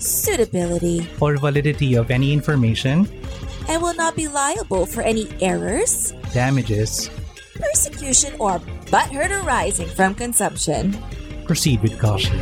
suitability, 0.00 1.06
or 1.20 1.36
validity 1.36 1.94
of 1.94 2.10
any 2.10 2.32
information, 2.32 3.08
and 3.68 3.82
will 3.82 3.94
not 3.94 4.16
be 4.16 4.26
liable 4.28 4.86
for 4.86 5.02
any 5.02 5.28
errors, 5.40 6.12
damages, 6.32 7.10
persecution, 7.54 8.34
or 8.38 8.58
butthurt 8.90 9.30
arising 9.30 9.88
from 9.88 10.14
consumption. 10.14 10.96
proceed 11.46 11.82
with 11.82 11.98
caution. 11.98 12.38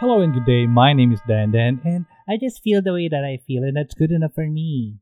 Hello 0.00 0.20
and 0.20 0.32
good 0.32 0.46
day. 0.46 0.66
My 0.66 0.92
name 0.92 1.10
is 1.12 1.20
Dan 1.26 1.50
Dan, 1.50 1.80
and 1.84 2.06
I 2.28 2.36
just 2.38 2.62
feel 2.62 2.80
the 2.80 2.92
way 2.92 3.08
that 3.08 3.24
I 3.24 3.42
feel, 3.44 3.64
and 3.64 3.74
that's 3.74 3.94
good 3.94 4.12
enough 4.12 4.34
for 4.34 4.46
me. 4.46 5.00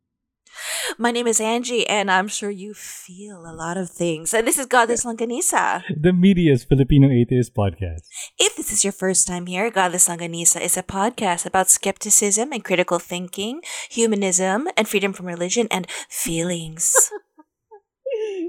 My 0.98 1.10
name 1.10 1.26
is 1.26 1.42
Angie, 1.42 1.86
and 1.86 2.10
I'm 2.10 2.26
sure 2.26 2.48
you 2.48 2.72
feel 2.72 3.44
a 3.44 3.52
lot 3.52 3.76
of 3.76 3.90
things. 3.90 4.32
And 4.32 4.46
this 4.46 4.58
is 4.58 4.64
Goddess 4.64 5.04
Longganisa. 5.04 5.82
The 5.94 6.12
Media's 6.14 6.64
Filipino 6.64 7.10
Atheist 7.10 7.54
Podcast. 7.54 8.08
If 8.38 8.56
this 8.56 8.72
is 8.72 8.82
your 8.82 8.94
first 8.94 9.26
time 9.26 9.44
here, 9.44 9.70
Goddess 9.70 10.08
Longganisa 10.08 10.58
is 10.62 10.78
a 10.78 10.82
podcast 10.82 11.44
about 11.44 11.68
skepticism 11.68 12.50
and 12.50 12.64
critical 12.64 12.98
thinking, 12.98 13.60
humanism, 13.90 14.68
and 14.74 14.88
freedom 14.88 15.12
from 15.12 15.26
religion 15.26 15.68
and 15.70 15.86
feelings. 16.08 16.94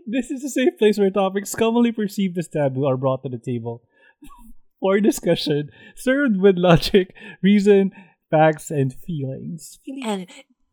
This 0.09 0.31
is 0.31 0.41
a 0.45 0.49
safe 0.49 0.77
place 0.79 0.97
where 0.97 1.09
topics 1.09 1.53
commonly 1.53 1.91
perceived 1.91 2.37
as 2.37 2.47
taboo 2.47 2.85
are 2.85 2.95
brought 2.95 3.23
to 3.23 3.29
the 3.29 3.37
table 3.37 3.83
for 4.79 5.01
discussion, 5.01 5.69
served 5.97 6.39
with 6.39 6.55
logic, 6.57 7.13
reason, 7.43 7.91
facts, 8.31 8.71
and 8.71 8.93
feelings. 8.93 9.79
and 10.05 10.27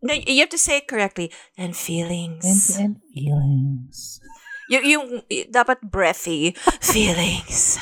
no, 0.05 0.13
you 0.13 0.45
have 0.45 0.53
to 0.53 0.61
say 0.61 0.85
it 0.85 0.87
correctly. 0.87 1.33
And 1.57 1.73
feelings. 1.73 2.77
and 2.77 3.01
feelings. 3.09 4.21
You, 4.69 4.81
you, 4.85 4.99
y- 5.33 5.49
dapat 5.49 5.81
breathy. 5.81 6.53
feelings. 6.85 7.81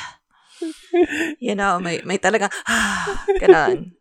You 1.42 1.58
know, 1.58 1.82
may, 1.82 1.98
may 2.06 2.22
talaga, 2.22 2.46
ah, 2.70 3.26
ganon. 3.42 3.98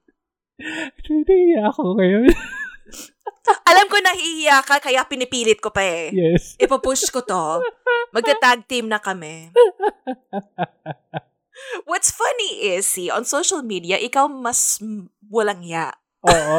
Actually, 0.62 1.58
ako 1.58 1.98
ngayon. 1.98 2.30
Alam 3.70 3.86
ko 3.90 3.98
nahihiya 3.98 4.62
ka, 4.62 4.78
kaya 4.78 5.02
pinipilit 5.10 5.58
ko 5.58 5.74
pa 5.74 5.82
eh. 5.82 6.14
yes. 6.14 6.56
Ipapush 6.62 7.10
ko 7.10 7.26
to. 7.26 7.66
Magta-tag 8.14 8.70
team 8.70 8.86
na 8.86 9.02
kami. 9.02 9.50
What's 11.90 12.14
funny 12.14 12.74
is, 12.78 12.86
see, 12.86 13.10
on 13.10 13.26
social 13.26 13.66
media, 13.66 13.98
ikaw 13.98 14.30
mas 14.30 14.78
walang 15.30 15.66
ya. 15.66 15.92
Oo. 16.26 16.58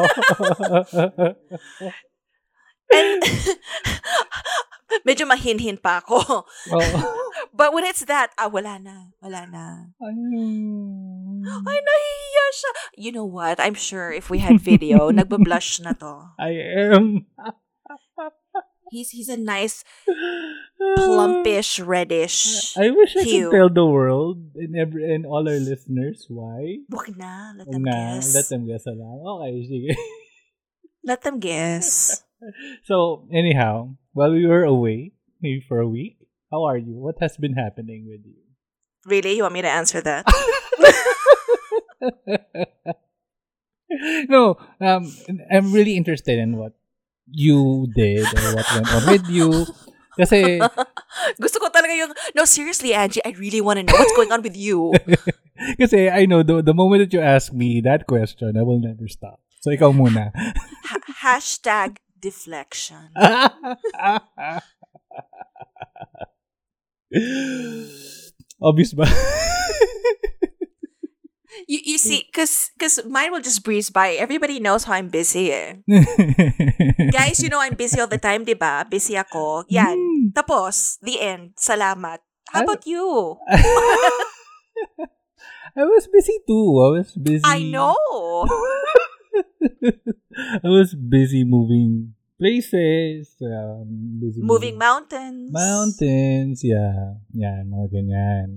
And 2.93 3.23
medyo 5.09 5.25
mahinhin 5.25 5.81
pa 5.81 6.05
ako. 6.05 6.45
Oo. 6.73 6.99
But 7.57 7.73
when 7.73 7.85
it's 7.85 8.05
that, 8.09 8.33
ah, 8.37 8.49
wala 8.49 8.77
na. 8.77 9.13
Wala 9.25 9.49
na. 9.49 9.65
Ayun. 10.01 11.45
Ay, 11.45 11.79
nahihiya 11.81 12.47
siya. 12.53 12.73
You 12.97 13.11
know 13.13 13.25
what? 13.25 13.61
I'm 13.61 13.77
sure 13.77 14.13
if 14.13 14.29
we 14.29 14.41
had 14.41 14.61
video, 14.61 15.09
nagbablush 15.09 15.81
na 15.81 15.97
to. 15.97 16.33
I 16.37 16.53
am. 16.93 17.25
He's 18.93 19.09
he's 19.09 19.33
a 19.33 19.41
nice, 19.41 19.89
plumpish, 21.01 21.81
reddish. 21.81 22.77
I 22.77 22.93
wish 22.93 23.17
I 23.17 23.25
hue. 23.25 23.49
could 23.49 23.57
tell 23.57 23.73
the 23.73 23.89
world 23.89 24.53
and 24.53 24.77
every 24.77 25.09
and 25.09 25.25
all 25.25 25.49
our 25.49 25.57
listeners 25.57 26.29
why. 26.29 26.85
Wag 26.93 27.17
na. 27.17 27.57
Let 27.57 27.73
them 27.73 27.89
na, 27.89 28.21
guess. 28.21 28.37
let 28.37 28.47
them 28.53 28.69
guess 28.69 28.85
lang. 28.85 29.25
Okay, 29.25 29.53
sige. 29.65 29.91
Let 31.09 31.25
them 31.27 31.41
guess. 31.41 32.21
So, 32.87 33.27
anyhow, 33.33 33.97
while 34.13 34.31
we 34.31 34.47
were 34.47 34.63
away, 34.63 35.17
maybe 35.41 35.65
for 35.67 35.83
a 35.83 35.89
week, 35.89 36.23
how 36.53 36.63
are 36.63 36.79
you? 36.79 36.95
What 36.95 37.19
has 37.19 37.35
been 37.41 37.59
happening 37.59 38.07
with 38.07 38.23
you? 38.23 38.39
Really? 39.03 39.35
You 39.35 39.43
want 39.43 39.59
me 39.59 39.67
to 39.67 39.73
answer 39.73 39.99
that? 39.99 40.23
no, 44.29 44.57
um, 44.81 45.13
I'm 45.51 45.73
really 45.73 45.97
interested 45.97 46.39
in 46.39 46.57
what 46.57 46.73
you 47.27 47.89
did 47.95 48.27
or 48.27 48.57
what 48.57 48.67
went 48.75 48.89
on 48.93 49.03
with 49.07 49.27
you. 49.29 49.67
Kasi, 50.19 50.61
Gusto 51.43 51.57
ko 51.61 51.73
talaga 51.73 51.97
yung, 51.97 52.13
no, 52.37 52.45
seriously, 52.45 52.93
Angie, 52.93 53.25
I 53.25 53.33
really 53.37 53.61
want 53.61 53.81
to 53.81 53.85
know 53.85 53.97
what's 53.97 54.13
going 54.17 54.33
on 54.33 54.43
with 54.43 54.57
you. 54.57 54.93
kasi 55.81 56.11
I 56.11 56.27
know 56.27 56.43
the, 56.43 56.61
the 56.61 56.75
moment 56.75 57.07
that 57.07 57.13
you 57.17 57.23
ask 57.23 57.53
me 57.53 57.81
that 57.83 58.07
question, 58.07 58.57
I 58.57 58.63
will 58.63 58.81
never 58.81 59.09
stop. 59.09 59.41
So, 59.63 59.71
ikaw 59.71 59.95
muna. 59.95 60.33
Ha- 60.93 61.39
hashtag 61.39 62.03
deflection. 62.19 63.15
Obvious 68.61 68.93
ba? 68.93 69.07
You, 71.69 71.81
you 71.95 71.99
see, 71.99 72.25
because 72.27 72.71
cause 72.79 73.01
mine 73.07 73.31
will 73.33 73.41
just 73.41 73.63
breeze 73.63 73.91
by. 73.91 74.15
Everybody 74.19 74.59
knows 74.61 74.85
how 74.85 74.95
I'm 74.95 75.09
busy 75.09 75.53
eh. 75.53 75.83
Guys, 77.15 77.41
you 77.43 77.49
know 77.49 77.61
I'm 77.61 77.75
busy 77.75 78.01
all 78.01 78.09
the 78.11 78.19
time, 78.19 78.45
di 78.45 78.55
ba? 78.55 78.85
Busy 78.89 79.17
ako. 79.17 79.65
Yan. 79.69 79.97
Hmm. 79.97 80.25
Tapos, 80.35 80.99
the 81.03 81.21
end. 81.21 81.55
Salamat. 81.57 82.21
How 82.51 82.61
I- 82.61 82.65
about 82.65 82.83
you? 82.87 83.37
I 85.73 85.85
was 85.89 86.05
busy 86.07 86.37
too. 86.47 86.69
I 86.85 86.89
was 87.01 87.11
busy. 87.17 87.45
I 87.49 87.63
know. 87.65 87.97
I 90.61 90.69
was 90.69 90.93
busy 90.93 91.45
moving 91.49 92.13
places. 92.37 93.37
Um, 93.41 94.21
busy 94.21 94.43
Moving 94.45 94.77
mountains. 94.77 95.49
mountains. 95.49 96.61
Yeah. 96.61 97.17
Yeah, 97.33 97.65
mga 97.65 97.87
ganyan. 97.89 98.49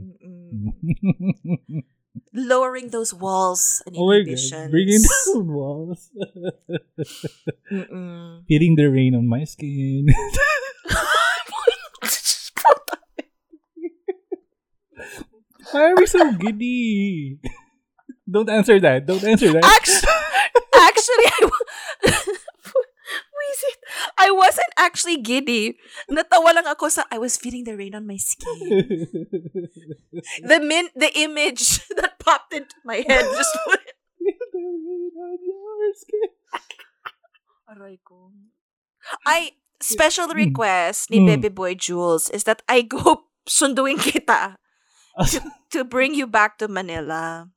Lowering 2.34 2.90
those 2.90 3.14
walls 3.14 3.82
and 3.86 3.96
oh 3.98 4.08
my 4.08 4.20
god. 4.20 4.28
inhibitions. 4.28 4.72
Bringing 4.72 5.02
down 5.34 5.48
walls. 5.54 6.10
Feeling 8.48 8.76
the 8.76 8.88
rain 8.92 9.16
on 9.16 9.28
my 9.28 9.44
skin. 9.44 10.08
Why 15.72 15.92
are 15.92 15.96
we 15.96 16.06
so 16.06 16.32
giddy? 16.34 17.40
Don't 18.30 18.50
answer 18.50 18.80
that. 18.80 19.06
Don't 19.06 19.24
answer 19.24 19.52
that. 19.54 19.64
actually, 19.66 20.10
actually, 20.76 21.26
I, 21.26 21.40
w- 21.42 22.38
Wisit, 23.56 23.78
I 24.20 24.32
wasn't 24.32 24.72
actually 24.76 25.18
giddy. 25.24 25.80
Natawa 26.12 26.52
lang 26.60 26.68
ako 26.68 26.92
sa, 26.92 27.08
I 27.08 27.18
was 27.18 27.40
feeling 27.40 27.64
the 27.64 27.76
rain 27.80 27.96
on 27.96 28.04
my 28.04 28.20
skin. 28.20 28.52
The 30.44 30.60
min, 30.60 30.92
the 30.96 31.12
image 31.16 31.80
that 31.98 32.20
popped 32.20 32.52
into 32.54 32.76
my 32.84 33.04
head 33.08 33.24
just 33.24 33.56
put 33.68 33.80
it. 33.80 33.96
the 34.20 34.60
rain 34.60 35.12
on 35.16 35.40
your 35.40 35.94
skin. 35.96 36.30
Aray 37.72 37.98
ko. 38.04 38.32
I, 39.26 39.56
special 39.82 40.28
request 40.34 41.10
ni 41.12 41.20
Mm. 41.24 41.28
Baby 41.28 41.50
Boy 41.50 41.74
Jules 41.76 42.30
is 42.30 42.44
that 42.46 42.62
I 42.68 42.82
go 42.84 43.30
sunduin 43.48 43.98
kita 44.02 44.58
to, 45.32 45.38
to 45.72 45.80
bring 45.86 46.14
you 46.14 46.26
back 46.28 46.58
to 46.60 46.68
Manila. 46.68 47.48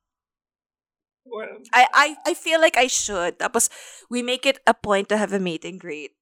Well, 1.29 1.61
I, 1.73 1.85
I 1.93 2.07
I 2.27 2.33
feel 2.35 2.61
like 2.61 2.77
I 2.77 2.89
should. 2.89 3.39
Tapos, 3.39 3.69
we 4.09 4.25
make 4.25 4.49
it 4.49 4.59
a 4.67 4.73
point 4.73 5.09
to 5.13 5.17
have 5.21 5.33
a 5.33 5.39
meet 5.39 5.65
and 5.65 5.79
greet. 5.79 6.17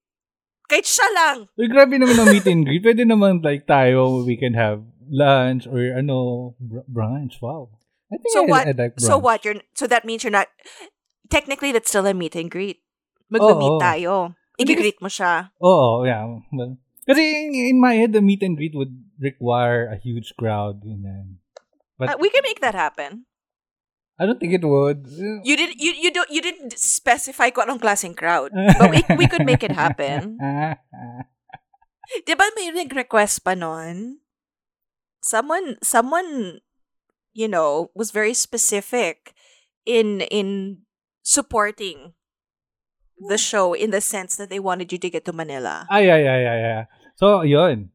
Kahit 0.67 0.87
siya 0.87 1.07
lang. 1.15 1.37
Uy, 1.55 1.71
grabe 1.71 1.95
naman 1.95 2.19
ang 2.19 2.35
meet 2.35 2.47
and 2.51 2.67
greet. 2.67 2.83
Pwede 2.83 3.07
naman 3.07 3.39
like 3.47 3.71
tayo, 3.71 4.27
we 4.27 4.35
can 4.35 4.59
have 4.59 4.83
lunch 5.07 5.71
or 5.71 5.79
ano, 5.95 6.53
br- 6.59 6.87
brunch. 6.91 7.39
Wow. 7.39 7.71
I 8.11 8.19
think 8.19 8.35
So 8.35 8.43
I, 8.43 8.51
what? 8.51 8.65
I 8.67 8.75
like 8.75 8.95
So 8.99 9.15
what? 9.19 9.47
You're 9.47 9.63
so 9.79 9.87
that 9.87 10.03
means 10.03 10.27
you're 10.27 10.35
not. 10.35 10.51
Technically, 11.31 11.71
that's 11.71 11.91
still 11.91 12.07
a 12.07 12.15
meet 12.15 12.35
and 12.35 12.51
greet. 12.51 12.83
Magme-meet 13.31 13.79
Oo. 13.79 13.83
tayo. 13.83 14.13
I-greet 14.59 15.03
mo 15.03 15.11
siya. 15.11 15.51
Oo, 15.59 16.07
yeah. 16.07 16.23
Well, 16.55 16.79
kasi 17.07 17.23
in, 17.23 17.75
in 17.75 17.79
my 17.83 17.99
head, 17.99 18.15
the 18.15 18.23
meet 18.23 18.43
and 18.43 18.55
greet 18.55 18.75
would 18.75 18.95
require 19.19 19.91
a 19.91 19.99
huge 19.99 20.35
crowd. 20.39 20.83
Ganyan. 20.87 21.43
But 21.99 22.15
Uh, 22.15 22.19
we 22.23 22.31
can 22.31 22.47
make 22.47 22.63
that 22.63 22.75
happen. 22.75 23.27
I 24.17 24.25
don't 24.25 24.41
think 24.41 24.57
it 24.57 24.65
would. 24.65 25.05
You 25.45 25.55
did 25.57 25.77
you 25.77 25.93
you 25.93 26.11
don't 26.11 26.31
you 26.33 26.41
didn't 26.41 26.73
specify 26.81 27.53
kung 27.53 27.69
anong 27.69 27.85
klaseng 27.85 28.17
crowd. 28.17 28.49
But 28.81 28.89
we 28.89 29.05
we 29.21 29.27
could 29.29 29.45
make 29.45 29.61
it 29.61 29.77
happen. 29.77 30.41
'Di 32.25 32.33
ba 32.39 32.47
may 32.55 32.71
nag-request 32.71 33.43
pa 33.43 33.53
noon? 33.59 34.25
someone 35.27 35.75
someone 35.83 36.63
you 37.35 37.49
know 37.51 37.91
was 37.99 38.15
very 38.15 38.35
specific 38.35 39.35
in 39.83 40.23
in 40.31 40.79
supporting 41.27 42.15
the 43.19 43.39
show 43.39 43.75
in 43.75 43.91
the 43.91 44.01
sense 44.01 44.37
that 44.37 44.49
they 44.51 44.63
wanted 44.63 44.93
you 44.93 44.99
to 44.99 45.11
get 45.11 45.25
to 45.25 45.33
Manila. 45.33 45.89
Ah, 45.91 45.99
yeah, 45.99 46.21
yeah, 46.21 46.39
yeah, 46.39 46.57
yeah. 46.61 46.83
So, 47.17 47.41
yun. 47.41 47.89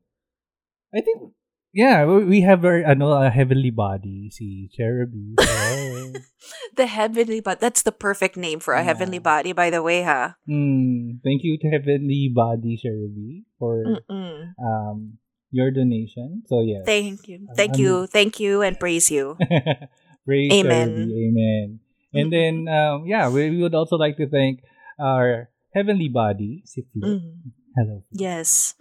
I 0.89 0.99
think, 1.05 1.29
yeah, 1.73 2.05
we 2.05 2.41
have 2.41 2.63
our, 2.65 2.83
ano, 2.83 3.11
a 3.13 3.29
heavenly 3.29 3.71
body, 3.71 4.29
si 4.31 4.69
Cherubi. 4.73 5.35
Oh. 5.39 6.13
The 6.75 6.87
heavenly 6.87 7.39
body. 7.39 7.59
That's 7.61 7.83
the 7.83 7.91
perfect 7.91 8.35
name 8.35 8.59
for 8.59 8.73
a 8.73 8.79
Yeah. 8.81 8.91
heavenly 8.95 9.19
body, 9.19 9.51
by 9.53 9.69
the 9.69 9.83
way, 9.83 10.01
huh? 10.03 10.33
Hmm, 10.47 11.19
thank 11.23 11.43
you 11.43 11.57
to 11.61 11.67
heavenly 11.69 12.31
body, 12.33 12.79
Cherubi, 12.79 13.43
for 13.59 13.83
Mm-mm. 13.85 14.55
um 14.57 15.17
your 15.51 15.69
donation. 15.71 16.43
So, 16.47 16.61
yes. 16.63 16.83
Thank 16.85 17.27
you. 17.27 17.47
Thank 17.55 17.75
ano- 17.75 17.79
you. 17.79 17.93
Thank 18.07 18.39
you 18.39 18.61
and 18.63 18.79
praise 18.79 19.11
you. 19.11 19.37
Praise 20.25 20.51
Amen. 20.53 20.89
Cherubi. 20.95 21.11
Amen. 21.29 21.67
And 22.13 22.27
then, 22.31 22.67
um, 22.67 23.05
yeah, 23.05 23.27
we, 23.29 23.49
we 23.49 23.61
would 23.61 23.75
also 23.75 23.95
like 23.97 24.17
to 24.17 24.27
thank 24.27 24.63
our 24.99 25.49
heavenly 25.75 26.09
body, 26.09 26.63
si. 26.65 26.83
Mhm. 26.95 27.51
Hello. 27.75 28.03
Yes. 28.11 28.75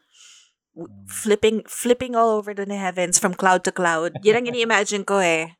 W- 0.76 0.90
Flipping 1.06 1.62
flipping 1.66 2.14
all 2.14 2.30
over 2.30 2.54
the 2.54 2.66
heavens 2.70 3.18
from 3.18 3.34
cloud 3.34 3.64
to 3.66 3.72
cloud. 3.72 4.18
Yan 4.22 4.44
ang 4.44 4.46
ini-imagine 4.48 5.02
ko 5.02 5.18
eh. 5.18 5.58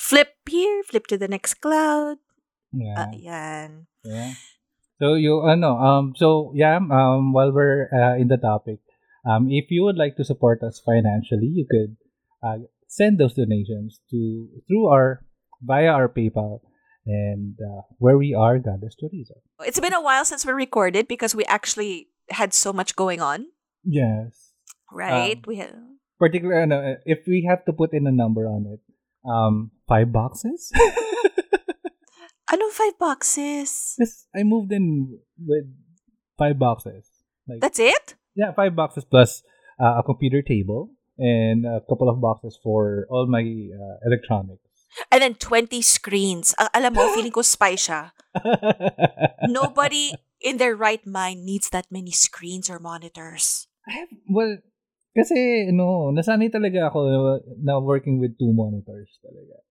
Flip 0.00 0.32
here, 0.48 0.82
flip 0.88 1.06
to 1.08 1.18
the 1.20 1.28
next 1.28 1.60
cloud. 1.60 2.16
Yeah. 2.72 2.96
Ah, 2.96 3.12
yan. 3.12 3.88
Yeah. 4.04 4.32
So 4.98 5.14
you 5.14 5.46
ano 5.46 5.78
um 5.78 6.04
so 6.18 6.50
yeah 6.58 6.82
um 6.82 7.30
while 7.30 7.54
we're 7.54 7.86
uh, 7.94 8.18
in 8.18 8.26
the 8.26 8.36
topic 8.40 8.82
um 9.22 9.46
if 9.46 9.70
you 9.70 9.86
would 9.86 9.94
like 9.94 10.18
to 10.18 10.26
support 10.26 10.58
us 10.66 10.82
financially 10.82 11.46
you 11.46 11.70
could 11.70 11.94
uh, 12.42 12.66
send 12.90 13.18
those 13.22 13.38
donations 13.38 14.02
to 14.10 14.48
through 14.66 14.90
our 14.90 15.22
via 15.62 15.94
our 15.94 16.10
PayPal 16.10 16.66
and 17.06 17.56
uh, 17.62 17.82
where 17.98 18.18
we 18.18 18.34
are 18.34 18.58
Goddess 18.58 18.94
Chorizo. 18.98 19.38
It's 19.64 19.80
been 19.80 19.94
a 19.94 20.02
while 20.02 20.24
since 20.24 20.44
we 20.44 20.52
recorded 20.52 21.08
because 21.08 21.34
we 21.34 21.44
actually 21.46 22.08
had 22.30 22.52
so 22.52 22.72
much 22.72 22.94
going 22.96 23.20
on, 23.22 23.46
Yes. 23.84 24.52
right? 24.92 25.36
Um, 25.36 25.44
we 25.46 25.56
had 25.56 25.74
Particular 26.18 26.66
ano 26.66 26.98
if 27.06 27.22
we 27.30 27.46
have 27.46 27.62
to 27.66 27.72
put 27.72 27.94
in 27.94 28.06
a 28.06 28.10
number 28.10 28.50
on 28.50 28.66
it 28.66 28.82
um 29.22 29.70
five 29.86 30.10
boxes. 30.10 30.72
Ano 32.48 32.64
five 32.72 32.96
boxes? 32.96 33.92
Yes, 34.00 34.24
I 34.32 34.42
moved 34.42 34.72
in 34.72 35.20
with 35.36 35.68
five 36.40 36.58
boxes. 36.58 37.04
Like 37.46 37.60
That's 37.60 37.78
it? 37.78 38.16
Yeah, 38.34 38.52
five 38.56 38.74
boxes 38.74 39.04
plus 39.04 39.42
uh, 39.76 40.00
a 40.00 40.02
computer 40.02 40.40
table 40.40 40.88
and 41.18 41.66
a 41.66 41.84
couple 41.84 42.08
of 42.08 42.20
boxes 42.20 42.58
for 42.62 43.06
all 43.10 43.26
my 43.28 43.44
uh, 43.44 43.96
electronics. 44.06 44.64
And 45.12 45.20
then 45.20 45.34
20 45.34 45.82
screens. 45.82 46.54
Ang 46.56 46.68
alam 46.72 46.92
mo, 46.96 47.12
feeling 47.12 47.36
ko 47.36 47.44
spy 47.44 47.76
siya. 47.76 48.16
Nobody 49.44 50.16
in 50.40 50.56
their 50.56 50.72
right 50.72 51.04
mind 51.04 51.44
needs 51.44 51.68
that 51.68 51.92
many 51.92 52.10
screens 52.10 52.72
or 52.72 52.80
monitors. 52.80 53.67
I 53.88 53.92
have, 54.04 54.12
well, 54.28 54.58
kasi, 55.16 55.72
no, 55.72 56.12
nasanay 56.12 56.52
talaga 56.52 56.92
ako 56.92 56.98
na 57.58 57.80
working 57.80 58.20
with 58.20 58.38
two 58.38 58.52
monitors 58.52 59.18
talaga. 59.24 59.64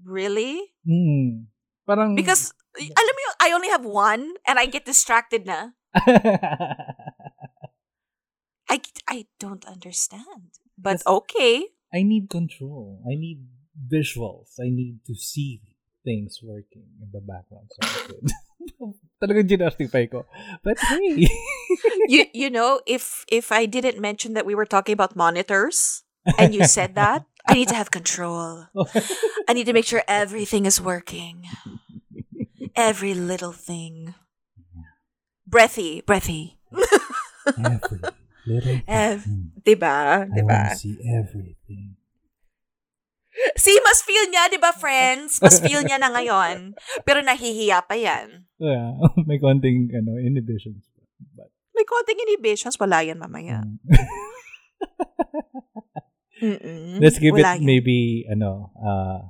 Really? 0.00 0.72
Hmm. 0.86 1.50
Parang, 1.84 2.14
Because, 2.14 2.54
alam 2.78 3.12
mo 3.12 3.20
yung, 3.26 3.36
I 3.42 3.48
only 3.52 3.68
have 3.68 3.84
one 3.84 4.38
and 4.46 4.58
I 4.58 4.66
get 4.66 4.86
distracted 4.86 5.44
na. 5.46 5.74
I, 8.68 8.80
I 9.06 9.26
don't 9.38 9.64
understand. 9.66 10.58
But 10.78 11.02
okay. 11.06 11.76
I 11.92 12.02
need 12.02 12.28
control. 12.30 13.02
I 13.06 13.14
need 13.14 13.46
visuals. 13.76 14.58
I 14.58 14.70
need 14.70 15.00
to 15.06 15.14
see 15.14 15.62
things 16.04 16.40
working 16.42 16.86
in 17.02 17.08
the 17.12 17.20
background. 17.20 17.70
So, 17.70 17.80
I 17.82 17.98
could. 18.06 18.30
Talagang 19.22 19.48
ginastify 19.48 20.10
ko. 20.10 20.26
But 20.62 20.78
hey. 20.78 21.28
You 22.08 22.26
you 22.32 22.48
know, 22.50 22.80
if 22.86 23.24
if 23.26 23.50
I 23.50 23.66
didn't 23.66 23.98
mention 23.98 24.34
that 24.34 24.46
we 24.46 24.54
were 24.54 24.68
talking 24.68 24.92
about 24.94 25.16
monitors 25.18 26.04
and 26.38 26.54
you 26.54 26.62
said 26.64 26.94
that, 26.94 27.26
I 27.48 27.54
need 27.54 27.68
to 27.68 27.74
have 27.74 27.90
control. 27.90 28.66
I 29.48 29.52
need 29.52 29.66
to 29.66 29.74
make 29.74 29.86
sure 29.86 30.02
everything 30.06 30.66
is 30.66 30.78
working. 30.80 31.46
Every 32.76 33.14
little 33.14 33.52
thing. 33.52 34.14
Breathy, 35.46 36.02
breathy. 36.06 36.58
Every 37.58 38.00
little 38.46 38.80
Ev- 38.86 39.24
thing. 39.24 39.52
Diba? 39.66 40.30
I 40.30 40.42
want 40.42 40.62
Diba? 40.62 40.70
to 40.70 40.76
see 40.76 40.96
everything. 41.02 41.95
See, 43.54 43.76
mas 43.84 44.00
feel 44.00 44.26
niya, 44.28 44.48
di 44.48 44.56
ba, 44.56 44.72
friends? 44.72 45.40
Mas 45.40 45.60
feel 45.60 45.84
niya 45.84 46.00
na 46.00 46.08
ngayon. 46.08 46.72
Pero 47.04 47.20
nahihiya 47.20 47.84
pa 47.84 47.92
yan. 47.94 48.48
Yeah, 48.56 48.96
may 49.28 49.36
konting 49.36 49.92
ano, 49.92 50.16
inhibitions. 50.16 50.88
But, 51.36 51.52
May 51.76 51.84
konting 51.84 52.16
inhibitions, 52.16 52.80
wala 52.80 53.04
yan 53.04 53.20
mamaya. 53.20 53.60
mm. 56.40 56.96
Let's 57.00 57.18
give 57.18 57.32
Wala 57.36 57.56
it 57.56 57.60
yan. 57.60 57.66
maybe, 57.66 58.24
ano, 58.28 58.72
uh, 58.76 59.20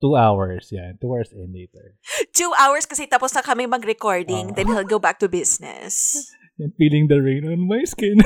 two 0.00 0.14
hours. 0.16 0.70
Yeah, 0.70 0.92
two 1.00 1.10
hours 1.14 1.30
in 1.30 1.50
later. 1.54 1.94
Two 2.34 2.50
hours 2.58 2.86
kasi 2.86 3.06
tapos 3.06 3.34
na 3.34 3.42
kami 3.42 3.66
mag-recording, 3.66 4.50
Ah. 4.50 4.54
then 4.54 4.66
he'll 4.66 4.86
go 4.86 4.98
back 4.98 5.18
to 5.22 5.28
business. 5.28 6.26
And 6.58 6.74
feeling 6.78 7.06
the 7.06 7.22
rain 7.22 7.46
on 7.46 7.62
my 7.66 7.82
skin. 7.86 8.18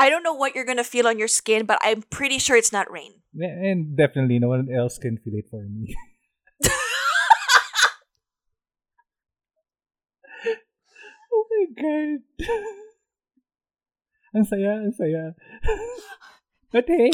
I 0.00 0.08
don't 0.08 0.24
know 0.24 0.32
what 0.32 0.56
you're 0.56 0.64
gonna 0.64 0.82
feel 0.82 1.06
on 1.06 1.18
your 1.20 1.28
skin, 1.28 1.66
but 1.68 1.76
I'm 1.84 2.00
pretty 2.08 2.38
sure 2.40 2.56
it's 2.56 2.72
not 2.72 2.90
rain. 2.90 3.20
and 3.36 3.94
definitely 3.96 4.40
no 4.40 4.48
one 4.48 4.72
else 4.72 4.96
can 4.96 5.20
feel 5.20 5.36
it 5.36 5.44
for 5.52 5.60
me. 5.60 5.92
oh 11.36 11.44
my 11.52 11.64
god. 11.76 12.24
ang 14.32 14.44
saya, 14.48 14.88
ang 14.88 14.96
saya. 14.96 15.36
But 16.72 16.88
hey. 16.88 17.10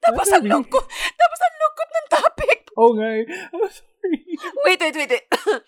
Tapos 0.00 0.26
ang 0.32 0.42
lungkot, 0.42 0.84
tapos 0.90 1.40
ang 1.44 1.54
lungkot 1.60 1.88
ng 1.92 2.06
topic. 2.10 2.58
Oh 2.74 2.98
nga. 2.98 3.22
I'm 3.22 3.68
sorry. 3.78 4.26
Wait, 4.64 4.80
wait, 4.80 4.96
wait, 4.96 5.10
wait. 5.10 5.26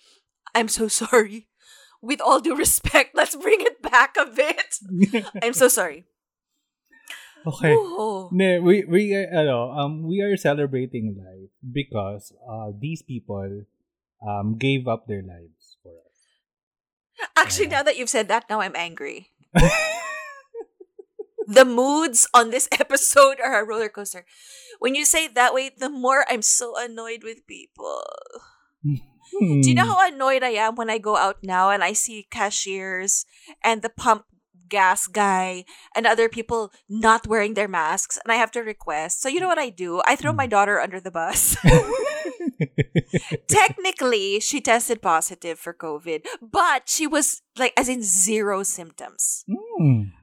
I'm 0.56 0.66
so 0.66 0.88
sorry. 0.88 1.46
With 2.00 2.22
all 2.22 2.40
due 2.40 2.54
respect, 2.56 3.14
let's 3.14 3.34
bring 3.34 3.60
it 3.60 3.82
back 3.82 4.16
a 4.16 4.24
bit. 4.24 4.78
I'm 5.42 5.52
so 5.52 5.68
sorry. 5.68 6.06
Okay. 7.46 7.76
Ne, 8.32 8.58
we 8.58 8.84
we 8.84 9.14
ano, 9.14 9.70
um 9.70 10.02
we 10.02 10.20
are 10.20 10.36
celebrating 10.36 11.14
life 11.16 11.52
because 11.62 12.32
uh 12.42 12.72
these 12.74 13.02
people 13.02 13.64
um 14.24 14.56
gave 14.58 14.88
up 14.88 15.06
their 15.06 15.22
lives 15.22 15.78
for 15.82 15.92
us. 15.92 16.18
Actually, 17.36 17.68
now 17.68 17.82
that 17.82 17.96
you've 17.96 18.10
said 18.10 18.28
that, 18.28 18.48
now 18.50 18.60
I'm 18.60 18.76
angry. 18.76 19.30
The 21.48 21.64
moods 21.64 22.28
on 22.34 22.50
this 22.50 22.68
episode 22.78 23.40
are 23.40 23.58
a 23.58 23.64
roller 23.64 23.88
coaster. 23.88 24.26
When 24.78 24.94
you 24.94 25.06
say 25.06 25.24
it 25.24 25.34
that 25.34 25.54
way, 25.54 25.72
the 25.72 25.88
more 25.88 26.26
I'm 26.28 26.42
so 26.42 26.76
annoyed 26.76 27.24
with 27.24 27.46
people. 27.48 28.04
Hmm. 28.84 29.00
Do 29.62 29.68
you 29.68 29.74
know 29.74 29.86
how 29.86 30.06
annoyed 30.06 30.42
I 30.42 30.60
am 30.60 30.76
when 30.76 30.90
I 30.90 30.98
go 30.98 31.16
out 31.16 31.38
now 31.42 31.70
and 31.70 31.82
I 31.82 31.92
see 31.94 32.28
cashiers 32.30 33.24
and 33.64 33.80
the 33.82 33.88
pump 33.88 34.24
gas 34.68 35.06
guy 35.06 35.64
and 35.94 36.06
other 36.06 36.28
people 36.28 36.72
not 36.88 37.26
wearing 37.26 37.54
their 37.54 37.68
masks 37.68 38.18
and 38.22 38.32
I 38.32 38.36
have 38.36 38.50
to 38.52 38.60
request. 38.60 39.20
So 39.22 39.28
you 39.28 39.40
know 39.40 39.48
what 39.48 39.58
I 39.58 39.70
do? 39.70 40.02
I 40.06 40.16
throw 40.16 40.32
my 40.32 40.46
daughter 40.46 40.80
under 40.80 41.00
the 41.00 41.10
bus. 41.10 41.56
Technically, 43.48 44.40
she 44.40 44.60
tested 44.60 45.02
positive 45.02 45.58
for 45.58 45.72
COVID, 45.72 46.24
but 46.42 46.88
she 46.88 47.06
was 47.06 47.42
like 47.56 47.72
as 47.76 47.88
in 47.88 48.02
zero 48.02 48.62
symptoms. 48.62 49.44
Hmm. 49.48 50.14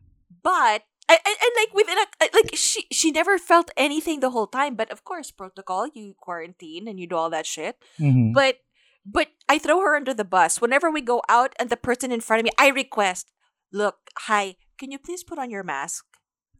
But 0.44 0.84
and, 1.08 1.20
and, 1.26 1.38
and 1.42 1.52
like 1.58 1.74
within 1.74 1.98
a 1.98 2.06
like 2.34 2.56
she 2.56 2.86
she 2.92 3.12
never 3.12 3.38
felt 3.38 3.72
anything 3.78 4.20
the 4.20 4.32
whole 4.32 4.48
time, 4.48 4.76
but 4.76 4.92
of 4.92 5.04
course 5.04 5.32
protocol, 5.32 5.88
you 5.94 6.16
quarantine 6.20 6.88
and 6.88 7.00
you 7.00 7.08
do 7.08 7.16
all 7.16 7.30
that 7.30 7.46
shit. 7.46 7.78
Mhm. 8.00 8.34
But 8.34 8.58
but 9.06 9.28
I 9.48 9.60
throw 9.60 9.82
her 9.82 9.96
under 9.96 10.14
the 10.14 10.26
bus 10.26 10.60
whenever 10.60 10.90
we 10.90 11.02
go 11.02 11.22
out 11.30 11.54
and 11.60 11.70
the 11.70 11.78
person 11.78 12.12
in 12.12 12.22
front 12.22 12.40
of 12.40 12.46
me. 12.46 12.52
I 12.58 12.70
request, 12.70 13.32
look, 13.76 14.00
hi, 14.32 14.56
can 14.80 14.90
you 14.96 14.98
please 14.98 15.28
put 15.28 15.36
on 15.36 15.52
your 15.52 15.68
mask? 15.68 16.08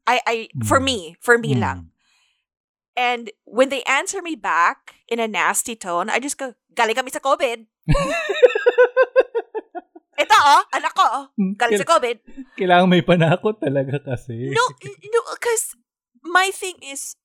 I 0.04 0.20
I 0.28 0.36
for 0.68 0.78
Mm. 0.78 0.86
me 0.86 0.98
for 1.24 1.40
me 1.40 1.56
Mm. 1.56 1.62
lang. 1.64 1.80
And 2.96 3.32
when 3.48 3.72
they 3.72 3.84
answer 3.88 4.20
me 4.24 4.36
back 4.36 5.00
in 5.08 5.20
a 5.20 5.28
nasty 5.28 5.76
tone, 5.76 6.08
I 6.12 6.20
just 6.20 6.36
go, 6.40 6.56
galing 6.76 6.96
kami 6.96 7.12
sa 7.12 7.20
COVID. 7.20 7.68
Ito 10.16 10.32
oh, 10.48 10.64
anak 10.72 10.96
ko 10.96 11.04
oh, 11.04 11.26
galing 11.60 11.76
sa 11.76 11.88
COVID. 11.88 12.24
Kailangan 12.56 12.88
may 12.88 13.04
panakot 13.04 13.60
talaga 13.60 14.00
kasi. 14.00 14.48
No, 14.48 14.64
no, 14.88 15.20
because 15.36 15.76
my 16.24 16.56
thing 16.56 16.80
is, 16.80 17.20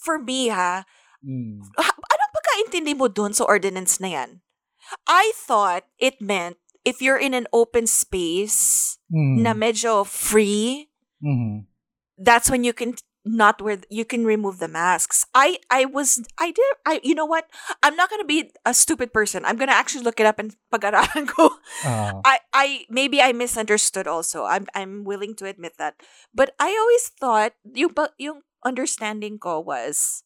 for 0.00 0.16
me 0.16 0.48
ha, 0.48 0.88
Mm. 1.20 1.60
ha- 1.76 2.00
anong 2.00 2.32
pagkaintindi 2.36 2.92
mo 2.96 3.08
dun 3.08 3.32
sa 3.32 3.44
ordinance 3.48 3.96
na 4.00 4.08
yan? 4.12 4.30
I 5.08 5.32
thought 5.36 5.88
it 5.96 6.20
meant 6.20 6.60
if 6.84 7.00
you're 7.02 7.18
in 7.20 7.34
an 7.34 7.46
open 7.52 7.86
space 7.86 8.96
Mm. 9.12 9.42
na 9.44 9.52
medyo 9.52 10.04
free, 10.06 10.88
Mhm. 11.22 11.66
that's 12.18 12.48
when 12.50 12.64
you 12.64 12.72
can 12.72 12.94
not 13.24 13.56
wear 13.64 13.80
you 13.88 14.04
can 14.04 14.20
remove 14.28 14.60
the 14.60 14.68
masks 14.68 15.24
i 15.32 15.56
i 15.72 15.88
was 15.88 16.20
i 16.36 16.52
did 16.52 16.74
i 16.84 17.00
you 17.00 17.16
know 17.16 17.24
what 17.24 17.48
i'm 17.80 17.96
not 17.96 18.12
gonna 18.12 18.20
be 18.28 18.52
a 18.68 18.76
stupid 18.76 19.16
person 19.16 19.40
i'm 19.48 19.56
gonna 19.56 19.72
actually 19.72 20.04
look 20.04 20.20
it 20.20 20.28
up 20.28 20.36
and 20.36 20.52
pag-aralan 20.68 21.24
ko 21.24 21.48
Ah. 21.88 22.20
I, 22.20 22.44
I 22.52 22.66
maybe 22.92 23.24
I 23.24 23.32
misunderstood 23.32 24.04
also. 24.04 24.44
I'm 24.44 24.68
I'm 24.76 25.08
willing 25.08 25.32
to 25.40 25.48
admit 25.48 25.80
that. 25.80 25.96
But 26.36 26.52
I 26.60 26.76
always 26.76 27.08
thought 27.16 27.56
yung 27.72 27.96
yung 28.20 28.44
understanding 28.60 29.40
ko 29.40 29.56
was 29.60 30.20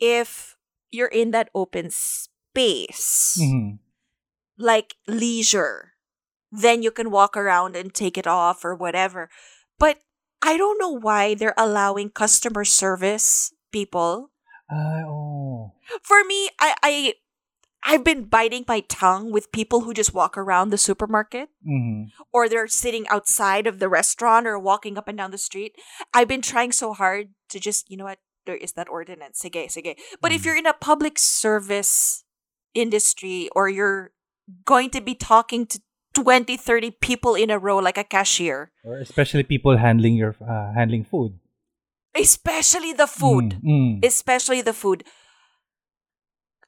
if 0.00 0.56
you're 0.88 1.12
in 1.12 1.36
that 1.36 1.52
open 1.52 1.92
space 1.92 3.36
Mhm. 3.36 3.78
like 4.56 4.96
leisure, 5.08 5.89
then 6.50 6.82
you 6.82 6.90
can 6.90 7.10
walk 7.10 7.36
around 7.36 7.76
and 7.76 7.94
take 7.94 8.18
it 8.18 8.26
off 8.26 8.64
or 8.64 8.74
whatever. 8.74 9.30
But 9.78 9.98
I 10.42 10.56
don't 10.56 10.78
know 10.78 10.90
why 10.98 11.34
they're 11.34 11.54
allowing 11.56 12.10
customer 12.10 12.64
service 12.64 13.52
people. 13.72 14.30
Ay, 14.70 15.02
oh. 15.06 15.72
For 16.02 16.24
me, 16.24 16.48
I 16.58 16.74
I 16.82 17.14
I've 17.82 18.04
been 18.04 18.24
biting 18.24 18.64
my 18.68 18.80
tongue 18.88 19.32
with 19.32 19.52
people 19.52 19.80
who 19.80 19.94
just 19.94 20.12
walk 20.12 20.36
around 20.36 20.68
the 20.68 20.76
supermarket 20.78 21.48
Mhm. 21.66 22.12
or 22.32 22.46
they're 22.48 22.68
sitting 22.68 23.08
outside 23.08 23.66
of 23.66 23.78
the 23.78 23.88
restaurant 23.88 24.46
or 24.46 24.58
walking 24.58 24.98
up 24.98 25.08
and 25.08 25.16
down 25.16 25.30
the 25.30 25.38
street. 25.40 25.72
I've 26.12 26.28
been 26.28 26.42
trying 26.42 26.72
so 26.72 26.92
hard 26.92 27.32
to 27.48 27.58
just, 27.58 27.88
you 27.90 27.96
know 27.96 28.04
what, 28.04 28.18
there 28.44 28.56
is 28.56 28.72
that 28.76 28.88
ordinance. 28.88 29.40
Sige, 29.40 29.64
sige. 29.72 29.96
But 30.20 30.30
if 30.32 30.42
Mm. 30.42 30.44
you're 30.44 30.56
in 30.60 30.66
a 30.66 30.74
public 30.76 31.18
service 31.18 32.22
industry 32.74 33.48
or 33.56 33.68
you're 33.68 34.12
going 34.66 34.90
to 34.90 35.00
be 35.00 35.14
talking 35.14 35.64
to 35.66 35.80
20, 36.14 36.56
30 36.56 36.90
people 37.00 37.34
in 37.34 37.50
a 37.50 37.58
row 37.58 37.78
like 37.78 37.96
a 37.98 38.04
cashier, 38.04 38.72
Or 38.84 38.98
especially 38.98 39.42
people 39.44 39.76
handling 39.78 40.14
your 40.16 40.34
uh, 40.42 40.72
handling 40.74 41.04
food. 41.04 41.38
especially 42.16 42.92
the 42.92 43.06
food, 43.06 43.62
Mm, 43.62 44.02
mm. 44.02 44.04
especially 44.04 44.60
the 44.62 44.72
food. 44.74 45.04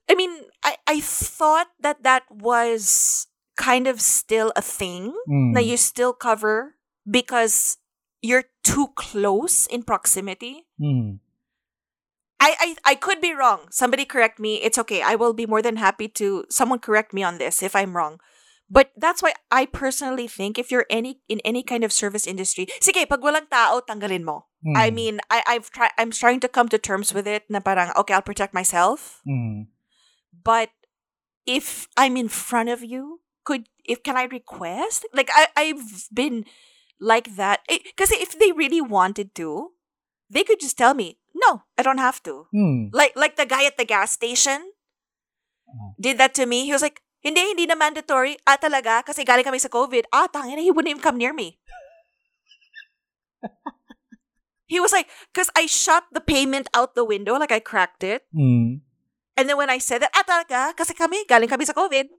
I 0.08 0.14
mean, 0.14 0.30
I, 0.62 0.76
I 0.86 1.00
thought 1.00 1.68
that 1.80 2.02
that 2.04 2.22
was 2.30 3.26
kind 3.56 3.86
of 3.86 4.00
still 4.00 4.52
a 4.56 4.62
thing. 4.62 5.12
Mm. 5.28 5.52
na 5.54 5.60
you 5.60 5.76
still 5.76 6.12
cover 6.12 6.74
because 7.08 7.78
you're 8.22 8.44
too 8.62 8.94
close 8.94 9.66
in 9.66 9.82
proximity. 9.82 10.66
Mm. 10.80 11.18
I, 12.38 12.54
I 12.58 12.68
I 12.84 12.94
could 12.94 13.20
be 13.20 13.34
wrong. 13.34 13.66
Somebody 13.70 14.04
correct 14.04 14.38
me. 14.38 14.58
It's 14.62 14.78
okay. 14.78 15.02
I 15.02 15.14
will 15.14 15.32
be 15.34 15.46
more 15.46 15.62
than 15.62 15.76
happy 15.78 16.06
to 16.22 16.44
someone 16.50 16.78
correct 16.82 17.14
me 17.14 17.22
on 17.22 17.38
this 17.38 17.62
if 17.62 17.74
I'm 17.74 17.94
wrong. 17.96 18.18
But 18.70 18.90
that's 18.96 19.22
why 19.22 19.34
I 19.50 19.66
personally 19.66 20.26
think 20.28 20.58
if 20.58 20.70
you're 20.70 20.86
any 20.88 21.20
in 21.28 21.40
any 21.44 21.62
kind 21.62 21.84
of 21.84 21.92
service 21.92 22.26
industry, 22.26 22.66
sige, 22.80 23.04
pag 23.08 23.20
walang 23.20 23.50
tao, 23.50 23.80
tanggalin 23.84 24.24
mo. 24.24 24.46
I 24.76 24.88
Mm. 24.90 24.94
mean, 24.94 25.14
I 25.28 25.42
I've 25.46 25.68
tried 25.74 25.90
I'm 25.98 26.10
trying 26.14 26.40
to 26.40 26.48
come 26.48 26.70
to 26.70 26.78
terms 26.78 27.12
with 27.12 27.26
it 27.26 27.44
na 27.50 27.60
parang 27.60 27.90
okay, 27.98 28.14
I'll 28.14 28.24
protect 28.24 28.54
myself. 28.54 29.20
Mm. 29.28 29.68
But 30.32 30.70
if 31.44 31.90
I'm 31.98 32.16
in 32.16 32.30
front 32.30 32.70
of 32.70 32.80
you, 32.86 33.20
could 33.44 33.66
if 33.84 34.00
can 34.06 34.16
I 34.16 34.24
request? 34.30 35.04
Like 35.12 35.28
I 35.34 35.50
I've 35.58 36.08
been 36.14 36.46
like 37.02 37.34
that 37.36 37.60
because 37.68 38.14
if 38.14 38.38
they 38.38 38.54
really 38.54 38.80
wanted 38.80 39.34
to, 39.36 39.74
they 40.30 40.46
could 40.46 40.62
just 40.62 40.78
tell 40.78 40.94
me, 40.94 41.18
no, 41.34 41.66
I 41.76 41.82
don't 41.82 41.98
have 42.00 42.22
to. 42.24 42.46
Mm. 42.54 42.94
Like 42.94 43.12
like 43.18 43.34
the 43.36 43.44
guy 43.44 43.66
at 43.66 43.76
the 43.76 43.84
gas 43.84 44.14
station 44.16 44.72
Oh. 45.66 45.94
did 45.98 46.16
that 46.22 46.34
to 46.38 46.44
me. 46.46 46.66
He 46.68 46.72
was 46.72 46.82
like, 46.82 47.00
hindi, 47.22 47.40
hindi 47.54 47.64
na 47.70 47.78
mandatory. 47.78 48.34
Ah, 48.42 48.58
talaga? 48.58 49.06
Kasi 49.06 49.22
galing 49.22 49.46
kami 49.46 49.62
sa 49.62 49.70
COVID. 49.70 50.10
Ah, 50.10 50.26
tangina, 50.26 50.58
he 50.58 50.74
wouldn't 50.74 50.90
even 50.90 51.02
come 51.02 51.16
near 51.16 51.30
me. 51.30 51.56
he 54.66 54.82
was 54.82 54.92
like, 54.92 55.06
because 55.32 55.50
I 55.54 55.66
shot 55.66 56.10
the 56.10 56.20
payment 56.20 56.66
out 56.74 56.94
the 56.98 57.06
window, 57.06 57.38
like 57.38 57.52
I 57.54 57.62
cracked 57.62 58.02
it. 58.02 58.26
Mm. 58.34 58.82
And 59.38 59.44
then 59.48 59.56
when 59.56 59.70
I 59.70 59.78
said 59.78 60.02
that, 60.02 60.12
ah, 60.12 60.26
talaga? 60.26 60.76
Kasi 60.76 60.92
kami, 60.92 61.24
galing 61.30 61.48
kami 61.48 61.64
sa 61.64 61.72
COVID. 61.72 62.10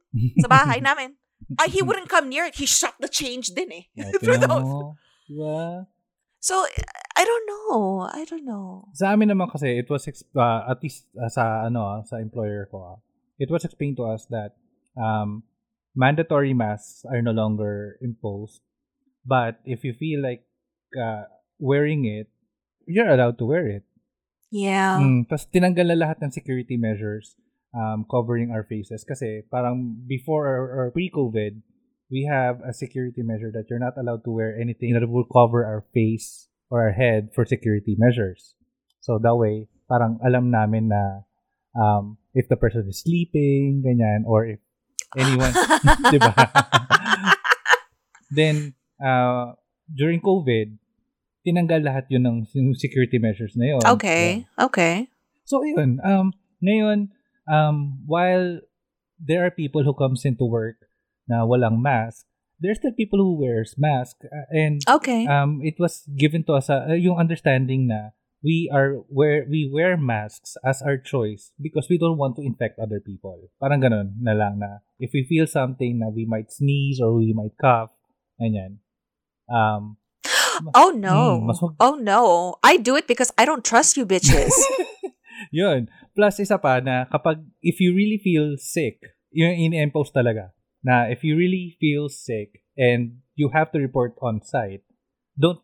Sa 0.41 0.47
bahay 0.47 0.79
namin. 0.87 1.19
Ay, 1.59 1.67
he 1.69 1.81
wouldn't 1.83 2.07
come 2.09 2.31
near 2.31 2.47
it. 2.47 2.55
He 2.55 2.65
shot 2.65 2.95
the 3.03 3.11
change 3.11 3.51
din 3.51 3.69
eh. 3.69 3.83
Through 4.23 4.39
those. 4.39 4.95
Diba? 5.27 5.85
So, 6.39 6.65
I 7.15 7.23
don't 7.23 7.47
know. 7.47 8.07
I 8.07 8.23
don't 8.25 8.43
know. 8.47 8.87
Sa 8.95 9.11
amin 9.11 9.31
naman 9.31 9.51
kasi, 9.51 9.79
it 9.79 9.87
was, 9.91 10.07
ex- 10.07 10.27
uh, 10.35 10.67
at 10.67 10.79
least 10.83 11.07
uh, 11.15 11.29
sa, 11.29 11.67
ano, 11.67 11.83
ah, 11.83 11.99
sa 12.03 12.17
employer 12.17 12.67
ko, 12.71 12.77
ah, 12.83 12.97
it 13.39 13.51
was 13.51 13.63
explained 13.63 13.95
to 13.99 14.07
us 14.07 14.25
that 14.27 14.55
um, 14.97 15.43
mandatory 15.95 16.53
masks 16.53 17.05
are 17.05 17.21
no 17.21 17.31
longer 17.31 17.97
imposed. 18.01 18.61
But 19.25 19.59
if 19.65 19.83
you 19.83 19.93
feel 19.93 20.21
like 20.21 20.43
uh, 20.99 21.23
wearing 21.59 22.05
it, 22.05 22.27
you're 22.85 23.09
allowed 23.09 23.37
to 23.39 23.45
wear 23.45 23.67
it. 23.67 23.83
Yeah. 24.51 24.99
Mm, 24.99 25.25
Tapos 25.25 25.49
tinanggal 25.49 25.87
na 25.89 25.97
lahat 25.97 26.21
ng 26.21 26.29
security 26.29 26.77
measures 26.77 27.33
um, 27.73 28.05
covering 28.05 28.51
our 28.51 28.63
faces. 28.63 29.01
Kasi 29.01 29.41
parang 29.49 30.03
before 30.05 30.45
or, 30.45 30.65
or 30.77 30.91
pre-COVID, 30.91 31.63
we 32.11 32.29
have 32.29 32.61
a 32.61 32.73
security 32.73 33.25
measure 33.25 33.49
that 33.49 33.65
you're 33.69 33.81
not 33.81 33.97
allowed 33.97 34.21
to 34.25 34.31
wear 34.31 34.53
anything 34.53 34.93
that 34.93 35.07
will 35.09 35.25
cover 35.25 35.65
our 35.65 35.85
face 35.93 36.47
or 36.69 36.85
our 36.85 36.93
head 36.93 37.33
for 37.33 37.45
security 37.45 37.95
measures. 37.97 38.53
So 39.01 39.17
that 39.17 39.35
way, 39.35 39.67
parang 39.89 40.19
alam 40.21 40.51
namin 40.51 40.93
na 40.93 41.25
um, 41.73 42.17
if 42.33 42.47
the 42.47 42.55
person 42.55 42.85
is 42.87 43.01
sleeping, 43.01 43.81
ganyan, 43.81 44.29
or 44.29 44.45
if 44.45 44.59
anyone, 45.17 45.53
di 46.13 46.19
ba? 46.19 46.33
Then, 48.33 48.73
uh, 48.97 49.53
during 49.87 50.21
COVID, 50.21 50.77
tinanggal 51.45 51.81
lahat 51.85 52.05
yun 52.09 52.25
ng 52.25 52.37
security 52.73 53.19
measures 53.19 53.53
na 53.53 53.77
yun. 53.77 53.83
Okay. 53.97 54.47
Okay. 54.57 55.07
So, 55.45 55.61
yun. 55.61 55.99
Um, 56.01 56.33
ngayon, 56.63 57.11
um, 57.45 57.99
while 58.07 58.63
there 59.19 59.45
are 59.45 59.51
people 59.51 59.83
who 59.83 59.93
comes 59.93 60.25
into 60.25 60.45
work 60.45 60.79
na 61.27 61.45
walang 61.45 61.83
mask, 61.83 62.25
there's 62.59 62.79
still 62.79 62.95
people 62.95 63.19
who 63.19 63.35
wears 63.35 63.75
mask. 63.77 64.23
Uh, 64.23 64.47
and 64.49 64.81
Okay. 64.87 65.27
um, 65.27 65.59
it 65.61 65.75
was 65.77 66.07
given 66.15 66.43
to 66.47 66.53
us 66.55 66.71
uh, 66.71 66.87
yung 66.95 67.19
understanding 67.19 67.87
na 67.91 68.15
we 68.43 68.69
are 68.69 69.01
wear 69.07 69.47
we 69.47 69.71
wear 69.71 69.95
masks 69.95 70.59
as 70.61 70.83
our 70.83 70.99
choice 70.99 71.55
because 71.55 71.87
we 71.89 71.97
don't 71.97 72.19
want 72.19 72.35
to 72.35 72.43
infect 72.43 72.77
other 72.77 72.99
people. 72.99 73.49
Parang 73.57 73.79
ganun 73.79 74.19
na 74.19 74.35
lang 74.35 74.59
na 74.59 74.83
if 74.99 75.15
we 75.15 75.23
feel 75.23 75.47
something 75.47 76.03
na 76.03 76.11
we 76.11 76.27
might 76.27 76.51
sneeze 76.51 76.99
or 76.99 77.15
we 77.15 77.31
might 77.31 77.55
cough, 77.55 77.95
ganyan. 78.35 78.83
Um, 79.47 79.97
oh 80.75 80.91
no. 80.91 81.39
Mm, 81.39 81.47
mas 81.47 81.59
oh 81.79 81.95
no. 81.95 82.21
I 82.61 82.77
do 82.77 82.99
it 82.99 83.07
because 83.07 83.31
I 83.39 83.47
don't 83.47 83.63
trust 83.63 83.95
you 83.95 84.05
bitches. 84.05 84.51
Yun. 85.51 85.89
Plus, 86.13 86.37
isa 86.39 86.57
pa 86.61 86.77
na 86.79 87.05
kapag, 87.09 87.41
if 87.65 87.81
you 87.81 87.93
really 87.93 88.21
feel 88.21 88.55
sick, 88.57 89.01
yun 89.33 89.53
in-impose 89.53 90.13
talaga, 90.13 90.53
na 90.85 91.09
if 91.09 91.25
you 91.25 91.33
really 91.33 91.73
feel 91.81 92.09
sick 92.09 92.61
and 92.77 93.21
you 93.33 93.49
have 93.49 93.73
to 93.73 93.81
report 93.81 94.13
on 94.21 94.41
site, 94.45 94.85
don't 95.37 95.61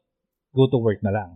go 0.53 0.65
to 0.65 0.77
work 0.77 1.01
na 1.05 1.13
lang. 1.13 1.31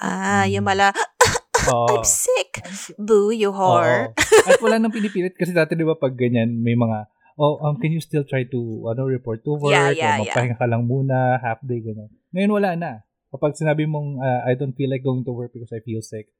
Ah, 0.00 0.44
yung 0.46 0.64
mala, 0.66 0.90
Oo. 1.70 1.88
I'm 1.88 2.04
sick. 2.04 2.60
Boo, 3.00 3.32
you 3.32 3.54
whore. 3.54 4.12
Oo. 4.12 4.46
At 4.48 4.60
wala 4.60 4.76
nang 4.76 4.92
pinipilit 4.92 5.32
kasi 5.38 5.54
dati 5.56 5.72
di 5.72 5.86
ba 5.86 5.96
pag 5.96 6.12
ganyan, 6.12 6.60
may 6.60 6.76
mga, 6.76 7.08
oh, 7.40 7.60
um, 7.64 7.80
can 7.80 7.94
you 7.94 8.02
still 8.02 8.26
try 8.26 8.44
to 8.44 8.60
ano 8.90 9.08
report 9.08 9.40
to 9.46 9.56
work? 9.56 9.72
Yeah, 9.72 9.94
yeah, 9.94 10.20
or 10.20 10.28
magpahinga 10.28 10.60
ka 10.60 10.66
lang 10.68 10.84
muna, 10.84 11.40
half 11.40 11.62
day, 11.64 11.80
ganyan. 11.80 12.12
Ngayon 12.36 12.52
wala 12.52 12.70
na. 12.76 12.90
Kapag 13.34 13.58
sinabi 13.58 13.88
mong, 13.88 14.22
uh, 14.22 14.40
I 14.46 14.54
don't 14.54 14.76
feel 14.76 14.90
like 14.92 15.02
going 15.02 15.26
to 15.26 15.34
work 15.34 15.50
because 15.50 15.72
I 15.74 15.82
feel 15.82 15.98
sick, 16.04 16.30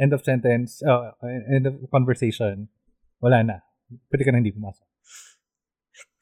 end 0.00 0.16
of 0.16 0.24
sentence, 0.24 0.80
uh, 0.80 1.12
end 1.26 1.68
of 1.68 1.76
conversation, 1.92 2.72
wala 3.20 3.44
na. 3.44 3.56
Pwede 4.08 4.24
ka 4.24 4.32
na 4.32 4.40
hindi 4.40 4.54
pumasok. 4.56 4.86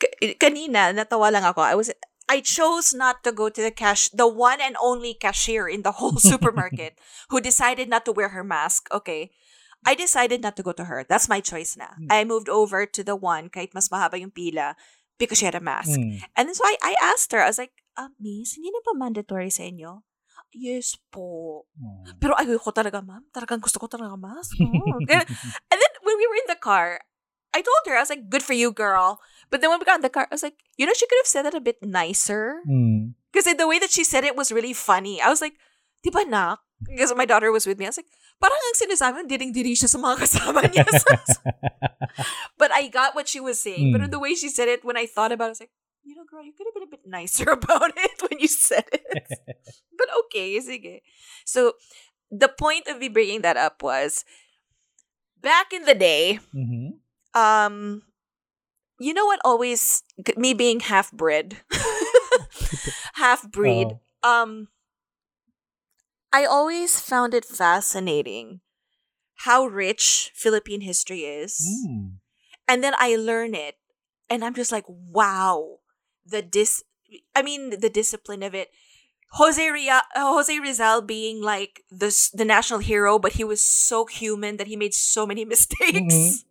K- 0.00 0.34
kanina, 0.34 0.90
natawa 0.90 1.30
lang 1.30 1.46
ako. 1.46 1.62
I 1.62 1.78
was 1.78 1.94
I 2.30 2.38
chose 2.38 2.94
not 2.94 3.26
to 3.26 3.34
go 3.34 3.50
to 3.50 3.58
the 3.58 3.74
cash, 3.74 4.06
the 4.14 4.30
one 4.30 4.62
and 4.62 4.78
only 4.78 5.18
cashier 5.18 5.66
in 5.66 5.82
the 5.82 5.98
whole 5.98 6.14
supermarket 6.30 6.94
who 7.28 7.42
decided 7.42 7.90
not 7.90 8.06
to 8.06 8.14
wear 8.14 8.30
her 8.30 8.46
mask. 8.46 8.86
Okay. 8.94 9.34
I 9.82 9.98
decided 9.98 10.38
not 10.38 10.54
to 10.54 10.62
go 10.62 10.70
to 10.70 10.86
her. 10.86 11.02
That's 11.02 11.26
my 11.26 11.40
choice 11.42 11.74
na. 11.74 11.90
Hmm. 11.98 12.06
I 12.06 12.22
moved 12.22 12.46
over 12.46 12.86
to 12.86 13.02
the 13.02 13.16
one 13.18 13.50
kahit 13.50 13.74
mas 13.74 13.90
mahaba 13.90 14.14
yung 14.20 14.30
pila 14.30 14.78
because 15.18 15.42
she 15.42 15.48
had 15.48 15.58
a 15.58 15.64
mask. 15.64 15.98
Mm. 15.98 16.22
And 16.36 16.54
so 16.54 16.62
I, 16.64 16.76
I 16.80 16.92
asked 17.00 17.32
her, 17.32 17.42
I 17.42 17.50
was 17.50 17.58
like, 17.58 17.72
ah, 17.96 18.12
miss, 18.20 18.56
hindi 18.56 18.70
na 18.70 18.80
ba 18.84 18.92
mandatory 18.96 19.50
sa 19.50 19.66
inyo? 19.66 20.04
Yes 20.52 21.00
po. 21.10 21.64
Mm. 21.80 22.20
Pero 22.20 22.36
ayoko 22.36 22.70
talaga, 22.76 23.00
ma'am. 23.00 23.24
Talagang 23.32 23.60
gusto 23.60 23.80
ko 23.80 23.88
talaga 23.88 24.20
mask. 24.20 24.54
Oh. 24.60 25.00
and 25.72 25.78
then 25.80 25.92
when 26.04 26.16
we 26.16 26.26
were 26.28 26.40
in 26.40 26.48
the 26.52 26.60
car, 26.60 27.00
I 27.54 27.60
told 27.62 27.82
her, 27.86 27.96
I 27.96 28.00
was 28.00 28.10
like, 28.10 28.30
good 28.30 28.42
for 28.42 28.52
you, 28.54 28.70
girl. 28.72 29.20
But 29.50 29.60
then 29.60 29.70
when 29.70 29.78
we 29.80 29.84
got 29.84 29.96
in 29.98 30.06
the 30.06 30.08
car, 30.12 30.26
I 30.30 30.34
was 30.34 30.42
like, 30.42 30.54
you 30.78 30.86
know, 30.86 30.94
she 30.94 31.06
could 31.06 31.18
have 31.18 31.26
said 31.26 31.42
that 31.42 31.54
a 31.54 31.60
bit 31.60 31.82
nicer. 31.82 32.62
Mm. 32.68 33.14
Because 33.32 33.50
the 33.52 33.66
way 33.66 33.78
that 33.78 33.90
she 33.90 34.04
said 34.04 34.22
it 34.24 34.36
was 34.36 34.52
really 34.52 34.72
funny. 34.72 35.20
I 35.20 35.28
was 35.28 35.40
like, 35.40 35.54
di 36.02 36.10
ba 36.10 36.24
nak? 36.24 36.60
Because 36.82 37.12
my 37.14 37.26
daughter 37.26 37.50
was 37.50 37.66
with 37.66 37.78
me. 37.78 37.86
I 37.86 37.90
was 37.90 37.98
like, 37.98 38.08
parang 38.40 38.56
ang 38.56 38.78
sinasabi, 38.78 39.28
diring-diri 39.28 39.74
siya 39.76 39.90
sa 39.90 39.98
mga 39.98 40.16
kasama 40.22 40.62
niya. 40.70 40.86
but 42.58 42.70
I 42.72 42.88
got 42.88 43.14
what 43.14 43.28
she 43.28 43.40
was 43.40 43.60
saying. 43.60 43.92
But 43.92 44.00
Mm. 44.00 44.10
the 44.10 44.22
way 44.22 44.34
she 44.34 44.48
said 44.48 44.68
it, 44.68 44.84
when 44.84 44.96
I 44.96 45.04
thought 45.06 45.32
about 45.34 45.50
it, 45.50 45.52
I 45.52 45.54
was 45.58 45.62
like, 45.66 45.74
you 46.06 46.14
know, 46.16 46.24
girl, 46.24 46.42
you 46.42 46.54
could 46.56 46.66
have 46.70 46.74
been 46.74 46.88
a 46.88 46.94
bit 46.94 47.04
nicer 47.04 47.50
about 47.58 47.92
it 47.98 48.16
when 48.30 48.40
you 48.40 48.48
said 48.48 48.86
it. 48.94 49.28
but 49.98 50.08
okay, 50.26 50.56
sige. 50.62 51.02
So, 51.44 51.74
the 52.30 52.48
point 52.48 52.86
of 52.88 52.98
me 53.02 53.08
bringing 53.10 53.42
that 53.42 53.58
up 53.58 53.82
was 53.82 54.24
back 55.42 55.72
in 55.74 55.84
the 55.84 55.94
day, 55.94 56.38
mm-hmm. 56.54 56.96
Um, 57.34 58.02
you 58.98 59.14
know 59.14 59.26
what 59.26 59.40
always, 59.44 60.02
me 60.36 60.54
being 60.54 60.80
half 60.80 61.10
bred, 61.12 61.56
half 63.14 63.50
breed, 63.50 63.88
Oh. 64.22 64.28
um, 64.42 64.68
I 66.32 66.44
always 66.44 67.00
found 67.00 67.34
it 67.34 67.44
fascinating 67.44 68.60
how 69.46 69.66
rich 69.66 70.30
Philippine 70.34 70.82
history 70.82 71.24
is 71.24 71.58
Mm. 71.88 72.18
and 72.68 72.84
then 72.84 72.94
I 72.98 73.16
learn 73.16 73.54
it, 73.54 73.76
and 74.28 74.44
I'm 74.44 74.54
just 74.54 74.70
like, 74.72 74.84
wow, 74.88 75.78
the 76.24 76.42
dis. 76.42 76.84
I 77.34 77.42
mean, 77.42 77.70
the 77.80 77.90
discipline 77.90 78.42
of 78.44 78.54
it. 78.54 78.68
Jose 79.34 79.62
Ria- 79.70 80.06
Jose 80.14 80.58
Rizal 80.58 81.02
being 81.02 81.42
like 81.42 81.82
the 81.90 82.10
the 82.34 82.44
national 82.44 82.78
hero, 82.80 83.18
but 83.18 83.32
he 83.34 83.44
was 83.44 83.60
so 83.64 84.06
human 84.06 84.56
that 84.58 84.66
he 84.68 84.76
made 84.76 84.94
so 84.94 85.26
many 85.26 85.44
mistakes. 85.54 86.14
Mhm. 86.14 86.44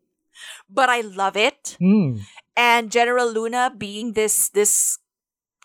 But 0.70 0.90
I 0.90 1.02
love 1.02 1.38
it. 1.38 1.78
Mm. 1.82 2.22
And 2.56 2.92
General 2.92 3.32
Luna 3.32 3.72
being 3.76 4.14
this 4.14 4.50
this 4.50 4.98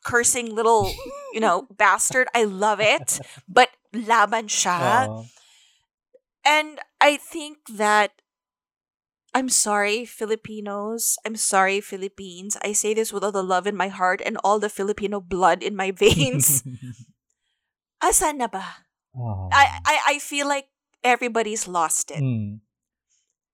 cursing 0.04 0.54
little 0.54 0.92
you 1.32 1.40
know 1.40 1.66
bastard, 1.76 2.28
I 2.34 2.44
love 2.44 2.80
it. 2.80 3.20
But 3.48 3.70
laban 3.92 4.46
siya. 4.46 5.08
Oo. 5.08 5.24
And 6.44 6.76
I 7.00 7.16
think 7.16 7.64
that 7.72 8.20
I'm 9.34 9.50
sorry, 9.50 10.06
Filipinos. 10.06 11.18
I'm 11.26 11.34
sorry, 11.34 11.80
Philippines. 11.80 12.56
I 12.62 12.70
say 12.70 12.94
this 12.94 13.12
with 13.12 13.24
all 13.24 13.34
the 13.34 13.42
love 13.42 13.66
in 13.66 13.74
my 13.74 13.88
heart 13.88 14.22
and 14.22 14.38
all 14.44 14.60
the 14.62 14.70
Filipino 14.70 15.18
blood 15.18 15.60
in 15.62 15.74
my 15.74 15.90
veins. 15.90 16.62
Asan 18.04 18.38
na 18.38 18.46
ba? 18.46 18.86
Oo. 19.18 19.50
I, 19.50 19.82
I, 19.82 19.96
I 20.14 20.14
feel 20.22 20.46
like 20.46 20.70
everybody's 21.02 21.66
lost 21.66 22.14
it. 22.14 22.22
Mm. 22.22 22.62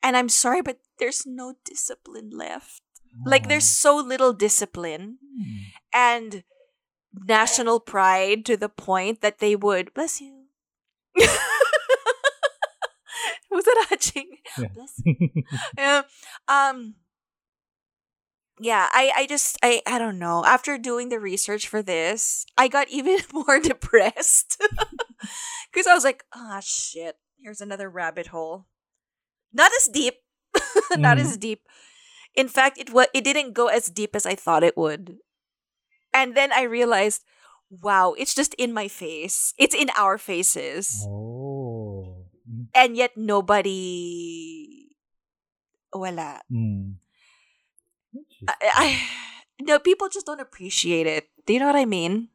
And 0.03 0.17
I'm 0.17 0.29
sorry, 0.29 0.63
but 0.63 0.79
there's 0.99 1.27
no 1.27 1.55
discipline 1.65 2.31
left. 2.31 2.83
Like, 3.27 3.49
there's 3.49 3.65
so 3.67 3.97
little 3.97 4.33
discipline 4.33 5.19
Mm. 5.21 5.59
and 5.93 6.45
national 7.13 7.81
pride 7.81 8.45
to 8.47 8.57
the 8.57 8.69
point 8.69 9.21
that 9.21 9.39
they 9.41 9.57
would, 9.57 9.93
bless 9.95 10.21
you. 10.21 10.45
Was 13.51 13.65
that 13.65 13.87
Haching? 13.91 14.37
Yeah. 14.59 14.69
Bless 14.75 14.93
you. 15.05 15.17
Yeah. 15.79 16.03
Um 16.49 16.95
yeah, 18.63 18.89
I, 18.93 19.11
I 19.17 19.27
just 19.27 19.59
I 19.63 19.81
I 19.87 19.99
don't 19.99 20.19
know. 20.19 20.45
After 20.45 20.77
doing 20.79 21.09
the 21.09 21.19
research 21.19 21.67
for 21.67 21.83
this, 21.83 22.45
I 22.57 22.69
got 22.69 22.89
even 22.91 23.19
more 23.33 23.59
depressed. 23.59 24.61
Cause 25.75 25.87
I 25.87 25.95
was 25.95 26.05
like, 26.05 26.25
ah 26.35 26.61
shit, 26.63 27.17
here's 27.43 27.61
another 27.61 27.89
rabbit 27.91 28.29
hole. 28.29 28.67
Not 29.53 29.73
as 29.81 29.89
deep. 29.89 30.15
Not 30.97 31.19
Mhm. 31.19 31.23
as 31.27 31.37
deep. 31.37 31.63
In 32.35 32.49
fact, 32.49 32.79
it 32.79 32.91
was 32.93 33.07
it 33.15 33.25
didn't 33.25 33.53
go 33.55 33.67
as 33.67 33.91
deep 33.91 34.15
as 34.15 34.27
I 34.27 34.35
thought 34.35 34.63
it 34.63 34.77
would. 34.77 35.19
And 36.15 36.35
then 36.35 36.51
I 36.53 36.63
realized, 36.67 37.23
wow, 37.71 38.15
it's 38.19 38.35
just 38.35 38.55
in 38.59 38.73
my 38.75 38.87
face. 38.89 39.55
It's 39.59 39.75
in 39.75 39.91
our 39.99 40.19
faces. 40.19 40.91
Oh. 41.07 42.27
Mm. 42.47 42.67
And 42.75 42.91
yet 42.97 43.15
nobody 43.15 44.91
wala. 45.95 46.43
Mm. 46.51 46.99
I, 48.49 48.55
I 48.75 48.87
no 49.61 49.79
people 49.79 50.09
just 50.09 50.27
don't 50.27 50.41
appreciate 50.41 51.07
it. 51.07 51.29
Do 51.47 51.53
you 51.55 51.61
know 51.61 51.67
what 51.67 51.77
I 51.79 51.87
mean? 51.87 52.29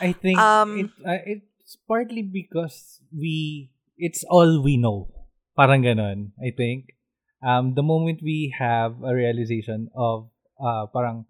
I 0.00 0.12
think 0.12 0.38
Um, 0.38 0.78
it, 0.78 0.90
uh, 1.06 1.22
it's 1.24 1.76
partly 1.86 2.22
because 2.22 3.00
we 3.14 3.70
it's 3.96 4.24
all 4.28 4.60
we 4.62 4.76
know. 4.76 5.08
Parang 5.56 5.82
ganon, 5.82 6.32
I 6.40 6.50
think. 6.50 6.96
Um, 7.42 7.74
the 7.74 7.82
moment 7.82 8.22
we 8.22 8.54
have 8.58 9.02
a 9.02 9.14
realization 9.14 9.90
of 9.94 10.30
uh, 10.60 10.86
parang 10.86 11.26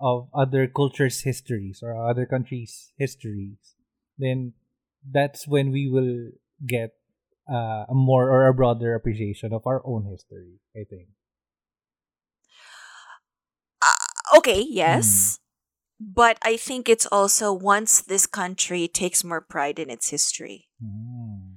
of 0.00 0.28
other 0.34 0.66
cultures' 0.68 1.22
histories 1.22 1.82
or 1.82 1.92
other 1.96 2.26
countries' 2.26 2.92
histories, 2.98 3.74
then 4.18 4.54
that's 5.02 5.46
when 5.48 5.70
we 5.72 5.88
will 5.88 6.32
get 6.66 6.94
uh, 7.50 7.86
a 7.88 7.94
more 7.94 8.30
or 8.30 8.46
a 8.46 8.54
broader 8.54 8.94
appreciation 8.94 9.52
of 9.52 9.66
our 9.66 9.82
own 9.84 10.04
history. 10.06 10.60
I 10.76 10.84
think. 10.88 11.08
Okay, 14.36 14.60
yes. 14.60 15.38
But 16.00 16.38
I 16.42 16.56
think 16.56 16.88
it's 16.88 17.06
also 17.06 17.52
once 17.52 18.02
this 18.02 18.26
country 18.26 18.88
takes 18.88 19.24
more 19.24 19.40
pride 19.40 19.78
in 19.78 19.90
its 19.90 20.10
history, 20.10 20.68
Mm. 20.82 21.47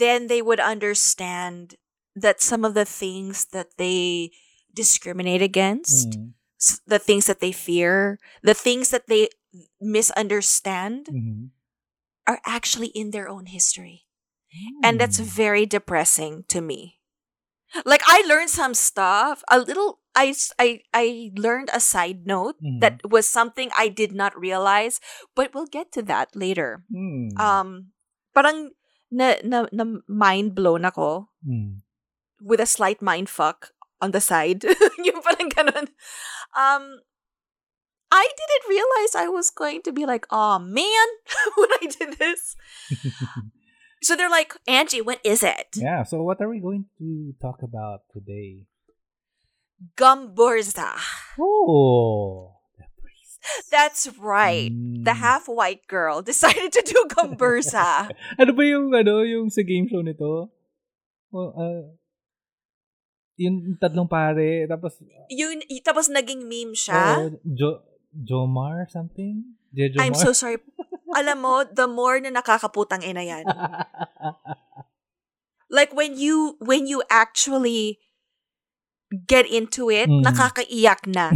Then 0.00 0.26
they 0.28 0.40
would 0.42 0.60
understand 0.60 1.76
that 2.16 2.40
some 2.42 2.64
of 2.64 2.74
the 2.74 2.86
things 2.88 3.46
that 3.52 3.76
they 3.78 4.32
discriminate 4.72 5.42
against, 5.44 6.16
Mm. 6.18 6.34
the 6.86 6.98
things 6.98 7.26
that 7.26 7.40
they 7.40 7.52
fear, 7.52 8.18
the 8.42 8.54
things 8.56 8.90
that 8.90 9.06
they 9.06 9.28
misunderstand 9.80 11.08
Mhm. 11.12 11.50
are 12.26 12.40
actually 12.46 12.88
in 12.94 13.10
their 13.12 13.28
own 13.28 13.46
history. 13.46 14.06
And 14.82 15.00
that's 15.00 15.20
Mm. 15.20 15.26
very 15.26 15.64
depressing 15.66 16.44
to 16.48 16.60
me. 16.60 17.00
Like 17.84 18.02
I 18.06 18.22
learned 18.26 18.50
some 18.50 18.74
stuff, 18.74 19.42
a 19.50 19.58
little 19.60 20.00
I 20.16 20.34
I 20.58 20.82
I 20.92 21.30
learned 21.38 21.70
a 21.72 21.80
side 21.80 22.26
note 22.26 22.56
Mhm. 22.62 22.80
that 22.80 23.00
was 23.06 23.28
something 23.28 23.70
I 23.76 23.88
did 23.88 24.12
not 24.12 24.34
realize, 24.38 25.00
but 25.36 25.54
we'll 25.54 25.70
get 25.70 25.92
to 25.94 26.02
that 26.10 26.34
later. 26.34 26.82
Mm. 26.90 27.34
Um 27.38 27.68
parang 28.34 28.74
na, 29.10 29.36
na, 29.42 29.66
na 29.74 29.84
mind 30.08 30.54
blown 30.54 30.86
ako 30.86 31.28
Mm. 31.46 31.82
with 32.40 32.60
a 32.60 32.66
slight 32.68 33.02
mind 33.02 33.28
fuck 33.28 33.72
on 34.00 34.10
the 34.16 34.20
side. 34.20 34.64
yung 35.06 35.20
parang 35.20 35.50
ganun. 35.52 35.86
Um 36.56 37.04
I 38.10 38.26
didn't 38.26 38.66
realize 38.66 39.14
I 39.14 39.30
was 39.30 39.50
going 39.54 39.82
to 39.86 39.92
be 39.94 40.02
like, 40.04 40.26
oh 40.34 40.58
man, 40.58 41.08
when 41.56 41.70
I 41.78 41.84
did 41.86 42.18
this. 42.18 42.56
So 44.00 44.16
they're 44.16 44.32
like, 44.32 44.56
Angie, 44.64 45.04
what 45.04 45.20
is 45.20 45.44
it? 45.44 45.76
Yeah, 45.76 46.08
so 46.08 46.24
what 46.24 46.40
are 46.40 46.48
we 46.48 46.56
going 46.56 46.88
to 46.96 47.36
talk 47.36 47.60
about 47.60 48.08
today? 48.08 48.64
Gomburza. 49.92 50.96
Oh, 51.38 52.59
That's 53.72 54.06
right. 54.20 54.68
The 55.00 55.16
Mm. 55.16 55.22
half 55.24 55.48
white 55.48 55.88
girl 55.88 56.20
decided 56.30 56.72
to 56.76 56.82
do 56.84 56.98
Gumburza. 57.08 58.12
Ano 58.40 58.52
ba 58.52 58.62
yung 58.62 58.92
ano, 58.92 59.24
yung 59.24 59.48
sa 59.48 59.64
game 59.64 59.88
show 59.88 60.04
nito? 60.04 60.52
Oh, 61.32 61.50
uh, 61.54 61.88
yung 63.40 63.80
tatlong 63.80 64.04
pare, 64.04 64.68
tapos 64.68 65.00
Yun, 65.32 65.64
y- 65.64 65.80
tapos 65.80 66.12
naging 66.12 66.44
meme 66.44 66.76
siya. 66.76 67.16
oh, 67.16 67.32
jo, 67.46 67.80
Jomar 68.12 68.84
something? 68.90 69.40
Je 69.72 69.88
Jomar? 69.88 70.04
I'm 70.04 70.18
so 70.18 70.34
sorry. 70.34 70.58
Alam 71.10 71.38
mo, 71.40 71.54
the 71.64 71.88
more 71.88 72.20
na 72.20 72.28
nakakaputang 72.30 73.00
ina 73.00 73.24
yan. 73.24 73.44
Like 75.70 75.94
when 75.94 76.18
you 76.18 76.58
when 76.58 76.90
you 76.90 77.02
actually 77.06 78.02
get 79.26 79.46
into 79.46 79.86
it, 79.86 80.10
Mm. 80.10 80.26
nakakaiyak 80.26 81.06
na. 81.06 81.30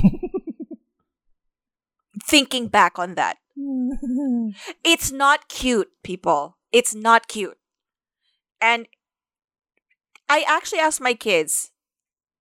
Thinking 2.24 2.68
back 2.68 2.98
on 2.98 3.14
that. 3.14 3.38
It's 4.84 5.12
not 5.12 5.48
cute, 5.48 5.92
people. 6.02 6.58
It's 6.72 6.94
not 6.94 7.28
cute. 7.28 7.58
And 8.60 8.88
I 10.28 10.44
actually 10.48 10.80
asked 10.80 11.00
my 11.00 11.14
kids, 11.14 11.70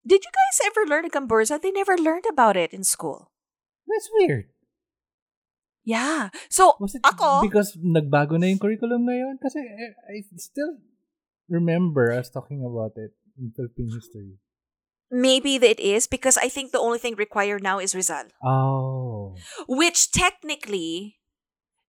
did 0.07 0.23
you 0.23 0.31
guys 0.31 0.71
ever 0.71 0.87
learn 0.87 1.05
a 1.05 1.11
Gomburza? 1.11 1.61
They 1.61 1.71
never 1.71 1.97
learned 1.97 2.25
about 2.29 2.57
it 2.57 2.73
in 2.73 2.83
school. 2.83 3.31
That's 3.87 4.09
weird. 4.19 4.47
Yeah. 5.83 6.31
So, 6.47 6.79
Was 6.79 6.95
it 6.95 7.03
ako, 7.03 7.43
because 7.43 7.75
nagbago 7.75 8.39
na 8.39 8.47
yung 8.47 8.59
curriculum 8.59 9.03
ngayon? 9.03 9.35
Kasi 9.43 9.59
eh, 9.59 9.91
I 10.07 10.23
still 10.39 10.79
remember 11.51 12.11
us 12.11 12.31
talking 12.31 12.63
about 12.63 12.95
it 12.95 13.11
in 13.35 13.51
Philippine 13.51 13.91
history. 13.91 14.39
Maybe 15.13 15.61
it 15.61 15.77
is 15.77 16.09
because 16.09 16.41
I 16.41 16.49
think 16.49 16.73
the 16.73 16.81
only 16.81 16.97
thing 16.97 17.13
required 17.13 17.61
now 17.61 17.77
is 17.77 17.93
Rizal. 17.93 18.33
Oh. 18.41 19.37
Which 19.69 20.09
technically, 20.09 21.21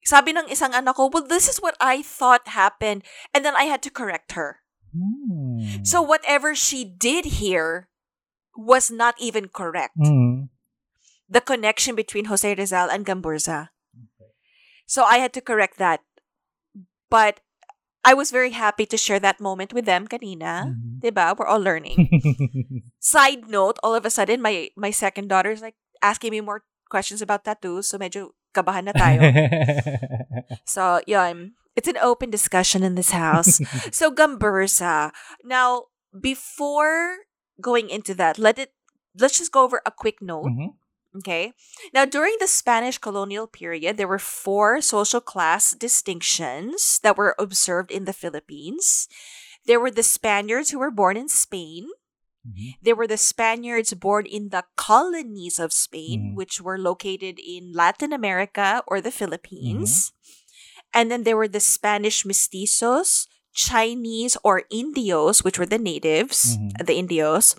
sabi 0.03 0.35
ng 0.35 0.51
isang 0.51 0.75
anak 0.75 0.99
ko, 0.99 1.07
well, 1.07 1.23
this 1.23 1.47
is 1.47 1.63
what 1.63 1.79
I 1.79 2.03
thought 2.03 2.51
happened. 2.51 3.07
And 3.31 3.47
then 3.47 3.55
I 3.55 3.71
had 3.71 3.79
to 3.87 3.89
correct 3.89 4.35
her. 4.35 4.59
Hmm. 4.91 5.87
So 5.87 6.03
whatever 6.03 6.51
she 6.51 6.83
did 6.83 7.39
here 7.39 7.87
was 8.59 8.91
not 8.91 9.15
even 9.17 9.47
correct. 9.47 9.97
Mm. 9.97 10.49
The 11.29 11.41
connection 11.41 11.95
between 11.95 12.25
Jose 12.25 12.45
Rizal 12.45 12.91
and 12.91 13.05
Gomburza. 13.05 13.69
So 14.85 15.03
I 15.03 15.17
had 15.17 15.33
to 15.33 15.41
correct 15.41 15.79
that. 15.79 16.01
But 17.09 17.39
I 18.03 18.13
was 18.13 18.31
very 18.31 18.51
happy 18.51 18.85
to 18.87 18.97
share 18.97 19.19
that 19.19 19.39
moment 19.39 19.71
with 19.73 19.85
them 19.87 20.07
kanina. 20.07 20.75
Mhm. 20.75 20.99
Diba? 20.99 21.35
We're 21.37 21.47
all 21.47 21.61
learning. 21.63 21.95
Side 22.99 23.47
note, 23.47 23.79
all 23.83 23.95
of 23.95 24.05
a 24.05 24.11
sudden 24.11 24.41
my 24.43 24.69
my 24.75 24.91
second 24.91 25.27
daughter 25.31 25.51
is 25.51 25.61
like 25.63 25.75
asking 26.03 26.31
me 26.35 26.41
more 26.43 26.63
questions 26.91 27.21
about 27.23 27.43
tattoos, 27.47 27.87
so 27.89 27.97
medyo 27.97 28.35
kabahan 28.53 28.85
na 28.91 28.93
tayo. 28.93 29.23
so, 30.67 31.01
yun. 31.07 31.55
It's 31.73 31.89
an 31.89 31.97
open 31.97 32.29
discussion 32.29 32.83
in 32.85 32.93
this 32.93 33.09
house. 33.17 33.57
so, 33.91 34.13
Gomburza. 34.13 35.09
Now, 35.41 35.89
before 36.13 37.25
going 37.57 37.89
into 37.89 38.13
that, 38.21 38.37
let 38.37 38.59
it 38.59 38.75
let's 39.17 39.37
just 39.41 39.51
go 39.51 39.63
over 39.65 39.81
a 39.85 39.91
quick 39.91 40.21
note. 40.21 40.53
Mhm. 40.53 40.77
Okay. 41.15 41.53
Now, 41.93 42.05
during 42.05 42.35
the 42.39 42.47
Spanish 42.47 42.97
colonial 42.97 43.45
period, 43.45 43.97
there 43.97 44.07
were 44.07 44.17
four 44.19 44.81
social 44.81 45.21
class 45.21 45.73
distinctions 45.73 46.99
that 47.03 47.17
were 47.17 47.35
observed 47.37 47.91
in 47.91 48.05
the 48.05 48.13
Philippines. 48.17 49.07
There 49.65 49.79
were 49.79 49.91
the 49.91 50.03
Spaniards 50.03 50.71
who 50.71 50.79
were 50.79 50.91
born 50.91 51.15
in 51.15 51.29
Spain. 51.29 51.87
Mhm. 52.43 52.75
There 52.81 52.95
were 52.97 53.07
the 53.07 53.21
Spaniards 53.21 53.93
born 53.93 54.25
in 54.25 54.49
the 54.49 54.65
colonies 54.75 55.59
of 55.59 55.71
Spain, 55.71 56.33
Mhm. 56.33 56.35
which 56.35 56.59
were 56.59 56.77
located 56.81 57.39
in 57.39 57.71
Latin 57.71 58.11
America 58.11 58.83
or 58.87 58.99
the 58.99 59.13
Philippines. 59.13 60.11
And 60.93 61.09
then 61.09 61.23
there 61.23 61.37
were 61.37 61.47
the 61.47 61.61
Spanish 61.63 62.25
mestizos, 62.25 63.27
Chinese 63.53 64.35
or 64.43 64.63
Indios, 64.69 65.43
which 65.45 65.57
were 65.57 65.69
the 65.69 65.79
natives, 65.79 66.57
Mhm. 66.57 66.85
the 66.85 66.97
Indios. 66.97 67.55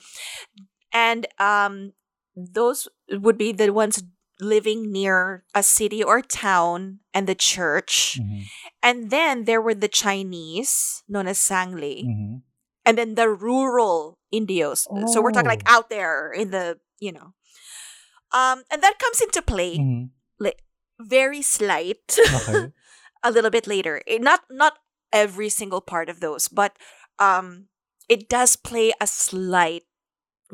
And 0.93 1.27
um, 1.38 1.95
those 2.37 2.88
would 3.11 3.38
be 3.38 3.53
the 3.53 3.70
ones 3.73 4.03
living 4.40 4.90
near 4.90 5.44
a 5.55 5.62
city 5.62 6.03
or 6.03 6.20
town 6.20 6.99
and 7.14 7.27
the 7.31 7.35
church. 7.38 8.18
Mhm. 8.20 8.42
And 8.83 9.11
then 9.11 9.44
there 9.47 9.62
were 9.62 9.75
the 9.79 9.88
Chinese, 9.88 11.03
known 11.09 11.27
as 11.31 11.38
Sangley 11.38 12.03
Mhm. 12.05 12.42
and 12.85 12.99
then 12.99 13.14
the 13.14 13.31
rural 13.31 14.18
indios 14.35 14.85
so 15.07 15.23
we're 15.23 15.31
talking 15.31 15.49
like 15.49 15.62
Oh. 15.70 15.79
out 15.79 15.88
there 15.88 16.33
in 16.35 16.51
the 16.51 16.81
you 16.99 17.12
know 17.14 17.33
um 18.35 18.66
and 18.70 18.83
that 18.83 18.99
comes 18.99 19.20
into 19.23 19.40
play 19.40 19.79
Mhm. 19.79 20.11
very 21.01 21.42
slight 21.42 22.18
Okay. 22.18 22.70
a 23.27 23.31
little 23.31 23.51
bit 23.51 23.66
later 23.66 24.03
Eh, 24.07 24.18
not 24.18 24.42
not 24.51 24.79
every 25.12 25.49
single 25.51 25.81
part 25.83 26.09
of 26.11 26.18
those 26.20 26.47
but 26.51 26.75
um 27.18 27.66
it 28.09 28.29
does 28.29 28.55
play 28.59 28.92
a 29.01 29.07
slight 29.07 29.83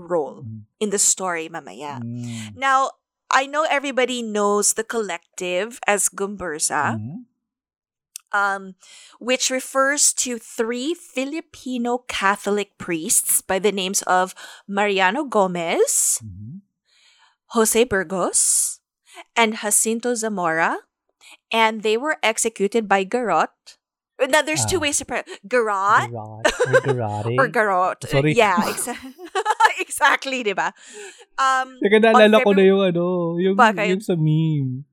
role 0.01 0.43
Mhm. 0.43 0.65
in 0.81 0.91
the 0.91 0.99
story 0.99 1.49
mamaya 1.49 2.01
Mm. 2.01 2.57
now 2.57 2.91
i 3.31 3.47
know 3.47 3.65
everybody 3.69 4.23
knows 4.23 4.75
the 4.75 4.85
collective 4.85 5.79
as 5.87 6.09
Gomburza 6.09 6.97
Mhm. 6.99 7.25
um, 8.33 8.75
which 9.19 9.51
refers 9.51 10.13
to 10.15 10.39
three 10.39 10.95
Filipino 10.95 11.99
Catholic 12.07 12.79
priests 12.79 13.41
by 13.43 13.59
the 13.59 13.73
names 13.75 14.03
of 14.07 14.35
Mariano 14.71 15.25
Gomez, 15.27 16.23
Mhm. 16.23 16.63
Jose 17.59 17.83
Burgos, 17.85 18.79
and 19.35 19.59
Jacinto 19.59 20.15
Zamora, 20.15 20.87
and 21.51 21.83
they 21.83 21.97
were 21.99 22.19
executed 22.23 22.87
by 22.89 23.03
Garot. 23.05 23.51
Now, 24.21 24.43
there's 24.47 24.63
two 24.65 24.77
Ah. 24.79 24.85
ways 24.87 24.99
to 25.03 25.05
pronounce 25.07 25.27
Garot 25.43 26.13
Garot 26.87 27.27
or 27.41 27.49
Garot. 27.51 27.99
Sorry. 28.07 28.35
Yeah, 28.37 28.55
exa- 28.63 28.95
exactly, 29.87 30.45
diba? 30.45 30.73
Um, 31.41 31.81
Teka, 31.81 31.99
naalala 32.01 32.45
ko 32.45 32.51
na 32.53 32.65
yung 32.65 32.83
ano, 32.85 33.05
yung, 33.41 33.57
Bakit? 33.57 33.87
yung 33.97 34.03
sa 34.05 34.15
meme. 34.15 34.85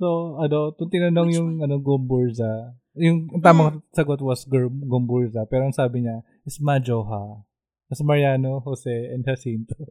So, 0.00 0.40
ano, 0.40 0.74
itong 0.74 0.90
tinanong 0.90 1.28
Which 1.30 1.38
yung 1.38 1.50
ano, 1.62 1.78
Gomburza. 1.78 2.74
Yung 2.98 3.30
ang 3.30 3.42
tamang 3.42 3.82
sagot 3.94 4.22
was 4.22 4.46
Gomburza. 4.88 5.46
Pero 5.46 5.66
ang 5.66 5.76
sabi 5.76 6.06
niya 6.06 6.22
is 6.42 6.58
Majoha. 6.58 7.46
Mas 7.86 8.00
Mariano, 8.02 8.60
Jose, 8.64 9.12
and 9.12 9.22
Jacinto. 9.22 9.76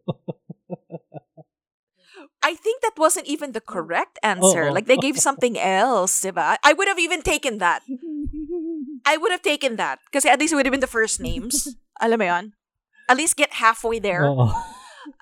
I 2.43 2.59
think 2.59 2.83
that 2.83 2.99
wasn't 2.99 3.31
even 3.31 3.55
the 3.55 3.63
correct 3.63 4.19
answer. 4.19 4.67
Oo. 4.67 4.75
Like, 4.75 4.91
they 4.91 4.99
gave 4.99 5.15
something 5.15 5.55
else, 5.55 6.19
diba? 6.19 6.59
I 6.59 6.75
would 6.75 6.91
have 6.91 6.99
even 6.99 7.23
taken 7.23 7.63
that. 7.63 7.87
I 9.07 9.15
would 9.15 9.31
have 9.31 9.41
taken 9.41 9.77
that. 9.79 10.03
Because 10.03 10.27
at 10.27 10.39
least 10.39 10.51
it 10.51 10.59
would 10.59 10.65
have 10.67 10.75
been 10.75 10.83
the 10.83 10.91
first 10.91 11.23
names. 11.23 11.71
Alam 12.03 12.19
mo 12.19 12.25
yun? 12.27 12.45
At 13.09 13.17
least 13.17 13.35
get 13.35 13.53
halfway 13.59 13.99
there. 13.99 14.25
Oo. 14.25 14.49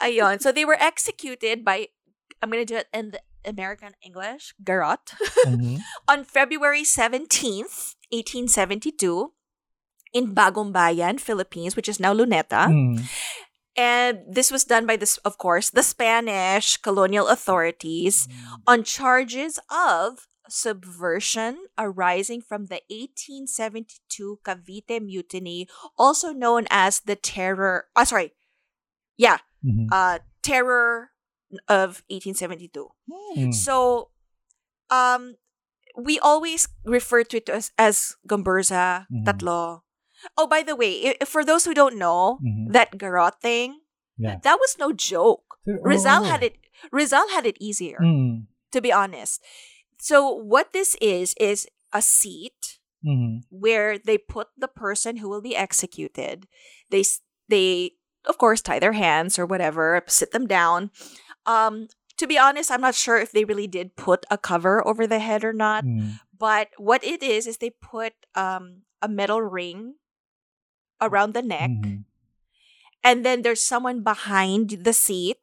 Ayun. 0.01 0.41
So 0.41 0.51
they 0.51 0.65
were 0.65 0.77
executed 0.79 1.65
by, 1.65 1.89
I'm 2.41 2.49
going 2.49 2.61
to 2.61 2.69
do 2.73 2.77
it 2.77 2.87
in 2.93 3.11
the 3.11 3.21
American 3.45 3.93
English, 4.05 4.53
Garot, 4.61 5.17
Mhm. 5.49 5.81
on 6.07 6.23
February 6.23 6.83
17th, 6.85 7.97
1872, 8.13 9.33
in 10.13 10.35
Bagong 10.35 10.69
Bayan, 10.71 11.17
Philippines, 11.17 11.75
which 11.75 11.89
is 11.89 11.99
now 11.99 12.13
Luneta. 12.13 12.69
Mm. 12.69 13.01
And 13.77 14.19
this 14.27 14.51
was 14.51 14.67
done 14.67 14.85
by 14.85 14.97
this, 14.99 15.15
of 15.23 15.37
course, 15.39 15.71
the 15.71 15.81
Spanish 15.81 16.75
colonial 16.77 17.27
authorities 17.31 18.27
on 18.67 18.83
charges 18.83 19.57
of 19.71 20.27
subversion 20.51 21.57
arising 21.77 22.41
from 22.41 22.65
the 22.67 22.81
1872 22.89 24.39
Cavite 24.43 25.01
Mutiny, 25.01 25.67
also 25.97 26.31
known 26.33 26.67
as 26.69 26.99
the 27.01 27.15
Terror. 27.15 27.85
Uh, 27.95 28.05
sorry, 28.05 28.33
yeah, 29.17 29.39
Mhm. 29.65 29.87
uh, 29.91 30.19
Terror 30.43 31.11
of 31.67 32.03
1872. 32.09 32.89
Mm. 33.37 33.53
So, 33.53 34.09
um, 34.89 35.35
we 35.95 36.19
always 36.19 36.67
refer 36.85 37.23
to 37.23 37.37
it 37.37 37.49
as, 37.49 37.71
as 37.77 38.15
Gomburza, 38.27 39.07
Mhm. 39.11 39.25
Tatlo. 39.25 39.81
Oh, 40.37 40.47
by 40.47 40.63
the 40.63 40.75
way, 40.75 41.15
for 41.25 41.43
those 41.43 41.65
who 41.65 41.73
don't 41.73 41.97
know, 41.97 42.39
Mhm. 42.43 42.71
that 42.73 42.91
garot 42.97 43.39
thing, 43.41 43.81
Yeah. 44.17 44.37
that 44.43 44.59
was 44.59 44.77
no 44.79 44.91
joke. 44.93 45.57
Rizal 45.65 46.21
Oh. 46.23 46.29
had 46.29 46.43
it. 46.43 46.57
Rizal 46.91 47.27
had 47.29 47.45
it 47.45 47.57
easier, 47.59 47.99
Mm. 48.01 48.47
to 48.71 48.81
be 48.81 48.91
honest. 48.93 49.41
So 50.01 50.33
what 50.33 50.73
this 50.73 50.97
is 50.99 51.35
is 51.39 51.67
a 51.93 52.01
seat 52.01 52.79
Mhm. 53.05 53.45
where 53.53 53.97
they 54.01 54.17
put 54.17 54.49
the 54.57 54.67
person 54.67 55.17
who 55.17 55.29
will 55.29 55.41
be 55.45 55.55
executed. 55.55 56.47
They 56.89 57.05
they 57.47 57.93
of 58.25 58.37
course 58.37 58.61
tie 58.61 58.79
their 58.79 58.93
hands 58.97 59.37
or 59.37 59.45
whatever, 59.45 60.01
sit 60.07 60.31
them 60.31 60.47
down. 60.47 60.89
Um, 61.45 61.87
to 62.17 62.25
be 62.27 62.37
honest, 62.37 62.69
I'm 62.71 62.81
not 62.81 62.95
sure 62.97 63.17
if 63.17 63.31
they 63.31 63.45
really 63.45 63.67
did 63.67 63.95
put 63.95 64.25
a 64.29 64.37
cover 64.37 64.85
over 64.87 65.05
the 65.05 65.19
head 65.19 65.43
or 65.45 65.53
not. 65.53 65.85
Mm. 65.85 66.19
But 66.37 66.69
what 66.77 67.03
it 67.03 67.21
is 67.21 67.45
is 67.45 67.57
they 67.57 67.69
put 67.69 68.13
um 68.35 68.83
a 69.01 69.07
metal 69.09 69.41
ring 69.41 69.95
around 71.01 71.33
the 71.33 71.41
neck, 71.45 71.69
Mhm. 71.69 72.05
and 73.03 73.25
then 73.25 73.41
there's 73.41 73.61
someone 73.63 74.01
behind 74.05 74.85
the 74.85 74.93
seat 74.93 75.37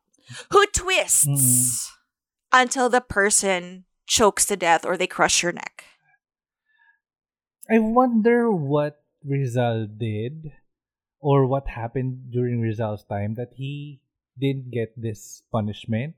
who 0.51 0.67
twists 0.71 1.27
Mhm. 1.27 1.91
until 2.53 2.89
the 2.89 3.01
person 3.03 3.85
chokes 4.09 4.49
to 4.49 4.57
death 4.57 4.85
or 4.89 4.97
they 4.97 5.07
crush 5.07 5.43
your 5.45 5.53
neck. 5.53 5.85
I 7.71 7.79
wonder 7.79 8.51
what 8.51 9.05
Rizal 9.23 9.87
did 9.87 10.53
or 11.21 11.45
what 11.47 11.69
happened 11.69 12.33
during 12.33 12.61
Rizal's 12.65 13.05
time 13.05 13.37
that 13.37 13.53
he 13.55 14.01
didn't 14.41 14.73
get 14.73 14.97
this 14.97 15.43
punishment. 15.53 16.17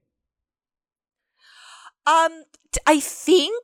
Um, 2.06 2.44
I 2.86 3.00
think 3.00 3.58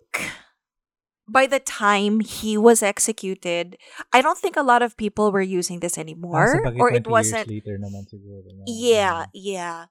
by 1.28 1.46
the 1.46 1.60
time 1.60 2.20
he 2.20 2.56
was 2.58 2.82
executed, 2.82 3.76
I 4.12 4.22
don't 4.22 4.38
think 4.38 4.56
a 4.56 4.62
lot 4.66 4.82
of 4.82 4.96
people 4.96 5.30
were 5.30 5.42
using 5.42 5.80
this 5.80 5.98
Ah, 5.98 6.02
anymore, 6.02 6.58
sabagay, 6.58 6.80
or 6.80 6.90
it 6.90 7.06
wasn't. 7.06 7.48
Later 7.48 7.78
naman 7.78 8.06
siguro. 8.10 8.46
no? 8.50 8.62
Yeah, 8.66 9.26
yeah. 9.34 9.86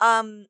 Um, 0.00 0.46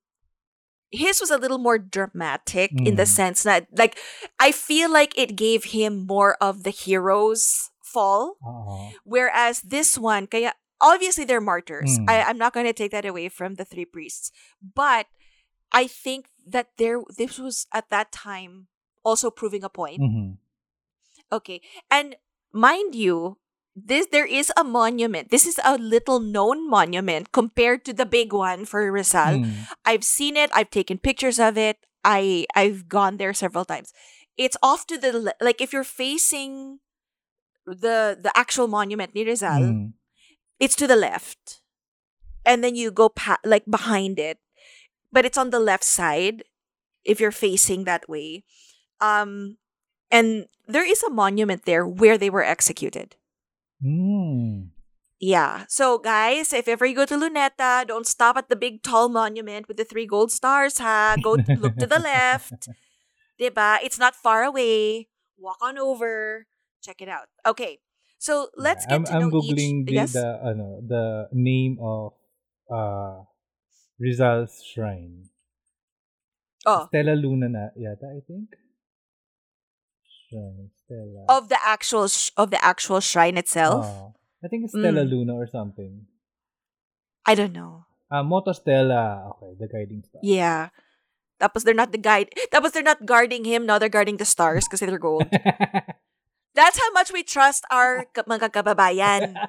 his 0.91 1.21
was 1.21 1.31
a 1.31 1.39
little 1.39 1.59
more 1.59 1.79
dramatic 1.79 2.71
in 2.73 2.95
the 2.97 3.05
Mm. 3.05 3.17
sense 3.19 3.43
that, 3.43 3.67
like, 3.75 3.99
I 4.39 4.53
feel 4.53 4.91
like 4.91 5.17
it 5.19 5.37
gave 5.37 5.73
him 5.77 6.07
more 6.07 6.37
of 6.41 6.63
the 6.63 6.71
hero's 6.71 7.71
fall, 7.83 8.37
Oo. 8.45 8.93
whereas 9.05 9.63
this 9.63 9.99
one, 9.99 10.27
kaya 10.27 10.55
obviously 10.81 11.25
they're 11.25 11.41
martyrs. 11.41 11.99
Mm. 11.99 12.05
I, 12.09 12.23
I'm 12.29 12.39
not 12.39 12.53
going 12.53 12.67
to 12.67 12.77
take 12.77 12.93
that 12.93 13.05
away 13.09 13.29
from 13.29 13.55
the 13.57 13.65
three 13.65 13.85
priests, 13.87 14.31
but 14.61 15.07
I 15.73 15.87
think 15.89 16.29
that 16.47 16.77
there 16.79 17.01
this 17.17 17.39
was 17.41 17.67
at 17.73 17.91
that 17.91 18.13
time 18.13 18.69
also 19.03 19.31
proving 19.31 19.65
a 19.65 19.71
point. 19.73 20.01
Mhm. 20.01 20.39
Okay. 21.33 21.61
And 21.91 22.17
mind 22.53 22.95
you, 22.95 23.39
this 23.77 24.09
there 24.11 24.25
is 24.27 24.51
a 24.57 24.65
monument. 24.65 25.31
This 25.31 25.45
is 25.47 25.61
a 25.63 25.77
little 25.77 26.19
known 26.19 26.65
monument 26.69 27.31
compared 27.33 27.85
to 27.85 27.93
the 27.93 28.07
big 28.09 28.33
one 28.33 28.65
for 28.65 28.91
Rizal. 28.91 29.45
Mm. 29.45 29.69
I've 29.85 30.05
seen 30.05 30.37
it, 30.37 30.51
I've 30.55 30.71
taken 30.71 30.97
pictures 30.99 31.39
of 31.39 31.59
it. 31.61 31.77
I 32.03 32.47
I've 32.57 32.89
gone 32.89 33.19
there 33.21 33.35
several 33.35 33.65
times. 33.69 33.93
It's 34.39 34.57
off 34.63 34.87
to 34.89 34.97
the 34.97 35.35
like 35.41 35.61
if 35.61 35.73
you're 35.73 35.85
facing 35.85 36.81
the 37.67 38.17
the 38.17 38.33
actual 38.35 38.67
monument 38.67 39.15
near 39.15 39.27
Rizal, 39.27 39.61
Mm. 39.61 39.93
it's 40.59 40.77
to 40.77 40.87
the 40.89 40.97
left. 40.97 41.61
And 42.47 42.63
then 42.65 42.77
you 42.77 42.91
go 42.91 43.09
pa- 43.11 43.43
like 43.45 43.67
behind 43.69 44.19
it. 44.19 44.39
But 45.13 45.25
it's 45.27 45.37
on 45.39 45.51
the 45.51 45.61
left 45.61 45.85
side 45.85 46.45
if 47.05 47.21
you're 47.21 47.35
facing 47.35 47.85
that 47.85 48.09
way. 48.09 48.45
Um 49.05 49.59
and 50.11 50.47
there 50.67 50.87
is 50.87 51.03
a 51.03 51.11
monument 51.11 51.65
there 51.67 51.85
where 51.87 52.17
they 52.17 52.31
were 52.31 52.45
executed. 52.45 53.17
Mm. 53.85 54.71
Yeah. 55.21 55.65
So, 55.69 55.99
guys, 55.99 56.53
if 56.53 56.69
ever 56.69 56.85
you 56.87 56.95
go 56.95 57.07
to 57.07 57.17
Luneta, 57.17 57.87
don't 57.87 58.07
stop 58.07 58.37
at 58.37 58.49
the 58.49 58.57
big 58.57 58.83
tall 58.83 59.09
monument 59.09 59.69
with 59.69 59.77
the 59.77 59.85
three 59.85 60.07
gold 60.07 60.31
stars, 60.33 60.79
ha? 60.79 61.17
Go 61.23 61.37
to, 61.37 61.53
look 61.57 61.77
to 61.77 61.87
the 61.87 61.99
left. 61.99 62.69
Diba? 63.41 63.79
It's 63.83 63.99
not 63.99 64.15
far 64.15 64.45
away. 64.45 65.09
Walk 65.39 65.59
on 65.63 65.79
over. 65.79 66.47
Check 66.83 67.01
it 67.01 67.09
out. 67.09 67.29
Okay. 67.47 67.79
So, 68.19 68.49
let's 68.57 68.85
Yeah, 68.89 68.89
get 68.89 68.95
I'm, 68.97 69.05
to 69.05 69.13
I'm 69.15 69.21
know 69.21 69.31
googling 69.31 69.85
each. 69.85 69.87
the, 69.89 69.93
yes. 69.93 70.13
the 70.13 70.41
ano 70.45 70.81
the 70.87 71.29
name 71.33 71.79
of 71.81 72.13
uh 72.73 73.25
Rizal's 73.99 74.63
shrine. 74.65 75.29
oh, 76.67 76.87
Stella 76.89 77.15
Luna 77.17 77.49
na 77.49 77.69
yata, 77.79 78.09
I 78.17 78.21
think. 78.27 78.57
Shrine 80.37 80.69
Stella. 80.77 81.23
of 81.33 81.49
the 81.49 81.57
actual 81.65 82.09
sh- 82.09 82.31
of 82.37 82.53
the 82.53 82.61
actual 82.61 83.01
shrine 83.01 83.37
itself. 83.41 83.87
Oh, 83.89 84.13
I 84.45 84.49
think 84.53 84.69
it's 84.69 84.77
Stella 84.77 85.03
Mm. 85.05 85.11
Luna 85.11 85.33
or 85.35 85.47
something. 85.49 86.05
I 87.25 87.35
don't 87.35 87.57
know. 87.57 87.87
Ah, 88.13 88.23
Motto 88.23 88.53
Stella. 88.53 89.33
Okay, 89.35 89.57
the 89.59 89.67
guiding 89.67 90.05
star. 90.05 90.21
Yeah. 90.23 90.69
Tapos 91.41 91.65
they're 91.65 91.77
not 91.77 91.91
the 91.93 91.99
guide. 92.01 92.31
Tapos 92.53 92.73
they're 92.73 92.87
not 92.87 93.05
guarding 93.05 93.45
him. 93.45 93.67
Now 93.67 93.77
they're 93.81 93.93
guarding 93.93 94.17
the 94.17 94.25
stars 94.29 94.65
because 94.69 94.81
they're 94.81 95.01
gold. 95.01 95.27
That's 96.57 96.79
how 96.81 96.91
much 96.97 97.13
we 97.13 97.21
trust 97.25 97.65
our 97.73 98.07
mga 98.15 98.53
kababayan. 98.53 99.35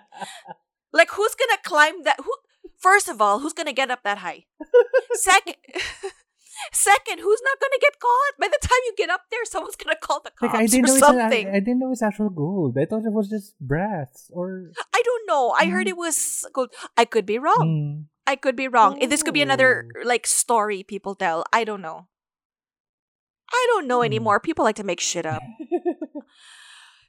Like, 0.95 1.12
who's 1.12 1.36
gonna 1.36 1.60
climb 1.67 2.04
that? 2.08 2.15
Who? 2.23 2.32
First 2.80 3.12
of 3.12 3.21
all, 3.21 3.39
who's 3.43 3.54
gonna 3.54 3.76
get 3.76 3.91
up 3.91 4.02
that 4.08 4.23
high? 4.23 4.47
Second, 5.13 5.60
second, 6.72 7.20
who's 7.20 7.41
not 7.43 7.58
gonna 7.62 7.80
get 7.82 8.00
caught? 8.00 8.34
By 8.39 8.48
the 8.48 8.60
time 8.62 8.80
you 8.86 8.93
get 8.98 9.10
up 9.10 9.22
there, 9.32 9.46
someone's 9.46 9.76
gonna 9.76 9.96
call 10.02 10.22
the 10.24 10.32
cops 10.32 10.54
like, 10.54 10.63
I 10.63 10.65
didn't 10.67 10.86
or 10.86 10.88
know 10.88 10.93
it's 10.96 11.08
an- 11.08 11.20
something. 11.20 11.48
I 11.50 11.60
didn't 11.60 11.80
know 11.80 11.91
it's 11.91 12.02
actual 12.02 12.30
gold. 12.30 12.78
I 12.78 12.86
thought 12.86 13.06
it 13.06 13.12
was 13.13 13.30
just 13.30 13.58
brass 13.60 14.30
or 14.34 14.72
I 14.93 15.02
don't 15.04 15.26
know. 15.28 15.52
I 15.58 15.65
heard 15.65 15.88
Mm. 15.88 15.91
it 15.91 15.98
was 15.98 16.46
gold. 16.54 16.74
I 16.98 17.06
could 17.06 17.26
be 17.26 17.38
wrong. 17.39 17.65
Mm. 17.67 18.06
I 18.26 18.36
could 18.36 18.56
be 18.56 18.67
wrong. 18.67 19.00
This 19.00 19.24
could 19.24 19.34
be 19.34 19.41
another 19.41 19.88
Oh. 19.96 20.02
like 20.08 20.28
story 20.28 20.84
people 20.84 21.15
tell. 21.15 21.46
I 21.54 21.63
don't 21.63 21.82
know. 21.82 22.08
I 23.54 23.63
don't 23.72 23.88
know 23.88 24.00
Hmm. 24.02 24.06
anymore. 24.12 24.39
People 24.41 24.65
like 24.65 24.76
to 24.76 24.84
make 24.84 25.00
shit 25.00 25.26
up. 25.26 25.41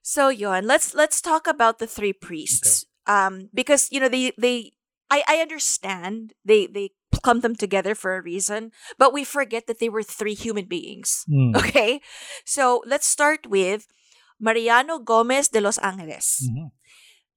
So 0.03 0.29
yon, 0.31 0.65
let's 0.65 0.95
let's 0.95 1.21
talk 1.21 1.47
about 1.47 1.79
the 1.79 1.87
three 1.87 2.13
priests. 2.15 2.87
Um, 3.07 3.51
because 3.53 3.89
you 3.93 4.01
know 4.01 4.09
they 4.09 4.33
they 4.41 4.73
I 5.11 5.23
I 5.29 5.37
understand 5.45 6.33
they 6.45 6.67
they 6.67 6.93
clump 7.23 7.43
them 7.43 7.57
together 7.57 7.95
for 7.95 8.17
a 8.17 8.23
reason, 8.23 8.73
but 8.99 9.13
we 9.13 9.25
forget 9.25 9.67
that 9.67 9.79
they 9.81 9.89
were 9.89 10.03
three 10.03 10.35
human 10.35 10.67
beings. 10.67 11.25
Mm. 11.31 11.57
Okay, 11.57 12.01
so 12.45 12.83
let's 12.87 13.07
start 13.07 13.47
with 13.47 13.87
Mariano 14.41 14.99
Gomez 14.99 15.49
de 15.49 15.61
Los 15.61 15.79
Angeles. 15.79 16.47
Mhm. 16.47 16.71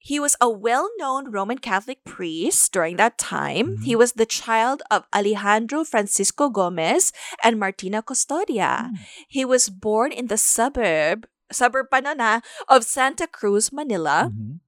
He 0.01 0.17
was 0.19 0.33
a 0.41 0.49
well-known 0.49 1.29
Roman 1.29 1.59
Catholic 1.61 2.01
priest 2.03 2.73
during 2.73 2.97
that 2.97 3.17
time. 3.21 3.77
Mhm. 3.77 3.85
He 3.85 3.93
was 3.95 4.13
the 4.17 4.25
child 4.25 4.81
of 4.89 5.05
Alejandro 5.13 5.83
Francisco 5.85 6.49
Gomez 6.49 7.13
and 7.45 7.59
Martina 7.61 8.01
Custodia. 8.01 8.89
Mm. 8.89 8.97
He 9.29 9.45
was 9.45 9.69
born 9.69 10.11
in 10.11 10.25
the 10.27 10.37
suburb 10.41 11.27
suburb 11.51 11.91
pa 11.91 11.99
nun, 11.99 12.17
ah, 12.23 12.39
of 12.71 12.81
Santa 12.87 13.27
Cruz, 13.27 13.69
Manila 13.75 14.31
Mhm. 14.33 14.63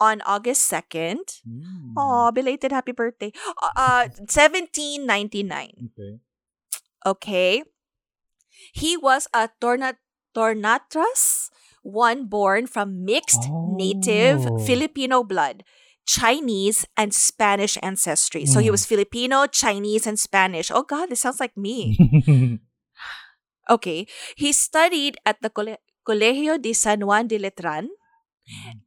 On 0.00 0.22
August 0.26 0.70
2nd. 0.70 1.42
Mm. 1.46 1.92
Oh, 1.96 2.30
belated 2.32 2.72
happy 2.72 2.92
birthday. 2.92 3.32
Uh, 3.62 3.70
uh 3.76 4.08
1799. 4.28 5.90
Okay. 5.92 6.12
Okay. 7.06 7.62
He 8.72 8.96
was 8.96 9.28
a 9.34 9.48
torna 9.60 9.94
tornatras, 10.34 11.50
one 11.82 12.26
born 12.26 12.66
from 12.66 13.04
mixed 13.04 13.48
native 13.76 14.46
Oh. 14.46 14.58
Filipino 14.58 15.22
blood, 15.24 15.64
Chinese 16.06 16.84
and 16.96 17.14
Spanish 17.14 17.78
ancestry. 17.82 18.44
So 18.46 18.60
he 18.60 18.68
Mm. 18.68 18.76
was 18.76 18.84
Filipino, 18.86 19.46
Chinese, 19.46 20.06
and 20.06 20.18
Spanish. 20.18 20.70
Oh 20.70 20.82
God, 20.82 21.10
this 21.10 21.20
sounds 21.22 21.40
like 21.40 21.56
me. 21.56 21.96
Okay. 23.68 24.06
He 24.36 24.52
studied 24.52 25.18
at 25.26 25.42
the 25.42 25.50
Cole- 25.50 25.76
Colegio 26.06 26.56
de 26.60 26.72
San 26.72 27.04
Juan 27.04 27.26
de 27.28 27.38
Letran 27.38 27.88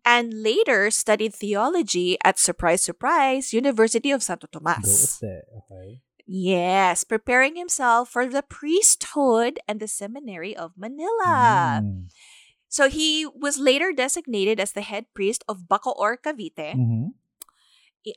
and 0.06 0.34
later 0.34 0.89
studied 0.91 1.34
theology 1.34 2.17
at 2.24 2.39
surprise 2.39 2.82
surprise 2.82 3.54
University 3.54 4.12
of 4.12 4.24
Santo 4.24 4.47
Tomas. 4.52 5.21
Okay. 5.24 6.02
Yes, 6.28 7.04
preparing 7.04 7.56
himself 7.56 8.10
for 8.10 8.26
the 8.28 8.41
priesthood 8.43 9.60
and 9.67 9.80
the 9.80 9.88
seminary 9.88 10.56
of 10.56 10.71
Manila. 10.78 11.82
Mm. 11.84 12.08
So 12.69 12.88
he 12.88 13.26
was 13.28 13.60
later 13.60 13.91
designated 13.91 14.60
as 14.60 14.71
the 14.71 14.82
head 14.82 15.06
priest 15.13 15.43
of 15.50 15.67
Bacoor, 15.67 16.15
Cavite 16.24 16.71
Mhm. 16.78 17.12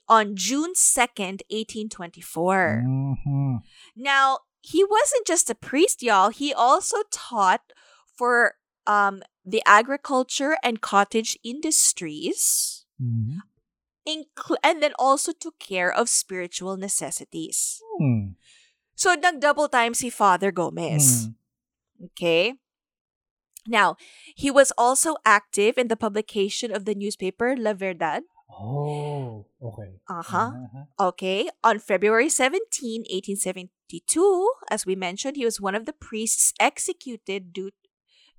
on 0.09 0.37
June 0.37 0.74
2nd, 0.74 1.42
1824. 1.50 2.85
Mhm. 2.87 3.62
Now, 3.96 4.38
he 4.61 4.85
wasn't 4.85 5.26
just 5.26 5.50
a 5.50 5.54
priest, 5.59 6.02
y'all. 6.02 6.30
He 6.30 6.54
also 6.54 7.02
taught 7.11 7.72
for 8.16 8.54
um, 8.87 9.22
the 9.44 9.62
agriculture 9.66 10.57
and 10.62 10.80
cottage 10.80 11.38
industries, 11.44 12.85
Mhm. 13.00 13.40
incl- 14.09 14.61
and 14.62 14.83
then 14.83 14.92
also 14.98 15.33
took 15.33 15.59
care 15.59 15.92
of 15.92 16.09
spiritual 16.09 16.76
necessities. 16.76 17.83
Mm. 18.00 18.37
So, 18.94 19.14
nag-double 19.14 19.68
time 19.68 19.94
si 19.94 20.11
Father 20.11 20.52
Gomez. 20.52 21.28
Mm. 21.28 21.35
Okay? 22.12 22.54
Now, 23.66 23.96
he 24.37 24.50
was 24.50 24.72
also 24.76 25.16
active 25.24 25.78
in 25.78 25.88
the 25.88 25.96
publication 25.96 26.70
of 26.74 26.85
the 26.85 26.94
newspaper 26.94 27.57
La 27.57 27.72
Verdad. 27.72 28.24
Oh, 28.50 29.46
okay. 29.61 29.98
Uh-huh. 30.09 30.52
Uh-huh. 30.54 30.85
Okay, 31.00 31.48
on 31.64 31.80
February 31.80 32.28
17, 32.28 33.04
1872, 33.11 34.52
as 34.70 34.87
we 34.87 34.94
mentioned, 34.94 35.37
he 35.37 35.44
was 35.44 35.61
one 35.61 35.74
of 35.74 35.87
the 35.87 35.92
priests 35.96 36.52
executed 36.61 37.52
due 37.52 37.72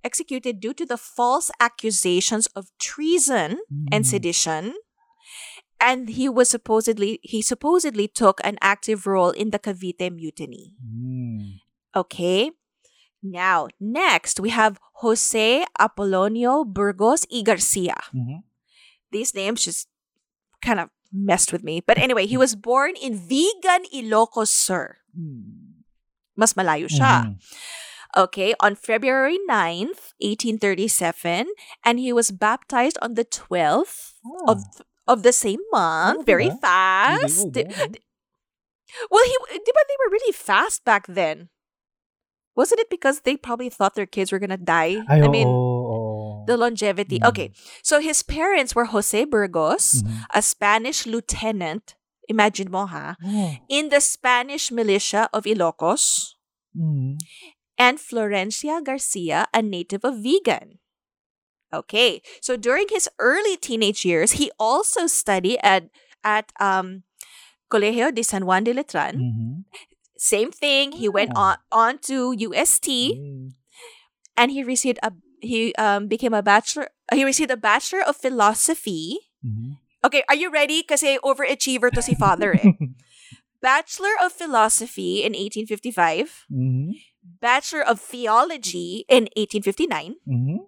executed 0.05 0.61
due 0.61 0.73
to 0.77 0.85
the 0.85 0.95
false 1.01 1.49
accusations 1.59 2.45
of 2.53 2.69
treason 2.77 3.57
and 3.91 4.05
Mm. 4.05 4.07
sedition. 4.07 4.63
And 5.81 6.13
he 6.15 6.29
was 6.29 6.47
supposedly 6.47 7.19
he 7.25 7.41
supposedly 7.41 8.07
took 8.07 8.39
an 8.45 8.55
active 8.61 9.03
role 9.09 9.33
in 9.35 9.49
the 9.51 9.59
Cavite 9.59 10.07
mutiny. 10.13 10.77
Mm. 10.79 11.59
Okay? 11.97 12.53
Now, 13.25 13.67
next 13.81 14.39
we 14.39 14.53
have 14.53 14.77
Jose 15.01 15.65
Apolonio 15.81 16.61
Burgos 16.63 17.25
y 17.33 17.41
Garcia 17.41 17.97
Mhm. 18.13 18.45
these 19.11 19.33
names 19.33 19.65
just 19.65 19.89
kind 20.61 20.79
of 20.79 20.89
messed 21.11 21.51
with 21.51 21.63
me. 21.63 21.81
But 21.81 21.97
anyway, 21.97 22.27
he 22.27 22.37
was 22.37 22.55
born 22.55 22.95
in 22.99 23.15
Vigan, 23.17 23.83
Ilocos 23.91 24.51
Sur. 24.53 24.99
Mm. 25.15 25.83
Mas 26.35 26.53
malayo 26.53 26.87
siya. 26.91 27.31
Mhm. 27.31 27.39
Okay, 28.15 28.55
on 28.63 28.75
February 28.75 29.37
9th, 29.49 30.15
1837, 30.23 31.47
and 31.83 31.99
he 31.99 32.13
was 32.13 32.31
baptized 32.31 32.97
on 33.01 33.15
the 33.15 33.25
12th 33.25 34.15
of 34.47 34.63
of 35.07 35.21
the 35.23 35.33
same 35.35 35.59
month. 35.71 36.19
Oh, 36.19 36.23
Very 36.23 36.47
diba? 36.49 36.61
fast. 36.61 37.45
Oh, 37.45 37.49
Di- 37.51 37.67
well, 39.11 39.25
he 39.25 39.35
di 39.59 39.71
ba 39.75 39.81
they 39.87 39.97
were 39.99 40.11
really 40.11 40.31
fast 40.33 40.85
back 40.85 41.05
then? 41.07 41.49
Wasn't 42.55 42.79
it 42.79 42.89
because 42.89 43.21
they 43.27 43.35
probably 43.35 43.67
thought 43.67 43.95
their 43.99 44.07
kids 44.07 44.31
were 44.31 44.39
gonna 44.39 44.55
die? 44.57 45.03
I 45.11 45.27
mean, 45.27 45.47
oo. 45.51 46.45
the 46.47 46.55
longevity. 46.55 47.19
Mm. 47.19 47.27
Okay, 47.29 47.51
so 47.83 47.99
his 47.99 48.23
parents 48.23 48.71
were 48.73 48.85
Jose 48.95 49.25
Burgos, 49.27 50.01
Mhm. 50.03 50.23
a 50.33 50.41
Spanish 50.41 51.03
lieutenant. 51.05 51.95
Imagine 52.31 52.71
mo 52.71 52.87
ha, 52.87 53.19
Oh. 53.19 53.53
in 53.69 53.89
the 53.91 53.99
Spanish 53.99 54.71
militia 54.71 55.27
of 55.35 55.43
Ilocos, 55.45 56.39
Mhm. 56.73 57.19
And 57.77 57.97
Florencia 57.99 58.83
Garcia, 58.83 59.47
a 59.53 59.61
native 59.61 60.03
of 60.03 60.15
Vigan. 60.23 60.79
Okay, 61.73 62.21
so 62.39 62.55
during 62.55 62.87
his 62.89 63.09
early 63.19 63.57
teenage 63.57 64.05
years, 64.05 64.33
he 64.39 64.51
also 64.59 65.07
studied 65.07 65.59
at 65.65 65.89
at 66.23 66.51
um, 66.59 67.03
Colegio 67.69 68.13
de 68.13 68.23
San 68.23 68.45
Juan 68.45 68.63
de 68.63 68.71
Letran. 68.73 69.19
Mhm. 69.19 69.65
Same 70.17 70.51
thing. 70.51 70.93
He 70.95 71.09
went 71.09 71.35
on 71.35 71.57
Ah. 71.71 71.75
on 71.75 71.99
to 72.07 72.31
UST, 72.31 73.11
Yay. 73.17 73.51
and 74.37 74.51
he 74.55 74.63
received 74.63 74.99
a 75.03 75.11
he 75.43 75.75
um 75.75 76.07
became 76.07 76.33
a 76.33 76.41
bachelor. 76.45 76.87
He 77.11 77.25
received 77.27 77.51
a 77.51 77.59
bachelor 77.59 77.99
of 78.01 78.15
philosophy. 78.15 79.19
Mhm. 79.43 79.77
Okay, 80.05 80.23
are 80.29 80.37
you 80.37 80.47
ready? 80.53 80.79
Kasi 80.85 81.17
overachiever 81.25 81.91
to 81.91 81.99
si 82.01 82.15
father 82.15 82.53
eh. 82.55 82.71
Bachelor 83.61 84.13
of 84.21 84.29
Philosophy 84.31 85.25
in 85.25 85.33
1855, 85.33 86.45
Mhm. 86.53 86.93
Bachelor 87.41 87.81
of 87.83 87.99
Theology 87.99 89.05
in 89.09 89.27
1859, 89.35 90.15
Mhm. 90.27 90.67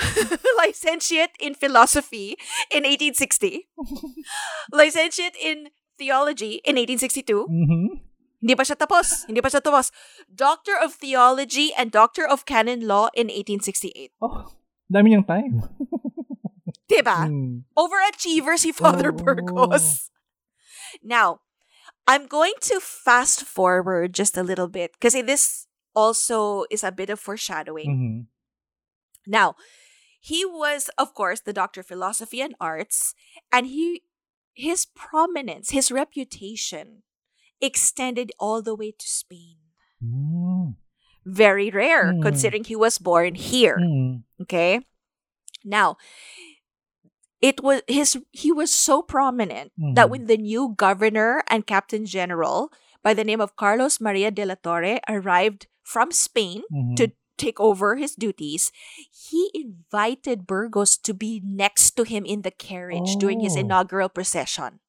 Licentiate 0.60 1.36
in 1.40 1.54
Philosophy 1.54 2.36
in 2.72 2.84
1860, 2.88 3.68
Licentiate 4.72 5.36
in 5.36 5.68
Theology 5.98 6.60
in 6.64 6.76
1862. 6.80 7.44
Mhm. 7.48 8.00
Hindi 8.40 8.56
pa 8.56 8.64
siya 8.64 8.76
tapos. 8.80 9.28
Hindi 9.28 9.44
pa 9.44 9.52
siya 9.52 9.60
tapos. 9.60 9.92
Doctor 10.32 10.72
of 10.72 10.96
Theology 10.96 11.76
and 11.76 11.92
Doctor 11.92 12.24
of 12.24 12.48
Canon 12.48 12.88
Law 12.88 13.12
in 13.12 13.28
1868. 13.28 14.16
Oh, 14.24 14.48
dami 14.88 15.12
niyang 15.12 15.28
time. 15.28 15.60
Diba? 16.90 17.28
Mm. 17.28 17.68
Overachiever 17.76 18.56
si 18.56 18.72
Father. 18.72 19.12
Burgos. 19.12 20.08
Now, 21.04 21.44
I'm 22.08 22.26
going 22.26 22.56
to 22.66 22.80
fast 22.80 23.44
forward 23.46 24.16
just 24.16 24.34
a 24.34 24.42
little 24.42 24.66
bit 24.66 24.96
because 24.98 25.14
in 25.14 25.28
this 25.28 25.69
also 26.00 26.64
is 26.72 26.80
a 26.82 26.90
bit 26.92 27.10
of 27.12 27.20
foreshadowing. 27.20 27.90
Mhm. 27.92 28.16
Now, 29.28 29.54
he 30.20 30.44
was, 30.48 30.88
of 30.96 31.12
course, 31.12 31.40
the 31.44 31.52
doctor 31.52 31.80
of 31.84 31.86
philosophy 31.92 32.40
and 32.40 32.56
arts, 32.60 33.12
and 33.52 33.66
he 33.68 34.02
his 34.56 34.84
prominence, 34.84 35.70
his 35.70 35.92
reputation 35.92 37.02
extended 37.60 38.32
all 38.40 38.60
the 38.60 38.74
way 38.74 38.90
to 38.92 39.06
Spain. 39.06 39.56
Mm. 40.02 40.76
Very 41.24 41.70
rare, 41.70 42.12
Mm. 42.12 42.20
considering 42.24 42.64
he 42.64 42.76
was 42.76 42.98
born 42.98 43.36
here. 43.36 43.76
Mm. 43.78 44.24
Okay. 44.42 44.80
Now, 45.64 45.96
it 47.40 47.62
was 47.62 47.80
his 47.88 48.18
he 48.32 48.52
was 48.52 48.72
so 48.72 49.00
prominent 49.00 49.72
that 49.96 50.06
Mhm. 50.08 50.10
when 50.10 50.24
the 50.26 50.36
new 50.36 50.74
governor 50.76 51.42
and 51.48 51.64
captain 51.66 52.04
general 52.04 52.72
by 53.02 53.14
the 53.14 53.24
name 53.24 53.40
of 53.40 53.56
Carlos 53.56 54.00
Maria 54.00 54.30
de 54.30 54.44
la 54.44 54.54
Torre 54.56 55.00
arrived 55.08 55.66
from 55.82 56.12
Spain 56.12 56.62
Mhm. 56.72 56.96
to 56.96 57.12
take 57.40 57.58
over 57.58 57.96
his 57.96 58.14
duties, 58.14 58.70
he 59.08 59.48
invited 59.56 60.46
Burgos 60.46 60.98
to 61.00 61.14
be 61.16 61.40
next 61.42 61.96
to 61.96 62.04
him 62.04 62.24
in 62.28 62.42
the 62.42 62.52
carriage 62.52 63.16
during 63.16 63.40
his 63.40 63.56
Oh. 63.56 63.60
inaugural 63.64 64.08
procession. 64.12 64.80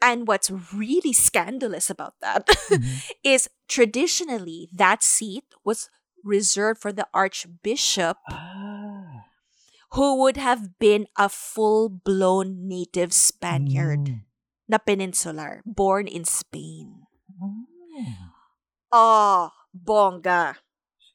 And 0.00 0.28
what's 0.30 0.48
really 0.70 1.10
scandalous 1.12 1.90
about 1.90 2.14
that 2.22 2.46
Mhm. 2.70 2.86
is 3.26 3.50
traditionally 3.66 4.70
that 4.72 5.02
seat 5.02 5.44
was 5.66 5.90
reserved 6.22 6.78
for 6.80 6.92
the 6.94 7.08
archbishop 7.12 8.18
Ah. 8.30 9.26
who 9.98 10.14
would 10.22 10.36
have 10.36 10.78
been 10.78 11.06
a 11.18 11.28
full-blown 11.28 12.68
native 12.68 13.10
Spaniard 13.12 14.04
Mm. 14.06 14.20
na 14.68 14.78
peninsular, 14.78 15.62
born 15.66 16.06
in 16.06 16.22
Spain. 16.24 16.97
Oh, 18.92 19.50
bongga. 19.76 20.56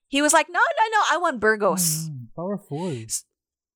He 0.08 0.22
was 0.22 0.34
like, 0.34 0.48
no, 0.50 0.60
no, 0.62 0.86
no, 0.94 1.02
I 1.10 1.18
want 1.18 1.40
Burgos. 1.40 2.10
Mm. 2.10 2.30
Powerful. 2.36 2.94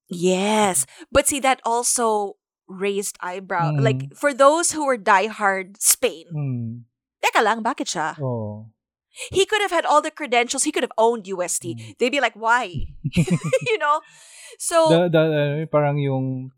Yes. 0.07 0.85
But 1.11 1.27
see, 1.27 1.39
that 1.41 1.61
also 1.65 2.37
raised 2.67 3.17
eyebrow. 3.21 3.71
Mm. 3.71 3.81
Like, 3.81 4.01
for 4.15 4.33
those 4.33 4.71
who 4.71 4.85
were 4.85 4.97
diehard 4.97 5.81
Spain, 5.81 6.29
Mm. 6.29 6.85
teka 7.25 7.41
lang, 7.41 7.63
bakit 7.63 7.89
siya? 7.89 8.21
Oh. 8.21 8.69
He 9.33 9.49
could 9.49 9.65
have 9.65 9.73
had 9.73 9.85
all 9.85 10.01
the 10.05 10.13
credentials. 10.13 10.63
He 10.63 10.71
could 10.71 10.85
have 10.85 10.93
owned 10.93 11.25
UST. 11.25 11.73
Mm. 11.73 11.97
They'd 11.97 12.13
be 12.13 12.21
like, 12.21 12.37
why? 12.37 12.93
you 13.65 13.77
know? 13.81 14.01
So, 14.57 14.89
the, 14.89 15.05
the, 15.11 15.21
ano, 15.21 15.65
parang 15.69 16.01
yung 16.01 16.49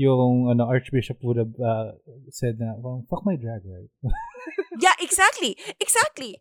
yung 0.00 0.48
ano 0.48 0.64
archbishop 0.64 1.20
would 1.20 1.36
have 1.36 1.52
uh, 1.60 1.92
said 2.32 2.56
na 2.56 2.72
well, 2.80 3.04
fuck 3.12 3.20
my 3.28 3.36
drag 3.36 3.60
right 3.68 3.92
yeah, 4.80 4.96
exactly. 5.00 5.56
Exactly. 5.76 6.40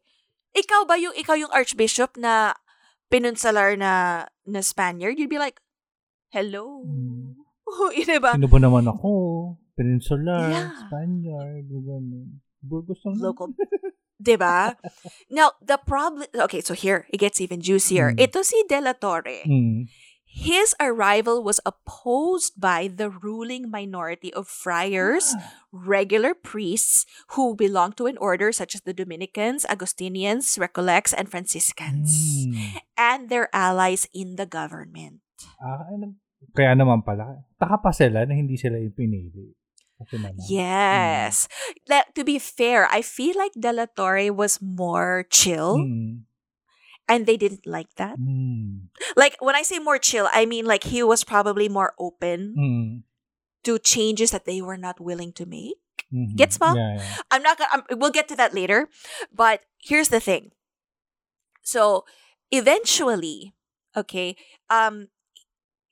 Ikaw 0.56 0.88
ba 0.88 0.96
yung, 0.98 1.14
ikaw 1.14 1.36
yung 1.36 1.52
archbishop 1.52 2.16
na 2.18 2.56
penunsalar 3.12 3.76
na, 3.78 4.26
na 4.48 4.62
Spaniard? 4.64 5.20
You'd 5.20 5.30
be 5.30 5.38
like, 5.38 5.60
hello? 6.32 6.88
Mm. 6.88 7.36
Yun 8.00 8.18
ba? 8.24 8.34
sino 8.34 8.50
ba 8.50 8.60
naman 8.64 8.88
ako 8.90 9.10
peninsular 9.78 10.50
Yeah. 10.50 10.74
Spaniard 10.88 11.68
ganun 11.70 12.42
Burgos 12.60 13.00
lang 13.06 13.20
Local. 13.20 13.56
Diba? 14.20 14.76
Now, 15.32 15.56
the 15.64 15.80
problem, 15.80 16.28
okay, 16.28 16.60
so 16.60 16.76
here, 16.76 17.08
it 17.08 17.24
gets 17.24 17.40
even 17.40 17.64
juicier. 17.64 18.12
Mm. 18.12 18.20
Ito 18.20 18.44
si 18.44 18.68
De 18.68 18.84
La 18.84 18.92
Torre. 18.92 19.48
mm. 19.48 19.88
His 20.30 20.78
arrival 20.80 21.42
was 21.42 21.60
opposed 21.66 22.54
by 22.62 22.86
the 22.88 23.10
ruling 23.10 23.68
minority 23.68 24.30
of 24.32 24.48
friars, 24.48 25.34
regular 25.74 26.38
priests 26.38 27.10
who 27.34 27.58
belonged 27.58 27.98
to 27.98 28.06
an 28.06 28.16
order 28.22 28.54
such 28.54 28.78
as 28.78 28.82
the 28.86 28.94
Dominicans, 28.94 29.66
Augustinians, 29.66 30.56
Recollects, 30.62 31.12
and 31.18 31.28
Franciscans, 31.34 32.14
Mm. 32.46 32.56
and 32.96 33.20
their 33.28 33.50
allies 33.52 34.06
in 34.14 34.38
the 34.38 34.46
government. 34.46 35.26
Ah, 35.60 35.84
kaya 36.56 36.72
naman 36.78 37.04
pala 37.04 37.44
taka 37.60 37.78
pa 37.82 37.92
sila 37.92 38.24
na 38.24 38.32
hindi 38.38 38.56
sila 38.56 38.80
pinili 38.96 39.52
naman 40.00 40.40
Yes. 40.48 41.52
That, 41.92 42.16
to 42.16 42.24
be 42.24 42.40
fair, 42.40 42.88
I 42.88 43.02
feel 43.04 43.36
like 43.36 43.52
De 43.60 43.74
La 43.74 43.86
Torre 43.92 44.32
was 44.32 44.64
more 44.64 45.28
chill, 45.28 45.84
mm. 45.84 46.24
And 47.10 47.26
they 47.26 47.36
didn't 47.36 47.66
like 47.66 47.90
that. 47.98 48.16
Mm. 48.22 48.88
Like, 49.18 49.36
when 49.42 49.56
I 49.56 49.64
say 49.64 49.80
more 49.80 49.98
chill, 49.98 50.30
I 50.32 50.46
mean 50.46 50.66
like 50.66 50.86
he 50.86 51.02
was 51.04 51.26
probably 51.26 51.68
more 51.68 51.94
open 52.00 52.56
Mm. 52.56 52.92
to 53.66 53.80
changes 53.82 54.32
that 54.32 54.46
they 54.46 54.62
were 54.62 54.78
not 54.78 55.02
willing 55.02 55.34
to 55.34 55.46
make. 55.50 55.82
Mhm. 56.14 56.38
Gets 56.38 56.58
yeah, 56.62 56.74
yeah. 56.98 57.04
I'm 57.30 57.44
not 57.44 57.58
gonna. 57.58 57.70
I'm, 57.74 57.84
we'll 58.00 58.14
get 58.16 58.30
to 58.30 58.38
that 58.38 58.54
later, 58.54 58.88
but 59.34 59.62
here's 59.78 60.10
the 60.10 60.22
thing. 60.22 60.54
So 61.62 62.06
eventually, 62.50 63.54
okay, 63.96 64.36
um, 64.70 65.10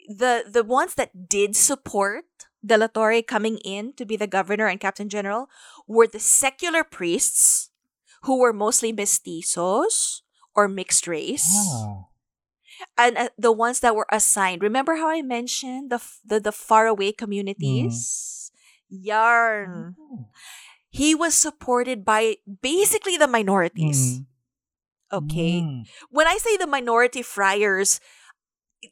the 0.08 0.46
the 0.48 0.64
ones 0.64 0.96
that 0.96 1.30
did 1.30 1.56
support 1.56 2.26
De 2.66 2.78
La 2.78 2.88
Torre 2.88 3.22
coming 3.22 3.58
in 3.62 3.94
to 3.94 4.06
be 4.06 4.18
the 4.18 4.26
governor 4.28 4.66
and 4.68 4.80
captain 4.80 5.10
general 5.10 5.50
were 5.86 6.08
the 6.08 6.20
secular 6.24 6.84
priests, 6.84 7.70
who 8.24 8.40
were 8.40 8.54
mostly 8.54 8.92
mestizos 8.92 10.22
or 10.58 10.68
mixed 10.68 11.08
race, 11.08 11.46
ah. 11.54 12.10
and 12.98 13.18
uh, 13.18 13.30
the 13.38 13.54
ones 13.54 13.80
that 13.82 13.96
were 13.96 14.10
assigned. 14.12 14.62
Remember 14.64 14.96
how 14.98 15.08
I 15.10 15.22
mentioned 15.22 15.92
the 15.92 16.02
f- 16.02 16.20
the, 16.26 16.40
the 16.42 16.52
faraway 16.52 17.12
communities. 17.14 18.52
Yarn 18.90 19.96
Oh. 20.00 20.32
he 20.90 21.14
was 21.14 21.36
supported 21.36 22.06
by 22.06 22.38
basically 22.48 23.18
the 23.18 23.28
minorities. 23.28 24.20
Mm. 24.20 24.26
Okay. 25.12 25.62
Mm. 25.62 25.84
When 26.10 26.28
I 26.28 26.38
say 26.40 26.56
the 26.58 26.68
minority 26.68 27.22
friars, 27.22 28.00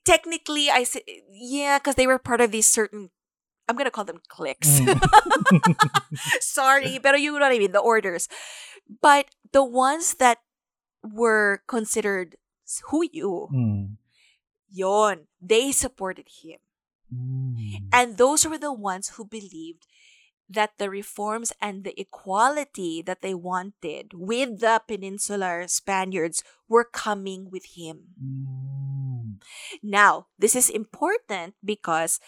technically 0.04 0.70
I 0.70 0.84
say 0.84 1.02
yeah, 1.32 1.80
because 1.80 1.96
they 1.96 2.08
were 2.08 2.20
part 2.20 2.42
of 2.42 2.52
these 2.52 2.68
certain 2.68 3.10
I'm 3.68 3.76
gonna 3.80 3.90
call 3.90 4.04
them 4.06 4.22
cliques. 4.28 4.80
Mm. 4.84 5.00
Sorry, 6.40 7.00
but 7.04 7.20
you 7.20 7.32
know 7.34 7.40
what 7.40 7.56
I 7.56 7.60
mean, 7.60 7.72
the 7.72 7.80
orders. 7.80 8.28
But 9.02 9.26
the 9.52 9.64
ones 9.64 10.16
that 10.22 10.40
were 11.14 11.62
considered 11.68 12.36
huyu, 12.90 13.50
Mm. 13.52 13.98
yon, 14.70 15.28
they 15.42 15.72
supported 15.72 16.28
him. 16.42 16.60
Mm. 17.14 17.90
And 17.94 18.18
those 18.18 18.46
were 18.46 18.58
the 18.58 18.74
ones 18.74 19.16
who 19.16 19.26
believed 19.26 19.86
that 20.50 20.78
the 20.78 20.90
reforms 20.90 21.54
and 21.62 21.84
the 21.84 21.94
equality 22.00 23.02
that 23.02 23.22
they 23.22 23.34
wanted 23.34 24.14
with 24.14 24.60
the 24.62 24.82
peninsular 24.88 25.68
Spaniards 25.68 26.44
were 26.70 26.86
coming 26.86 27.50
with 27.50 27.78
him. 27.78 28.14
Mm. 28.22 29.42
Now, 29.82 30.28
this 30.38 30.56
is 30.56 30.70
important 30.70 31.56
because 31.64 32.20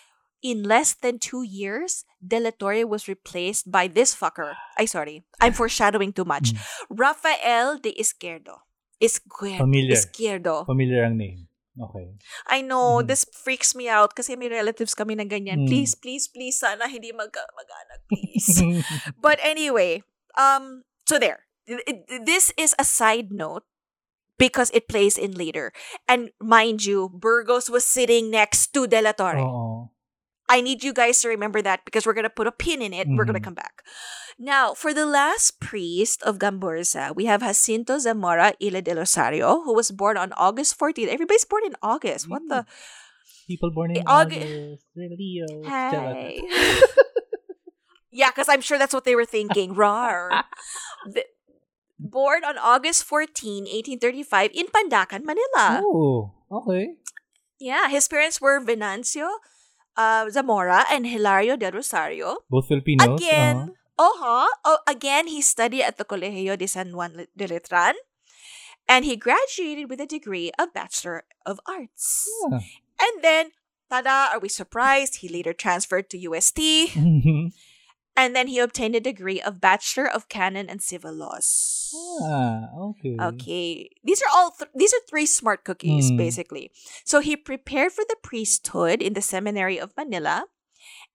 in 0.42 0.64
less 0.64 0.94
than 0.94 1.20
two 1.20 1.42
years, 1.44 2.06
De 2.26 2.40
La 2.40 2.52
Torre 2.52 2.86
was 2.86 3.08
replaced 3.08 3.70
by 3.72 3.88
this 3.88 4.16
fucker. 4.16 4.54
I'm 4.78 4.88
sorry, 4.88 5.26
I'm 5.42 5.54
foreshadowing 5.54 6.14
too 6.14 6.26
much. 6.26 6.54
Mm. 6.54 6.60
Rafael 6.90 7.78
de 7.78 7.94
Izquierdo. 7.94 8.66
Izquierdo. 9.00 9.62
Familiar. 9.62 9.94
Izquierdo. 9.98 10.66
Familiar 10.66 11.04
ang 11.06 11.18
name. 11.18 11.48
Okay. 11.78 12.18
I 12.50 12.66
know, 12.66 13.02
Mhm. 13.02 13.08
this 13.08 13.22
freaks 13.30 13.78
me 13.78 13.86
out 13.86 14.18
kasi 14.18 14.34
may 14.34 14.50
relatives 14.50 14.98
kami 14.98 15.14
na 15.14 15.30
ganyan. 15.30 15.66
Mm. 15.66 15.70
Please, 15.70 15.94
please, 15.94 16.26
please, 16.26 16.58
sana 16.58 16.90
hindi 16.90 17.14
mag 17.14 17.30
mag-anak, 17.30 18.00
please. 18.10 18.50
but 19.22 19.38
anyway, 19.46 20.02
um, 20.34 20.82
so 21.06 21.22
there. 21.22 21.46
This 22.26 22.50
is 22.58 22.74
a 22.80 22.88
side 22.88 23.30
note 23.30 23.68
because 24.40 24.72
it 24.74 24.88
plays 24.90 25.20
in 25.20 25.38
later. 25.38 25.70
And 26.08 26.32
mind 26.42 26.88
you, 26.88 27.12
Burgos 27.14 27.70
was 27.70 27.86
sitting 27.86 28.32
next 28.32 28.74
to 28.74 28.88
De 28.88 28.98
La 29.04 29.12
Torre. 29.14 29.44
Oo. 29.44 29.94
I 30.50 30.62
need 30.62 30.84
you 30.84 30.94
guys 30.94 31.20
to 31.22 31.28
remember 31.30 31.62
that 31.62 31.84
because 31.86 32.06
we're 32.06 32.14
going 32.16 32.24
to 32.24 32.30
put 32.32 32.48
a 32.48 32.52
pin 32.52 32.82
in 32.82 32.94
it. 32.94 33.08
We're 33.10 33.26
going 33.26 33.36
to 33.36 33.42
Mhm. 33.42 33.52
come 33.52 33.54
back. 33.60 33.84
Now, 34.40 34.74
for 34.74 34.94
the 34.94 35.06
last 35.06 35.60
priest 35.60 36.22
of 36.24 36.38
Gomburza, 36.38 37.14
we 37.16 37.26
have 37.26 37.42
Jacinto 37.42 37.98
Zamora 38.00 38.54
y 38.62 38.70
del 38.70 38.98
Rosario, 38.98 39.62
who 39.64 39.74
was 39.74 39.92
born 39.92 40.16
on 40.16 40.32
August 40.38 40.78
14th. 40.78 41.10
Everybody's 41.10 41.44
born 41.46 41.66
in 41.66 41.76
August. 41.82 42.30
What 42.30 42.44
the? 42.48 42.66
People 43.48 43.72
born 43.74 43.92
in 43.96 44.04
Aug- 44.06 44.36
August. 44.36 44.86
Leo. 44.96 45.48
Hey. 45.66 46.40
yeah, 48.12 48.30
because 48.30 48.50
I'm 48.50 48.62
sure 48.62 48.78
that's 48.78 48.94
what 48.94 49.06
they 49.06 49.16
were 49.16 49.26
thinking. 49.26 49.74
Rar. 49.74 50.46
The- 51.12 51.26
born 52.00 52.44
on 52.46 52.58
August 52.58 53.04
14, 53.06 53.64
1835, 53.66 54.52
in 54.54 54.68
Pandacan, 54.68 55.24
Manila. 55.24 55.82
Oh, 55.84 56.34
okay. 56.52 56.94
Yeah, 57.60 57.90
his 57.90 58.08
parents 58.08 58.40
were 58.40 58.62
Venancio 58.62 59.28
uh, 59.98 60.30
Zamora 60.30 60.86
and 60.92 61.06
Hilario 61.06 61.58
de 61.58 61.72
Rosario. 61.72 62.38
Both 62.50 62.68
Filipinos. 62.68 63.20
Again, 63.20 63.74
uh-huh. 63.98 64.48
Oh, 64.64 64.78
again, 64.88 65.28
he 65.28 65.42
studied 65.42 65.84
at 65.84 65.98
the 65.98 66.06
Colegio 66.06 66.58
de 66.58 66.68
San 66.68 66.96
Juan 66.96 67.26
de 67.36 67.48
Letran. 67.48 67.94
And 68.88 69.04
he 69.04 69.18
graduated 69.18 69.90
with 69.90 70.00
a 70.00 70.06
degree 70.06 70.52
of 70.58 70.74
Bachelor 70.74 71.26
of 71.46 71.60
Arts. 71.68 72.30
uh-huh. 72.46 72.60
And 73.02 73.24
then, 73.24 73.52
Tada, 73.92 74.34
are 74.34 74.40
we 74.40 74.50
surprised? 74.50 75.18
He 75.18 75.28
later 75.28 75.54
transferred 75.54 76.10
to 76.12 76.18
UST. 76.18 76.94
And 78.18 78.34
then 78.36 78.50
he 78.50 78.58
obtained 78.58 78.98
a 78.98 79.00
degree 79.00 79.38
of 79.40 79.62
Bachelor 79.62 80.10
of 80.10 80.26
Canon 80.28 80.68
and 80.74 80.82
Civil 80.82 81.14
Laws. 81.14 81.94
ah, 82.26 82.68
okay. 82.92 83.16
Okay. 83.16 83.90
These 84.04 84.20
are 84.26 84.32
all 84.34 84.52
th- 84.58 84.74
these 84.74 84.92
are 84.92 85.06
three 85.08 85.30
smart 85.30 85.62
cookies 85.64 86.10
Mm. 86.12 86.18
basically. 86.18 86.74
So 87.06 87.22
he 87.22 87.38
prepared 87.38 87.94
for 87.94 88.04
the 88.10 88.18
priesthood 88.20 89.00
in 89.06 89.14
the 89.14 89.22
seminary 89.24 89.78
of 89.80 89.94
Manila 89.96 90.50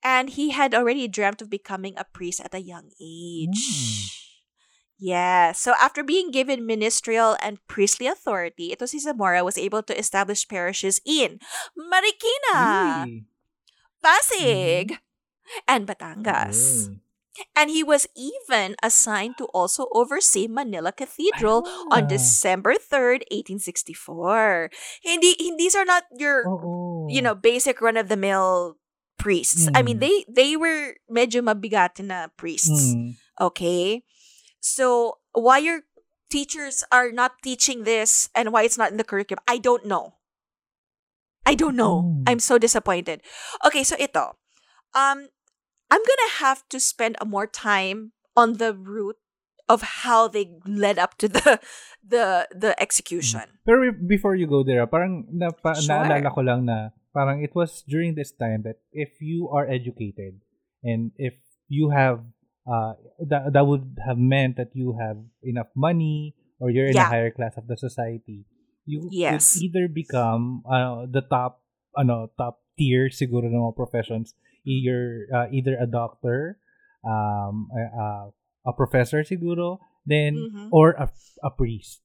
and 0.00 0.30
he 0.30 0.54
had 0.54 0.72
already 0.78 1.10
dreamt 1.10 1.42
of 1.42 1.50
becoming 1.50 1.98
a 1.98 2.06
priest 2.06 2.38
at 2.40 2.54
a 2.54 2.62
young 2.62 2.94
age. 3.02 3.58
Mm. 3.58 4.22
Yeah. 5.02 5.50
So 5.52 5.74
after 5.82 6.06
being 6.06 6.30
given 6.30 6.64
ministerial 6.64 7.34
and 7.42 7.58
priestly 7.66 8.06
authority, 8.06 8.70
ito 8.70 8.86
si 8.86 9.02
Zamora 9.02 9.42
was 9.42 9.58
able 9.58 9.82
to 9.90 9.94
establish 9.98 10.46
parishes 10.46 11.02
in 11.02 11.42
Marikina? 11.74 13.10
Pasig, 14.02 14.98
and 15.68 15.86
Batangas. 15.86 16.88
Okay. 16.88 16.98
And 17.56 17.70
he 17.72 17.80
was 17.80 18.04
even 18.12 18.76
assigned 18.84 19.40
to 19.40 19.48
also 19.56 19.88
oversee 19.96 20.44
Manila 20.46 20.92
Cathedral 20.92 21.64
on 21.88 22.04
Ah. 22.04 22.06
December 22.12 22.76
3rd, 22.76 23.24
1864. 23.32 24.68
Hindi, 25.00 25.36
hin- 25.40 25.56
these 25.56 25.72
are 25.74 25.88
not 25.88 26.04
your, 26.12 26.44
Oo. 26.44 27.08
you 27.08 27.22
know, 27.24 27.34
basic 27.34 27.80
run-of-the-mill 27.80 28.76
priests. 29.16 29.64
I 29.72 29.80
mean, 29.80 29.96
Mm. 29.96 30.04
they 30.04 30.16
they 30.28 30.52
were 30.60 31.00
medyo 31.08 31.40
mabigat 31.40 31.96
na 32.04 32.28
priests. 32.36 32.92
Mm. 32.92 33.16
Okay? 33.40 34.04
So, 34.60 35.18
why 35.32 35.56
your 35.56 35.88
teachers 36.28 36.84
are 36.92 37.08
not 37.12 37.40
teaching 37.40 37.84
this 37.88 38.28
and 38.36 38.52
why 38.52 38.68
it's 38.68 38.76
not 38.76 38.92
in 38.92 39.00
the 39.00 39.08
curriculum, 39.08 39.40
I 39.48 39.56
don't 39.56 39.88
know. 39.88 40.20
I 41.48 41.54
don't 41.56 41.76
know. 41.80 42.04
Mm. 42.06 42.28
I'm 42.28 42.40
so 42.44 42.58
disappointed. 42.60 43.24
Okay, 43.66 43.82
so 43.82 43.96
ito. 43.98 44.36
Um, 44.94 45.32
I'm 45.92 46.00
gonna 46.00 46.32
have 46.40 46.64
to 46.72 46.80
spend 46.80 47.20
a 47.20 47.28
more 47.28 47.44
time 47.44 48.16
on 48.32 48.56
the 48.56 48.72
route 48.72 49.20
of 49.68 50.08
how 50.08 50.24
they 50.24 50.56
led 50.64 50.96
up 50.96 51.20
to 51.20 51.28
the 51.28 51.60
the 52.00 52.48
the 52.48 52.72
execution. 52.80 53.60
Pero 53.68 53.92
before 53.92 54.32
you 54.34 54.48
go 54.48 54.64
there, 54.64 54.80
ah, 54.80 54.88
parang 54.88 55.28
napa, 55.28 55.76
Sure. 55.76 56.00
naalala 56.00 56.32
ko 56.32 56.40
lang 56.40 56.64
na 56.64 56.96
parang 57.12 57.44
it 57.44 57.52
was 57.52 57.84
during 57.84 58.16
this 58.16 58.32
time 58.32 58.64
that 58.64 58.80
if 58.96 59.20
you 59.20 59.52
are 59.52 59.68
educated 59.68 60.40
and 60.80 61.12
if 61.20 61.36
you 61.68 61.92
have 61.92 62.24
uh 62.64 62.96
that, 63.20 63.52
that 63.52 63.64
would 63.68 64.00
have 64.00 64.16
meant 64.16 64.56
that 64.56 64.72
you 64.72 64.96
have 64.96 65.20
enough 65.44 65.68
money 65.76 66.32
or 66.56 66.72
you're 66.72 66.88
in 66.88 66.96
Yeah. 66.96 67.06
a 67.06 67.12
higher 67.12 67.30
class 67.30 67.52
of 67.60 67.68
the 67.68 67.76
society 67.76 68.48
you 68.88 69.12
Yes. 69.12 69.52
could 69.52 69.62
either 69.68 69.86
become 69.92 70.64
uh, 70.64 71.04
the 71.04 71.20
top 71.20 71.60
ano 71.94 72.32
top 72.40 72.64
tier 72.80 73.12
siguro 73.12 73.44
ng 73.46 73.60
mga 73.60 73.76
professions 73.76 74.32
either 74.64 75.26
uh, 75.30 75.46
either 75.50 75.74
a 75.78 75.86
doctor 75.86 76.58
um 77.02 77.66
a, 77.74 78.30
a- 78.66 78.76
professor 78.76 79.26
siguro 79.26 79.82
then 80.06 80.38
Mhm. 80.38 80.70
or 80.70 80.94
a, 80.94 81.10
a 81.42 81.50
priest 81.50 82.02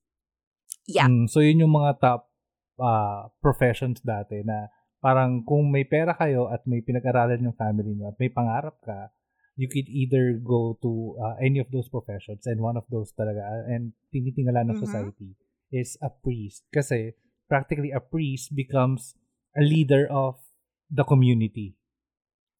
Yeah. 0.87 1.11
Mm, 1.11 1.27
so 1.27 1.43
yun 1.43 1.59
yung 1.67 1.75
mga 1.75 1.99
top 1.99 2.31
uh, 2.79 3.27
professions 3.43 3.99
dati 3.99 4.39
na 4.47 4.71
parang 5.03 5.43
kung 5.43 5.67
may 5.67 5.83
pera 5.83 6.15
kayo 6.15 6.47
at 6.47 6.63
may 6.63 6.79
pinag-aralan 6.79 7.43
yung 7.43 7.59
family 7.59 7.91
nyo 7.91 8.15
at 8.15 8.17
may 8.17 8.31
pangarap 8.31 8.79
ka, 8.81 9.11
you 9.59 9.67
could 9.67 9.85
either 9.91 10.39
go 10.39 10.79
to 10.79 11.19
uh, 11.19 11.35
any 11.43 11.59
of 11.59 11.67
those 11.75 11.91
professions 11.91 12.47
and 12.47 12.63
one 12.63 12.79
of 12.79 12.87
those 12.87 13.11
talaga 13.19 13.43
uh, 13.43 13.65
and 13.67 13.91
tinitingala 14.15 14.63
ng 14.63 14.79
Mhm. 14.79 14.83
society 14.87 15.35
is 15.75 15.99
a 15.99 16.07
priest. 16.07 16.63
Kasi 16.71 17.11
practically 17.51 17.91
a 17.91 17.99
priest 17.99 18.55
becomes 18.55 19.11
a 19.59 19.63
leader 19.63 20.07
of 20.07 20.39
the 20.87 21.03
community. 21.03 21.75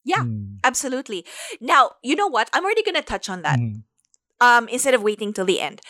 Yeah. 0.08 0.24
Mm. 0.24 0.64
Absolutely. 0.64 1.28
Now, 1.60 2.00
you 2.02 2.16
know 2.16 2.26
what? 2.32 2.48
I'm 2.56 2.64
already 2.64 2.82
gonna 2.82 3.04
touch 3.04 3.28
on 3.28 3.42
that. 3.44 3.60
Mm. 3.60 3.84
um, 4.40 4.70
instead 4.70 4.94
of 4.94 5.02
waiting 5.02 5.34
till 5.34 5.44
the 5.44 5.58
end. 5.60 5.82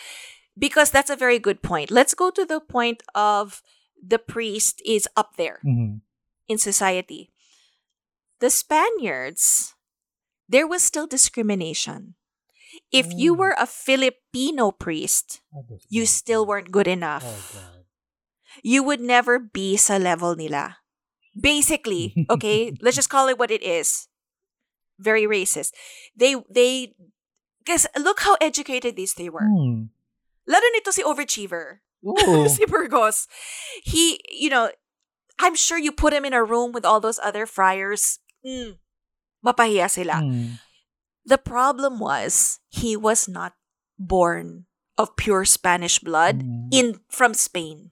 Because 0.57 0.89
that's 0.89 1.13
a 1.13 1.15
very 1.15 1.37
good 1.37 1.61
point. 1.61 1.93
Let's 1.93 2.17
go 2.17 2.33
to 2.33 2.43
the 2.49 2.57
point 2.59 3.05
of 3.13 3.61
the 4.01 4.17
priest 4.17 4.81
is 4.83 5.05
up 5.15 5.37
there 5.37 5.61
Mhm. 5.61 6.01
in 6.49 6.57
society. 6.57 7.29
The 8.41 8.49
Spaniards, 8.49 9.77
there 10.49 10.65
was 10.65 10.81
still 10.81 11.05
discrimination. 11.05 12.17
If 12.89 13.13
you 13.13 13.37
Oh. 13.37 13.37
were 13.37 13.55
a 13.61 13.69
Filipino 13.69 14.73
priest, 14.73 15.45
you 15.93 16.09
still 16.09 16.41
weren't 16.49 16.73
good 16.73 16.89
enough. 16.89 17.21
Oh. 17.53 17.85
You 18.65 18.81
would 18.81 18.99
never 18.99 19.37
be 19.37 19.77
sa 19.77 20.01
level 20.01 20.33
nila. 20.33 20.81
Basically, 21.37 22.17
okay, 22.33 22.73
let's 22.81 22.97
just 22.97 23.13
call 23.13 23.29
it 23.29 23.37
what 23.37 23.53
it 23.53 23.61
is. 23.61 24.08
Very 24.99 25.23
racist. 25.23 25.71
They 26.15 26.35
they 26.51 26.93
because 27.63 27.87
look 27.97 28.19
how 28.21 28.35
educated 28.43 28.95
these 28.99 29.15
they 29.15 29.29
were. 29.31 29.47
Mm. 29.47 29.89
Lalo 30.45 30.67
nito 30.75 30.91
si 30.91 31.01
overachiever. 31.03 31.79
Si 32.51 32.63
Burgos. 32.65 33.27
He, 33.83 34.19
you 34.31 34.49
know, 34.49 34.71
I'm 35.39 35.55
sure 35.55 35.77
you 35.77 35.91
put 35.91 36.13
him 36.13 36.23
in 36.23 36.33
a 36.33 36.43
room 36.43 36.71
with 36.71 36.83
all 36.85 36.99
those 36.99 37.19
other 37.19 37.45
friars. 37.45 38.19
Mm, 38.43 38.79
mapahiya 39.45 39.87
sila. 39.91 40.19
Mm. 40.23 40.59
The 41.25 41.37
problem 41.37 41.99
was 41.99 42.59
he 42.71 42.95
was 42.95 43.27
not 43.27 43.53
born 43.99 44.65
of 44.97 45.15
pure 45.15 45.43
Spanish 45.45 45.99
blood 45.99 46.43
Mm. 46.43 46.67
in 46.71 46.87
from 47.11 47.31
Spain. 47.35 47.91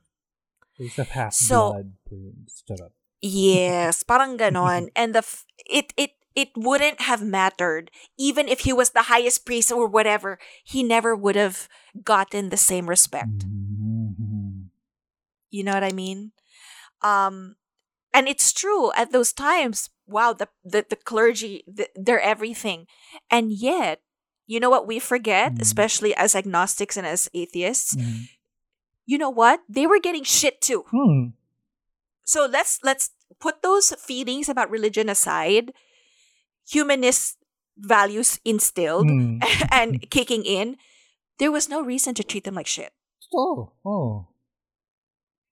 He's 0.76 0.98
a 1.00 1.06
So- 1.32 1.76
half-blood 1.76 1.94
prince. 2.08 2.64
Charot. 2.68 2.92
Yes, 3.22 4.04
parang 4.04 4.38
ganon. 4.38 4.90
And 4.96 5.14
the 5.16 5.26
f- 5.26 5.46
it 5.66 5.92
it 5.98 6.17
it 6.38 6.54
wouldn't 6.54 7.02
have 7.10 7.26
mattered 7.26 7.90
even 8.14 8.46
if 8.48 8.62
he 8.62 8.70
was 8.72 8.94
the 8.94 9.10
highest 9.10 9.42
priest 9.42 9.74
or 9.74 9.90
whatever. 9.90 10.38
He 10.62 10.86
never 10.86 11.18
would 11.18 11.34
have 11.36 11.66
gotten 12.06 12.54
the 12.54 12.62
same 12.62 12.86
respect. 12.86 13.42
Mhm. 13.50 14.70
You 15.50 15.64
know 15.66 15.74
what 15.74 15.84
I 15.84 15.92
mean? 15.98 16.32
Um, 17.02 17.56
and 18.14 18.28
it's 18.28 18.54
true 18.54 18.92
at 18.94 19.12
those 19.12 19.34
times. 19.34 19.90
Wow, 20.06 20.34
the 20.34 20.48
the, 20.64 20.86
the 20.88 20.96
clergy, 20.96 21.64
the, 21.68 21.90
they're 21.98 22.22
everything, 22.22 22.88
and 23.34 23.52
yet, 23.52 24.02
you 24.46 24.60
know 24.62 24.70
what 24.70 24.88
we 24.88 25.00
forget, 25.00 25.56
Mm. 25.56 25.62
especially 25.62 26.16
as 26.16 26.36
agnostics 26.36 26.96
and 26.96 27.06
as 27.08 27.28
atheists. 27.34 27.96
Mhm. 27.98 28.30
You 29.10 29.18
know 29.18 29.30
what? 29.32 29.64
They 29.68 29.88
were 29.88 30.00
getting 30.00 30.24
shit 30.24 30.62
too. 30.62 30.86
Hmm. 30.92 31.36
So 32.24 32.46
let's 32.46 32.80
let's 32.84 33.12
put 33.40 33.62
those 33.64 33.92
feelings 34.00 34.50
about 34.50 34.70
religion 34.72 35.10
aside. 35.10 35.72
Humanist 36.70 37.38
values 37.78 38.40
instilled 38.44 39.08
Hmm. 39.10 39.40
and 39.72 40.10
kicking 40.10 40.44
in. 40.44 40.78
There 41.40 41.52
was 41.52 41.70
no 41.70 41.82
reason 41.82 42.14
to 42.16 42.24
treat 42.24 42.44
them 42.44 42.56
like 42.56 42.68
shit. 42.68 42.94
Oh. 43.34 43.74
Oh. 43.86 44.28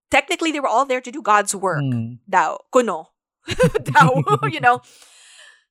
Technically, 0.09 0.51
they 0.51 0.59
were 0.59 0.67
all 0.67 0.85
there 0.85 1.01
to 1.01 1.11
do 1.11 1.21
God's 1.21 1.53
work. 1.55 1.81
Hmm. 1.83 2.21
Dao. 2.29 2.57
Kuno. 2.71 3.09
Dao. 3.49 4.23
you 4.51 4.59
know? 4.59 4.81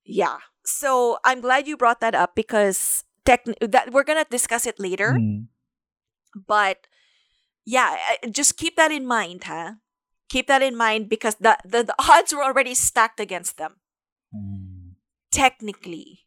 Yeah. 0.04 0.38
So 0.64 1.18
I'm 1.24 1.40
glad 1.40 1.66
you 1.66 1.76
brought 1.76 2.00
that 2.00 2.14
up 2.14 2.34
because 2.34 3.04
tech- 3.24 3.44
that 3.60 3.92
we're 3.92 4.04
gonna 4.04 4.26
discuss 4.30 4.66
it 4.66 4.78
later. 4.78 5.14
Hmm. 5.18 5.50
But 6.46 6.86
yeah, 7.64 7.96
just 8.30 8.56
keep 8.56 8.76
that 8.76 8.92
in 8.92 9.06
mind, 9.06 9.44
huh? 9.44 9.74
Keep 10.28 10.46
that 10.48 10.62
in 10.62 10.76
mind 10.76 11.08
because 11.08 11.36
the, 11.36 11.56
the, 11.64 11.82
the 11.84 11.94
odds 11.98 12.32
were 12.34 12.42
already 12.44 12.74
stacked 12.74 13.20
against 13.20 13.56
them. 13.58 13.76
Hmm. 14.34 14.63
Technically. 15.34 16.24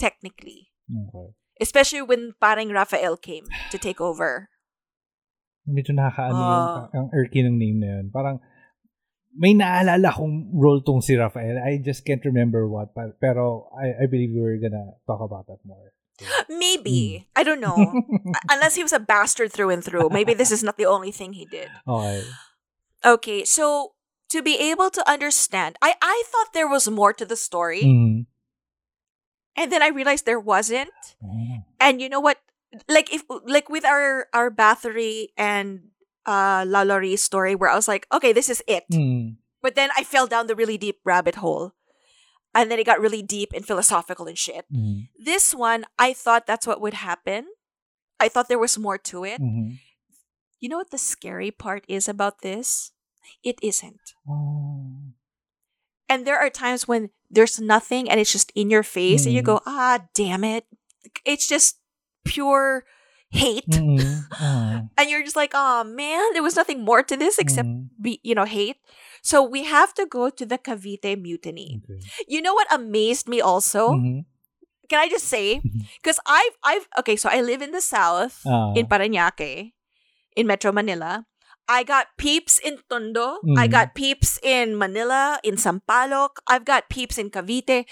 Technically. 0.00 0.72
Okay. 0.88 1.28
Especially 1.60 2.02
when 2.02 2.32
parang 2.40 2.72
Raphael 2.72 3.16
came 3.16 3.44
to 3.70 3.76
take 3.78 4.00
over. 4.00 4.48
Medyo 5.68 5.92
nakakaano 5.96 6.40
Ah. 6.40 6.88
ang 6.94 7.10
irky 7.12 7.42
ng 7.42 7.58
name 7.58 7.80
na 7.80 7.88
yun. 8.00 8.06
Parang 8.12 8.38
may 9.36 9.52
naalala 9.52 10.12
kong 10.14 10.48
role 10.56 10.80
tong 10.80 11.02
si 11.04 11.12
Rafael. 11.16 11.58
I 11.60 11.76
just 11.82 12.04
can't 12.08 12.24
remember 12.24 12.64
what. 12.68 12.92
Pero 13.20 13.68
I, 13.76 14.04
I 14.04 14.06
believe 14.08 14.32
we 14.32 14.40
were 14.40 14.56
gonna 14.60 14.96
talk 15.04 15.20
about 15.20 15.44
that 15.48 15.60
more. 15.64 15.92
Maybe. 16.48 17.28
I 17.36 17.42
don't 17.44 17.60
know. 17.60 17.76
Unless 18.52 18.76
he 18.76 18.82
was 18.84 18.92
a 18.96 19.00
bastard 19.02 19.52
through 19.52 19.68
and 19.70 19.84
through. 19.84 20.08
Maybe 20.08 20.32
this 20.32 20.48
is 20.52 20.62
not 20.64 20.78
the 20.80 20.86
only 20.88 21.12
thing 21.12 21.34
he 21.36 21.44
did. 21.44 21.68
Okay. 21.84 22.24
Okay, 23.04 23.44
so 23.44 23.92
to 24.32 24.40
be 24.40 24.56
able 24.58 24.88
to 24.90 25.04
understand, 25.04 25.76
I, 25.82 25.94
I 26.00 26.24
thought 26.32 26.54
there 26.56 26.68
was 26.68 26.88
more 26.88 27.12
to 27.12 27.26
the 27.28 27.36
story, 27.36 27.82
Mhm. 27.84 28.26
And 29.56 29.72
then 29.72 29.82
I 29.82 29.88
realized 29.88 30.26
there 30.26 30.40
wasn't. 30.40 30.90
Oh. 31.24 31.64
And 31.80 32.00
you 32.00 32.08
know 32.08 32.20
what? 32.20 32.38
Like 32.88 33.12
if 33.12 33.22
like 33.46 33.68
with 33.68 33.84
our 33.84 34.26
our 34.32 34.50
Bathory 34.50 35.28
and 35.36 35.90
uh 36.26 36.62
Lalaurie 36.64 37.18
story, 37.18 37.54
where 37.54 37.70
I 37.70 37.74
was 37.76 37.88
like, 37.88 38.06
okay, 38.12 38.32
this 38.32 38.48
is 38.50 38.62
it. 38.66 38.84
Hmm. 38.92 39.40
But 39.62 39.74
then 39.74 39.90
I 39.96 40.04
fell 40.04 40.26
down 40.26 40.46
the 40.46 40.54
really 40.54 40.78
deep 40.78 41.00
rabbit 41.04 41.36
hole. 41.36 41.72
And 42.54 42.70
then 42.70 42.78
it 42.78 42.86
got 42.86 43.00
really 43.00 43.20
deep 43.22 43.52
and 43.52 43.66
philosophical 43.66 44.26
and 44.26 44.38
shit. 44.38 44.64
Mhm. 44.72 45.08
This 45.18 45.52
one, 45.54 45.84
I 45.98 46.12
thought 46.12 46.46
that's 46.46 46.66
what 46.66 46.80
would 46.80 46.94
happen. 46.94 47.48
I 48.18 48.28
thought 48.28 48.48
there 48.48 48.58
was 48.62 48.78
more 48.78 48.96
to 49.12 49.24
it. 49.24 49.40
Mhm. 49.40 49.76
You 50.60 50.68
know 50.70 50.78
what 50.78 50.90
the 50.90 50.96
scary 50.98 51.50
part 51.50 51.84
is 51.86 52.08
about 52.08 52.40
this? 52.40 52.92
It 53.44 53.58
isn't. 53.60 54.14
Oh. 54.26 55.12
And 56.08 56.24
there 56.26 56.38
are 56.38 56.48
times 56.48 56.88
when 56.88 57.10
there's 57.30 57.60
nothing 57.60 58.08
and 58.10 58.20
it's 58.20 58.32
just 58.32 58.52
in 58.54 58.70
your 58.70 58.82
face 58.82 59.26
and 59.26 59.34
you 59.34 59.42
Mm. 59.42 59.46
go, 59.52 59.60
ah, 59.66 60.06
damn 60.14 60.44
it. 60.44 60.64
It's 61.24 61.46
just 61.48 61.78
pure 62.24 62.84
hate. 63.30 63.66
Ah. 64.32 64.86
And 64.98 65.10
you're 65.10 65.22
just 65.24 65.36
like, 65.36 65.52
oh 65.54 65.84
man, 65.84 66.22
there 66.32 66.42
was 66.42 66.56
nothing 66.56 66.84
more 66.84 67.02
to 67.02 67.16
this 67.16 67.38
except 67.38 67.68
Mm. 67.68 67.88
be, 68.00 68.20
you 68.22 68.34
know, 68.34 68.44
hate. 68.48 68.76
So 69.22 69.42
we 69.42 69.64
have 69.66 69.92
to 69.98 70.06
go 70.06 70.30
to 70.30 70.46
the 70.46 70.58
Cavite 70.58 71.18
mutiny. 71.20 71.82
Okay. 71.82 72.00
You 72.30 72.40
know 72.40 72.54
what 72.54 72.70
amazed 72.70 73.26
me 73.28 73.40
also? 73.42 73.98
Mhm. 73.98 74.24
Can 74.88 75.02
I 75.02 75.08
just 75.10 75.26
say? 75.26 75.58
Because 75.98 76.22
I've 76.30 76.54
I've 76.62 76.86
okay, 77.02 77.18
so 77.18 77.26
I 77.26 77.42
live 77.42 77.58
in 77.60 77.74
the 77.74 77.82
south 77.82 78.46
Ah. 78.46 78.70
in 78.78 78.86
Parañaque, 78.86 79.74
in 80.38 80.46
Metro 80.46 80.70
Manila. 80.70 81.26
I 81.68 81.82
got 81.82 82.06
peeps 82.16 82.58
in 82.62 82.78
Tondo. 82.88 83.38
I 83.58 83.66
Mhm. 83.66 83.70
got 83.70 83.94
peeps 83.94 84.38
in 84.42 84.78
Manila, 84.78 85.40
in 85.42 85.56
Sampaloc. 85.56 86.38
I've 86.46 86.64
got 86.64 86.88
peeps 86.88 87.18
in 87.18 87.30
Cavite. 87.30 87.86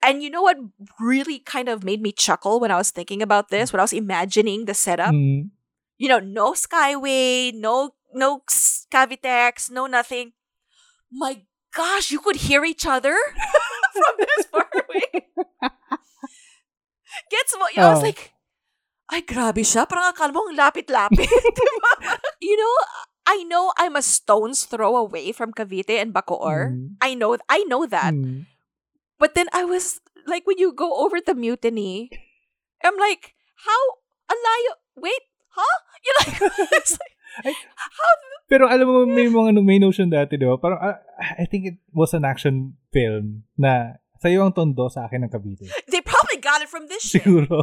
And 0.00 0.22
you 0.22 0.30
know 0.30 0.42
what 0.42 0.56
really 1.00 1.40
kind 1.40 1.68
of 1.68 1.82
made 1.82 2.00
me 2.00 2.12
chuckle 2.12 2.60
when 2.60 2.70
I 2.70 2.76
was 2.78 2.90
thinking 2.94 3.20
about 3.20 3.48
this, 3.50 3.72
when 3.72 3.80
I 3.80 3.82
was 3.82 3.92
imagining 3.92 4.66
the 4.66 4.74
setup? 4.74 5.10
Mm. 5.10 5.50
You 5.98 6.08
know, 6.08 6.20
no 6.22 6.52
Skyway, 6.54 7.52
no 7.54 7.94
no 8.14 8.42
Cavitex, 8.94 9.70
no 9.74 9.86
nothing. 9.90 10.32
My 11.10 11.42
gosh, 11.74 12.12
you 12.14 12.20
could 12.20 12.36
hear 12.46 12.64
each 12.64 12.86
other 12.86 13.18
from 13.98 14.14
this 14.22 14.46
far 14.46 14.70
away. 14.70 15.26
Gets 17.30 17.56
mo? 17.58 17.66
I 17.76 17.90
was 17.90 17.98
Oh. 17.98 18.02
like, 18.02 18.32
ay, 19.08 19.24
grabe 19.24 19.64
siya. 19.64 19.88
Parang 19.88 20.12
akala 20.12 20.36
mo, 20.36 20.44
ang 20.48 20.56
lapit-lapit. 20.56 21.28
diba? 21.56 21.92
You 22.44 22.56
know, 22.60 22.74
I 23.28 23.44
know 23.44 23.72
I'm 23.76 23.96
a 23.96 24.04
stone's 24.04 24.64
throw 24.64 24.96
away 24.96 25.32
from 25.32 25.52
Cavite 25.52 25.96
and 26.00 26.12
Bacoor. 26.12 26.72
Mm. 26.72 27.00
I 27.00 27.12
know 27.16 27.36
I 27.48 27.64
know 27.64 27.84
that. 27.88 28.12
Mm. 28.12 28.48
But 29.16 29.32
then 29.32 29.48
I 29.52 29.64
was 29.64 30.00
like, 30.28 30.44
when 30.46 30.60
you 30.60 30.72
go 30.72 31.04
over 31.04 31.20
the 31.20 31.34
mutiny, 31.34 32.12
I'm 32.84 32.96
like, 33.00 33.32
how? 33.64 33.82
Alayo? 34.28 34.72
Wait, 35.00 35.24
huh? 35.56 35.76
You're 36.04 36.18
like, 36.24 36.36
it's 36.76 36.96
like 36.96 37.16
Ay. 37.48 37.54
how? 37.76 38.12
Pero 38.48 38.64
alam 38.68 38.88
mo, 38.88 39.04
may 39.04 39.28
mga 39.28 39.60
may 39.60 39.80
notion 39.80 40.08
dati, 40.08 40.40
di 40.40 40.48
ba? 40.48 40.56
Parang, 40.56 40.80
ah, 40.80 41.00
I 41.36 41.44
think 41.48 41.64
it 41.68 41.78
was 41.92 42.12
an 42.16 42.24
action 42.24 42.76
film 42.92 43.44
na 43.56 44.00
sa'yo 44.20 44.44
ang 44.44 44.52
tondo 44.52 44.88
sa 44.88 45.08
akin 45.08 45.24
ng 45.24 45.32
Cavite. 45.32 45.68
They 45.88 46.00
probably 46.00 46.27
got 46.48 46.64
it 46.64 46.72
from 46.72 46.88
this 46.88 47.04
shit. 47.12 47.20
Siguro. 47.20 47.60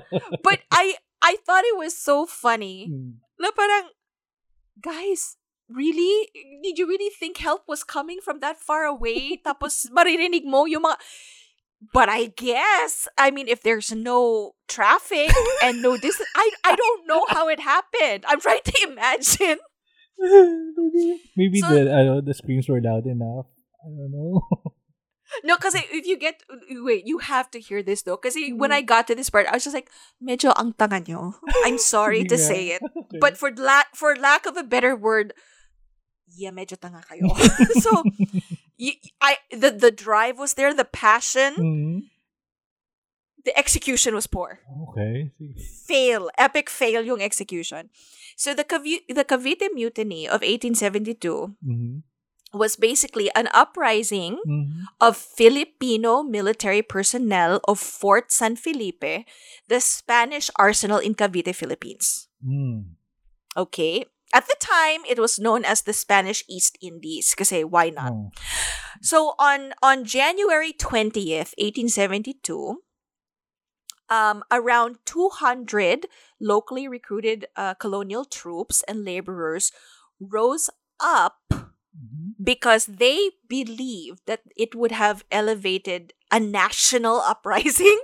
But 0.46 0.64
I, 0.72 0.96
I 1.20 1.36
thought 1.44 1.68
it 1.68 1.76
was 1.76 1.92
so 1.92 2.24
funny. 2.24 2.88
Mm. 2.88 3.20
Na 3.36 3.52
parang, 3.52 3.92
guys, 4.80 5.36
really? 5.68 6.32
Did 6.64 6.80
you 6.80 6.88
really 6.88 7.12
think 7.12 7.36
help 7.44 7.68
was 7.68 7.84
coming 7.84 8.24
from 8.24 8.40
that 8.40 8.56
far 8.56 8.88
away? 8.88 9.36
Tapos 9.44 9.84
maririnig 9.96 10.48
mo 10.48 10.64
yung 10.64 10.88
mga... 10.88 10.96
But 11.92 12.06
I 12.06 12.30
guess, 12.38 13.10
I 13.18 13.34
mean, 13.34 13.50
if 13.50 13.66
there's 13.66 13.90
no 13.90 14.54
traffic 14.70 15.34
and 15.66 15.82
no 15.82 15.98
distance, 15.98 16.30
I, 16.38 16.46
I 16.62 16.78
don't 16.78 17.10
know 17.10 17.26
how 17.26 17.50
it 17.50 17.58
happened. 17.58 18.22
I'm 18.30 18.38
trying 18.38 18.62
to 18.62 18.76
imagine. 18.86 19.58
Maybe 21.34 21.58
So- 21.58 21.74
the 21.74 21.90
ano, 21.90 22.22
the 22.22 22.38
screams 22.38 22.70
were 22.70 22.78
loud 22.78 23.10
enough. 23.10 23.50
I 23.82 23.90
don't 23.90 24.14
know. 24.14 24.46
No, 25.44 25.56
because 25.56 25.74
if 25.74 26.06
you 26.06 26.16
get... 26.18 26.42
Wait, 26.70 27.06
you 27.06 27.18
have 27.18 27.50
to 27.52 27.60
hear 27.60 27.82
this 27.82 28.02
though. 28.02 28.16
Because 28.20 28.36
when 28.56 28.72
I 28.72 28.82
got 28.82 29.06
to 29.08 29.14
this 29.14 29.30
part, 29.30 29.46
I 29.48 29.56
was 29.56 29.64
just 29.64 29.74
like, 29.74 29.88
medyo 30.22 30.52
ang 30.58 30.72
tanga 30.76 31.00
nyo. 31.00 31.34
I'm 31.64 31.78
sorry 31.78 32.24
to 32.28 32.36
say 32.36 32.76
it. 32.76 32.82
But 33.20 33.36
for 33.36 33.50
la- 33.56 33.88
for 33.94 34.16
lack 34.16 34.44
of 34.46 34.56
a 34.56 34.62
better 34.64 34.94
word, 34.96 35.32
yeah, 36.36 36.50
medyo 36.52 36.76
tanga 36.80 37.00
kayo. 37.08 37.28
so, 37.84 38.02
y- 38.78 39.00
I 39.20 39.36
the 39.52 39.70
the 39.72 39.90
drive 39.92 40.38
was 40.38 40.54
there, 40.54 40.72
the 40.76 40.84
passion, 40.88 41.56
Mm. 41.56 41.96
the 43.44 43.56
execution 43.58 44.14
was 44.14 44.26
poor. 44.26 44.60
Okay. 44.92 45.32
Fail, 45.88 46.30
epic 46.38 46.70
fail 46.70 47.02
yung 47.02 47.20
execution. 47.20 47.90
So 48.36 48.54
the 48.54 48.64
the 49.08 49.24
Cavite 49.24 49.68
Mutiny 49.74 50.26
of 50.28 50.40
1872 50.44 51.56
Mhm. 51.64 52.02
Was 52.52 52.76
basically 52.76 53.32
an 53.34 53.48
uprising 53.56 54.38
Mhm. 54.46 54.84
of 55.00 55.16
Filipino 55.16 56.22
military 56.22 56.82
personnel 56.84 57.60
of 57.64 57.80
Fort 57.80 58.30
San 58.30 58.56
Felipe, 58.56 59.24
the 59.68 59.80
Spanish 59.80 60.50
arsenal 60.56 60.98
in 61.00 61.14
Cavite, 61.16 61.56
Philippines. 61.56 62.28
Mm. 62.44 62.96
Okay. 63.56 64.04
At 64.32 64.48
the 64.48 64.56
time, 64.60 65.04
it 65.04 65.20
was 65.20 65.36
known 65.38 65.64
as 65.64 65.82
the 65.84 65.92
Spanish 65.92 66.40
East 66.48 66.78
Indies. 66.80 67.34
Kasi 67.36 67.64
why 67.64 67.90
not? 67.92 68.12
Oh. 68.12 68.32
So 69.04 69.34
on 69.36 69.76
on 69.84 70.04
January 70.08 70.72
20th, 70.72 71.52
1872, 71.60 72.80
um, 74.08 74.40
around 74.50 74.98
200 75.04 76.06
locally 76.40 76.88
recruited 76.88 77.44
uh, 77.56 77.74
colonial 77.74 78.24
troops 78.24 78.82
and 78.88 79.04
laborers 79.04 79.72
rose 80.20 80.70
up 81.00 81.40
Mhm. 81.92 82.21
Because 82.42 82.86
they 82.86 83.30
believed 83.48 84.26
that 84.26 84.42
it 84.56 84.74
would 84.74 84.92
have 84.92 85.24
elevated 85.30 86.12
a 86.30 86.40
national 86.40 87.20
uprising. 87.26 88.00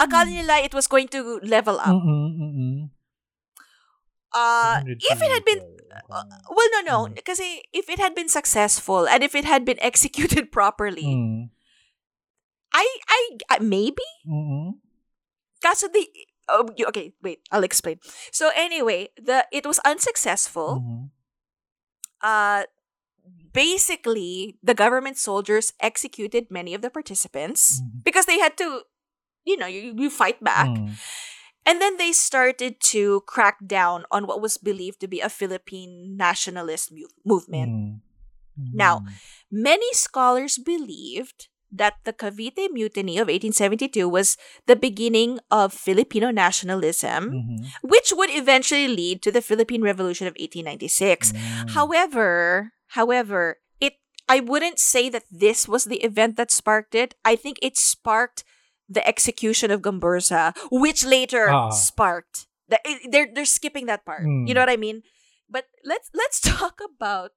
Akala 0.00 0.28
nila 0.28 0.60
it 0.60 0.74
was 0.74 0.86
going 0.86 1.08
to 1.08 1.40
level 1.42 1.80
up. 1.80 1.88
Mm-mm, 1.88 2.36
mm-mm. 2.36 2.90
Uh, 4.32 4.82
if 4.86 5.18
it 5.20 5.30
had 5.30 5.44
been. 5.44 5.58
Uh, 6.08 6.22
well, 6.50 6.68
no, 6.70 6.80
no. 6.86 6.98
Mm. 7.10 7.24
Kasi 7.24 7.62
if 7.72 7.90
it 7.90 7.98
had 7.98 8.14
been 8.14 8.28
successful 8.28 9.08
and 9.08 9.24
if 9.24 9.34
it 9.34 9.44
had 9.44 9.64
been 9.64 9.78
executed 9.82 10.52
properly, 10.52 11.04
Mm. 11.04 11.50
I, 12.72 12.86
I, 13.08 13.20
I, 13.50 13.58
maybe. 13.58 14.06
Mm-mm. 14.22 14.78
Kaso 15.60 15.88
the, 15.88 16.06
oh, 16.48 16.70
okay, 16.88 17.12
wait, 17.20 17.42
I'll 17.50 17.64
explain. 17.64 17.98
So 18.30 18.50
anyway, 18.54 19.10
the 19.18 19.44
it 19.50 19.66
was 19.66 19.80
unsuccessful. 19.82 20.78
Uh, 22.22 22.64
basically, 23.52 24.58
the 24.62 24.74
government 24.74 25.16
soldiers 25.18 25.72
executed 25.80 26.50
many 26.50 26.74
of 26.74 26.82
the 26.82 26.90
participants 26.90 27.80
Mhm. 27.80 28.04
because 28.04 28.26
they 28.26 28.38
had 28.38 28.56
to, 28.58 28.82
you 29.44 29.56
know, 29.56 29.66
you, 29.66 29.94
you 29.96 30.10
fight 30.10 30.42
back. 30.42 30.68
Mm. 30.68 30.94
And 31.66 31.80
then 31.80 31.96
they 31.98 32.12
started 32.12 32.80
to 32.96 33.20
crack 33.26 33.58
down 33.66 34.04
on 34.10 34.26
what 34.26 34.40
was 34.40 34.56
believed 34.56 35.00
to 35.00 35.08
be 35.08 35.20
a 35.20 35.28
Philippine 35.28 36.16
nationalist 36.16 36.90
mu- 36.92 37.08
movement. 37.24 37.72
Mm. 37.72 38.74
Now, 38.74 39.00
Mm. 39.00 39.08
Many 39.50 39.90
scholars 39.92 40.58
believed 40.62 41.48
that 41.72 41.94
the 42.04 42.12
Cavite 42.12 42.68
Mutiny 42.72 43.18
of 43.18 43.28
1872 43.30 44.08
was 44.08 44.36
the 44.66 44.74
beginning 44.76 45.38
of 45.50 45.72
Filipino 45.72 46.30
nationalism, 46.30 47.30
Mhm. 47.30 47.58
which 47.82 48.12
would 48.14 48.30
eventually 48.30 48.88
lead 48.88 49.22
to 49.22 49.30
the 49.30 49.42
Philippine 49.42 49.82
Revolution 49.82 50.26
of 50.26 50.34
1896. 50.36 51.32
Mm. 51.32 51.70
However, 51.78 52.72
however, 52.98 53.58
it 53.80 53.94
I 54.28 54.40
wouldn't 54.40 54.78
say 54.78 55.08
that 55.10 55.24
this 55.30 55.66
was 55.66 55.84
the 55.86 56.02
event 56.02 56.36
that 56.36 56.50
sparked 56.50 56.94
it. 56.94 57.14
I 57.24 57.34
think 57.36 57.58
it 57.62 57.76
sparked 57.78 58.42
the 58.90 59.06
execution 59.06 59.70
of 59.70 59.82
Gomburza, 59.82 60.54
which 60.70 61.04
later 61.06 61.50
Ah. 61.50 61.70
sparked. 61.70 62.46
The, 62.70 62.78
they're 63.10 63.30
they're 63.32 63.46
skipping 63.46 63.86
that 63.86 64.04
part. 64.06 64.22
Mm. 64.26 64.46
You 64.46 64.54
know 64.54 64.62
what 64.62 64.70
I 64.70 64.78
mean? 64.78 65.02
But 65.50 65.66
let's 65.84 66.10
let's 66.14 66.38
talk 66.58 66.78
about. 66.82 67.30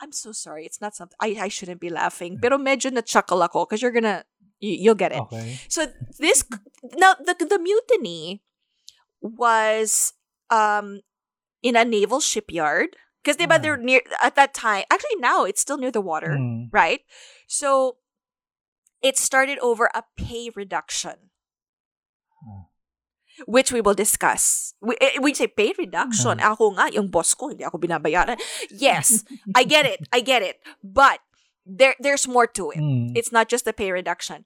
I'm 0.00 0.12
so 0.12 0.32
sorry. 0.32 0.64
It's 0.64 0.80
not 0.80 0.96
something 0.96 1.16
I, 1.20 1.36
I 1.40 1.48
shouldn't 1.48 1.80
be 1.80 1.90
laughing. 1.90 2.38
Pero 2.40 2.56
medyo 2.58 2.90
na 2.92 3.00
chuckle 3.02 3.42
ako 3.42 3.64
because 3.66 3.82
you're 3.82 3.92
gonna 3.92 4.24
you, 4.58 4.76
you'll 4.80 4.94
get 4.98 5.12
it. 5.12 5.20
Okay. 5.28 5.60
So 5.68 5.86
this 6.18 6.44
now 6.96 7.14
the 7.20 7.36
the 7.36 7.58
mutiny 7.58 8.42
was 9.20 10.12
um 10.50 11.00
in 11.62 11.76
a 11.76 11.84
naval 11.84 12.20
shipyard 12.20 12.96
because 13.22 13.36
they 13.36 13.44
Ah. 13.48 13.58
they're 13.58 13.76
near 13.76 14.00
at 14.22 14.34
that 14.36 14.54
time. 14.54 14.84
Actually, 14.90 15.20
now 15.20 15.44
it's 15.44 15.60
still 15.60 15.76
near 15.78 15.92
the 15.92 16.00
water, 16.00 16.36
Mm. 16.40 16.68
right? 16.72 17.00
So 17.46 17.96
it 19.02 19.16
started 19.16 19.58
over 19.60 19.88
a 19.94 20.04
pay 20.16 20.50
reduction. 20.54 21.29
Which 23.46 23.72
we 23.72 23.80
will 23.80 23.94
discuss. 23.94 24.74
We, 24.80 24.96
eh, 25.00 25.18
we 25.20 25.34
say 25.34 25.46
pay 25.46 25.72
reduction. 25.78 26.40
Ah. 26.40 26.52
Ako 26.52 26.74
nga, 26.76 26.92
yung 26.92 27.08
boss 27.08 27.34
ko, 27.34 27.48
hindi 27.48 27.64
ako 27.64 27.78
binabayaran. 27.78 28.38
Yes, 28.70 29.24
I 29.54 29.64
get 29.64 29.86
it. 29.86 30.00
I 30.12 30.20
get 30.20 30.42
it. 30.42 30.60
But 30.82 31.20
there 31.66 31.94
there's 32.00 32.26
more 32.28 32.46
to 32.56 32.70
it. 32.70 32.80
Mm. 32.80 33.12
It's 33.14 33.32
not 33.32 33.48
just 33.48 33.64
the 33.64 33.72
pay 33.72 33.92
reduction. 33.92 34.44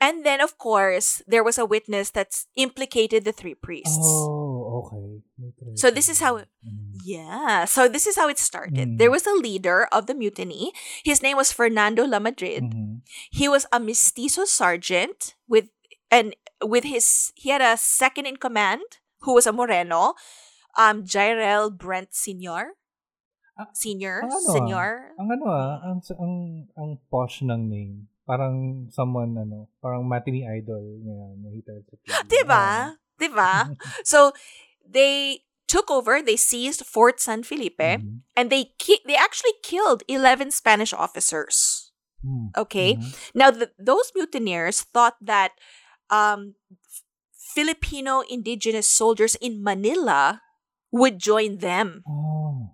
And 0.00 0.22
then, 0.22 0.40
of 0.40 0.58
course, 0.58 1.22
there 1.26 1.42
was 1.42 1.58
a 1.58 1.66
witness 1.66 2.10
that's 2.10 2.46
implicated 2.54 3.24
the 3.26 3.32
three 3.34 3.54
priests. 3.58 3.98
Oh, 3.98 4.86
okay. 4.86 5.74
So 5.74 5.90
this 5.90 6.08
is 6.08 6.22
how- 6.22 6.38
tayo. 6.38 6.46
Mm. 6.62 6.94
Yeah. 7.02 7.64
So 7.66 7.88
this 7.90 8.06
is 8.06 8.14
how 8.14 8.30
it 8.30 8.38
started. 8.38 8.94
Mm. 8.94 8.98
There 8.98 9.10
was 9.10 9.26
a 9.26 9.34
leader 9.34 9.90
of 9.90 10.06
the 10.06 10.14
mutiny. 10.14 10.70
His 11.02 11.18
name 11.22 11.36
was 11.36 11.50
Fernando 11.50 12.06
Lamadrid. 12.06 12.70
Mhm. 12.70 13.02
He 13.30 13.50
was 13.50 13.66
a 13.74 13.82
mestizo 13.82 14.46
sergeant 14.46 15.34
with 15.50 15.70
and 16.10 16.34
with 16.64 16.84
his 16.84 17.32
he 17.36 17.50
had 17.50 17.60
a 17.60 17.76
second 17.76 18.26
in 18.26 18.36
command 18.36 18.82
who 19.22 19.34
was 19.34 19.46
a 19.46 19.52
Moreno, 19.52 20.14
um 20.76 21.04
Jairel 21.04 21.70
Brent 21.70 22.14
Senior. 22.14 22.74
Ah, 23.58 23.66
Senior? 23.74 24.22
ang 24.22 24.30
ano 24.30 24.38
ah, 24.38 24.54
Senior? 24.54 24.90
Ang 25.18 25.28
ano 25.34 25.44
ah, 25.50 25.74
ang, 25.82 25.98
ang, 26.14 26.34
ang 26.78 26.90
posh 27.10 27.42
ng 27.42 27.66
name. 27.66 28.06
Parang 28.22 28.86
someone, 28.92 29.34
ano, 29.34 29.66
parang 29.82 30.06
matinee 30.06 30.46
idol 30.46 30.84
ngayon. 31.02 31.42
Nakita 31.42 31.72
sa 31.82 31.94
TV. 31.98 32.28
Diba? 32.30 32.54
Ah. 32.54 32.86
Diba? 33.18 33.52
so, 34.06 34.30
they 34.86 35.42
took 35.66 35.90
over, 35.90 36.22
they 36.22 36.36
seized 36.38 36.86
Fort 36.86 37.18
San 37.18 37.42
Felipe, 37.42 37.82
Mhm. 37.98 38.22
and 38.38 38.46
they 38.46 38.76
ki- 38.78 39.02
they 39.08 39.16
actually 39.18 39.56
killed 39.66 40.06
11 40.06 40.52
Spanish 40.54 40.94
officers. 40.94 41.90
Hmm. 42.22 42.54
Okay? 42.54 42.94
Mhm. 42.94 43.10
Now, 43.34 43.50
the, 43.50 43.74
those 43.74 44.14
mutineers 44.14 44.86
thought 44.86 45.18
that 45.18 45.58
um, 46.10 46.54
Filipino 47.32 48.20
indigenous 48.28 48.86
soldiers 48.86 49.34
in 49.40 49.62
Manila 49.62 50.42
would 50.90 51.18
join 51.18 51.58
them 51.58 52.02
Oh. 52.08 52.70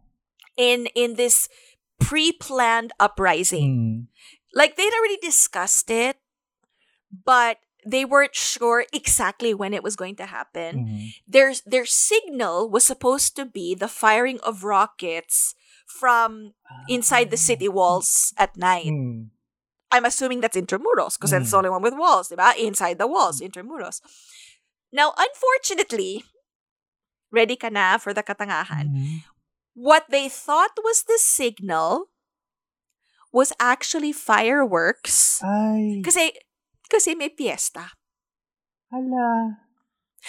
in 0.57 0.87
in 0.95 1.15
this 1.15 1.49
pre-planned 2.01 2.93
uprising. 3.01 3.71
Hmm. 3.71 4.59
Like 4.59 4.77
they'd 4.77 4.93
already 4.95 5.19
discussed 5.19 5.91
it, 5.91 6.17
but 7.11 7.59
they 7.87 8.05
weren't 8.05 8.35
sure 8.35 8.87
exactly 8.93 9.53
when 9.53 9.75
it 9.75 9.83
was 9.83 9.97
going 9.97 10.17
to 10.17 10.27
happen. 10.27 10.73
Mhm. 10.87 10.99
Their 11.27 11.53
their 11.67 11.87
signal 11.87 12.69
was 12.71 12.85
supposed 12.87 13.37
to 13.37 13.45
be 13.45 13.75
the 13.75 13.89
firing 13.91 14.41
of 14.41 14.65
rockets 14.65 15.55
from 15.87 16.55
inside 16.89 17.31
the 17.31 17.37
city 17.37 17.69
walls 17.69 18.33
at 18.39 18.57
night. 18.57 18.89
Hmm. 18.89 19.34
I'm 19.95 20.03
assuming 20.05 20.43
that's 20.43 20.59
Intramuros 20.59 21.15
because 21.15 21.31
that's 21.31 21.47
the 21.51 21.55
Mm. 21.55 21.63
only 21.63 21.71
one 21.71 21.83
with 21.87 21.95
walls, 21.95 22.35
diba? 22.35 22.51
Inside 22.59 22.99
the 22.99 23.07
walls, 23.07 23.39
Intramuros. 23.39 24.03
Now, 24.91 25.15
unfortunately, 25.15 26.27
ready 27.31 27.55
ka 27.55 27.71
na 27.71 27.99
for 28.03 28.11
the 28.11 28.27
katangahan. 28.27 28.91
Mhm. 28.91 29.23
What 29.79 30.11
they 30.11 30.27
thought 30.27 30.75
was 30.83 31.07
the 31.07 31.19
signal 31.19 32.11
was 33.31 33.55
actually 33.63 34.11
fireworks. 34.15 35.43
Ay. 35.43 36.03
Kasi, 36.03 36.35
kasi 36.91 37.15
may 37.15 37.31
fiesta. 37.31 37.95
Hala. 38.91 39.63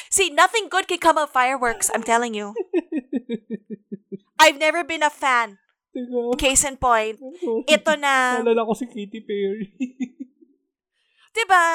See, 0.09 0.29
nothing 0.33 0.67
good 0.69 0.89
can 0.89 0.97
come 0.97 1.17
of 1.17 1.29
fireworks, 1.29 1.89
I'm 1.93 2.01
telling 2.05 2.33
you. 2.33 2.53
I've 4.41 4.57
never 4.57 4.83
been 4.83 5.03
a 5.05 5.13
fan. 5.13 5.57
Teka. 5.95 6.35
Case 6.35 6.67
in 6.67 6.75
point, 6.75 7.15
ito 7.71 7.91
na. 7.95 8.43
Naalala 8.43 8.67
ko 8.67 8.75
si 8.75 8.83
Katy 8.83 9.23
Perry. 9.23 9.71
Diba? 11.35 11.67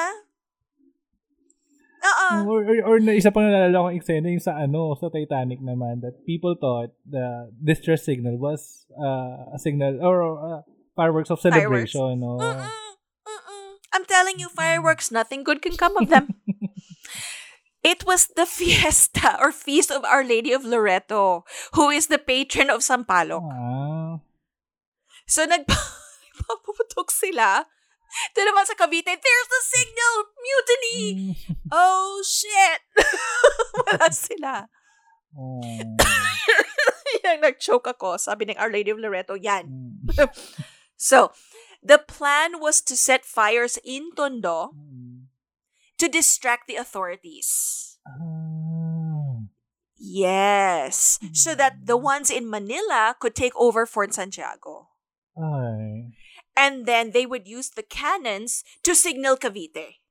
Oo. 2.01 2.27
or, 2.49 2.61
or, 2.65 2.77
or 2.81 2.97
na 2.97 3.13
isa 3.13 3.29
pang 3.29 3.45
naalala 3.45 3.89
kong 3.89 3.97
eksena 3.97 4.33
yung 4.33 4.41
sa 4.41 4.57
ano, 4.57 4.97
sa 4.97 5.13
Titanic 5.13 5.61
naman 5.61 6.01
that 6.01 6.17
people 6.25 6.57
thought 6.57 6.89
the 7.05 7.49
distress 7.61 8.01
signal 8.01 8.41
was 8.41 8.89
uh, 8.97 9.53
a 9.53 9.59
signal 9.61 10.01
or 10.01 10.25
uh, 10.37 10.61
fireworks 10.97 11.29
of 11.29 11.37
Fireworks. 11.37 11.93
celebration. 11.93 12.25
No? 12.25 12.41
Mm-mm, 12.41 12.57
mm-mm. 13.25 13.65
I'm 13.93 14.05
telling 14.09 14.41
you, 14.41 14.49
fireworks, 14.49 15.13
nothing 15.13 15.45
good 15.45 15.61
can 15.61 15.77
come 15.77 15.93
of 15.97 16.09
them. 16.09 16.33
It 17.81 18.05
was 18.05 18.29
the 18.33 18.45
fiesta 18.57 19.37
or 19.41 19.51
feast 19.51 19.89
of 19.91 20.05
Our 20.05 20.23
Lady 20.23 20.53
of 20.53 20.63
Loreto, 20.63 21.43
who 21.73 21.89
is 21.89 22.07
the 22.07 22.21
patron 22.21 22.69
of 22.69 22.81
Sampaloc. 22.81 23.41
So 25.27 25.45
nagpaputok 25.49 27.09
sila. 27.09 27.65
Ito 28.35 28.43
naman 28.43 28.67
sa 28.67 28.75
Cavite, 28.75 29.15
there's 29.15 29.47
the 29.47 29.61
signal! 29.63 30.15
Mutiny! 30.35 30.99
Mm. 31.15 31.35
Oh, 31.71 32.19
shit! 32.27 32.83
Wala 33.87 34.11
sila. 34.11 34.67
Oh. 35.31 35.63
Yan, 37.23 37.39
nag-choke 37.39 37.87
ako. 37.87 38.19
Sabi 38.19 38.51
ng 38.51 38.59
Our 38.59 38.67
Lady 38.67 38.91
of 38.91 38.99
Loreto, 38.99 39.39
yan. 39.39 39.95
Mm. 40.11 40.27
So, 40.99 41.31
the 41.79 42.03
plan 42.03 42.59
was 42.59 42.83
to 42.91 42.99
set 42.99 43.23
fires 43.23 43.79
in 43.79 44.11
Tondo 44.11 44.75
Mm. 44.75 45.10
To 46.01 46.09
distract 46.09 46.65
the 46.65 46.81
authorities. 46.81 48.01
Ah. 48.09 49.45
Yes. 50.01 51.21
So 51.31 51.53
that 51.53 51.85
the 51.85 51.95
ones 51.95 52.33
in 52.33 52.49
Manila 52.49 53.13
could 53.21 53.37
take 53.37 53.53
over 53.53 53.85
Fort 53.85 54.17
Santiago. 54.17 54.89
Ay. 55.37 56.09
And 56.57 56.89
then 56.89 57.13
they 57.13 57.29
would 57.29 57.47
use 57.47 57.69
the 57.69 57.85
cannons 57.85 58.65
to 58.81 58.97
signal 58.97 59.37
Cavite. 59.37 60.01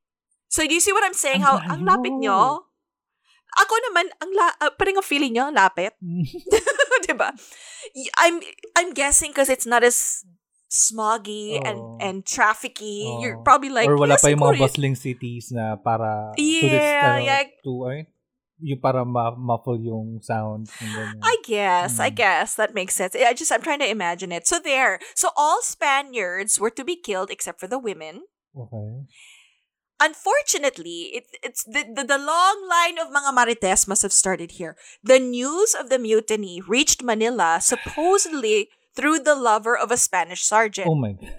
So 0.47 0.63
do 0.63 0.73
you 0.73 0.79
see 0.79 0.95
what 0.95 1.03
I'm 1.03 1.13
saying? 1.15 1.43
How 1.43 1.59
ang 1.59 1.83
lapit 1.83 2.15
nyo? 2.15 2.71
Ako 3.51 3.73
naman, 3.91 4.07
ang 4.23 4.31
la, 4.31 4.47
uh, 4.63 4.71
parang 4.79 5.03
ang 5.03 5.05
feeling 5.05 5.35
nyo, 5.35 5.51
lapit. 5.51 5.91
Mm. 5.99 6.23
'Di 7.03 7.13
ba? 7.19 7.35
I'm 8.15 8.39
I'm 8.79 8.95
guessing 8.95 9.35
because 9.35 9.51
it's 9.51 9.67
not 9.67 9.83
as 9.83 10.23
smoggy 10.71 11.59
and 11.59 11.75
Oo. 11.77 11.99
and 11.99 12.23
trafficy. 12.23 13.03
You're 13.19 13.43
probably 13.43 13.67
like, 13.67 13.91
or 13.91 13.99
wala 13.99 14.15
"Yeah, 14.15 14.23
pa 14.23 14.31
yung 14.31 14.39
mga 14.39 14.55
bustling 14.63 14.95
cities 14.95 15.51
na 15.51 15.75
para 15.75 16.31
to, 16.31 16.39
Yeah, 16.39 16.63
this, 16.63 16.87
ano, 17.03 17.19
yeah. 17.27 17.43
to 17.67 17.71
ay, 17.91 17.99
yung 18.63 18.79
para 18.79 19.03
ma- 19.03 19.35
muffle 19.35 19.75
yung 19.83 20.23
sound. 20.23 20.71
I 21.19 21.35
guess, 21.43 21.99
I 21.99 22.07
Mm. 22.07 22.15
guess 22.15 22.55
that 22.55 22.71
makes 22.71 22.95
sense. 22.95 23.19
I 23.19 23.35
just 23.35 23.51
I'm 23.51 23.59
trying 23.61 23.83
to 23.83 23.89
imagine 23.91 24.31
it. 24.31 24.47
So 24.47 24.63
there. 24.63 25.03
So 25.11 25.35
all 25.35 25.59
Spaniards 25.59 26.55
were 26.55 26.71
to 26.71 26.87
be 26.87 26.95
killed 26.95 27.27
except 27.29 27.59
for 27.59 27.67
the 27.67 27.77
women. 27.81 28.23
okay. 28.55 29.11
Unfortunately, 30.01 31.13
it, 31.13 31.25
it's 31.45 31.61
the, 31.63 31.85
the 31.85 32.01
the 32.03 32.17
long 32.17 32.57
line 32.65 32.97
of 32.97 33.13
mga 33.13 33.37
marites 33.37 33.85
must 33.87 34.01
have 34.01 34.11
started 34.11 34.57
here. 34.57 34.73
The 35.05 35.21
news 35.21 35.77
of 35.77 35.93
the 35.93 35.99
mutiny 36.01 36.57
reached 36.57 37.05
Manila 37.05 37.61
supposedly 37.61 38.73
through 38.95 39.19
the 39.19 39.35
lover 39.35 39.77
of 39.77 39.91
a 39.91 39.97
Spanish 39.97 40.43
sergeant. 40.43 40.87
Oh 40.87 40.95
my 40.95 41.13
God. 41.13 41.35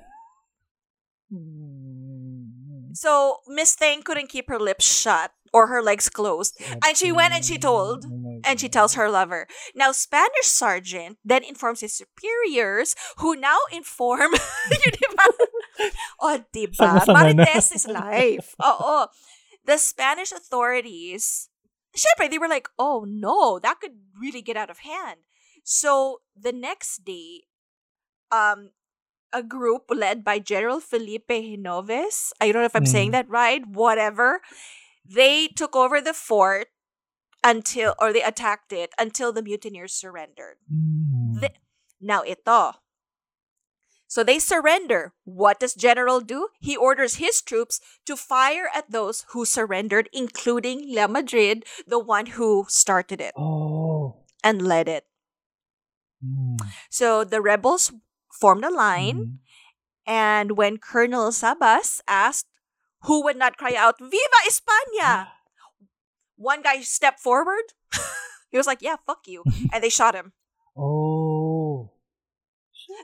Mm. 1.33 2.97
So 2.97 3.39
Miss 3.49 3.75
Thang 3.75 4.03
couldn't 4.03 4.29
keep 4.29 4.49
her 4.49 4.59
lips 4.59 4.85
shut 4.85 5.33
or 5.53 5.67
her 5.69 5.83
legs 5.83 6.09
closed, 6.09 6.57
and 6.85 6.97
she 6.97 7.13
went 7.13 7.35
and 7.35 7.45
she 7.45 7.59
told. 7.59 8.05
Oh 8.07 8.23
And 8.45 8.59
she 8.59 8.69
tells 8.69 8.95
her 8.95 9.09
lover. 9.09 9.47
Now, 9.71 9.93
Spanish 9.93 10.51
sergeant 10.51 11.19
then 11.23 11.45
informs 11.45 11.79
his 11.79 11.95
superiors, 11.95 12.97
who 13.19 13.37
now 13.37 13.59
inform, 13.71 14.35
yun, 14.35 14.93
diba? 14.99 15.27
O, 16.19 16.43
diba? 16.51 16.75
Sama-sama. 16.75 17.31
Marites 17.31 17.71
is 17.71 17.87
life. 18.03 18.59
Oo. 18.59 19.07
The 19.65 19.79
Spanish 19.79 20.33
authorities, 20.33 21.49
syempre, 21.95 22.27
they 22.29 22.39
were 22.39 22.51
like, 22.51 22.67
oh 22.79 23.07
no, 23.07 23.61
that 23.63 23.79
could 23.79 23.95
really 24.19 24.43
get 24.43 24.59
out 24.59 24.71
of 24.71 24.83
hand. 24.83 25.23
So, 25.63 26.21
the 26.37 26.53
next 26.53 27.05
day, 27.05 27.45
um, 28.31 28.71
a 29.33 29.43
group 29.43 29.85
led 29.89 30.25
by 30.25 30.39
General 30.39 30.81
Felipe 30.81 31.29
Ginovés, 31.29 32.33
I 32.41 32.53
don't 32.53 32.63
know 32.63 32.67
if 32.67 32.77
I'm 32.77 32.87
saying 32.87 33.11
Mm. 33.11 33.13
that 33.13 33.29
right, 33.31 33.67
whatever, 33.67 34.43
they 35.05 35.49
took 35.49 35.75
over 35.77 36.01
the 36.01 36.13
fort 36.15 36.69
until, 37.45 37.95
or 37.99 38.13
they 38.13 38.23
attacked 38.23 38.73
it 38.73 38.93
until 38.99 39.33
the 39.33 39.43
mutineers 39.43 39.95
surrendered. 39.95 40.59
Mm. 40.73 41.41
The- 41.41 41.55
Now, 42.01 42.25
ito. 42.27 42.75
So 44.09 44.23
they 44.25 44.39
surrender. 44.41 45.15
What 45.25 45.61
does 45.61 45.73
General 45.75 46.21
do? 46.21 46.49
He 46.61 46.77
orders 46.77 47.17
his 47.17 47.41
troops 47.41 47.81
to 48.05 48.17
fire 48.17 48.69
at 48.75 48.91
those 48.91 49.25
who 49.31 49.45
surrendered, 49.47 50.11
including 50.13 50.93
La 50.93 51.07
Madrid, 51.07 51.65
the 51.87 51.99
one 52.01 52.27
who 52.37 52.67
started 52.69 53.21
it 53.23 53.33
Oh. 53.39 54.27
and 54.45 54.61
led 54.67 54.89
it. 54.89 55.07
Mm. 56.25 56.57
So 56.91 57.25
the 57.25 57.41
rebels 57.43 57.93
formed 58.41 58.65
a 58.65 58.71
line, 58.71 59.19
Mm. 59.19 59.39
and 60.07 60.57
when 60.57 60.79
Colonel 60.79 61.31
Sabas 61.31 62.01
asked 62.09 62.47
who 63.07 63.23
would 63.25 63.37
not 63.37 63.57
cry 63.59 63.75
out, 63.77 63.99
Viva 63.99 64.41
España! 64.47 65.29
One 66.37 66.63
guy 66.63 66.81
stepped 66.83 67.21
forward. 67.21 67.75
he 68.51 68.57
was 68.57 68.67
like, 68.67 68.83
Yeah, 68.83 68.97
fuck 69.07 69.27
you. 69.27 69.43
And 69.73 69.83
they 69.83 69.91
shot 69.91 70.15
him. 70.15 70.33
Oh. 70.77 71.91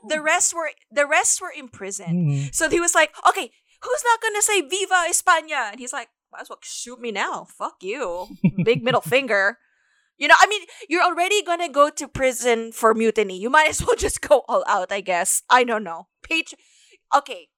The 0.09 0.21
rest 0.21 0.55
were 0.55 0.71
the 0.91 1.07
rest 1.07 1.41
were 1.41 1.53
imprisoned. 1.55 2.31
Mm. 2.31 2.55
So 2.55 2.69
he 2.69 2.81
was 2.81 2.95
like, 2.95 3.11
okay, 3.29 3.51
who's 3.83 4.05
not 4.05 4.21
gonna 4.21 4.43
say 4.43 4.61
Viva 4.61 5.07
España? 5.09 5.71
And 5.71 5.81
he's 5.81 5.93
like, 5.93 6.09
might 6.33 6.43
as 6.43 6.49
well 6.51 6.59
shoot 6.63 7.01
me 7.01 7.11
now. 7.11 7.47
Fuck 7.57 7.81
you. 7.83 8.27
Big 8.65 8.83
middle 8.83 9.01
finger. 9.15 9.59
You 10.19 10.27
know, 10.27 10.35
I 10.39 10.47
mean, 10.47 10.63
you're 10.89 11.03
already 11.03 11.43
gonna 11.43 11.71
go 11.71 11.91
to 11.91 12.09
prison 12.09 12.73
for 12.73 12.93
mutiny. 12.93 13.39
You 13.39 13.51
might 13.51 13.71
as 13.71 13.85
well 13.85 13.97
just 13.99 14.21
go 14.21 14.43
all 14.49 14.65
out, 14.67 14.91
I 14.91 15.01
guess. 15.01 15.43
I 15.49 15.65
don't 15.65 15.85
know. 15.85 16.09
Patri- 16.23 16.59
okay. 17.15 17.49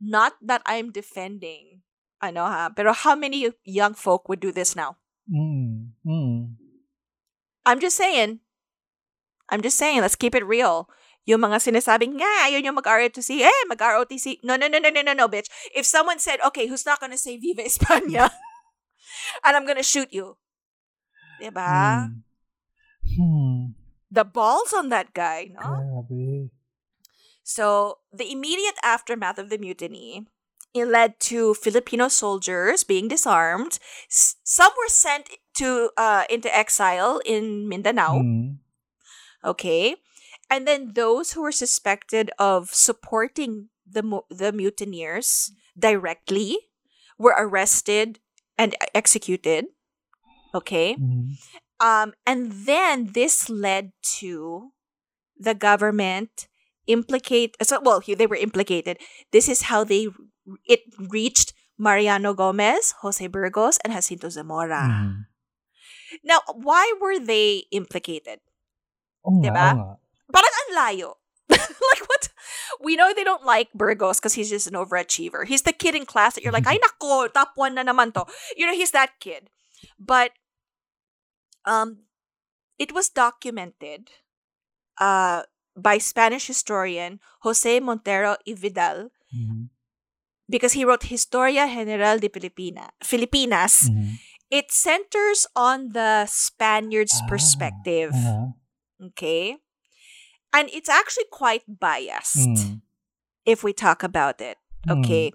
Not 0.00 0.34
that 0.42 0.62
I'm 0.66 0.90
defending. 0.90 1.82
I 2.20 2.30
know, 2.30 2.44
ha? 2.48 2.72
Pero 2.74 2.92
how 2.92 3.14
many 3.14 3.52
young 3.64 3.92
folk 3.94 4.28
would 4.28 4.40
do 4.40 4.50
this 4.50 4.74
now? 4.74 4.96
Mm. 5.28 5.92
Mm. 6.06 6.56
I'm 7.66 7.80
just 7.80 7.96
saying. 7.96 8.40
I'm 9.50 9.60
just 9.60 9.76
saying, 9.76 10.00
let's 10.00 10.16
keep 10.16 10.34
it 10.34 10.44
real. 10.44 10.88
Yung 11.24 11.40
mga 11.40 11.60
sinasabing, 11.60 12.20
nga, 12.20 12.48
ayaw 12.48 12.60
nyo 12.60 12.72
mag-ROTC, 12.76 13.44
eh, 13.44 13.64
mag-ROTC. 13.68 14.44
No, 14.44 14.56
no, 14.56 14.68
no, 14.68 14.76
no, 14.76 14.88
no, 14.88 15.00
no, 15.00 15.12
no, 15.12 15.28
bitch. 15.28 15.48
If 15.72 15.84
someone 15.84 16.20
said, 16.20 16.40
okay, 16.48 16.68
who's 16.68 16.84
not 16.84 17.00
gonna 17.00 17.16
say 17.16 17.36
Viva 17.36 17.64
España? 17.64 18.28
and 19.44 19.56
I'm 19.56 19.64
gonna 19.64 19.84
shoot 19.84 20.12
you. 20.12 20.36
Diba? 21.40 22.08
Mm. 22.08 22.22
Hmm. 23.16 23.64
The 24.10 24.24
balls 24.24 24.72
on 24.72 24.88
that 24.90 25.12
guy, 25.14 25.50
no? 25.54 26.04
Grabe. 26.08 26.50
So, 27.42 27.98
the 28.12 28.30
immediate 28.30 28.76
aftermath 28.82 29.38
of 29.38 29.50
the 29.50 29.58
mutiny 29.58 30.26
it 30.74 30.86
led 30.86 31.20
to 31.30 31.54
Filipino 31.54 32.08
soldiers 32.08 32.82
being 32.82 33.06
disarmed. 33.06 33.78
S- 34.10 34.36
some 34.42 34.72
were 34.76 34.88
sent 34.90 35.30
to 35.58 35.90
uh, 35.96 36.24
into 36.28 36.50
exile 36.54 37.20
in 37.24 37.68
Mindanao. 37.68 38.18
Mm. 38.18 38.58
Okay, 39.44 39.96
and 40.50 40.66
then 40.66 40.92
those 40.94 41.32
who 41.32 41.42
were 41.42 41.52
suspected 41.52 42.30
of 42.38 42.74
supporting 42.74 43.68
the 43.86 44.02
mu- 44.02 44.26
the 44.30 44.50
mutineers 44.52 45.52
directly 45.78 46.58
were 47.18 47.34
arrested 47.38 48.18
and 48.58 48.74
executed. 48.94 49.66
Okay, 50.54 50.94
Mm. 50.94 51.34
um, 51.82 52.14
and 52.22 52.52
then 52.64 53.10
this 53.12 53.50
led 53.50 53.90
to 54.22 54.70
the 55.34 55.54
government 55.54 56.46
implicate. 56.86 57.58
So, 57.62 57.80
well, 57.82 57.98
they 58.06 58.26
were 58.30 58.38
implicated. 58.38 59.02
This 59.34 59.48
is 59.50 59.66
how 59.66 59.82
they 59.82 60.06
it 60.68 60.86
reached 61.10 61.52
Mariano 61.74 62.34
Gomez, 62.38 62.94
Jose 63.02 63.26
Burgos, 63.26 63.78
and 63.82 63.92
Jacinto 63.92 64.28
Zamora. 64.30 64.86
Mm. 64.86 65.26
Now, 66.22 66.38
why 66.54 66.86
were 67.02 67.18
they 67.18 67.66
implicated? 67.74 68.38
Oo 69.26 69.42
nga, 69.42 69.50
Diba? 69.50 69.66
oo 69.74 69.78
nga. 69.82 69.96
Parang 70.30 70.54
ang 70.54 70.70
layo. 70.78 71.10
like 71.50 72.04
what? 72.06 72.30
We 72.80 72.94
know 72.94 73.10
they 73.12 73.24
don't 73.26 73.42
like 73.44 73.72
Burgos 73.74 74.20
because 74.20 74.34
he's 74.38 74.50
just 74.52 74.70
an 74.70 74.78
overachiever. 74.78 75.42
He's 75.48 75.62
the 75.66 75.74
kid 75.74 75.94
in 75.98 76.06
class 76.06 76.34
that 76.38 76.44
you're 76.46 76.54
like, 76.54 76.68
ay 76.70 76.78
nako, 76.78 77.26
top 77.32 77.56
one 77.58 77.74
na 77.74 77.82
naman 77.82 78.14
to. 78.14 78.24
You 78.56 78.66
know, 78.70 78.76
he's 78.76 78.92
that 78.94 79.18
kid. 79.18 79.50
But 79.98 80.32
um, 81.66 82.04
it 82.78 82.92
was 82.92 83.08
documented 83.08 84.10
uh, 85.00 85.42
by 85.76 85.98
Spanish 85.98 86.46
historian 86.46 87.20
Jose 87.42 87.80
Montero 87.80 88.36
y 88.46 88.54
Vidal 88.54 89.10
Mm. 89.34 89.68
because 90.48 90.74
he 90.74 90.84
wrote 90.84 91.04
Historia 91.10 91.66
General 91.66 92.18
de 92.20 92.28
Filipina, 92.28 92.90
Filipinas. 93.02 93.90
Mm. 93.90 94.14
It 94.50 94.70
centers 94.70 95.46
on 95.56 95.88
the 95.90 96.26
Spaniards' 96.26 97.18
Ah, 97.18 97.26
perspective. 97.26 98.12
aha. 98.14 98.54
Okay. 99.10 99.56
And 100.52 100.70
it's 100.70 100.88
actually 100.88 101.26
quite 101.32 101.64
biased 101.66 102.46
Mm. 102.46 102.82
if 103.44 103.64
we 103.64 103.72
talk 103.72 104.04
about 104.06 104.40
it. 104.40 104.58
Mm. 104.86 105.00
Okay. 105.02 105.32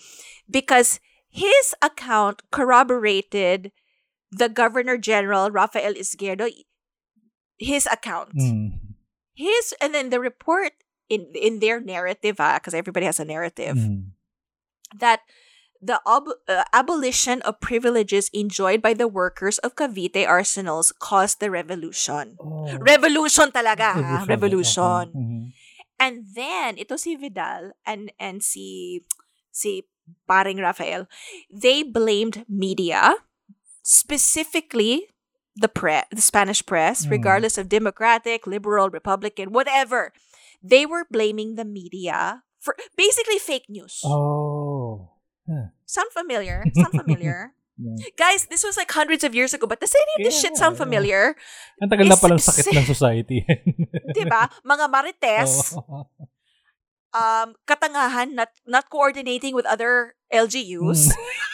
Because 0.49 1.01
his 1.27 1.75
account 1.83 2.41
corroborated 2.51 3.71
the 4.31 4.49
Governor 4.49 4.97
General 4.97 5.51
Rafael 5.51 5.93
Izquierdo, 5.93 6.49
his 7.57 7.87
account. 7.91 8.35
Mm. 8.35 8.95
His, 9.33 9.73
and 9.81 9.93
then 9.93 10.09
the 10.09 10.19
report 10.19 10.73
in, 11.09 11.27
in 11.33 11.59
their 11.59 11.79
narrative, 11.79 12.37
because 12.37 12.73
everybody 12.73 13.05
has 13.05 13.19
a 13.19 13.25
narrative, 13.25 13.75
Mm. 13.77 14.11
that 14.99 15.21
the 15.81 16.01
ob- 16.05 16.35
uh, 16.47 16.65
abolition 16.73 17.41
of 17.43 17.59
privileges 17.61 18.29
enjoyed 18.33 18.81
by 18.81 18.93
the 18.93 19.07
workers 19.07 19.57
of 19.59 19.75
Cavite 19.75 20.27
arsenals 20.27 20.91
caused 20.99 21.39
the 21.39 21.49
revolution. 21.49 22.35
Oh. 22.39 22.67
Revolution 22.83 23.51
talaga, 23.51 23.95
ha? 23.95 24.25
Revolution. 24.27 24.27
Revolution. 24.27 25.05
Mhm. 25.15 25.43
And 25.99 26.15
then, 26.35 26.75
ito 26.79 26.95
si 26.95 27.15
Vidal 27.15 27.71
and, 27.87 28.11
and 28.19 28.43
si, 28.43 29.03
si 29.51 29.83
paring 30.27 30.57
Rafael, 30.59 31.07
they 31.51 31.83
blamed 31.83 32.43
media, 32.47 33.15
specifically 33.89 35.09
the 35.57 35.65
press, 35.67 36.05
the 36.13 36.21
Spanish 36.21 36.61
press, 36.61 37.03
Mm. 37.03 37.17
regardless 37.17 37.57
of 37.57 37.65
Democratic, 37.67 38.45
liberal, 38.45 38.93
Republican, 38.93 39.49
whatever. 39.49 40.13
They 40.61 40.85
were 40.85 41.09
blaming 41.09 41.57
the 41.57 41.65
media 41.65 42.45
for 42.61 42.77
basically 42.93 43.41
fake 43.41 43.65
news. 43.65 44.05
Oh. 44.05 45.17
Huh. 45.49 45.73
Sound 45.89 46.13
familiar? 46.13 46.61
Sound 46.77 46.93
familiar? 46.93 47.57
Yeah. 47.79 48.11
Guys, 48.19 48.45
this 48.51 48.61
was 48.61 48.75
like 48.75 48.91
hundreds 48.91 49.23
of 49.23 49.33
years 49.33 49.55
ago, 49.55 49.65
but 49.65 49.79
does 49.79 49.95
any 49.95 50.13
of 50.19 50.27
this 50.27 50.35
shit 50.35 50.51
Yeah, 50.53 50.59
sound 50.67 50.75
yeah. 50.75 50.83
familiar? 50.83 51.23
Ang 51.79 51.87
tagal 51.87 52.11
na 52.11 52.19
palang 52.19 52.43
sakit 52.43 52.67
ng 52.75 52.83
society. 52.83 53.47
Diba? 54.19 54.51
Mga 54.67 54.85
marites, 54.91 55.79
Oo. 55.79 56.03
um, 57.15 57.47
katangahan, 57.63 58.35
not, 58.35 58.51
not 58.67 58.91
coordinating 58.91 59.55
with 59.55 59.63
other 59.63 60.19
LGUs. 60.27 61.07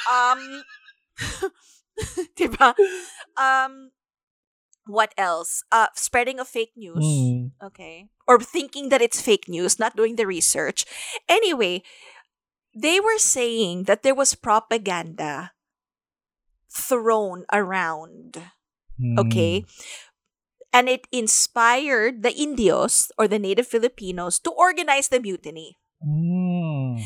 um, 0.10 0.42
diba? 2.38 2.74
Um, 3.38 3.92
what 4.86 5.14
else? 5.18 5.64
Uh, 5.72 5.88
spreading 5.96 6.40
of 6.40 6.48
fake 6.48 6.74
news. 6.76 7.04
Mm. 7.04 7.52
Okay. 7.64 8.08
Or 8.28 8.40
thinking 8.40 8.90
that 8.90 9.02
it's 9.02 9.22
fake 9.22 9.48
news, 9.48 9.80
not 9.80 9.96
doing 9.96 10.16
the 10.16 10.28
research. 10.28 10.86
Anyway, 11.30 11.84
they 12.74 13.00
were 13.00 13.18
saying 13.18 13.84
that 13.84 14.04
there 14.04 14.16
was 14.16 14.36
propaganda 14.36 15.52
thrown 16.72 17.46
around. 17.52 18.52
Mm. 19.00 19.20
Okay. 19.20 19.66
And 20.74 20.90
it 20.90 21.08
inspired 21.12 22.22
the 22.22 22.36
Indios 22.36 23.12
or 23.18 23.28
the 23.28 23.40
native 23.40 23.68
Filipinos 23.68 24.40
to 24.40 24.52
organize 24.52 25.08
the 25.08 25.22
mutiny. 25.24 25.80
Mm. 26.04 27.00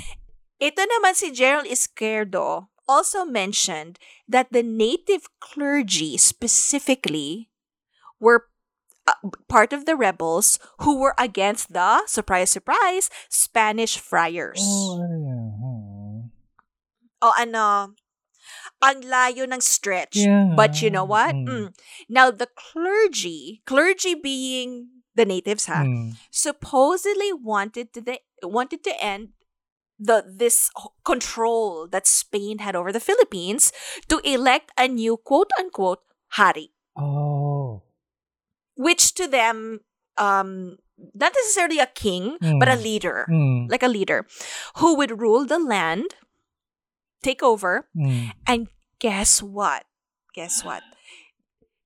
Ito 0.60 0.82
naman 0.84 1.14
si 1.14 1.30
General 1.30 1.70
Izquierdo 1.70 2.74
also 2.90 3.22
mentioned 3.24 4.02
that 4.26 4.50
the 4.50 4.66
native 4.66 5.30
clergy 5.38 6.18
specifically 6.18 7.54
were 8.18 8.50
uh, 9.06 9.14
part 9.48 9.70
of 9.72 9.86
the 9.86 9.96
rebels 9.96 10.58
who 10.82 10.98
were 10.98 11.14
against 11.22 11.74
the, 11.74 12.02
surprise, 12.10 12.50
surprise, 12.50 13.10
Spanish 13.30 14.02
friars. 14.02 14.60
Oh, 14.66 14.98
ayan. 15.06 15.54
Oh. 15.62 16.30
Oh, 17.22 17.34
ano, 17.38 17.94
ang 18.82 19.00
layo 19.04 19.44
ng 19.46 19.62
stretch. 19.62 20.24
Yeah. 20.24 20.56
But 20.56 20.82
you 20.82 20.90
know 20.90 21.04
what? 21.06 21.36
Mm. 21.36 21.46
Mm. 21.48 21.68
Now, 22.08 22.32
the 22.32 22.48
clergy, 22.56 23.62
clergy 23.68 24.16
being 24.16 25.04
the 25.16 25.28
natives, 25.28 25.68
ha, 25.68 25.84
Mm. 25.84 26.16
supposedly 26.32 27.36
wanted 27.36 27.92
to 27.92 28.00
the 28.00 28.24
wanted 28.42 28.88
to 28.88 28.96
end 29.04 29.36
the 30.00 30.24
this 30.26 30.72
control 31.04 31.88
that 31.92 32.08
Spain 32.08 32.60
had 32.60 32.76
over 32.76 32.92
the 32.92 33.04
Philippines 33.04 33.72
to 34.08 34.20
elect 34.24 34.72
a 34.78 34.88
new 34.88 35.18
quote 35.18 35.52
unquote 35.60 36.00
hari, 36.40 36.72
Oh. 36.98 37.84
which 38.76 39.14
to 39.16 39.28
them 39.28 39.82
um 40.18 40.78
not 41.16 41.32
necessarily 41.36 41.80
a 41.80 41.88
king 41.88 42.38
but 42.60 42.68
a 42.68 42.76
Mm. 42.80 42.84
leader, 42.84 43.28
Mm. 43.30 43.70
like 43.72 43.84
a 43.84 43.92
leader 43.92 44.28
who 44.80 44.96
would 44.96 45.20
rule 45.20 45.46
the 45.46 45.60
land, 45.60 46.16
take 47.24 47.44
over, 47.44 47.88
Mm. 47.96 48.32
and 48.48 48.68
guess 49.00 49.42
what? 49.44 49.84
Guess 50.36 50.64
what? 50.64 50.84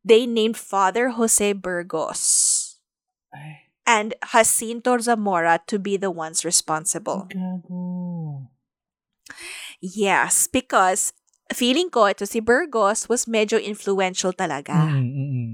They 0.06 0.26
named 0.26 0.58
Father 0.58 1.10
Jose 1.18 1.54
Burgos 1.54 2.78
Ay, 3.34 3.63
and 3.86 4.14
Jacinto 4.32 4.98
Zamora 5.00 5.60
to 5.68 5.80
be 5.80 5.98
the 5.98 6.12
ones 6.12 6.44
responsible. 6.46 7.28
gago. 7.32 8.48
Yes, 9.82 10.48
because 10.48 11.12
feeling 11.54 11.90
ko 11.92 12.08
ito 12.08 12.26
si 12.26 12.40
Burgos 12.40 13.08
was 13.10 13.26
medyo 13.26 13.60
influential 13.60 14.32
talaga. 14.34 14.74
Mm, 14.74 15.04
mm, 15.04 15.30
mm. 15.32 15.52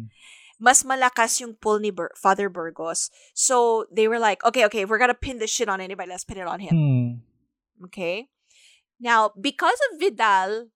Mas 0.59 0.83
malakas 0.83 1.39
yung 1.39 1.55
pull 1.55 1.79
ni 1.79 1.89
Bur- 1.89 2.13
Father 2.19 2.49
Burgos. 2.51 3.09
So 3.33 3.85
they 3.89 4.07
were 4.11 4.19
like, 4.19 4.43
okay, 4.43 4.65
okay, 4.67 4.83
we're 4.85 4.99
gonna 4.99 5.15
pin 5.17 5.39
this 5.39 5.49
shit 5.49 5.69
on 5.71 5.79
anybody, 5.81 6.09
let's 6.11 6.27
pin 6.27 6.37
it 6.37 6.47
on 6.47 6.59
him. 6.59 6.75
Mm. 6.75 7.09
Okay? 7.89 8.27
Now, 8.99 9.31
because 9.39 9.79
of 9.89 9.99
Vidal 10.03 10.67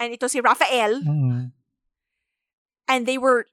and 0.00 0.08
ito 0.16 0.26
si 0.26 0.40
Rafael, 0.40 1.04
Mm. 1.04 1.52
and 2.88 3.00
they 3.06 3.18
were, 3.20 3.44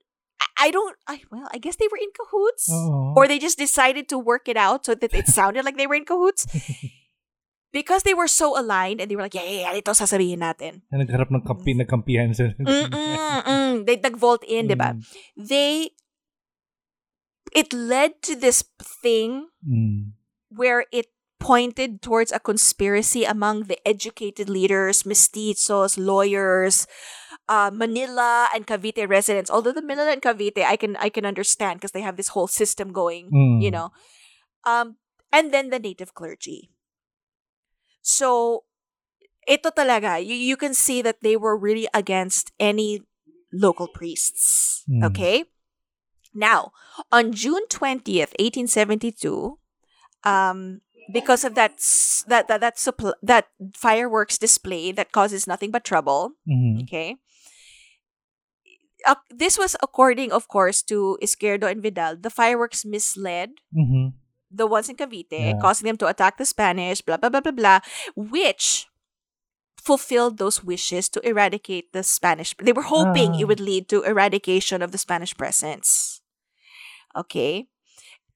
I, 0.58 0.70
don't, 0.70 0.96
I, 1.06 1.22
well, 1.30 1.48
I 1.52 1.58
guess 1.58 1.76
they 1.76 1.86
were 1.90 1.98
in 1.98 2.10
cahoots. 2.14 2.66
Oo. 2.70 3.14
Or 3.16 3.26
they 3.26 3.38
just 3.38 3.58
decided 3.58 4.08
to 4.10 4.18
work 4.18 4.48
it 4.48 4.56
out 4.56 4.86
so 4.86 4.94
that 4.94 5.14
it 5.14 5.26
sounded 5.26 5.64
like 5.64 5.76
they 5.76 5.86
were 5.86 5.94
in 5.94 6.04
cahoots. 6.04 6.46
Because 7.70 8.02
they 8.02 8.14
were 8.16 8.28
so 8.32 8.58
aligned 8.58 8.98
and 8.98 9.10
they 9.10 9.14
were 9.14 9.28
like, 9.28 9.36
yeah, 9.36 9.44
yeah, 9.44 9.68
yeah, 9.68 9.76
ito 9.76 9.92
sasabihin 9.92 10.40
natin. 10.40 10.80
Na 10.88 11.04
nagharap 11.04 11.28
ng 11.28 11.44
kampi, 11.44 11.76
nagkampihan 11.76 12.32
sila. 12.32 12.56
They 13.84 14.00
nag-vault 14.00 14.40
in, 14.48 14.72
di 14.72 14.74
ba? 14.74 14.96
Mm. 14.96 15.04
They, 15.36 15.92
it 17.52 17.68
led 17.76 18.24
to 18.24 18.34
this 18.34 18.64
thing 18.80 19.52
Mm. 19.60 20.16
where 20.48 20.88
it 20.88 21.12
pointed 21.38 22.00
towards 22.00 22.32
a 22.32 22.40
conspiracy 22.40 23.28
among 23.28 23.68
the 23.68 23.76
educated 23.86 24.48
leaders, 24.48 25.04
mestizos, 25.04 26.00
lawyers, 26.00 26.88
uh, 27.48 27.70
Manila 27.72 28.48
and 28.54 28.66
Cavite 28.66 29.08
residents. 29.08 29.50
Although 29.50 29.72
the 29.72 29.82
Manila 29.82 30.12
and 30.12 30.22
Cavite, 30.22 30.62
I 30.64 30.76
can 30.76 30.96
I 30.96 31.08
can 31.08 31.24
understand 31.24 31.80
because 31.80 31.92
they 31.92 32.02
have 32.04 32.16
this 32.16 32.28
whole 32.36 32.46
system 32.48 32.92
going, 32.92 33.30
Mm. 33.32 33.62
you 33.62 33.70
know. 33.70 33.90
Um, 34.64 34.96
and 35.32 35.52
then 35.52 35.70
the 35.70 35.78
native 35.78 36.14
clergy. 36.14 36.70
So, 38.02 38.64
ito 39.48 39.70
talaga, 39.70 40.20
you, 40.24 40.34
you 40.34 40.56
can 40.56 40.72
see 40.74 41.02
that 41.02 41.20
they 41.22 41.36
were 41.36 41.56
really 41.56 41.88
against 41.92 42.52
any 42.60 43.02
local 43.52 43.88
priests. 43.88 44.84
Mm. 44.88 45.04
Okay? 45.12 45.44
Now, 46.34 46.72
on 47.12 47.32
June 47.32 47.64
20th, 47.68 48.32
1872, 48.38 49.58
um, 50.24 50.80
because 51.12 51.44
of 51.44 51.54
that 51.56 51.80
that 52.28 52.48
that 52.48 52.60
that, 52.60 52.76
suppl- 52.76 53.16
that 53.22 53.48
fireworks 53.74 54.36
display 54.36 54.92
that 54.92 55.12
causes 55.12 55.46
nothing 55.46 55.70
but 55.70 55.84
trouble, 55.84 56.32
Mhm. 56.46 56.82
okay? 56.84 57.16
Uh, 59.06 59.14
this 59.30 59.56
was 59.58 59.76
according, 59.82 60.32
of 60.32 60.48
course, 60.48 60.82
to 60.82 61.18
Izquierdo 61.22 61.70
and 61.70 61.82
Vidal. 61.82 62.16
The 62.16 62.30
fireworks 62.30 62.84
misled 62.84 63.50
Mhm. 63.74 64.14
the 64.50 64.66
ones 64.66 64.88
in 64.88 64.96
Cavite, 64.96 65.54
Yeah. 65.54 65.58
causing 65.60 65.86
them 65.86 65.96
to 65.98 66.06
attack 66.08 66.36
the 66.38 66.44
Spanish, 66.46 67.00
blah, 67.02 67.16
blah, 67.16 67.28
blah, 67.30 67.40
blah, 67.40 67.52
blah, 67.52 67.80
which 68.16 68.86
fulfilled 69.78 70.38
those 70.38 70.64
wishes 70.64 71.08
to 71.08 71.20
eradicate 71.26 71.92
the 71.92 72.02
Spanish. 72.02 72.54
They 72.58 72.72
were 72.74 72.90
hoping 72.90 73.34
Ah. 73.34 73.38
it 73.38 73.46
would 73.46 73.60
lead 73.60 73.88
to 73.88 74.02
eradication 74.02 74.82
of 74.82 74.90
the 74.92 74.98
Spanish 74.98 75.36
presence. 75.36 76.20
Okay. 77.16 77.68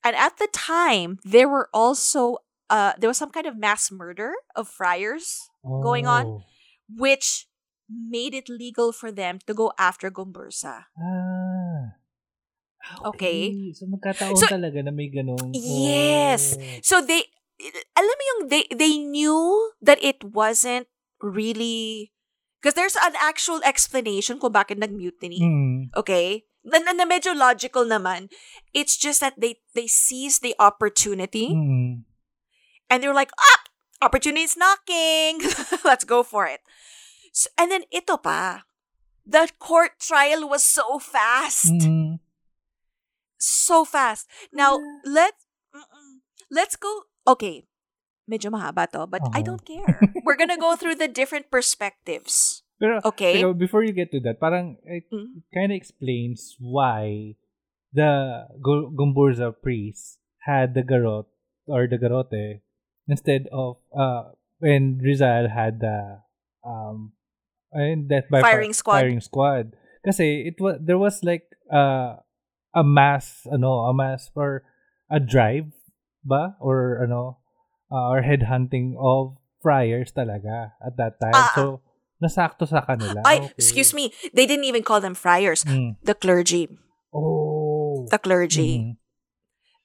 And 0.04 0.16
at 0.16 0.38
the 0.38 0.48
time, 0.52 1.18
there 1.24 1.48
were 1.48 1.68
also, 1.74 2.38
uh, 2.70 2.92
there 2.98 3.08
was 3.10 3.18
some 3.18 3.30
kind 3.30 3.46
of 3.46 3.56
mass 3.58 3.90
murder 3.90 4.32
of 4.56 4.68
friars, 4.68 5.48
going 5.64 6.06
on? 6.06 6.26
Oh. 6.26 6.42
which 6.98 7.46
made 7.92 8.32
it 8.32 8.48
legal 8.48 8.92
for 8.92 9.12
them 9.12 9.38
to 9.44 9.52
go 9.52 9.72
after 9.78 10.08
Gomburza. 10.10 10.88
Ah. 10.96 12.00
Ah, 12.82 13.12
Okay. 13.14 13.70
So 13.76 13.86
magkataon 13.86 14.34
So- 14.36 14.50
talaga 14.50 14.82
na 14.82 14.90
may 14.90 15.06
ganong. 15.12 15.52
Yes. 15.54 16.56
Oh. 16.58 16.62
So 16.82 16.94
they 17.04 17.28
alam 17.94 18.10
mo 18.18 18.22
yung 18.34 18.42
they 18.50 18.64
they 18.74 18.98
knew 18.98 19.70
that 19.78 20.02
it 20.02 20.18
wasn't 20.24 20.90
really 21.22 22.10
because 22.58 22.74
there's 22.74 22.98
an 22.98 23.14
actual 23.22 23.62
explanation 23.62 24.38
kung 24.42 24.50
bakit 24.50 24.78
nag-mutiny. 24.82 25.38
Mm. 25.38 25.78
Okay? 25.94 26.42
Na, 26.66 26.78
na, 26.78 26.94
na 26.94 27.06
medyo 27.06 27.34
logical 27.34 27.86
naman. 27.86 28.30
It's 28.74 28.94
just 28.98 29.18
that 29.22 29.38
they 29.38 29.62
they 29.74 29.86
seized 29.86 30.42
the 30.42 30.54
opportunity 30.58 31.50
Mm. 31.54 32.02
and 32.90 32.96
they 32.98 33.06
were 33.06 33.18
like, 33.18 33.30
"Ah, 33.34 33.58
opportunity 34.02 34.46
is 34.46 34.58
knocking. 34.58 35.38
Let's 35.86 36.02
go 36.06 36.22
for 36.26 36.46
it." 36.50 36.62
So, 37.32 37.48
and 37.56 37.72
then 37.72 37.84
ito 37.90 38.16
pa. 38.20 38.62
The 39.24 39.48
court 39.58 39.96
trial 39.98 40.44
was 40.48 40.62
so 40.62 40.98
fast. 40.98 41.72
Mm. 41.72 42.18
so 43.38 43.84
fast. 43.84 44.28
Now, 44.52 44.78
let 45.04 45.34
mm-mm. 45.74 46.22
let's 46.50 46.76
go. 46.76 47.10
Okay. 47.26 47.66
Medyo 48.30 48.54
mahaba 48.54 48.86
to, 48.94 49.06
but 49.06 49.22
I 49.34 49.42
Uh-huh. 49.42 49.42
don't 49.42 49.64
care. 49.66 49.98
We're 50.24 50.38
gonna 50.38 50.58
go 50.60 50.76
through 50.78 50.96
the 51.02 51.10
different 51.10 51.50
perspectives. 51.50 52.62
Pero, 52.78 52.98
Okay? 53.02 53.38
pero 53.38 53.54
before 53.54 53.82
you 53.86 53.94
get 53.94 54.10
to 54.10 54.20
that, 54.26 54.38
parang 54.42 54.78
it, 54.86 55.06
Mm. 55.10 55.42
kind 55.54 55.70
of 55.70 55.76
explains 55.78 56.58
why 56.58 57.34
the 57.94 58.46
Gu- 58.58 58.90
Gomburza 58.94 59.54
priest 59.54 60.18
had 60.46 60.74
the 60.74 60.82
garot 60.82 61.26
or 61.70 61.86
the 61.86 61.98
garote 61.98 62.62
instead 63.06 63.46
of 63.54 63.78
uh 63.94 64.34
when 64.58 64.98
Rizal 64.98 65.46
had 65.50 65.78
the 65.78 66.22
um 66.66 67.14
ayun, 67.74 68.08
death 68.08 68.28
by 68.30 68.40
fi- 68.40 68.52
Firing 68.56 68.72
squad. 68.72 68.98
firing 69.00 69.20
squad 69.20 69.64
kasi 70.02 70.46
it 70.48 70.58
was 70.60 70.76
there 70.82 70.98
was 70.98 71.22
like 71.22 71.46
uh 71.70 72.18
a 72.74 72.84
mass 72.84 73.46
ano 73.48 73.86
a 73.88 73.94
mass 73.94 74.28
for 74.32 74.64
a 75.12 75.20
drive 75.20 75.70
ba 76.24 76.56
or 76.60 77.02
ano 77.04 77.38
uh, 77.92 78.08
or 78.10 78.22
headhunting 78.24 78.96
of 78.98 79.36
friars 79.62 80.10
talaga 80.10 80.72
at 80.82 80.96
that 80.98 81.20
time 81.22 81.36
ah. 81.36 81.52
so 81.54 81.64
nasakto 82.22 82.66
sa 82.66 82.82
kanila 82.86 83.20
I 83.26 83.50
Okay. 83.50 83.54
excuse 83.58 83.90
me, 83.94 84.14
they 84.30 84.46
didn't 84.46 84.64
even 84.70 84.86
call 84.86 85.02
them 85.02 85.18
friars. 85.18 85.66
Mm. 85.66 85.98
The 86.06 86.14
clergy. 86.14 86.70
Oh. 87.10 88.06
The 88.10 88.18
clergy. 88.22 88.78
Mhm. 88.78 89.01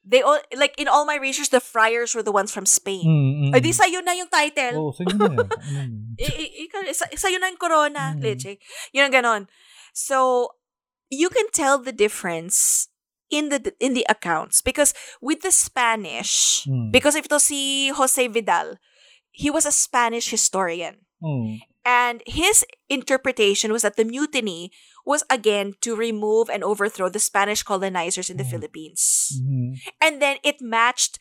They 0.08 0.24
all 0.24 0.39
like 0.55 0.72
in 0.80 0.88
all 0.88 1.03
my 1.03 1.20
research, 1.20 1.51
the 1.51 1.60
friars 1.60 2.16
were 2.16 2.24
the 2.24 2.32
ones 2.32 2.55
from 2.55 2.64
Spain. 2.64 3.03
Mm, 3.03 3.51
mm. 3.51 3.51
Ay, 3.51 3.60
di 3.60 3.76
sa'yo 3.76 3.99
na 3.99 4.16
yung 4.16 4.32
title. 4.32 4.80
Oh, 4.80 4.91
sige 4.95 5.12
na 5.12 5.28
yan. 5.28 5.36
Ano 5.43 5.68
yun? 5.68 5.91
I, 6.16 6.26
i, 6.32 6.45
ikaw, 6.64 6.80
sa, 6.95 7.12
sa'yo 7.12 7.36
na 7.43 7.51
yung 7.51 7.60
corona, 7.60 8.16
Mm. 8.16 8.24
leche. 8.24 8.55
Yun 8.95 9.12
ang 9.12 9.16
ganon. 9.20 9.41
So, 9.91 10.47
you 11.12 11.28
can 11.28 11.51
tell 11.51 11.76
the 11.76 11.91
difference 11.91 12.88
in 13.28 13.51
the 13.51 13.60
in 13.84 13.91
the 13.91 14.08
accounts 14.08 14.64
because 14.64 14.95
with 15.20 15.43
the 15.43 15.51
Spanish, 15.51 16.64
Mm. 16.64 16.95
because 16.95 17.20
if 17.20 17.28
ito 17.28 17.36
si 17.43 17.91
Jose 17.91 18.24
Vidal, 18.32 18.80
he 19.36 19.51
was 19.51 19.68
a 19.68 19.76
Spanish 19.76 20.32
historian. 20.32 21.03
Mm. 21.20 21.60
And 21.84 22.24
his 22.28 22.64
interpretation 22.88 23.72
was 23.76 23.84
that 23.84 23.95
the 23.99 24.08
mutiny 24.08 24.72
was 25.08 25.24
again 25.32 25.72
to 25.80 25.95
remove 25.95 26.51
and 26.51 26.68
overthrow 26.68 27.08
the 27.08 27.24
Spanish 27.24 27.64
colonizers 27.64 28.28
in 28.28 28.36
the 28.36 28.43
Mm. 28.43 28.51
Philippines. 28.51 29.32
Mhm. 29.39 29.80
And 30.03 30.20
then 30.20 30.36
it 30.43 30.60
matched, 30.60 31.16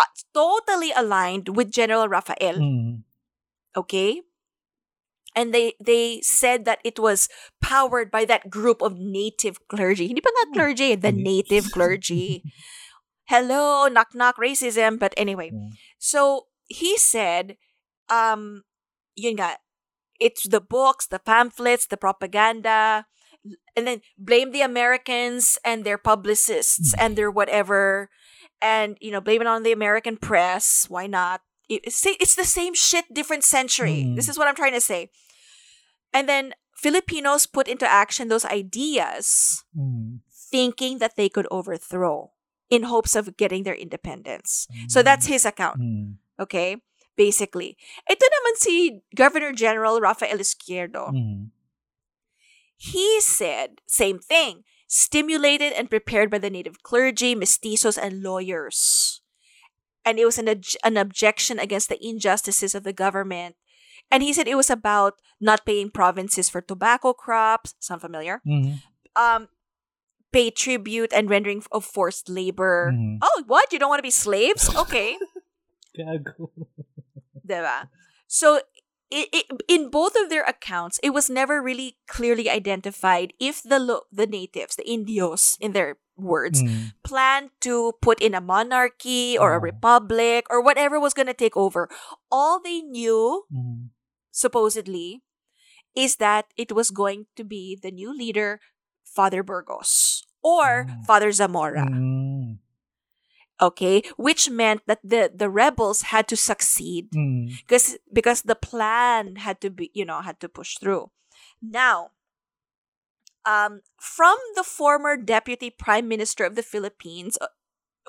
uh, 0.00 0.08
totally 0.32 0.88
aligned 0.96 1.52
with 1.52 1.68
General 1.68 2.08
Rafael. 2.08 2.56
Mm. 2.56 3.04
okay 3.78 4.18
and 5.38 5.54
they 5.54 5.78
they 5.78 6.18
said 6.26 6.66
that 6.66 6.82
it 6.82 6.98
was 6.98 7.30
powered 7.62 8.10
by 8.10 8.26
that 8.26 8.50
group 8.50 8.82
of 8.82 8.98
native 8.98 9.62
clergy 9.70 10.10
hindi 10.10 10.18
pa 10.18 10.26
nga 10.34 10.50
clergy 10.50 10.98
the 10.98 11.14
Hindi. 11.14 11.22
native 11.22 11.70
clergy 11.70 12.42
hello 13.30 13.86
knock 13.86 14.10
knock 14.10 14.34
racism 14.42 14.98
but 14.98 15.14
anyway 15.14 15.54
Mm. 15.54 15.78
so 16.02 16.50
he 16.66 16.98
said 16.98 17.54
um 18.10 18.66
yun 19.14 19.38
nga 19.38 19.62
it's 20.20 20.46
the 20.48 20.60
books 20.60 21.06
the 21.06 21.18
pamphlets 21.18 21.86
the 21.86 21.96
propaganda 21.96 23.06
and 23.74 23.86
then 23.86 24.00
blame 24.18 24.52
the 24.52 24.60
americans 24.60 25.58
and 25.64 25.84
their 25.84 25.98
publicists 25.98 26.92
and 27.00 27.16
their 27.16 27.30
whatever 27.30 28.10
and 28.60 28.96
you 29.00 29.10
know 29.10 29.20
blame 29.20 29.40
it 29.40 29.46
on 29.48 29.62
the 29.64 29.72
american 29.72 30.16
press 30.16 30.86
why 30.88 31.06
not 31.06 31.40
it's, 31.68 32.04
it's 32.06 32.34
the 32.34 32.44
same 32.44 32.74
shit 32.74 33.04
different 33.12 33.44
century 33.44 34.04
Mm. 34.06 34.16
this 34.16 34.28
is 34.28 34.36
what 34.38 34.46
i'm 34.48 34.54
trying 34.54 34.74
to 34.76 34.80
say 34.84 35.08
and 36.12 36.28
then 36.28 36.52
filipinos 36.76 37.46
put 37.46 37.68
into 37.68 37.88
action 37.90 38.28
those 38.28 38.44
ideas 38.44 39.64
Mm. 39.76 40.20
thinking 40.50 40.98
that 40.98 41.16
they 41.16 41.28
could 41.28 41.46
overthrow 41.50 42.32
in 42.68 42.82
hopes 42.84 43.14
of 43.16 43.36
getting 43.36 43.62
their 43.64 43.74
independence 43.74 44.66
so 44.88 45.02
that's 45.02 45.26
his 45.26 45.44
account 45.46 45.80
Mm. 45.80 46.16
Okay? 46.40 46.76
Basically. 47.20 47.76
Ito 48.08 48.24
naman 48.24 48.54
si 48.56 49.04
Governor 49.12 49.52
General 49.52 50.00
Rafael 50.00 50.40
Izquierdo. 50.40 51.12
Mm. 51.12 51.52
He 52.80 53.20
said, 53.20 53.84
same 53.84 54.16
thing, 54.16 54.64
stimulated 54.88 55.76
and 55.76 55.92
prepared 55.92 56.32
by 56.32 56.40
the 56.40 56.48
native 56.48 56.80
clergy, 56.80 57.36
mestizos, 57.36 58.00
and 58.00 58.24
lawyers. 58.24 59.20
And 60.00 60.16
it 60.16 60.24
was 60.24 60.40
an, 60.40 60.48
an 60.48 60.96
objection 60.96 61.60
against 61.60 61.92
the 61.92 62.00
injustices 62.00 62.72
of 62.72 62.88
the 62.88 62.96
government. 62.96 63.60
And 64.08 64.24
he 64.24 64.32
said 64.32 64.48
it 64.48 64.56
was 64.56 64.72
about 64.72 65.20
not 65.44 65.68
paying 65.68 65.92
provinces 65.92 66.48
for 66.48 66.64
tobacco 66.64 67.12
crops. 67.12 67.76
Sound 67.84 68.00
familiar? 68.00 68.40
Mhm. 68.48 68.80
Um, 69.12 69.52
pay 70.32 70.48
tribute 70.48 71.12
and 71.12 71.28
rendering 71.28 71.60
of 71.68 71.84
forced 71.84 72.32
labor. 72.32 72.96
Mhm. 72.96 73.20
Oh, 73.20 73.44
what? 73.44 73.68
You 73.76 73.78
don't 73.78 73.92
want 73.92 74.00
to 74.00 74.08
be 74.08 74.14
slaves? 74.14 74.72
Okay. 74.88 75.20
Gago. 75.90 76.48
Diba? 77.50 77.90
So, 78.30 78.62
i 79.10 79.26
i 79.34 79.42
in 79.66 79.90
both 79.90 80.14
of 80.14 80.30
their 80.30 80.46
accounts, 80.46 81.02
it 81.02 81.10
was 81.10 81.26
never 81.26 81.58
really 81.58 81.98
clearly 82.06 82.46
identified 82.46 83.34
if 83.42 83.58
the 83.66 83.82
lo- 83.82 84.06
the 84.14 84.26
natives, 84.30 84.78
the 84.78 84.86
Indios, 84.86 85.58
in 85.58 85.74
their 85.74 85.98
words, 86.14 86.62
Mm. 86.62 86.94
planned 87.02 87.50
to 87.66 87.98
put 87.98 88.22
in 88.22 88.38
a 88.38 88.44
monarchy 88.44 89.34
or 89.34 89.56
a 89.56 89.58
Oh. 89.58 89.66
republic 89.66 90.46
or 90.46 90.62
whatever 90.62 91.00
was 91.02 91.10
going 91.16 91.26
to 91.26 91.34
take 91.34 91.56
over. 91.58 91.90
All 92.30 92.62
they 92.62 92.86
knew, 92.86 93.48
Mhm. 93.50 93.90
supposedly, 94.30 95.26
is 95.98 96.22
that 96.22 96.46
it 96.54 96.70
was 96.70 96.94
going 96.94 97.26
to 97.34 97.42
be 97.42 97.74
the 97.74 97.90
new 97.90 98.14
leader, 98.14 98.60
Father 99.02 99.42
Burgos 99.42 100.22
or 100.38 100.86
Oh. 100.86 101.02
Father 101.02 101.32
Zamora. 101.34 101.82
Mm. 103.60 103.66
Okay, 103.66 104.02
which 104.16 104.48
meant 104.48 104.80
that 104.86 105.00
the 105.04 105.30
the 105.34 105.50
rebels 105.50 106.02
had 106.08 106.26
to 106.28 106.36
succeed 106.36 107.12
Mm. 107.12 107.52
because 107.66 107.98
because 108.12 108.42
the 108.42 108.56
plan 108.56 109.36
had 109.36 109.60
to 109.60 109.68
be 109.70 109.90
you 109.94 110.04
know 110.04 110.20
had 110.22 110.40
to 110.40 110.48
push 110.48 110.78
through 110.78 111.10
now 111.60 112.10
um 113.44 113.80
from 114.00 114.36
the 114.56 114.62
former 114.64 115.16
deputy 115.16 115.70
prime 115.70 116.08
minister 116.08 116.44
of 116.44 116.56
the 116.56 116.62
philippines 116.62 117.38
uh, 117.40 117.48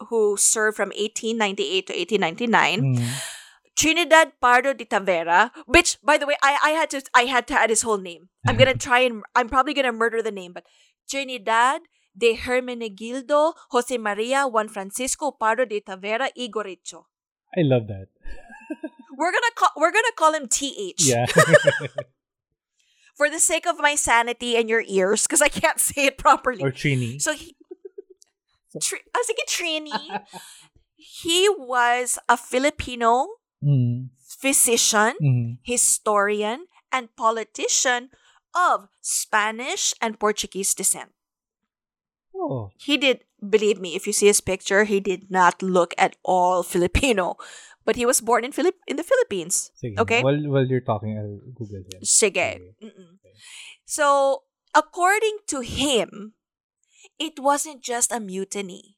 who 0.10 0.36
served 0.36 0.76
from 0.76 0.90
1898 0.96 1.88
to 1.88 1.94
1899 1.96 2.80
Mm. 2.96 3.08
trinidad 3.76 4.34
pardo 4.44 4.74
de 4.74 4.86
tavera 4.86 5.52
which 5.66 5.98
by 6.04 6.18
the 6.18 6.28
way 6.28 6.36
i 6.44 6.58
i 6.64 6.72
had 6.76 6.90
to 6.92 7.00
i 7.16 7.24
had 7.24 7.48
to 7.48 7.56
add 7.56 7.70
his 7.72 7.82
whole 7.88 7.98
name 8.00 8.28
i'm 8.48 8.58
gonna 8.60 8.76
try 8.88 9.00
and 9.00 9.24
i'm 9.36 9.48
probably 9.48 9.74
gonna 9.74 9.92
murder 9.96 10.22
the 10.22 10.32
name 10.32 10.52
but 10.54 10.66
trinidad 11.10 11.82
de 12.18 12.36
hermenegildo 12.36 13.54
jose 13.70 13.98
maria 13.98 14.44
juan 14.46 14.68
francisco 14.70 15.38
pardo 15.38 15.66
de 15.66 15.82
tavera 15.82 16.30
y 16.36 16.50
Gorricho. 16.50 17.08
I 17.56 17.62
love 17.64 17.88
that. 17.88 18.08
we're 19.18 19.32
gonna 19.32 19.54
call 19.56 19.70
we're 19.78 19.92
gonna 19.92 20.16
call 20.16 20.34
him 20.34 20.48
th 20.48 20.96
Yeah. 21.00 21.26
for 23.16 23.30
the 23.30 23.40
sake 23.40 23.68
of 23.68 23.78
my 23.80 23.96
sanity 23.96 24.56
and 24.56 24.70
your 24.70 24.84
ears, 24.88 25.24
because 25.28 25.42
I 25.42 25.50
can't 25.50 25.80
say 25.88 26.06
it 26.08 26.18
properly. 26.18 26.64
or 26.64 26.72
Trini. 26.72 27.22
so 27.22 27.34
he, 27.34 27.56
Tr- 28.82 29.04
ah, 29.14 29.20
sige, 29.28 29.46
Trini. 29.48 29.92
he 30.96 31.48
was 31.50 32.18
a 32.30 32.38
Filipino 32.38 33.28
Mm. 33.64 34.10
physician, 34.26 35.14
Mm. 35.22 35.60
historian, 35.62 36.66
and 36.92 37.14
politician 37.16 38.10
of 38.58 38.90
Spanish 39.00 39.94
and 40.02 40.18
Portuguese 40.18 40.74
descent. 40.74 41.12
Oh. 42.42 42.72
He 42.78 42.98
did, 42.98 43.22
believe 43.38 43.80
me, 43.80 43.96
if 43.96 44.08
you 44.08 44.14
see 44.14 44.28
his 44.28 44.42
picture, 44.42 44.84
he 44.84 45.00
did 45.00 45.30
not 45.30 45.62
look 45.62 45.94
at 45.98 46.16
all 46.24 46.64
Filipino. 46.74 47.38
But 47.86 47.96
he 47.96 48.06
was 48.06 48.22
born 48.22 48.46
in 48.46 48.52
Philip 48.52 48.76
in 48.88 48.98
the 48.98 49.04
Philippines. 49.04 49.72
Sige. 49.74 49.98
Okay. 49.98 50.22
While, 50.22 50.38
while 50.50 50.66
you're 50.66 50.86
talking, 50.86 51.18
I'll 51.18 51.42
Google 51.54 51.82
him. 51.82 52.02
Sige. 52.06 52.62
Mm-mm. 52.78 53.18
So, 53.86 54.44
according 54.76 55.42
to 55.48 55.62
him, 55.62 56.34
it 57.18 57.40
wasn't 57.40 57.82
just 57.82 58.12
a 58.12 58.20
mutiny. 58.20 58.98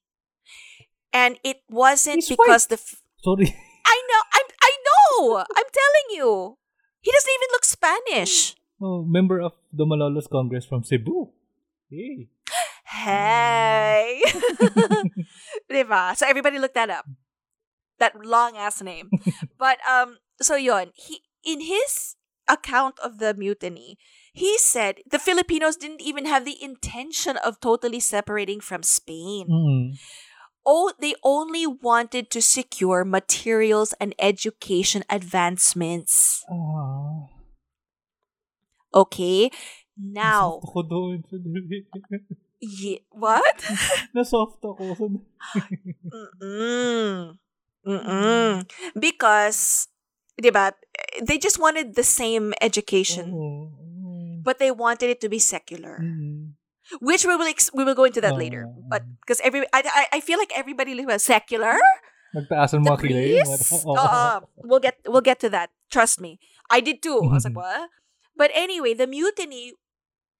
And 1.13 1.39
it 1.43 1.63
wasn't 1.69 2.27
He's 2.27 2.29
because 2.29 2.67
the 2.67 2.75
f- 2.75 2.99
Sorry. 3.23 3.55
I 3.85 3.97
know 4.09 4.21
I'm 4.33 4.49
I 4.59 4.71
know. 4.83 5.37
I'm 5.37 5.69
telling 5.71 6.07
you. 6.11 6.57
He 6.99 7.11
doesn't 7.11 7.35
even 7.35 7.49
look 7.51 7.65
Spanish. 7.65 8.55
Oh, 8.81 9.03
member 9.03 9.39
of 9.39 9.53
the 9.71 9.85
Malolos 9.85 10.27
Congress 10.27 10.65
from 10.65 10.83
Cebu. 10.83 11.31
Hey. 11.89 12.27
Hey. 12.93 14.21
diba? 15.71 16.15
So 16.15 16.27
everybody 16.27 16.59
look 16.59 16.73
that 16.73 16.89
up. 16.89 17.05
That 17.97 18.13
long 18.21 18.57
ass 18.57 18.81
name. 18.81 19.09
but 19.57 19.77
um 19.89 20.17
so 20.41 20.55
yon, 20.55 20.93
he 20.93 21.21
in 21.43 21.61
his 21.61 22.15
account 22.47 22.99
of 23.03 23.17
the 23.17 23.33
mutiny, 23.33 23.97
he 24.33 24.57
said 24.57 25.01
the 25.09 25.19
Filipinos 25.19 25.75
didn't 25.75 26.01
even 26.01 26.25
have 26.25 26.45
the 26.45 26.61
intention 26.61 27.37
of 27.37 27.59
totally 27.59 27.99
separating 27.99 28.61
from 28.61 28.83
Spain. 28.83 29.47
Mm. 29.49 29.97
Oh, 30.65 30.93
they 30.99 31.15
only 31.23 31.67
wanted 31.67 32.29
to 32.31 32.41
secure 32.41 33.03
materials 33.03 33.93
and 33.99 34.15
education 34.17 35.03
advancements. 35.09 36.45
Ah. 36.49 37.27
Okay? 38.95 39.51
Now, 39.97 40.61
Nasoft 42.63 42.63
ako 42.63 42.63
doon. 42.63 42.63
Sandali. 42.63 42.71
ye- 42.79 43.03
what? 43.11 43.57
Nasoft 44.15 44.63
ako. 44.63 45.19
Mm-mm. 46.07 47.37
Mm-mm. 47.85 48.51
Because, 48.97 49.87
diba, 50.41 50.71
they 51.21 51.37
just 51.37 51.59
wanted 51.59 51.95
the 51.95 52.03
same 52.03 52.53
education, 52.61 53.35
but 54.43 54.59
they 54.59 54.71
wanted 54.71 55.09
it 55.09 55.19
to 55.21 55.29
be 55.29 55.39
secular, 55.39 55.99
Mm. 55.99 56.55
which 57.01 57.25
we 57.25 57.35
will 57.35 57.47
ex- 57.47 57.71
we 57.73 57.83
will 57.83 57.95
go 57.95 58.03
into 58.03 58.21
that 58.21 58.35
later. 58.37 58.67
But 58.89 59.03
because 59.19 59.39
every 59.43 59.63
I, 59.73 59.83
I 59.83 60.03
I 60.13 60.19
feel 60.19 60.39
like 60.39 60.51
everybody 60.55 60.95
was 61.03 61.23
secular. 61.23 61.75
Nagtaas 62.33 62.73
ang 62.73 62.81
The 62.83 62.91
mga 62.91 62.99
kilay. 63.03 63.27
priests? 63.43 63.71
Oo. 63.85 63.93
Oo. 63.93 64.41
we'll 64.65 64.81
get 64.83 64.97
we'll 65.05 65.23
get 65.23 65.39
to 65.43 65.49
that. 65.53 65.69
Trust 65.91 66.19
me, 66.19 66.39
I 66.71 66.79
did 66.81 67.03
too. 67.03 67.19
I 67.23 67.29
was 67.29 67.45
like, 67.45 67.53
Mhm. 67.53 67.61
what? 67.61 67.89
But 68.33 68.49
anyway, 68.57 68.97
the 68.97 69.05
mutiny 69.05 69.77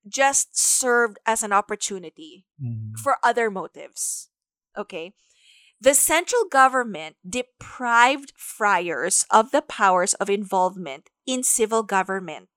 just 0.07 0.57
served 0.57 1.17
as 1.25 1.43
an 1.43 1.51
opportunity 1.53 2.45
Mm. 2.61 2.97
for 2.99 3.17
other 3.23 3.49
motives. 3.49 4.29
Okay. 4.77 5.13
The 5.79 5.93
central 5.93 6.45
government 6.47 7.17
deprived 7.27 8.31
friars 8.37 9.25
of 9.29 9.51
the 9.51 9.61
powers 9.61 10.13
of 10.15 10.29
involvement 10.29 11.09
in 11.27 11.43
civil 11.43 11.83
government 11.83 12.47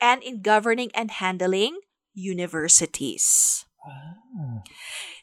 and 0.00 0.22
in 0.22 0.42
governing 0.42 0.90
and 0.94 1.10
handling 1.10 1.78
universities. 2.14 3.64
Ah. 3.86 4.62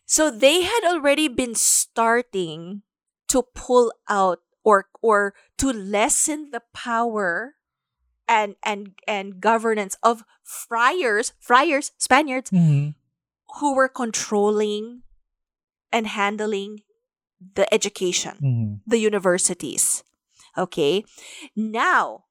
So 0.06 0.30
they 0.32 0.62
had 0.64 0.84
already 0.86 1.28
been 1.28 1.56
starting 1.56 2.84
to 3.28 3.44
pull 3.54 3.92
out 4.08 4.40
or 4.64 4.88
or 5.02 5.34
to 5.58 5.74
lessen 5.74 6.52
the 6.52 6.62
power 6.74 7.56
and 8.28 8.56
and 8.64 8.96
and 9.08 9.42
governance 9.42 9.98
of 10.02 10.24
friars, 10.46 11.34
friars, 11.42 11.92
Spaniards 11.98 12.52
Mhm. 12.52 12.94
who 13.60 13.74
were 13.76 13.90
controlling 13.90 15.02
and 15.92 16.08
handling 16.08 16.84
the 17.42 17.66
education, 17.74 18.38
Mhm. 18.38 18.82
the 18.86 19.00
universities. 19.02 20.04
Okay? 20.58 21.04
Now, 21.56 22.26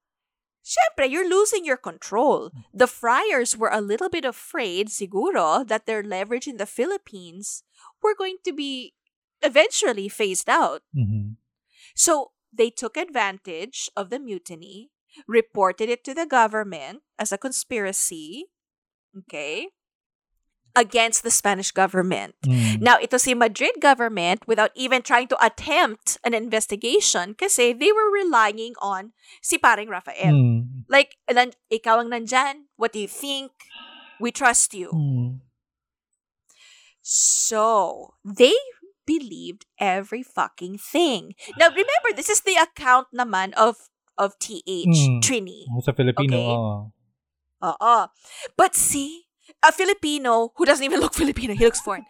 syempre, 0.62 1.10
you're 1.10 1.28
losing 1.28 1.64
your 1.66 1.76
control. 1.76 2.50
The 2.72 2.86
friars 2.86 3.56
were 3.56 3.68
a 3.68 3.82
little 3.82 4.08
bit 4.08 4.24
afraid, 4.24 4.88
siguro, 4.88 5.66
that 5.66 5.84
their 5.84 6.02
leverage 6.02 6.46
in 6.46 6.56
the 6.56 6.66
Philippines 6.70 7.64
were 8.00 8.14
going 8.14 8.38
to 8.44 8.52
be 8.52 8.94
eventually 9.42 10.08
phased 10.08 10.48
out. 10.48 10.82
Mhm. 10.96 11.36
So 11.94 12.32
they 12.52 12.70
took 12.70 12.96
advantage 12.96 13.90
of 13.96 14.08
the 14.08 14.18
mutiny, 14.18 14.90
reported 15.26 15.88
it 15.88 16.04
to 16.04 16.14
the 16.14 16.26
government 16.26 17.02
as 17.18 17.32
a 17.32 17.38
conspiracy, 17.38 18.46
okay, 19.16 19.68
against 20.74 21.22
the 21.22 21.30
Spanish 21.30 21.70
government. 21.70 22.34
Mm. 22.44 22.82
Now, 22.82 22.98
ito 22.98 23.16
si 23.16 23.32
Madrid 23.34 23.78
government, 23.80 24.42
without 24.46 24.70
even 24.74 25.02
trying 25.02 25.28
to 25.28 25.38
attempt 25.38 26.18
an 26.24 26.34
investigation, 26.34 27.34
kasi 27.38 27.72
they 27.72 27.92
were 27.94 28.10
relying 28.10 28.74
on 28.82 29.14
si 29.40 29.56
paring 29.56 29.88
Rafael. 29.88 30.34
Mm. 30.34 30.90
Like, 30.90 31.16
nan, 31.30 31.54
ikaw 31.70 32.02
ang 32.02 32.10
nandyan, 32.10 32.66
what 32.76 32.92
do 32.92 32.98
you 32.98 33.08
think? 33.08 33.52
We 34.18 34.34
trust 34.34 34.74
you. 34.74 34.90
Mm. 34.90 35.40
So, 37.02 38.14
they 38.24 38.54
believed 39.06 39.66
every 39.78 40.22
fucking 40.22 40.78
thing. 40.78 41.34
Now, 41.58 41.68
remember, 41.68 42.16
this 42.16 42.30
is 42.30 42.40
the 42.40 42.56
account 42.56 43.08
naman 43.14 43.52
of 43.54 43.92
of 44.18 44.38
TH, 44.38 44.86
Mm. 44.86 45.20
Trini. 45.22 45.64
Sa 45.82 45.92
Filipino, 45.92 46.36
Okay. 46.36 46.46
oo. 46.46 46.92
Oo. 47.64 47.96
But 48.56 48.74
see, 48.74 49.26
a 49.62 49.72
Filipino 49.72 50.52
who 50.56 50.64
doesn't 50.64 50.84
even 50.84 51.00
look 51.04 51.14
Filipino, 51.14 51.54
he 51.54 51.64
looks 51.64 51.80
foreign. 51.80 52.04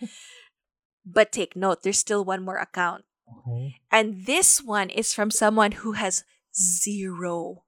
but 1.04 1.32
take 1.32 1.52
note, 1.56 1.82
there's 1.82 1.98
still 2.00 2.24
one 2.24 2.40
more 2.44 2.56
account. 2.56 3.04
Okay. 3.28 3.76
And 3.92 4.24
this 4.24 4.60
one 4.64 4.88
is 4.88 5.12
from 5.12 5.30
someone 5.30 5.84
who 5.84 5.92
has 5.96 6.24
zero 6.56 7.64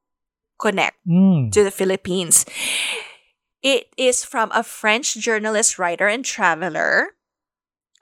connect 0.61 0.97
Mm. 1.09 1.53
to 1.53 1.64
the 1.64 1.70
Philippines. 1.72 2.45
It 3.62 3.89
is 3.97 4.24
from 4.24 4.53
a 4.53 4.62
French 4.62 5.16
journalist, 5.16 5.76
writer, 5.78 6.07
and 6.09 6.24
traveler. 6.24 7.15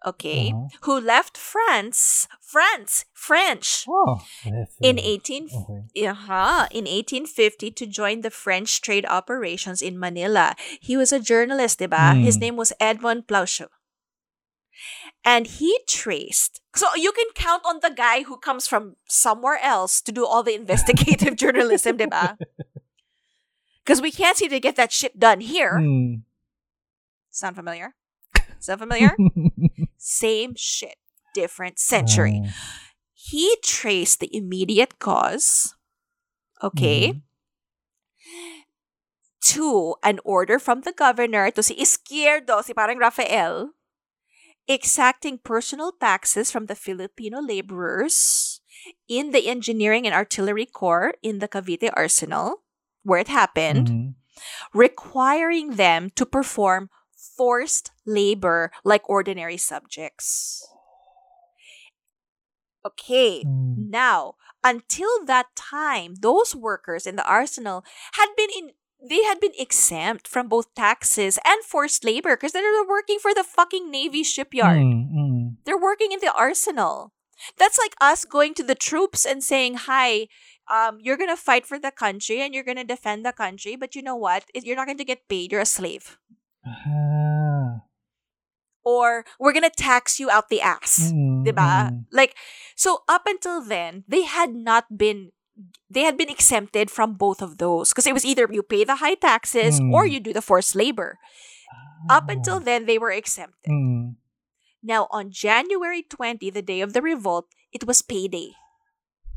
Okay, 0.04 0.52
Uh-huh. 0.52 0.68
who 0.84 1.00
left 1.00 1.36
France, 1.40 2.28
France, 2.44 3.06
French, 3.16 3.86
Oh. 3.88 4.20
in 4.84 4.98
18 5.00 5.48
Okay. 5.48 6.06
uh 6.12 6.68
in 6.70 6.84
1850 6.86 7.70
to 7.72 7.86
join 7.88 8.20
the 8.20 8.30
French 8.30 8.82
trade 8.84 9.06
operations 9.08 9.80
in 9.80 9.98
Manila. 9.98 10.54
He 10.80 10.96
was 10.96 11.08
a 11.12 11.18
journalist, 11.20 11.80
diba? 11.80 12.20
His 12.20 12.36
Hmm. 12.36 12.40
name 12.40 12.56
was 12.60 12.72
Edmond 12.78 13.24
Plauchut. 13.26 13.72
And 15.24 15.46
he 15.46 15.80
traced. 15.88 16.60
So 16.76 16.92
you 16.96 17.12
can 17.12 17.32
count 17.32 17.64
on 17.64 17.80
the 17.80 17.88
guy 17.88 18.24
who 18.28 18.36
comes 18.36 18.68
from 18.68 18.96
somewhere 19.08 19.56
else 19.62 20.02
to 20.04 20.12
do 20.12 20.26
all 20.26 20.42
the 20.44 20.52
investigative 20.54 21.36
journalism, 21.40 21.96
diba? 21.96 22.36
Because 23.80 24.02
we 24.04 24.12
can't 24.12 24.36
seem 24.36 24.50
to 24.52 24.60
get 24.60 24.76
that 24.76 24.92
shit 24.92 25.16
done 25.18 25.40
here. 25.40 25.80
Mm. 25.80 26.22
Sound 27.30 27.56
familiar? 27.56 27.94
Sound 28.60 28.80
familiar? 28.80 29.12
Same 30.04 30.52
shit, 30.52 31.00
different 31.32 31.80
century. 31.80 32.44
Ah. 32.44 32.52
He 33.16 33.56
traced 33.64 34.20
the 34.20 34.28
immediate 34.36 35.00
cause, 35.00 35.72
okay, 36.60 37.16
Mhm. 37.16 37.22
to 39.48 39.96
an 40.04 40.20
order 40.24 40.58
from 40.60 40.82
the 40.84 40.92
governor 40.92 41.48
to 41.52 41.62
si 41.64 41.72
Izquierdo, 41.80 42.60
si 42.60 42.76
parang 42.76 43.00
Rafael, 43.00 43.72
exacting 44.68 45.40
personal 45.40 45.92
taxes 45.96 46.52
from 46.52 46.66
the 46.66 46.76
Filipino 46.76 47.40
laborers 47.40 48.60
in 49.08 49.32
the 49.32 49.48
engineering 49.48 50.04
and 50.04 50.12
artillery 50.12 50.68
corps 50.68 51.16
in 51.24 51.40
the 51.40 51.48
Cavite 51.48 51.88
arsenal, 51.96 52.64
where 53.04 53.20
it 53.20 53.32
happened, 53.32 53.88
Mhm. 53.88 54.08
requiring 54.76 55.80
them 55.80 56.12
to 56.12 56.24
perform 56.28 56.92
forced 57.36 57.90
labor 58.06 58.70
like 58.84 59.08
ordinary 59.08 59.56
subjects. 59.56 60.66
Okay, 62.84 63.42
Mm. 63.44 63.88
now, 63.90 64.34
until 64.62 65.24
that 65.24 65.54
time, 65.56 66.16
those 66.20 66.54
workers 66.54 67.06
in 67.06 67.16
the 67.16 67.24
arsenal 67.26 67.84
had 68.12 68.28
been 68.36 68.50
in 68.56 68.72
they 69.06 69.22
had 69.24 69.38
been 69.38 69.52
exempt 69.58 70.26
from 70.26 70.48
both 70.48 70.72
taxes 70.74 71.38
and 71.44 71.62
forced 71.62 72.04
labor 72.04 72.36
because 72.36 72.52
they're 72.52 72.64
working 72.88 73.18
for 73.18 73.34
the 73.34 73.44
fucking 73.44 73.90
navy 73.90 74.22
shipyard. 74.24 74.80
Mm, 74.80 75.12
mm. 75.12 75.56
They're 75.66 75.76
working 75.76 76.12
in 76.12 76.20
the 76.20 76.32
arsenal. 76.32 77.12
That's 77.58 77.76
like 77.78 77.94
us 78.00 78.24
going 78.24 78.54
to 78.54 78.62
the 78.64 78.74
troops 78.74 79.26
and 79.26 79.44
saying, 79.44 79.74
"Hi, 79.84 80.28
um, 80.72 81.00
you're 81.04 81.18
gonna 81.20 81.36
fight 81.36 81.66
for 81.66 81.78
the 81.78 81.90
country 81.92 82.40
and 82.40 82.54
you're 82.54 82.64
gonna 82.64 82.84
defend 82.84 83.26
the 83.26 83.32
country, 83.36 83.76
but 83.76 83.94
you 83.94 84.00
know 84.00 84.16
what? 84.16 84.48
You're 84.54 84.76
not 84.76 84.86
going 84.86 84.96
to 85.04 85.04
get 85.04 85.28
paid. 85.28 85.52
You're 85.52 85.60
a 85.60 85.68
slave." 85.68 86.16
Ah. 86.66 87.84
or 88.84 89.24
we're 89.40 89.52
gonna 89.52 89.70
tax 89.72 90.20
you 90.20 90.28
out 90.30 90.48
the 90.48 90.60
ass. 90.60 91.12
Mm, 91.12 91.44
Diba? 91.44 91.88
mm. 91.92 92.04
Like, 92.12 92.36
so 92.76 93.04
up 93.08 93.24
until 93.26 93.60
then, 93.64 94.04
they 94.08 94.22
had 94.24 94.54
not 94.54 94.96
been 94.96 95.32
they 95.88 96.02
had 96.02 96.16
been 96.18 96.28
exempted 96.28 96.90
from 96.90 97.14
both 97.14 97.40
of 97.40 97.58
those 97.58 97.90
because 97.94 98.06
it 98.08 98.12
was 98.12 98.24
either 98.26 98.48
you 98.50 98.62
pay 98.62 98.82
the 98.82 98.96
high 98.98 99.14
taxes 99.14 99.78
Mm. 99.80 99.92
or 99.94 100.04
you 100.04 100.18
do 100.20 100.32
the 100.34 100.42
forced 100.42 100.74
labor. 100.74 101.16
Up 102.10 102.24
Ah. 102.28 102.32
until 102.34 102.58
then, 102.60 102.84
they 102.84 102.98
were 102.98 103.12
exempted. 103.14 103.70
Mm. 103.70 104.16
Now, 104.84 105.08
on 105.14 105.30
January 105.32 106.02
20, 106.04 106.50
the 106.50 106.60
day 106.60 106.80
of 106.84 106.92
the 106.92 107.00
revolt, 107.00 107.48
it 107.72 107.86
was 107.86 108.02
payday. 108.02 108.52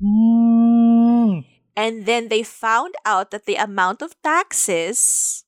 Mm. 0.03 1.45
And 1.77 2.05
then 2.05 2.27
they 2.27 2.41
found 2.43 2.95
out 3.05 3.31
that 3.31 3.45
the 3.45 3.55
amount 3.55 4.01
of 4.01 4.19
taxes, 4.23 5.45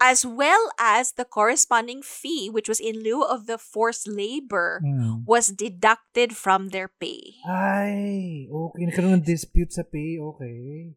as 0.00 0.24
well 0.24 0.70
as 0.78 1.12
the 1.12 1.24
corresponding 1.24 2.02
fee, 2.02 2.48
which 2.50 2.68
was 2.68 2.80
in 2.80 3.02
lieu 3.02 3.22
of 3.22 3.46
the 3.46 3.58
forced 3.58 4.06
labor, 4.08 4.80
Mm. 4.84 5.24
was 5.26 5.48
deducted 5.48 6.34
from 6.36 6.70
their 6.70 6.88
pay. 6.88 7.38
Ay, 7.46 8.46
okay. 8.50 8.84
Nagkaroon 8.86 9.20
ng 9.20 9.26
dispute 9.26 9.72
sa 9.72 9.82
pay. 9.82 10.18
Okay. 10.18 10.94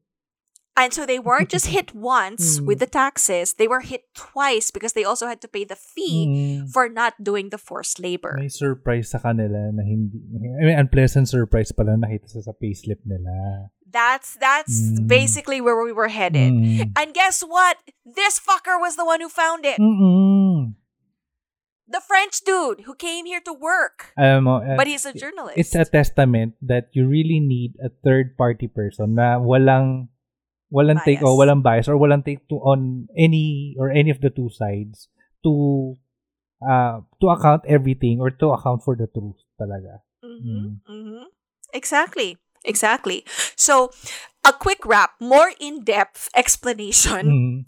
And 0.71 0.95
so 0.95 1.05
they 1.05 1.19
weren't 1.19 1.51
just 1.51 1.67
hit 1.75 1.91
once 1.93 2.57
Mm. 2.57 2.65
with 2.65 2.79
the 2.79 2.87
taxes, 2.87 3.59
they 3.59 3.67
were 3.67 3.83
hit 3.83 4.07
twice 4.15 4.71
because 4.71 4.93
they 4.95 5.03
also 5.03 5.27
had 5.27 5.43
to 5.43 5.51
pay 5.51 5.67
the 5.67 5.75
fee 5.75 6.25
Mm. 6.63 6.71
for 6.71 6.87
not 6.87 7.19
doing 7.19 7.51
the 7.51 7.59
forced 7.59 7.99
labor. 7.99 8.39
May 8.39 8.47
surprise 8.47 9.11
sa 9.11 9.19
kanila 9.19 9.75
na 9.75 9.83
hindi, 9.83 10.17
I 10.31 10.63
mean, 10.63 10.79
unpleasant 10.79 11.27
surprise 11.27 11.75
pala 11.75 11.99
nakita 11.99 12.31
sa, 12.31 12.39
sa 12.39 12.53
payslip 12.55 13.03
nila. 13.03 13.67
That's 13.91 14.39
that's 14.39 14.71
Mm. 14.71 15.07
basically 15.11 15.59
where 15.59 15.75
we 15.75 15.91
were 15.91 16.07
headed. 16.07 16.51
Mm. 16.55 16.95
And 16.95 17.11
guess 17.13 17.43
what? 17.43 17.75
This 18.07 18.39
fucker 18.39 18.79
was 18.79 18.95
the 18.95 19.03
one 19.03 19.19
who 19.19 19.27
found 19.27 19.67
it. 19.67 19.75
Mm-mm. 19.79 20.79
The 21.91 21.99
French 21.99 22.39
dude 22.47 22.87
who 22.87 22.95
came 22.95 23.27
here 23.27 23.43
to 23.43 23.51
work. 23.51 24.15
Mo, 24.15 24.63
uh, 24.63 24.79
But 24.79 24.87
he's 24.87 25.03
a 25.03 25.11
journalist. 25.11 25.59
it's 25.59 25.75
a 25.75 25.83
testament 25.83 26.55
that 26.63 26.87
you 26.95 27.03
really 27.03 27.43
need 27.43 27.75
a 27.83 27.91
third 27.91 28.39
party 28.39 28.71
person 28.71 29.19
na 29.19 29.35
walang 29.43 30.07
walang 30.71 31.03
take 31.03 31.19
Bias. 31.19 31.27
o 31.27 31.35
walang 31.35 31.59
bias 31.59 31.91
or 31.91 31.99
walang 31.99 32.23
take 32.23 32.47
to 32.47 32.63
on 32.63 33.11
any 33.19 33.75
or 33.75 33.91
any 33.91 34.07
of 34.07 34.23
the 34.23 34.31
two 34.31 34.47
sides 34.47 35.11
to 35.43 35.99
uh 36.63 37.03
to 37.19 37.27
account 37.27 37.67
everything 37.67 38.23
or 38.23 38.31
to 38.31 38.55
account 38.55 38.87
for 38.87 38.95
the 38.95 39.11
truth 39.11 39.43
talaga. 39.59 39.99
Mm-hmm. 40.23 40.87
Mm-hmm. 40.87 41.27
Exactly. 41.75 42.39
Exactly. 42.65 43.25
So, 43.55 43.91
a 44.45 44.53
quick 44.53 44.85
wrap, 44.85 45.11
more 45.19 45.51
in 45.59 45.83
depth 45.83 46.29
explanation. 46.35 47.25
Mm. 47.27 47.65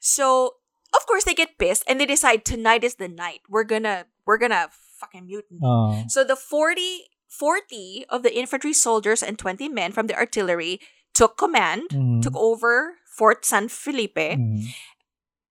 So, 0.00 0.56
of 0.94 1.06
course, 1.06 1.24
they 1.24 1.34
get 1.34 1.58
pissed 1.58 1.84
and 1.86 2.00
they 2.00 2.06
decide 2.06 2.44
tonight 2.44 2.84
is 2.84 2.96
the 2.96 3.08
night. 3.08 3.40
We're 3.48 3.64
gonna, 3.64 4.06
we're 4.26 4.38
gonna 4.38 4.68
fucking 5.00 5.26
mutiny. 5.26 5.60
Ah. 5.62 6.04
So 6.08 6.24
the 6.24 6.36
40, 6.36 7.04
40 7.28 8.06
of 8.08 8.22
the 8.22 8.32
infantry 8.36 8.72
soldiers 8.72 9.22
and 9.22 9.38
20 9.38 9.68
men 9.68 9.92
from 9.92 10.06
the 10.06 10.16
artillery 10.16 10.80
took 11.12 11.36
command, 11.36 11.90
Mm. 11.92 12.22
took 12.22 12.36
over 12.36 12.96
Fort 13.16 13.44
San 13.44 13.68
Felipe, 13.68 14.16
Mm. 14.16 14.68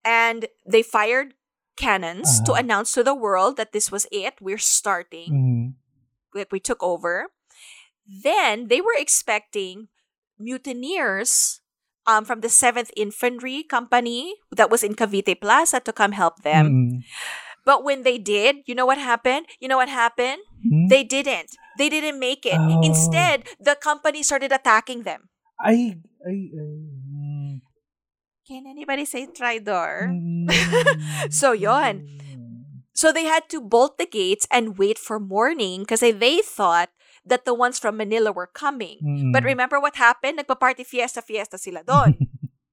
and 0.03 0.47
they 0.65 0.81
fired 0.81 1.33
cannons 1.77 2.39
to 2.41 2.53
Uh-huh. 2.53 2.61
announce 2.61 2.91
to 2.93 3.03
the 3.03 3.13
world 3.13 3.57
that 3.57 3.71
this 3.73 3.91
was 3.91 4.07
it. 4.11 4.35
We're 4.39 4.57
starting. 4.61 5.75
Like 6.33 6.51
we 6.51 6.59
took 6.59 6.81
over. 6.81 7.27
Then 8.05 8.67
they 8.67 8.81
were 8.81 8.95
expecting 8.97 9.89
mutineers 10.37 11.61
um, 12.05 12.25
from 12.25 12.41
the 12.41 12.47
7th 12.47 12.91
Infantry 12.95 13.63
Company 13.63 14.35
that 14.51 14.69
was 14.69 14.83
in 14.83 14.95
Cavite 14.95 15.41
Plaza 15.41 15.79
to 15.81 15.93
come 15.93 16.13
help 16.13 16.43
them. 16.43 16.65
Mm. 16.69 16.89
But 17.65 17.83
when 17.83 18.03
they 18.03 18.17
did, 18.17 18.61
you 18.65 18.75
know 18.75 18.85
what 18.85 18.99
happened? 18.99 19.47
You 19.59 19.67
know 19.67 19.77
what 19.77 19.89
happened? 19.89 20.41
Hmm? 20.61 20.87
They 20.87 21.03
didn't. 21.03 21.49
They 21.77 21.89
didn't 21.89 22.19
make 22.19 22.45
it. 22.45 22.57
Oh. 22.57 22.81
Instead, 22.83 23.43
the 23.59 23.75
company 23.75 24.21
started 24.21 24.51
attacking 24.51 25.01
them. 25.01 25.29
I, 25.59 25.97
I, 26.21 26.51
mm. 26.53 27.61
Can 28.47 28.67
anybody 28.67 29.05
say 29.05 29.25
traidor? 29.25 30.13
Mm. 30.13 31.31
So, 31.33 31.53
yon. 31.53 32.05
So 32.93 33.11
they 33.11 33.25
had 33.25 33.49
to 33.49 33.59
bolt 33.59 33.97
the 33.97 34.05
gates 34.05 34.47
and 34.51 34.77
wait 34.77 34.97
for 34.97 35.19
morning 35.19 35.81
because 35.81 35.99
they 35.99 36.39
thought 36.39 36.89
that 37.25 37.45
the 37.45 37.53
ones 37.53 37.79
from 37.79 37.97
Manila 37.97 38.31
were 38.31 38.47
coming. 38.47 38.99
Mm. 39.03 39.33
But 39.33 39.43
remember 39.43 39.79
what 39.79 39.95
happened? 39.97 40.39
Nagpa-party 40.39 40.85
fiesta-fiesta 40.85 41.57
sila 41.57 41.83
doon. 41.83 42.17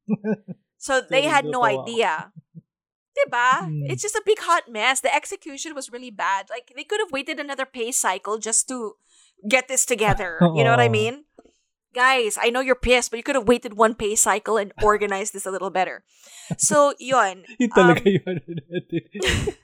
So 0.83 0.99
they 1.01 1.31
had 1.31 1.47
no 1.47 1.63
Seryoso. 1.63 1.87
idea. 1.87 2.33
Diba? 3.15 3.71
Mm. 3.71 3.87
It's 3.87 4.03
just 4.03 4.17
a 4.19 4.23
big 4.27 4.41
hot 4.43 4.67
mess. 4.67 4.99
The 4.99 5.15
execution 5.15 5.77
was 5.79 5.93
really 5.95 6.11
bad. 6.11 6.51
Like, 6.51 6.73
they 6.75 6.83
could 6.83 6.99
have 6.99 7.13
waited 7.15 7.39
another 7.39 7.65
pay 7.65 7.93
cycle 7.95 8.37
just 8.37 8.67
to 8.67 8.99
get 9.49 9.69
this 9.71 9.87
together. 9.87 10.43
You 10.59 10.65
know 10.67 10.75
what 10.75 10.83
I 10.83 10.91
mean? 10.91 11.23
Guys, 11.95 12.35
I 12.41 12.51
know 12.51 12.59
you're 12.59 12.75
pissed, 12.75 13.13
but 13.15 13.19
you 13.19 13.23
could 13.23 13.37
have 13.39 13.47
waited 13.47 13.79
one 13.79 13.95
pay 13.95 14.17
cycle 14.19 14.57
and 14.59 14.73
organized 14.83 15.35
this 15.39 15.47
a 15.47 15.53
little 15.55 15.71
better. 15.71 16.03
So, 16.59 16.99
yon. 16.99 17.45
Yun 17.63 17.71
talaga 17.71 18.03
Um, 18.03 18.19
yun. 18.27 19.55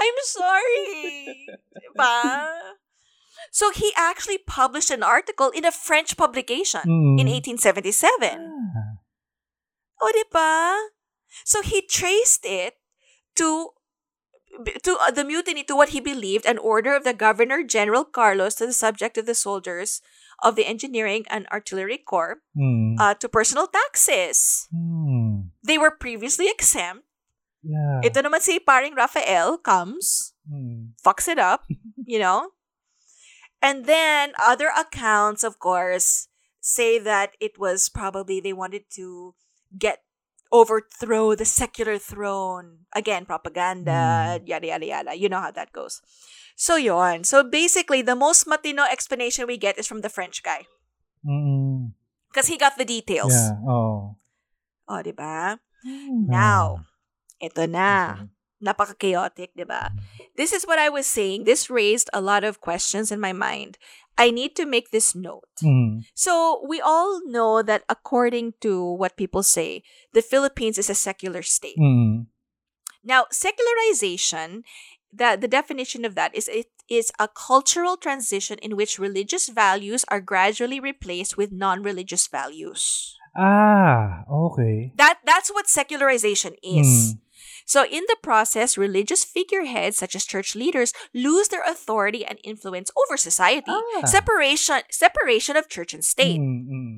I'm 0.00 0.18
sorry. 0.24 1.46
Diba? 1.78 2.58
So, 3.50 3.70
he 3.72 3.92
actually 3.96 4.38
published 4.38 4.90
an 4.90 5.02
article 5.02 5.50
in 5.50 5.64
a 5.64 5.72
French 5.72 6.16
publication 6.16 6.84
in 6.84 7.26
Mm. 7.26 7.32
1877. 7.64 8.38
Ah. 8.40 9.00
O, 10.00 10.08
di 10.12 10.24
ba? 10.32 10.76
So 11.44 11.62
he 11.62 11.80
traced 11.84 12.44
it 12.44 12.76
to 13.36 13.70
to 14.82 14.98
uh, 14.98 15.10
the 15.14 15.22
mutiny 15.24 15.62
to 15.64 15.76
what 15.78 15.90
he 15.94 16.00
believed 16.02 16.44
an 16.44 16.58
order 16.58 16.96
of 16.96 17.04
the 17.04 17.14
Governor 17.14 17.62
General 17.62 18.02
Carlos 18.04 18.58
to 18.58 18.66
the 18.66 18.74
subject 18.74 19.16
of 19.16 19.24
the 19.24 19.34
soldiers 19.36 20.02
of 20.42 20.56
the 20.56 20.66
Engineering 20.66 21.22
and 21.30 21.46
Artillery 21.54 21.98
Corps 22.02 22.42
Mm. 22.58 22.98
uh, 22.98 23.14
to 23.22 23.28
personal 23.28 23.68
taxes. 23.70 24.66
Mm. 24.74 25.54
They 25.62 25.78
were 25.78 25.92
previously 25.94 26.48
exempt. 26.50 27.06
Yeah. 27.62 28.00
Ito 28.02 28.24
naman 28.26 28.40
si 28.42 28.58
paring 28.58 28.96
Rafael 28.96 29.60
comes, 29.60 30.32
Mm. 30.50 30.96
fucks 30.98 31.28
it 31.30 31.38
up, 31.38 31.68
you 32.08 32.18
know? 32.18 32.50
And 33.62 33.84
then 33.84 34.32
other 34.40 34.72
accounts, 34.72 35.44
of 35.44 35.58
course, 35.58 36.28
say 36.60 36.98
that 36.98 37.36
it 37.40 37.58
was 37.58 37.88
probably 37.88 38.40
they 38.40 38.52
wanted 38.52 38.84
to 38.96 39.34
get 39.76 40.02
overthrow 40.52 41.34
the 41.34 41.44
secular 41.44 41.98
throne. 41.98 42.86
Again, 42.94 43.24
propaganda, 43.24 44.40
yada 44.44 44.66
yada 44.66 44.86
yada. 44.86 45.12
You 45.14 45.28
know 45.28 45.40
how 45.40 45.52
that 45.52 45.72
goes. 45.72 46.00
So 46.56 46.76
yon. 46.76 47.24
So 47.24 47.44
basically, 47.44 48.02
the 48.02 48.16
most 48.16 48.46
matino 48.46 48.84
explanation 48.90 49.46
we 49.46 49.56
get 49.56 49.78
is 49.78 49.86
from 49.86 50.00
the 50.00 50.12
French 50.12 50.42
guy. 50.42 50.66
Mm. 51.24 51.92
Because 52.28 52.48
he 52.48 52.56
got 52.56 52.76
the 52.78 52.84
details. 52.84 53.32
Yeah. 53.32 53.56
Oh. 53.66 54.16
Oh, 54.88 55.02
di 55.02 55.12
ba? 55.12 55.58
Now, 55.84 56.84
ito 57.40 57.64
na. 57.66 58.26
Napaka-chaotic, 58.60 59.56
di 59.56 59.64
ba? 59.64 59.92
This 60.36 60.52
is 60.52 60.64
what 60.64 60.78
I 60.78 60.88
was 60.88 61.06
saying. 61.06 61.44
This 61.44 61.70
raised 61.70 62.10
a 62.12 62.20
lot 62.20 62.44
of 62.44 62.60
questions 62.60 63.10
in 63.10 63.20
my 63.20 63.32
mind. 63.32 63.78
I 64.20 64.30
need 64.30 64.54
to 64.56 64.66
make 64.68 64.90
this 64.90 65.14
note. 65.14 65.48
Mm. 65.64 66.04
So, 66.12 66.60
we 66.68 66.80
all 66.80 67.24
know 67.24 67.62
that 67.62 67.88
according 67.88 68.60
to 68.60 68.84
what 68.84 69.16
people 69.16 69.42
say, 69.42 69.82
the 70.12 70.20
Philippines 70.20 70.76
is 70.76 70.90
a 70.90 70.94
secular 70.94 71.40
state. 71.40 71.80
Mm. 71.80 72.26
Now, 73.02 73.24
secularization, 73.32 74.64
that 75.12 75.40
the 75.40 75.48
definition 75.48 76.04
of 76.04 76.14
that 76.14 76.34
is 76.34 76.48
it 76.48 76.70
is 76.88 77.12
a 77.18 77.28
cultural 77.28 77.96
transition 77.96 78.58
in 78.62 78.76
which 78.76 78.98
religious 78.98 79.48
values 79.48 80.04
are 80.08 80.20
gradually 80.20 80.80
replaced 80.80 81.36
with 81.36 81.52
non-religious 81.52 82.26
values. 82.26 83.16
Ah, 83.36 84.24
okay. 84.30 84.92
That 84.96 85.20
that's 85.24 85.50
what 85.50 85.68
secularization 85.68 86.54
is. 86.62 87.14
Mm. 87.14 87.18
So 87.70 87.86
in 87.86 88.02
the 88.10 88.18
process, 88.18 88.74
religious 88.74 89.22
figureheads 89.22 89.94
such 89.94 90.18
as 90.18 90.26
church 90.26 90.58
leaders 90.58 90.90
lose 91.14 91.54
their 91.54 91.62
authority 91.62 92.26
and 92.26 92.42
influence 92.42 92.90
over 92.98 93.14
society. 93.16 93.70
Ah. 93.70 94.02
Separation 94.10 94.82
separation 94.90 95.54
of 95.54 95.70
church 95.70 95.94
and 95.94 96.02
state. 96.02 96.40
Mm, 96.42 96.66
mm. 96.66 96.96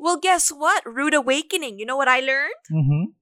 Well, 0.00 0.16
guess 0.16 0.48
what? 0.48 0.80
Rude 0.88 1.12
awakening. 1.12 1.76
You 1.78 1.84
know 1.84 2.00
what 2.00 2.08
I 2.08 2.24
learned? 2.24 2.56
Mhm. 2.72 3.12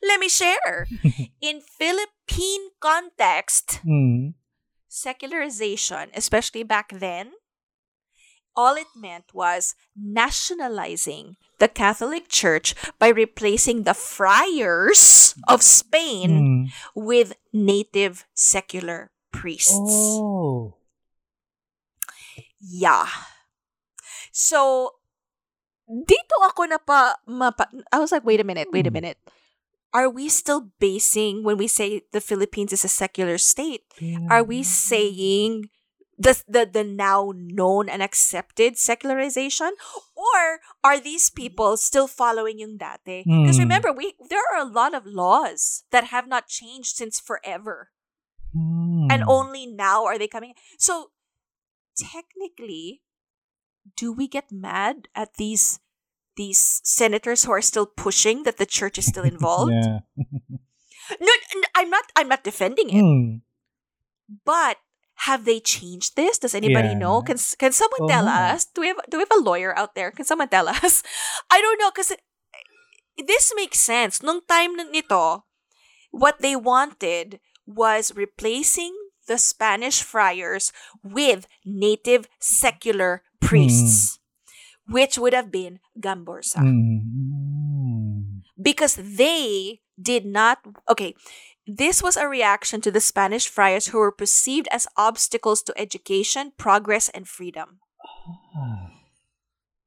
Let 0.00 0.16
me 0.18 0.32
share. 0.32 0.88
In 1.44 1.60
Philippine 1.60 2.72
context, 2.80 3.84
Mm. 3.84 4.32
secularization, 4.88 6.08
especially 6.16 6.64
back 6.64 6.96
then, 6.96 7.32
all 8.56 8.74
it 8.74 8.88
meant 8.96 9.30
was 9.36 9.76
nationalizing 9.94 11.36
the 11.60 11.68
Catholic 11.68 12.28
Church 12.28 12.74
by 12.98 13.08
replacing 13.08 13.84
the 13.84 13.94
friars 13.94 15.34
of 15.48 15.62
Spain 15.62 16.30
Mm. 16.32 16.62
with 16.96 17.36
native 17.52 18.24
secular 18.34 19.12
priests. 19.30 19.76
Oh. 20.16 20.74
Yeah. 22.60 23.08
So, 24.32 24.92
dito 25.88 26.36
ako 26.44 26.66
na 26.68 26.78
pa, 26.80 27.16
mapa, 27.28 27.68
I 27.92 28.00
was 28.00 28.10
like, 28.12 28.24
wait 28.24 28.40
a 28.40 28.44
minute, 28.48 28.68
wait 28.72 28.86
a 28.86 28.90
Hmm. 28.90 29.00
minute. 29.00 29.18
are 29.96 30.12
we 30.12 30.28
still 30.28 30.68
basing 30.76 31.40
when 31.40 31.56
we 31.56 31.64
say 31.64 32.04
the 32.12 32.20
Philippines 32.20 32.68
is 32.68 32.84
a 32.84 32.90
secular 32.90 33.38
state? 33.40 33.80
Are 34.28 34.44
we 34.44 34.60
saying 34.60 35.72
the, 36.18 36.32
the 36.48 36.64
the 36.64 36.84
now 36.84 37.32
known 37.36 37.88
and 37.88 38.02
accepted 38.02 38.76
secularization? 38.76 39.72
Or 40.16 40.60
are 40.82 40.98
these 40.98 41.28
people 41.30 41.76
still 41.76 42.08
following 42.08 42.58
yung 42.58 42.78
dati? 42.80 43.22
Because 43.24 43.56
Hmm. 43.60 43.68
remember 43.68 43.92
we 43.92 44.14
there 44.28 44.42
are 44.52 44.60
a 44.64 44.68
lot 44.68 44.94
of 44.96 45.04
laws 45.06 45.84
that 45.92 46.08
have 46.10 46.26
not 46.26 46.48
changed 46.48 46.96
since 46.96 47.20
forever. 47.20 47.92
Hmm. 48.56 49.10
and 49.12 49.20
only 49.28 49.66
now 49.68 50.06
are 50.08 50.16
they 50.16 50.30
coming. 50.30 50.54
So 50.80 51.12
technically 51.98 53.02
do 53.96 54.12
we 54.12 54.26
get 54.28 54.48
mad 54.50 55.08
at 55.14 55.34
these 55.36 55.80
these 56.36 56.80
senators 56.84 57.44
who 57.44 57.52
are 57.52 57.60
still 57.64 57.84
pushing 57.86 58.42
that 58.44 58.56
the 58.56 58.64
church 58.66 58.96
is 58.98 59.06
still 59.06 59.24
involved? 59.28 59.72
No, 61.20 61.32
n- 61.54 61.70
i'm 61.78 61.86
not 61.90 62.04
i'm 62.16 62.26
not 62.26 62.42
defending 62.42 62.90
it. 62.90 62.98
Hmm. 62.98 63.46
But 64.44 64.78
have 65.24 65.44
they 65.44 65.60
changed 65.60 66.16
this? 66.16 66.38
Does 66.38 66.54
anybody 66.54 66.88
Yeah. 66.92 66.98
know? 67.00 67.22
Can 67.22 67.38
can 67.58 67.72
someone 67.72 68.04
Oh, 68.04 68.08
tell 68.08 68.28
us? 68.28 68.66
Do 68.68 68.80
we 68.84 68.88
have 68.92 69.00
do 69.08 69.16
we 69.18 69.24
have 69.24 69.36
a 69.36 69.42
lawyer 69.42 69.72
out 69.78 69.94
there? 69.94 70.10
Can 70.12 70.24
someone 70.28 70.48
tell 70.48 70.68
us? 70.76 71.02
I 71.50 71.60
don't 71.60 71.78
know 71.80 71.90
because 71.90 72.12
this 73.16 73.52
makes 73.56 73.80
sense. 73.80 74.20
Nung 74.22 74.44
time 74.48 74.76
nito, 74.92 75.44
what 76.12 76.40
they 76.40 76.54
wanted 76.56 77.40
was 77.66 78.12
replacing 78.14 78.92
the 79.26 79.38
Spanish 79.38 80.02
friars 80.04 80.70
with 81.02 81.48
native 81.64 82.28
secular 82.38 83.24
priests, 83.40 84.20
which 84.86 85.18
would 85.18 85.34
have 85.34 85.50
been 85.50 85.80
Gomburza 85.98 86.60
Hmm. 86.62 88.44
because 88.60 88.94
they 88.96 89.80
did 89.98 90.24
not 90.26 90.60
okay 90.88 91.14
this 91.66 92.02
was 92.02 92.16
a 92.16 92.28
reaction 92.28 92.80
to 92.80 92.90
the 92.90 93.00
spanish 93.00 93.48
friars 93.48 93.88
who 93.88 93.98
were 93.98 94.12
perceived 94.12 94.68
as 94.70 94.86
obstacles 94.96 95.62
to 95.62 95.74
education 95.76 96.52
progress 96.56 97.08
and 97.10 97.26
freedom 97.28 97.80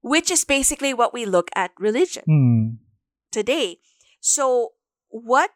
which 0.01 0.31
is 0.31 0.45
basically 0.45 0.93
what 0.93 1.13
we 1.13 1.25
look 1.25 1.49
at 1.55 1.71
religion 1.79 2.23
Hmm. 2.25 2.67
today 3.31 3.77
so 4.19 4.73
what 5.09 5.51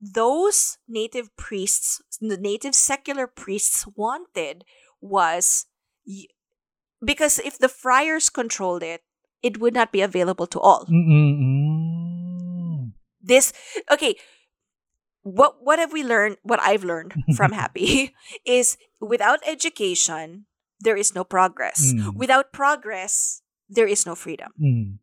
those 0.00 0.78
native 0.88 1.34
priests 1.36 2.02
the 2.20 2.36
native 2.36 2.74
secular 2.74 3.26
priests 3.26 3.86
wanted 3.96 4.64
was 5.00 5.66
because 7.04 7.38
if 7.38 7.58
the 7.58 7.68
friars 7.68 8.28
controlled 8.30 8.82
it 8.82 9.02
it 9.42 9.60
would 9.60 9.74
not 9.74 9.92
be 9.92 10.00
available 10.00 10.46
to 10.46 10.60
all 10.60 10.86
Mm-mm-mm. 10.86 12.12
this 13.20 13.52
okay 13.90 14.14
what 15.24 15.56
what 15.64 15.78
have 15.80 15.92
we 15.92 16.04
learned 16.04 16.36
what 16.44 16.60
i've 16.60 16.84
learned 16.84 17.12
from 17.36 17.52
happy 17.56 18.12
is 18.44 18.76
without 19.00 19.40
education 19.48 20.44
there 20.80 20.96
is 21.00 21.14
no 21.16 21.24
progress 21.24 21.80
Mm. 21.96 22.14
without 22.14 22.52
progress 22.52 23.40
there 23.68 23.88
is 23.88 24.04
no 24.04 24.14
freedom 24.14 24.52
Mm. 24.60 25.00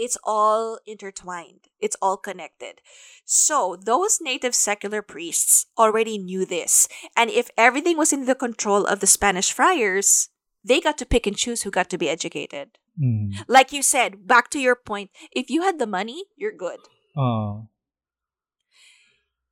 it's 0.00 0.16
all 0.24 0.80
intertwined 0.88 1.68
it's 1.80 1.96
all 2.00 2.16
connected 2.16 2.80
so 3.28 3.76
those 3.76 4.18
native 4.24 4.54
secular 4.56 5.02
priests 5.04 5.66
already 5.76 6.16
knew 6.16 6.46
this 6.48 6.88
and 7.16 7.28
if 7.30 7.50
everything 7.60 7.98
was 8.00 8.12
in 8.16 8.24
the 8.24 8.34
control 8.34 8.86
of 8.88 9.00
the 9.04 9.06
spanish 9.06 9.52
friars 9.52 10.30
they 10.64 10.80
got 10.80 10.96
to 10.96 11.04
pick 11.04 11.26
and 11.28 11.36
choose 11.36 11.62
who 11.62 11.70
got 11.70 11.88
to 11.92 11.98
be 12.00 12.08
educated 12.08 12.80
Mm. 13.00 13.32
like 13.48 13.72
you 13.72 13.82
said 13.84 14.26
back 14.26 14.50
to 14.50 14.58
your 14.58 14.74
point 14.76 15.10
if 15.32 15.48
you 15.48 15.62
had 15.62 15.78
the 15.78 15.86
money 15.86 16.24
you're 16.36 16.52
good 16.56 16.80
Ah. 17.16 17.68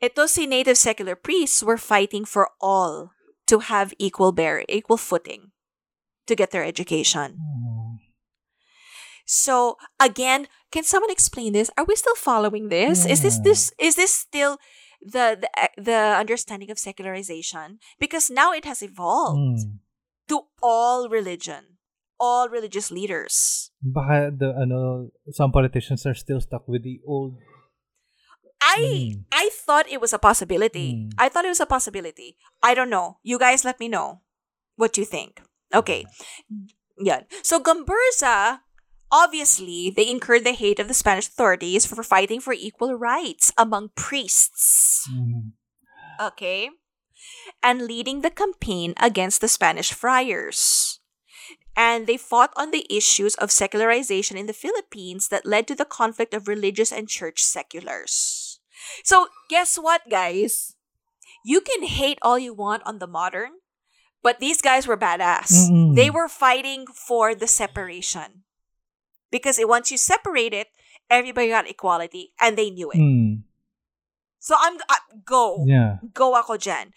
Ito 0.00 0.26
si 0.26 0.46
native 0.46 0.78
secular 0.78 1.16
priests 1.16 1.62
were 1.62 1.78
fighting 1.78 2.24
for 2.24 2.50
all 2.60 3.10
to 3.46 3.58
have 3.66 3.94
equal 3.98 4.30
bear, 4.32 4.62
equal 4.68 4.96
footing 4.96 5.50
to 6.26 6.36
get 6.36 6.50
their 6.50 6.64
education. 6.64 7.38
So 9.26 9.76
again, 10.00 10.46
can 10.72 10.84
someone 10.84 11.10
explain 11.10 11.52
this? 11.52 11.70
Are 11.76 11.84
we 11.84 11.96
still 11.96 12.14
following 12.14 12.68
this? 12.68 13.04
Is 13.04 13.20
this 13.22 13.38
this 13.38 13.72
is 13.78 13.96
this 13.96 14.12
still 14.12 14.56
the 15.02 15.36
the, 15.40 15.50
the 15.76 16.00
understanding 16.16 16.70
of 16.70 16.78
secularization? 16.78 17.78
Because 17.98 18.30
now 18.30 18.52
it 18.52 18.64
has 18.64 18.82
evolved 18.82 19.66
Mm. 19.68 19.80
to 20.28 20.44
all 20.62 21.08
religion, 21.08 21.80
all 22.20 22.48
religious 22.48 22.90
leaders. 22.92 23.68
Baka 23.82 24.30
the 24.32 24.52
ano 24.56 25.08
some 25.32 25.52
politicians 25.52 26.04
are 26.06 26.16
still 26.16 26.40
stuck 26.40 26.68
with 26.68 26.84
the 26.84 27.00
old 27.04 27.36
I 28.78 29.18
Mm. 29.18 29.24
I 29.32 29.50
thought 29.52 29.90
it 29.90 30.00
was 30.00 30.12
a 30.12 30.18
possibility. 30.18 30.94
Mm. 30.94 31.12
I 31.18 31.28
thought 31.28 31.44
it 31.44 31.54
was 31.54 31.60
a 31.60 31.66
possibility. 31.66 32.36
I 32.62 32.74
don't 32.74 32.90
know. 32.90 33.18
You 33.22 33.38
guys 33.38 33.64
let 33.64 33.80
me 33.80 33.88
know 33.88 34.22
what 34.76 34.96
you 34.96 35.04
think. 35.04 35.42
Okay. 35.74 36.06
Yeah. 36.98 37.22
So 37.42 37.60
Gomburza, 37.60 38.60
obviously, 39.10 39.90
they 39.90 40.08
incurred 40.08 40.44
the 40.44 40.52
hate 40.52 40.78
of 40.78 40.88
the 40.88 40.94
Spanish 40.94 41.28
authorities 41.28 41.86
for 41.86 42.02
fighting 42.02 42.40
for 42.40 42.52
equal 42.52 42.94
rights 42.94 43.52
among 43.58 43.90
priests. 43.94 45.06
Mm. 45.10 45.52
Okay. 46.20 46.70
And 47.62 47.86
leading 47.86 48.22
the 48.22 48.30
campaign 48.30 48.94
against 48.98 49.40
the 49.40 49.48
Spanish 49.48 49.92
friars. 49.92 51.00
And 51.76 52.06
they 52.06 52.16
fought 52.16 52.52
on 52.56 52.72
the 52.72 52.86
issues 52.90 53.36
of 53.36 53.52
secularization 53.52 54.36
in 54.36 54.46
the 54.46 54.56
Philippines 54.56 55.28
that 55.28 55.46
led 55.46 55.68
to 55.68 55.76
the 55.76 55.86
conflict 55.86 56.34
of 56.34 56.48
religious 56.48 56.90
and 56.90 57.08
church 57.08 57.40
seculars. 57.42 58.47
So, 59.04 59.28
guess 59.48 59.76
what, 59.76 60.02
guys? 60.10 60.74
You 61.44 61.60
can 61.60 61.84
hate 61.86 62.18
all 62.22 62.38
you 62.38 62.52
want 62.52 62.82
on 62.84 62.98
the 62.98 63.06
modern, 63.06 63.62
but 64.22 64.40
these 64.40 64.60
guys 64.60 64.86
were 64.86 64.96
badass. 64.96 65.70
Mm-mm. 65.70 65.94
They 65.94 66.10
were 66.10 66.28
fighting 66.28 66.86
for 66.92 67.34
the 67.34 67.46
separation. 67.46 68.44
Because 69.30 69.58
it- 69.58 69.68
once 69.68 69.90
you 69.90 69.98
separate 69.98 70.52
it, 70.52 70.68
everybody 71.10 71.48
got 71.48 71.68
equality, 71.68 72.32
and 72.40 72.56
they 72.56 72.70
knew 72.70 72.90
it. 72.90 73.00
Mm. 73.00 73.42
So, 74.38 74.54
I'm 74.58 74.76
uh, 74.88 75.02
go 75.24 75.64
Yeah. 75.66 75.98
go 76.14 76.34
ako 76.36 76.56
dyan. 76.56 76.92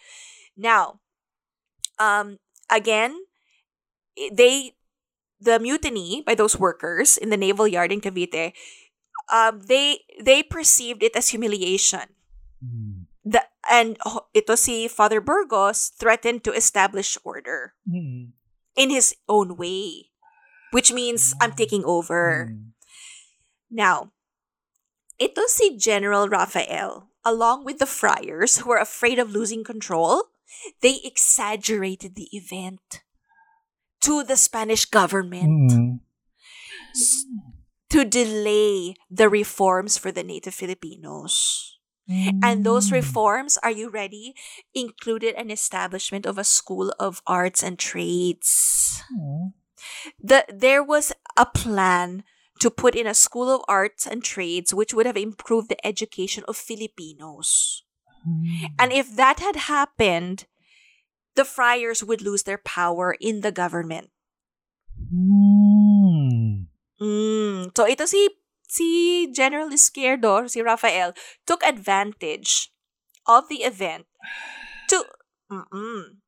Now, 0.56 1.00
um, 2.00 2.38
again, 2.70 3.16
they, 4.32 4.76
the 5.40 5.60
mutiny 5.60 6.22
by 6.26 6.36
those 6.36 6.60
workers 6.60 7.18
in 7.18 7.30
the 7.30 7.38
naval 7.38 7.68
yard 7.68 7.92
in 7.92 8.02
Cavite, 8.02 8.54
um, 9.32 9.62
they 9.66 10.04
they 10.22 10.44
perceived 10.44 11.02
it 11.02 11.16
as 11.16 11.30
humiliation. 11.30 12.14
Mm. 12.62 13.08
The, 13.24 13.42
and 13.70 13.98
oh, 14.06 14.28
ito 14.34 14.56
si 14.56 14.88
Father 14.88 15.22
Burgos 15.22 15.90
threatened 15.96 16.44
to 16.44 16.54
establish 16.54 17.18
order 17.24 17.74
Mm. 17.88 18.34
in 18.76 18.90
his 18.90 19.16
own 19.30 19.58
way, 19.58 20.12
which 20.72 20.92
means 20.94 21.34
I'm 21.42 21.54
taking 21.54 21.86
over. 21.86 22.52
Mm. 22.52 22.74
Now, 23.72 24.12
ito 25.22 25.48
si 25.48 25.78
General 25.78 26.28
Rafael, 26.28 27.08
along 27.24 27.64
with 27.64 27.80
the 27.80 27.90
friars 27.90 28.58
who 28.60 28.70
were 28.70 28.82
afraid 28.82 29.20
of 29.20 29.32
losing 29.32 29.64
control, 29.64 30.34
they 30.82 31.00
exaggerated 31.06 32.16
the 32.16 32.28
event 32.36 33.06
to 34.02 34.26
the 34.26 34.36
Spanish 34.36 34.86
government 34.90 35.70
Mm. 35.72 36.00
To 37.92 38.04
delay 38.04 38.96
the 39.12 39.28
reforms 39.30 39.98
for 39.98 40.12
the 40.12 40.24
native 40.24 40.56
Filipinos. 40.56 41.68
And 42.44 42.66
those 42.68 42.90
Mm. 42.92 43.00
reforms, 43.00 43.56
are 43.64 43.72
you 43.72 43.88
ready? 43.88 44.36
Included 44.76 45.36
an 45.40 45.48
establishment 45.48 46.26
of 46.26 46.36
a 46.38 46.44
school 46.44 46.92
of 47.00 47.22
arts 47.28 47.64
and 47.64 47.80
trades. 47.80 49.00
Oh. 49.16 49.54
the 50.22 50.46
there 50.52 50.84
was 50.84 51.10
a 51.36 51.46
plan 51.46 52.22
to 52.62 52.70
put 52.70 52.94
in 52.94 53.08
a 53.08 53.18
school 53.18 53.50
of 53.50 53.66
arts 53.68 54.06
and 54.06 54.22
trades 54.22 54.76
which 54.76 54.94
would 54.94 55.08
have 55.10 55.18
improved 55.18 55.70
the 55.74 55.82
education 55.88 56.44
of 56.48 56.54
Filipinos. 56.56 57.82
Mm. 58.22 58.78
And 58.78 58.94
if 58.94 59.10
that 59.16 59.40
had 59.42 59.66
happened, 59.72 60.46
the 61.34 61.46
friars 61.46 62.04
would 62.04 62.22
lose 62.22 62.44
their 62.44 62.62
power 62.62 63.18
in 63.18 63.42
the 63.42 63.52
government. 63.52 64.12
Mm. 65.10 65.71
Mm. 67.02 67.74
So 67.76 67.88
ito 67.90 68.06
si 68.06 68.30
si 68.70 69.28
General 69.34 69.68
Izquierdo, 69.74 70.46
si 70.50 70.62
Rafael, 70.62 71.12
took 71.50 71.64
advantage 71.66 72.70
of 73.26 73.50
the 73.50 73.66
event 73.66 74.06
to 74.90 75.04
Mm-mm. 75.52 76.22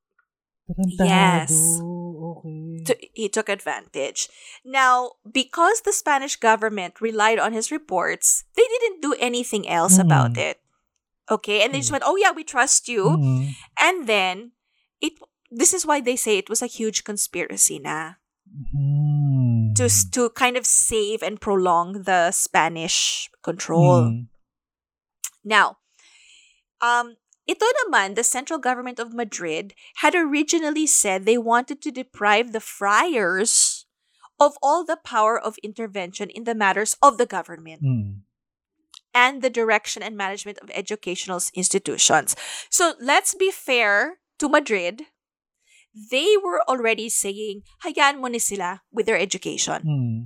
Yes. 0.99 1.79
Okay. 1.79 2.83
to, 2.87 2.91
he 3.13 3.27
took 3.29 3.49
advantage. 3.49 4.29
Now, 4.65 5.11
because 5.29 5.81
the 5.81 5.91
Spanish 5.93 6.35
government 6.35 6.99
relied 7.01 7.37
on 7.39 7.53
his 7.53 7.71
reports, 7.71 8.43
they 8.55 8.63
didn't 8.67 9.01
do 9.01 9.13
anything 9.19 9.67
else 9.67 9.97
Mm. 9.99 10.07
about 10.07 10.37
it. 10.37 10.59
Okay, 11.29 11.61
and 11.63 11.71
they 11.71 11.79
just 11.79 11.91
Mm. 11.91 11.99
went, 11.99 12.07
"Oh 12.07 12.15
yeah, 12.19 12.31
we 12.31 12.43
trust 12.43 12.87
you." 12.87 13.15
Mm. 13.15 13.55
And 13.79 14.07
then 14.07 14.51
it 14.99 15.15
this 15.51 15.71
is 15.75 15.85
why 15.85 15.99
they 16.01 16.15
say 16.17 16.35
it 16.39 16.49
was 16.49 16.63
a 16.63 16.71
huge 16.71 17.03
conspiracy 17.03 17.77
na 17.79 18.19
Mm. 18.53 19.73
to 19.73 19.89
to 20.13 20.29
kind 20.37 20.57
of 20.57 20.65
save 20.65 21.23
and 21.25 21.41
prolong 21.41 22.05
the 22.05 22.29
Spanish 22.29 23.29
control. 23.41 24.13
Mm. 24.13 24.27
Now, 25.43 25.81
um, 26.77 27.17
ito 27.49 27.65
naman, 27.81 28.13
the 28.13 28.23
central 28.23 28.59
government 28.61 28.99
of 29.01 29.13
Madrid 29.13 29.73
had 30.05 30.13
originally 30.13 30.85
said 30.85 31.25
they 31.25 31.37
wanted 31.41 31.81
to 31.81 31.89
deprive 31.89 32.53
the 32.53 32.61
friars 32.61 33.85
of 34.39 34.53
all 34.61 34.85
the 34.85 35.01
power 35.01 35.33
of 35.39 35.57
intervention 35.65 36.29
in 36.29 36.43
the 36.43 36.55
matters 36.55 36.95
of 37.01 37.17
the 37.17 37.25
government 37.25 37.81
Mm. 37.81 38.21
and 39.13 39.41
the 39.41 39.49
direction 39.49 40.01
and 40.05 40.13
management 40.17 40.57
of 40.61 40.69
educational 40.77 41.41
institutions. 41.53 42.35
So 42.69 42.93
let's 43.01 43.33
be 43.33 43.49
fair 43.49 44.21
to 44.37 44.49
Madrid. 44.49 45.09
They 45.93 46.35
were 46.41 46.65
already 46.65 47.07
saying, 47.09 47.61
hayaan 47.85 48.17
mo 48.17 48.27
na 48.27 48.41
sila 48.41 48.81
with 48.89 49.05
their 49.05 49.17
education. 49.17 49.85
Mm. 49.85 50.19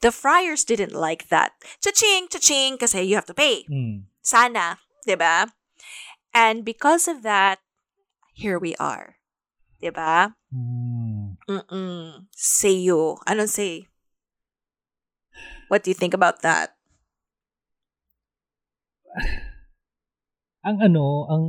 The 0.00 0.12
friars 0.12 0.64
didn't 0.64 0.94
like 0.96 1.28
that. 1.28 1.52
Cha-ching, 1.84 2.32
cha-ching, 2.32 2.78
kasi 2.78 3.02
you 3.02 3.14
have 3.18 3.28
to 3.28 3.36
pay. 3.36 3.68
Mm. 3.68 4.08
Sana, 4.24 4.80
'di 5.04 5.20
ba? 5.20 5.52
And 6.32 6.64
because 6.64 7.10
of 7.10 7.26
that, 7.26 7.60
here 8.32 8.56
we 8.56 8.78
are. 8.78 9.18
'Di 9.82 9.90
ba? 9.90 10.38
Mm. 10.54 11.36
Mm-mm. 11.48 12.28
Say 12.32 12.78
you. 12.78 13.18
Anong 13.26 13.50
say? 13.50 13.88
What 15.68 15.84
do 15.84 15.90
you 15.90 15.98
think 15.98 16.14
about 16.14 16.40
that? 16.40 16.76
Ang 20.68 20.80
ano, 20.84 21.24
ang 21.30 21.44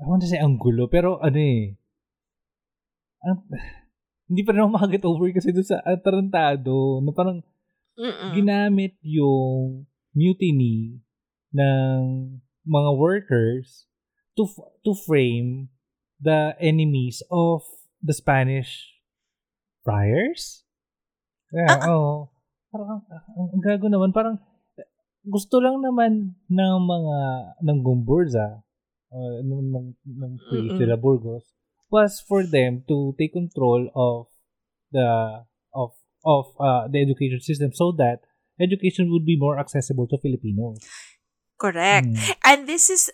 I 0.00 0.04
want 0.10 0.22
to 0.26 0.28
say 0.28 0.42
ang 0.42 0.58
gulo, 0.58 0.90
pero 0.90 1.22
ano 1.22 1.38
eh, 1.38 1.78
ang, 3.22 3.46
hindi 4.30 4.42
pa 4.42 4.50
rin 4.56 4.64
ako 4.64 4.70
makaget 4.74 5.04
over 5.04 5.28
kasi 5.30 5.52
doon 5.52 5.68
sa 5.68 5.78
atarantado 5.84 6.98
na 7.04 7.12
parang 7.12 7.38
Mm-mm. 7.94 8.32
ginamit 8.34 8.98
yung 9.06 9.86
mutiny 10.10 10.98
ng 11.54 12.00
mga 12.64 12.90
workers 12.96 13.86
to 14.34 14.48
to 14.82 14.96
frame 14.96 15.70
the 16.18 16.56
enemies 16.58 17.22
of 17.30 17.62
the 18.02 18.10
Spanish 18.16 18.98
friars. 19.86 20.64
Yeah, 21.54 21.78
Ah. 21.78 21.92
oo. 21.94 22.32
Parang 22.72 22.88
ang, 22.98 23.02
ang, 23.06 23.48
ang 23.54 23.62
gago 23.62 23.86
naman 23.86 24.10
parang 24.10 24.40
gusto 25.22 25.62
lang 25.62 25.78
naman 25.78 26.34
ng 26.50 26.74
mga 26.82 27.18
ng 27.62 27.78
Gumburza 27.84 28.63
uh, 29.14 29.38
ng 29.40 29.70
ng, 29.70 29.86
ng 29.94 30.32
Free 30.50 30.68
Mm-mm. 30.68 30.78
sila 30.78 30.98
Burgos 30.98 31.46
was 31.88 32.18
for 32.18 32.42
them 32.42 32.82
to 32.90 33.14
take 33.14 33.32
control 33.32 33.86
of 33.94 34.26
the 34.90 35.46
of 35.70 35.94
of 36.26 36.50
uh, 36.58 36.90
the 36.90 36.98
education 36.98 37.38
system 37.38 37.70
so 37.72 37.94
that 37.94 38.26
education 38.58 39.10
would 39.10 39.24
be 39.24 39.38
more 39.38 39.58
accessible 39.58 40.06
to 40.10 40.18
Filipinos. 40.18 40.82
Correct. 41.56 42.08
Mm. 42.08 42.36
And 42.44 42.68
this 42.68 42.90
is 42.90 43.12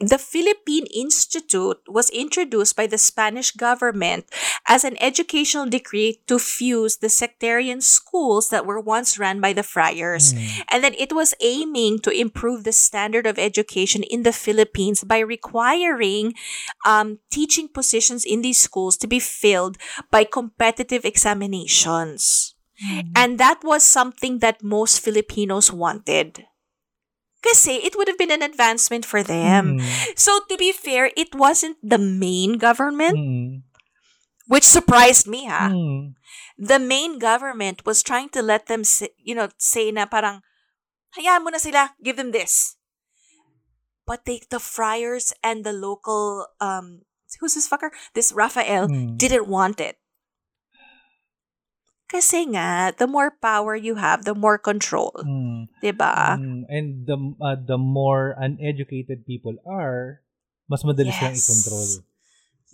the 0.00 0.16
Philippine 0.18 0.86
Institute 0.86 1.76
was 1.86 2.08
introduced 2.10 2.76
by 2.76 2.86
the 2.86 2.96
Spanish 2.96 3.52
government 3.52 4.24
as 4.66 4.84
an 4.84 4.96
educational 5.02 5.66
decree 5.66 6.22
to 6.26 6.38
fuse 6.38 6.96
the 6.96 7.10
sectarian 7.10 7.82
schools 7.82 8.48
that 8.48 8.64
were 8.64 8.80
once 8.80 9.18
run 9.18 9.40
by 9.40 9.52
the 9.52 9.62
friars. 9.62 10.32
Mm. 10.32 10.64
And 10.70 10.84
then 10.84 10.94
it 10.96 11.12
was 11.12 11.34
aiming 11.42 12.00
to 12.00 12.10
improve 12.10 12.64
the 12.64 12.72
standard 12.72 13.26
of 13.26 13.38
education 13.38 14.02
in 14.02 14.22
the 14.22 14.32
Philippines 14.32 15.04
by 15.04 15.18
requiring 15.18 16.32
um, 16.86 17.18
teaching 17.30 17.68
positions 17.68 18.24
in 18.24 18.40
these 18.40 18.60
schools 18.60 18.96
to 18.98 19.06
be 19.06 19.20
filled 19.20 19.76
by 20.10 20.24
competitive 20.24 21.04
examinations. 21.04 22.54
And 23.14 23.38
that 23.38 23.62
was 23.62 23.84
something 23.84 24.40
that 24.40 24.62
most 24.62 25.00
Filipinos 25.00 25.72
wanted. 25.72 26.44
Kasi 27.44 27.84
it 27.84 27.92
would 27.92 28.08
have 28.08 28.16
been 28.16 28.32
an 28.32 28.40
advancement 28.40 29.04
for 29.04 29.20
them. 29.22 29.76
Mm. 29.76 29.84
So 30.16 30.40
to 30.48 30.56
be 30.56 30.72
fair, 30.72 31.12
it 31.12 31.36
wasn't 31.36 31.76
the 31.84 32.00
main 32.00 32.56
government, 32.56 33.20
Mm. 33.20 33.68
which 34.48 34.64
surprised 34.64 35.28
me, 35.28 35.44
ha? 35.44 35.68
Mm. 35.68 36.16
The 36.56 36.80
main 36.80 37.20
government 37.20 37.84
was 37.84 38.00
trying 38.00 38.32
to 38.32 38.40
let 38.40 38.64
them, 38.66 38.80
say, 38.80 39.12
you 39.20 39.36
know, 39.36 39.52
say 39.60 39.92
na 39.92 40.08
parang, 40.08 40.40
hayaan 41.20 41.44
mo 41.44 41.52
na 41.52 41.60
sila, 41.60 41.92
give 42.00 42.16
them 42.16 42.32
this. 42.32 42.80
But 44.08 44.24
they, 44.24 44.40
the 44.48 44.60
friars 44.60 45.32
and 45.44 45.64
the 45.64 45.72
local, 45.72 46.48
um, 46.60 47.04
who's 47.40 47.56
this 47.56 47.68
fucker? 47.68 47.92
This 48.16 48.32
Raphael 48.32 48.88
Mm. 48.88 49.16
didn't 49.20 49.48
want 49.48 49.80
it. 49.80 50.00
Kasi 52.04 52.46
nga, 52.52 52.92
the 52.92 53.08
more 53.08 53.32
power 53.40 53.74
you 53.74 53.96
have, 53.96 54.24
the 54.28 54.36
more 54.36 54.60
control. 54.60 55.12
Mm. 55.24 55.72
'Di 55.80 55.92
ba? 55.96 56.36
Mm. 56.36 56.68
And 56.68 56.86
the 57.08 57.16
uh, 57.40 57.56
the 57.58 57.80
more 57.80 58.36
uneducated 58.36 59.24
people 59.24 59.56
are, 59.64 60.20
mas 60.68 60.84
madali 60.84 61.10
silang 61.10 61.34
Yes. 61.34 61.42
i-control. 61.42 61.88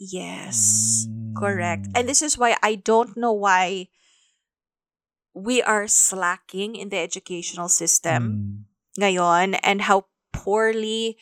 Yes. 0.01 0.59
Mm. 1.07 1.32
Correct. 1.36 1.85
And 1.94 2.09
this 2.11 2.20
is 2.24 2.35
why 2.36 2.57
I 2.65 2.74
don't 2.74 3.15
know 3.15 3.32
why 3.32 3.89
we 5.31 5.62
are 5.62 5.86
slacking 5.86 6.74
in 6.74 6.90
the 6.90 6.98
educational 6.98 7.70
system 7.70 8.20
Mm. 8.20 8.98
ngayon 8.98 9.47
and 9.62 9.86
how 9.86 10.11
poorly 10.35 11.15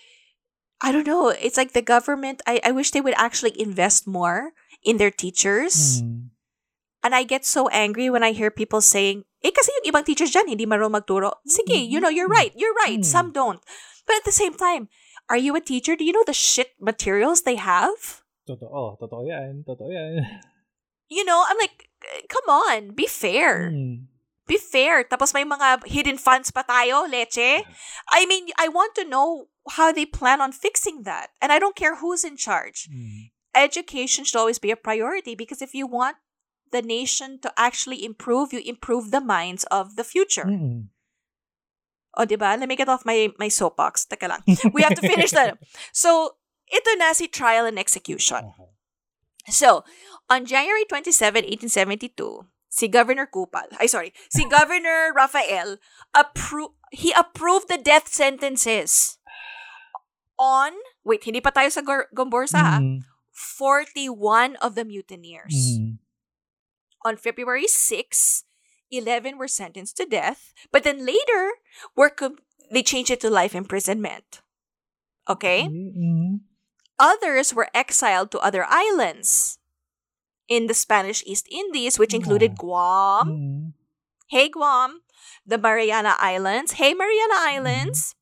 I 0.80 0.94
don't 0.94 1.06
know, 1.06 1.34
it's 1.34 1.58
like 1.58 1.74
the 1.74 1.82
government 1.82 2.40
I, 2.46 2.62
I 2.62 2.70
wish 2.70 2.94
they 2.94 3.02
would 3.02 3.18
actually 3.18 3.52
invest 3.58 4.06
more 4.06 4.54
in 4.86 4.96
their 4.96 5.10
teachers. 5.10 6.00
Mm. 6.00 6.30
And 7.02 7.14
I 7.14 7.22
get 7.22 7.46
so 7.46 7.68
angry 7.68 8.10
when 8.10 8.22
I 8.22 8.32
hear 8.32 8.50
people 8.50 8.80
saying, 8.80 9.24
eh 9.44 9.54
kasi 9.54 9.70
yung 9.78 9.94
ibang 9.94 10.04
teachers 10.04 10.34
dyan, 10.34 10.50
hindi 10.50 10.66
marunong 10.66 10.98
magturo. 10.98 11.38
Sige, 11.46 11.78
you 11.78 12.00
know, 12.02 12.10
you're 12.10 12.30
right. 12.30 12.50
You're 12.58 12.74
right. 12.74 13.00
Mm. 13.00 13.06
Some 13.06 13.30
don't. 13.30 13.62
But 14.06 14.18
at 14.18 14.26
the 14.26 14.34
same 14.34 14.54
time, 14.54 14.88
are 15.30 15.38
you 15.38 15.54
a 15.54 15.60
teacher? 15.60 15.94
Do 15.94 16.04
you 16.04 16.12
know 16.12 16.26
the 16.26 16.34
shit 16.34 16.74
materials 16.80 17.42
they 17.42 17.56
have? 17.56 18.24
Totoo. 18.48 18.98
Totoo 18.98 19.28
yan. 19.28 19.64
Totoo 19.66 19.92
yan. 19.92 20.26
You 21.08 21.24
know, 21.24 21.42
I'm 21.48 21.56
like, 21.56 21.88
come 22.28 22.52
on, 22.52 22.92
be 22.92 23.06
fair. 23.06 23.72
Mm. 23.72 24.12
Be 24.46 24.58
fair. 24.58 25.04
Tapos 25.04 25.32
may 25.32 25.40
mga 25.40 25.88
hidden 25.88 26.18
funds 26.18 26.50
pa 26.50 26.60
tayo, 26.60 27.08
leche. 27.08 27.64
I 28.12 28.26
mean, 28.26 28.52
I 28.60 28.68
want 28.68 28.94
to 28.96 29.08
know 29.08 29.48
how 29.72 29.90
they 29.90 30.04
plan 30.04 30.40
on 30.40 30.52
fixing 30.52 31.04
that. 31.04 31.32
And 31.40 31.50
I 31.50 31.58
don't 31.58 31.76
care 31.76 31.96
who's 31.96 32.24
in 32.24 32.36
charge. 32.36 32.92
Mm. 32.92 33.32
Education 33.56 34.24
should 34.24 34.36
always 34.36 34.58
be 34.58 34.70
a 34.70 34.76
priority 34.76 35.34
because 35.34 35.62
if 35.64 35.72
you 35.72 35.86
want 35.86 36.16
the 36.70 36.82
nation 36.82 37.38
to 37.40 37.52
actually 37.56 38.04
improve, 38.04 38.52
you 38.52 38.60
improve 38.64 39.10
the 39.10 39.20
minds 39.20 39.64
of 39.70 39.96
the 39.96 40.04
future. 40.04 40.44
Mm. 40.44 40.88
O, 42.16 42.24
di 42.24 42.36
ba? 42.36 42.56
Let 42.58 42.68
me 42.68 42.76
get 42.76 42.88
off 42.88 43.04
my, 43.06 43.30
my 43.38 43.48
soapbox. 43.48 44.06
Teka 44.06 44.28
lang. 44.28 44.42
We 44.74 44.82
have 44.82 44.94
to 44.96 45.04
finish 45.06 45.30
that. 45.32 45.58
So, 45.92 46.36
ito 46.72 46.90
na 46.98 47.12
si 47.12 47.28
trial 47.28 47.64
and 47.66 47.78
execution. 47.78 48.52
Okay. 48.56 48.68
So, 49.48 49.84
on 50.28 50.44
January 50.44 50.84
27, 50.84 51.46
1872, 51.46 52.44
si 52.68 52.88
Governor 52.88 53.24
Kupal, 53.24 53.70
ay 53.80 53.86
sorry, 53.86 54.12
si 54.28 54.44
Governor 54.50 55.12
Rafael, 55.14 55.78
appro- 56.12 56.76
he 56.92 57.14
approved 57.16 57.68
the 57.68 57.78
death 57.80 58.08
sentences 58.08 59.16
on, 60.38 60.72
wait, 61.04 61.24
hindi 61.24 61.40
pa 61.40 61.50
tayo 61.50 61.70
sa 61.72 61.80
Gor- 61.82 62.10
Gomburza 62.14 62.78
Mm. 62.82 63.02
41 63.38 64.56
of 64.58 64.74
the 64.74 64.82
mutineers. 64.84 65.54
Mm. 65.77 65.77
On 67.04 67.16
February 67.16 67.66
6, 67.66 68.44
11 68.90 69.38
were 69.38 69.48
sentenced 69.48 69.96
to 69.96 70.06
death, 70.06 70.52
but 70.72 70.84
then 70.84 71.04
later, 71.04 71.52
were 71.96 72.10
com- 72.10 72.38
they 72.70 72.82
changed 72.82 73.10
it 73.10 73.20
to 73.20 73.30
life 73.30 73.54
imprisonment. 73.54 74.40
Okay? 75.28 75.68
Mm. 75.68 76.40
Others 76.98 77.54
were 77.54 77.68
exiled 77.74 78.30
to 78.32 78.40
other 78.40 78.64
islands 78.68 79.58
in 80.48 80.66
the 80.66 80.74
Spanish 80.74 81.22
East 81.26 81.46
Indies, 81.50 81.98
which 81.98 82.14
included 82.14 82.56
Guam. 82.56 83.28
Mm. 83.28 83.72
Hey, 84.28 84.48
Guam. 84.48 85.02
The 85.46 85.58
Mariana 85.58 86.16
Islands. 86.18 86.72
Hey, 86.72 86.94
Mariana 86.94 87.34
Islands. 87.36 88.14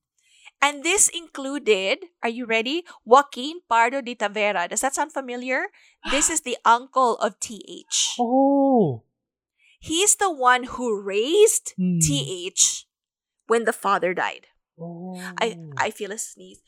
And 0.62 0.82
this 0.82 1.08
included, 1.08 2.06
are 2.22 2.28
you 2.32 2.46
ready? 2.46 2.84
Joaquin 3.04 3.60
Pardo 3.68 4.00
de 4.00 4.14
Tavera. 4.14 4.68
Does 4.68 4.80
that 4.80 4.94
sound 4.94 5.12
familiar? 5.12 5.66
This 6.10 6.30
is 6.30 6.40
the 6.42 6.56
uncle 6.64 7.16
of 7.18 7.38
TH. 7.40 8.16
Oh. 8.18 9.04
He's 9.78 10.16
the 10.16 10.32
one 10.32 10.64
who 10.74 11.00
raised 11.00 11.74
Mm. 11.78 12.00
TH 12.00 12.86
when 13.46 13.64
the 13.64 13.72
father 13.72 14.14
died. 14.14 14.48
Oh. 14.80 15.14
I, 15.40 15.56
I 15.76 15.90
feel 15.90 16.10
a 16.10 16.18
sneeze. 16.18 16.60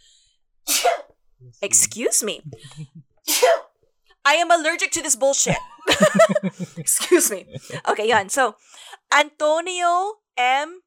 Excuse 1.63 2.23
me. 2.23 2.43
I 4.25 4.35
am 4.35 4.51
allergic 4.51 4.91
to 4.93 5.03
this 5.03 5.17
bullshit. 5.17 5.57
Excuse 6.77 7.31
me. 7.31 7.47
Okay, 7.89 8.09
yan. 8.09 8.29
So, 8.29 8.57
Antonio 9.13 10.21
M. 10.37 10.83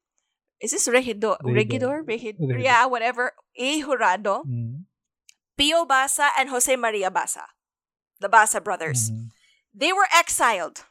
Is 0.62 0.70
this 0.70 0.86
Regidor? 0.86 1.36
Regidor. 1.42 2.06
Regidor? 2.06 2.38
Regidor. 2.38 2.62
yeah, 2.62 2.86
whatever. 2.86 3.32
A. 3.58 3.82
Jurado. 3.82 4.46
Mm. 4.46 4.86
Pio 5.58 5.84
Basa 5.84 6.30
and 6.38 6.48
Jose 6.48 6.70
Maria 6.76 7.10
Basa. 7.10 7.50
The 8.22 8.28
Basa 8.30 8.62
brothers. 8.62 9.10
Mm. 9.10 9.28
They 9.74 9.92
were 9.92 10.06
exiled 10.14 10.86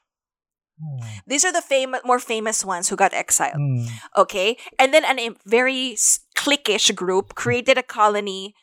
Ah. 0.81 1.22
These 1.30 1.45
are 1.45 1.53
the 1.53 1.61
famous, 1.61 2.02
more 2.03 2.18
famous 2.18 2.65
ones 2.65 2.89
who 2.89 2.95
got 2.98 3.14
exiled. 3.14 3.53
Mm. 3.61 3.85
Okay, 4.18 4.57
and 4.81 4.89
then 4.89 5.06
an, 5.06 5.19
a 5.22 5.30
very 5.45 5.93
cliquish 6.34 6.89
group 6.98 7.35
created 7.38 7.77
a 7.77 7.85
colony 7.85 8.57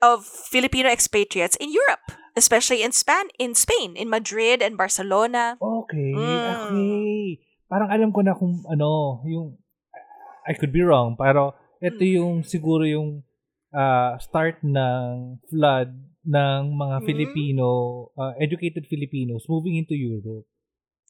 of 0.00 0.24
Filipino 0.24 0.88
expatriates 0.88 1.56
in 1.60 1.68
Europe, 1.70 2.16
especially 2.40 2.80
in 2.82 2.90
Span 2.96 3.28
in 3.38 3.52
Spain, 3.54 3.96
in 4.00 4.08
Madrid 4.08 4.64
and 4.64 4.80
Barcelona. 4.80 5.60
Okay, 5.60 6.16
Mm. 6.16 6.72
okay. 6.72 7.44
Parang 7.68 7.88
alam 7.92 8.16
ko 8.16 8.24
na 8.24 8.32
kung 8.32 8.64
ano, 8.64 9.20
yung 9.28 9.60
I 10.46 10.54
could 10.54 10.72
be 10.74 10.82
wrong, 10.82 11.14
pero 11.14 11.54
ito 11.78 12.02
Mm. 12.02 12.12
yung 12.18 12.34
siguro 12.42 12.82
yung 12.86 13.22
ah, 13.72 14.20
start 14.20 14.60
ng 14.60 15.40
flood 15.48 15.96
ng 16.28 16.62
mga 16.76 16.96
Mhm. 17.00 17.06
Filipino, 17.08 17.66
ah, 18.20 18.36
educated 18.36 18.84
Filipinos 18.84 19.48
moving 19.48 19.80
into 19.80 19.96
Europe. 19.96 20.44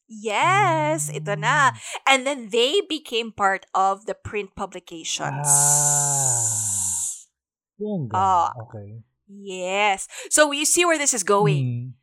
Yes, 0.07 1.11
ito 1.11 1.35
na. 1.35 1.75
And 2.07 2.23
then 2.23 2.53
they 2.53 2.85
became 2.87 3.33
part 3.33 3.67
of 3.75 4.05
the 4.07 4.15
print 4.15 4.55
publications. 4.55 5.49
Ah. 5.49 6.47
Bongga. 7.81 8.15
Ah. 8.15 8.51
okay. 8.63 9.03
Yes. 9.27 10.07
So 10.29 10.53
you 10.53 10.69
see 10.69 10.85
where 10.85 11.01
this 11.01 11.17
is 11.17 11.25
going. 11.25 11.65
Mm. 11.65 12.02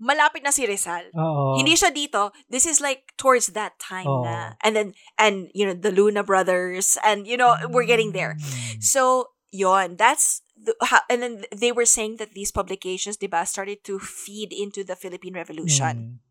Malapit 0.00 0.40
na 0.40 0.50
si 0.50 0.64
Rizal. 0.64 1.12
Oo. 1.12 1.60
Hindi 1.60 1.76
siya 1.76 1.92
dito. 1.92 2.32
This 2.48 2.64
is 2.64 2.80
like 2.80 3.12
towards 3.20 3.52
that 3.52 3.76
time 3.76 4.08
Oo. 4.08 4.24
na. 4.24 4.56
And 4.64 4.72
then, 4.72 4.88
and, 5.20 5.52
you 5.52 5.68
know, 5.68 5.76
the 5.76 5.92
Luna 5.92 6.24
brothers. 6.24 6.96
And, 7.04 7.28
you 7.28 7.36
know, 7.36 7.52
we're 7.68 7.84
getting 7.84 8.16
there. 8.16 8.40
Mm. 8.40 8.80
So, 8.80 9.36
yon, 9.52 10.00
that's, 10.00 10.40
the, 10.56 10.72
ha, 10.80 11.04
and 11.12 11.20
then 11.20 11.44
they 11.52 11.70
were 11.70 11.84
saying 11.84 12.16
that 12.16 12.32
these 12.32 12.50
publications, 12.50 13.20
diba, 13.20 13.46
started 13.46 13.84
to 13.84 14.00
feed 14.00 14.56
into 14.56 14.82
the 14.82 14.96
Philippine 14.96 15.36
Revolution. 15.36 16.16
Mm. 16.16 16.30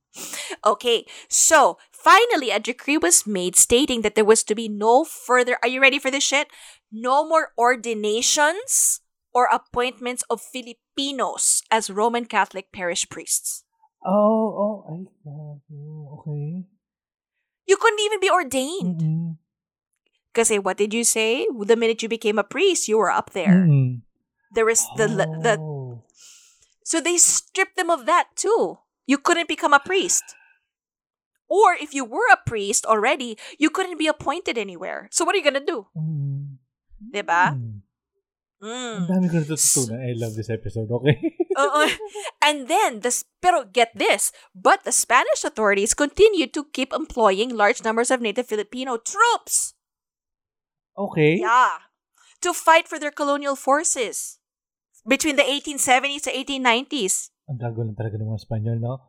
Okay, 0.65 1.05
so 1.29 1.77
finally, 1.93 2.49
a 2.49 2.59
decree 2.59 2.97
was 2.97 3.27
made 3.27 3.55
stating 3.55 4.01
that 4.01 4.15
there 4.15 4.25
was 4.25 4.43
to 4.43 4.55
be 4.55 4.67
no 4.67 5.05
further. 5.05 5.57
Are 5.61 5.69
you 5.69 5.79
ready 5.79 5.99
for 5.99 6.09
this 6.09 6.25
shit? 6.25 6.49
No 6.91 7.21
more 7.21 7.53
ordinations 7.57 9.01
or 9.31 9.47
appointments 9.53 10.25
of 10.29 10.41
Filipinos 10.99 11.63
as 11.71 11.89
Roman 11.89 12.25
Catholic 12.25 12.71
parish 12.71 13.07
priests. 13.09 13.63
Oh, 14.05 14.51
oh, 14.51 14.75
ay, 14.91 15.07
gago. 15.23 16.19
okay. 16.19 16.65
You 17.67 17.77
couldn't 17.77 17.99
even 17.99 18.19
be 18.19 18.29
ordained. 18.31 18.99
Mm-mm. 19.01 19.37
Because 20.33 20.51
what 20.63 20.77
did 20.77 20.93
you 20.93 21.03
say? 21.03 21.47
The 21.47 21.75
minute 21.75 22.03
you 22.03 22.09
became 22.09 22.39
a 22.39 22.43
priest, 22.43 22.87
you 22.87 22.97
were 22.97 23.11
up 23.11 23.31
there. 23.31 23.65
Mm-mm. 23.67 24.01
There 24.53 24.65
was 24.65 24.83
the 24.97 25.07
the 25.07 25.57
Oh. 25.59 26.03
so 26.83 26.99
they 26.99 27.17
stripped 27.17 27.77
them 27.77 27.89
of 27.89 28.05
that 28.05 28.33
too. 28.35 28.79
You 29.05 29.17
couldn't 29.17 29.47
become 29.47 29.73
a 29.73 29.79
priest. 29.83 30.23
Or 31.49 31.73
if 31.73 31.93
you 31.93 32.05
were 32.05 32.29
a 32.31 32.37
priest 32.45 32.85
already, 32.85 33.37
you 33.57 33.69
couldn't 33.69 33.97
be 33.97 34.05
appointed 34.07 34.57
anywhere. 34.57 35.09
So 35.11 35.25
what 35.25 35.33
are 35.33 35.39
you 35.41 35.45
gonna 35.45 35.65
do? 35.65 35.87
Mm. 35.97 36.57
Diba? 36.99 37.57
Mm. 38.59 38.95
Ang 38.99 39.07
dami 39.07 39.25
ko 39.27 39.39
natutunan. 39.39 40.03
I 40.03 40.11
love 40.19 40.35
this 40.35 40.51
episode, 40.51 40.91
okay? 40.91 41.15
Oo. 41.63 41.81
and 42.43 42.67
then 42.67 42.99
the 42.99 43.11
pero 43.39 43.63
get 43.63 43.95
this, 43.95 44.35
but 44.51 44.83
the 44.83 44.91
Spanish 44.91 45.47
authorities 45.47 45.95
continued 45.95 46.51
to 46.51 46.67
keep 46.69 46.91
employing 46.91 47.55
large 47.55 47.79
numbers 47.81 48.11
of 48.11 48.19
native 48.19 48.45
Filipino 48.45 48.99
troops. 48.99 49.73
okay. 50.91 51.39
Yeah. 51.39 51.87
To 52.43 52.51
fight 52.51 52.87
for 52.87 52.99
their 52.99 53.11
colonial 53.11 53.55
forces 53.55 54.39
between 55.03 55.35
the 55.35 55.47
1870s 55.47 56.27
to 56.27 56.31
1890s 56.31 57.31
Ang 57.47 57.57
gago 57.57 57.81
lang 57.81 57.95
talaga 57.95 58.19
ng 58.19 58.27
mga 58.27 58.39
Espanyol, 58.43 58.77
no? 58.77 58.99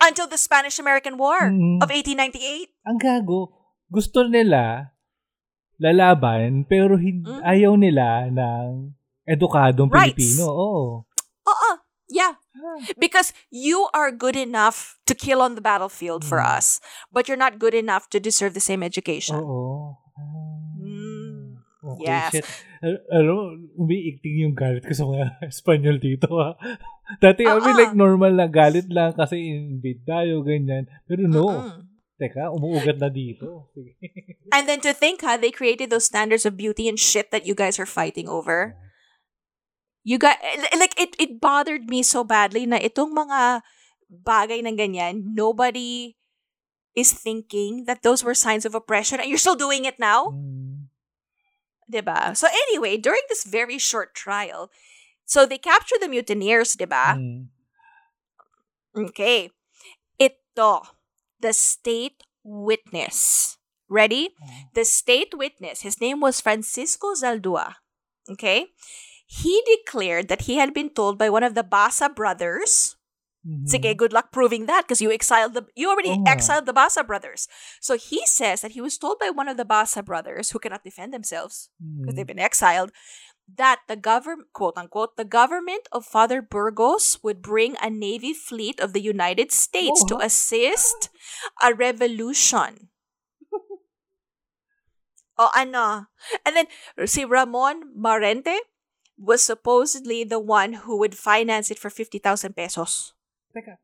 until 0.00 0.24
the 0.24 0.38
Spanish-American 0.38 1.18
War 1.18 1.50
Mm. 1.50 1.82
of 1.82 1.90
1898. 1.90 2.72
Ang 2.86 2.96
gago. 2.96 3.52
Gusto 3.86 4.24
nila 4.24 4.94
lalaban, 5.76 6.64
pero 6.64 6.94
hin- 6.96 7.26
Mm. 7.26 7.42
ayaw 7.42 7.72
nila 7.76 8.30
ng 8.30 8.94
edukadong 9.30 9.86
Rights. 9.88 10.18
Pilipino. 10.18 10.50
Oo. 10.50 10.82
Oo. 11.46 11.70
Yeah. 12.10 12.34
Because 12.98 13.30
you 13.54 13.86
are 13.94 14.10
good 14.10 14.34
enough 14.34 14.98
to 15.06 15.14
kill 15.14 15.38
on 15.38 15.54
the 15.54 15.62
battlefield 15.62 16.26
for 16.26 16.42
Mm. 16.42 16.58
us, 16.58 16.82
but 17.14 17.30
you're 17.30 17.38
not 17.38 17.62
good 17.62 17.72
enough 17.72 18.10
to 18.10 18.18
deserve 18.18 18.50
the 18.52 18.62
same 18.62 18.82
education. 18.82 19.38
Oo. 19.38 19.94
Ah. 20.18 20.82
Mm. 20.82 21.62
Okay, 21.80 22.10
Yes. 22.10 22.30
shit. 22.34 22.46
Ano, 23.08 23.56
umiikting 23.78 24.42
yung 24.44 24.52
galit 24.58 24.84
ko 24.84 24.92
sa 24.92 25.06
mga 25.06 25.24
Espanyol 25.54 25.96
dito, 25.96 26.28
ha? 26.36 26.58
Dati, 27.22 27.46
I 27.46 27.56
mean, 27.56 27.72
Oo. 27.72 27.78
like, 27.78 27.94
normal 27.96 28.34
na 28.34 28.50
galit 28.50 28.90
lang 28.90 29.14
kasi 29.14 29.38
invade 29.38 30.02
tayo, 30.04 30.42
ganyan. 30.42 30.90
Pero 31.06 31.24
no. 31.24 31.46
Mm-mm. 31.48 31.88
Teka, 32.20 32.52
umuugat 32.52 33.00
na 33.00 33.08
dito. 33.08 33.72
And 34.54 34.68
then 34.68 34.84
to 34.84 34.92
think 34.92 35.24
how 35.24 35.40
they 35.40 35.48
created 35.48 35.88
those 35.88 36.04
standards 36.04 36.44
of 36.44 36.58
beauty 36.58 36.84
and 36.84 37.00
shit 37.00 37.32
that 37.32 37.48
you 37.48 37.56
guys 37.56 37.80
are 37.80 37.88
fighting 37.88 38.28
over. 38.28 38.76
You 40.02 40.16
got 40.16 40.40
like 40.76 40.96
it 40.96 41.12
it 41.20 41.40
bothered 41.40 41.88
me 41.88 42.02
so 42.02 42.24
badly 42.24 42.64
na 42.64 42.80
itong 42.80 43.12
mga 43.12 43.60
bagay 44.10 44.64
ng 44.64 44.76
ganyan, 44.76 45.36
nobody 45.36 46.16
is 46.96 47.12
thinking 47.12 47.84
that 47.84 48.02
those 48.02 48.24
were 48.24 48.34
signs 48.34 48.66
of 48.66 48.74
oppression 48.74 49.20
and 49.20 49.28
you're 49.28 49.40
still 49.40 49.58
doing 49.58 49.84
it 49.84 50.00
now. 50.00 50.32
Mm. 50.34 50.90
'Diba? 51.90 52.36
So 52.38 52.46
anyway, 52.48 52.96
during 52.96 53.22
this 53.28 53.44
very 53.44 53.78
short 53.78 54.14
trial, 54.14 54.70
so 55.26 55.44
they 55.44 55.58
captured 55.58 56.00
the 56.00 56.08
mutineers, 56.08 56.74
'diba? 56.78 57.18
Mm. 57.18 57.50
Okay. 58.96 59.50
Ito, 60.18 60.82
the 61.38 61.52
state 61.52 62.24
witness. 62.42 63.56
Ready? 63.90 64.30
The 64.74 64.86
state 64.86 65.34
witness, 65.34 65.82
his 65.82 66.00
name 66.00 66.22
was 66.22 66.40
Francisco 66.40 67.14
Zaldua. 67.18 67.82
Okay? 68.30 68.70
He 69.30 69.62
declared 69.62 70.26
that 70.26 70.50
he 70.50 70.58
had 70.58 70.74
been 70.74 70.90
told 70.90 71.14
by 71.14 71.30
one 71.30 71.46
of 71.46 71.54
the 71.54 71.62
Basa 71.62 72.10
brothers. 72.10 72.96
Mhm. 73.46 73.64
Sige, 73.70 73.96
good 73.96 74.12
luck 74.12 74.32
proving 74.34 74.66
that 74.66 74.84
because 74.84 75.00
you 75.00 75.08
exiled 75.14 75.54
the 75.54 75.64
you 75.78 75.86
already 75.88 76.10
nga. 76.12 76.28
exiled 76.34 76.66
the 76.66 76.74
Basa 76.76 77.06
brothers. 77.06 77.46
So 77.80 77.94
he 77.96 78.26
says 78.26 78.60
that 78.60 78.74
he 78.76 78.82
was 78.82 78.98
told 78.98 79.16
by 79.22 79.30
one 79.30 79.48
of 79.48 79.56
the 79.56 79.64
Basa 79.64 80.04
brothers 80.04 80.50
who 80.50 80.58
cannot 80.58 80.82
defend 80.84 81.14
themselves 81.14 81.70
because 81.78 82.12
Mm. 82.12 82.16
they've 82.18 82.26
been 82.34 82.42
exiled, 82.42 82.90
that 83.48 83.80
the 83.88 83.96
government, 83.96 84.52
quote 84.52 84.76
unquote, 84.76 85.16
the 85.16 85.24
government 85.24 85.88
of 85.90 86.04
Father 86.04 86.42
Burgos 86.42 87.22
would 87.24 87.40
bring 87.40 87.78
a 87.80 87.88
navy 87.88 88.34
fleet 88.34 88.76
of 88.78 88.92
the 88.92 89.00
United 89.02 89.50
States 89.54 90.04
to 90.10 90.18
Oh. 90.18 90.26
assist 90.26 91.08
a 91.64 91.72
revolution. 91.72 92.90
oh 95.40 95.50
ano? 95.56 96.06
And 96.44 96.56
then 96.56 96.66
si 97.08 97.24
Ramon 97.24 97.94
Maurente 97.96 98.58
was 99.20 99.44
supposedly 99.44 100.24
the 100.24 100.40
one 100.40 100.88
who 100.88 100.96
would 100.96 101.12
finance 101.12 101.68
it 101.70 101.76
for 101.78 101.92
50,000 101.92 102.56
pesos. 102.56 103.12
Teka. 103.52 103.76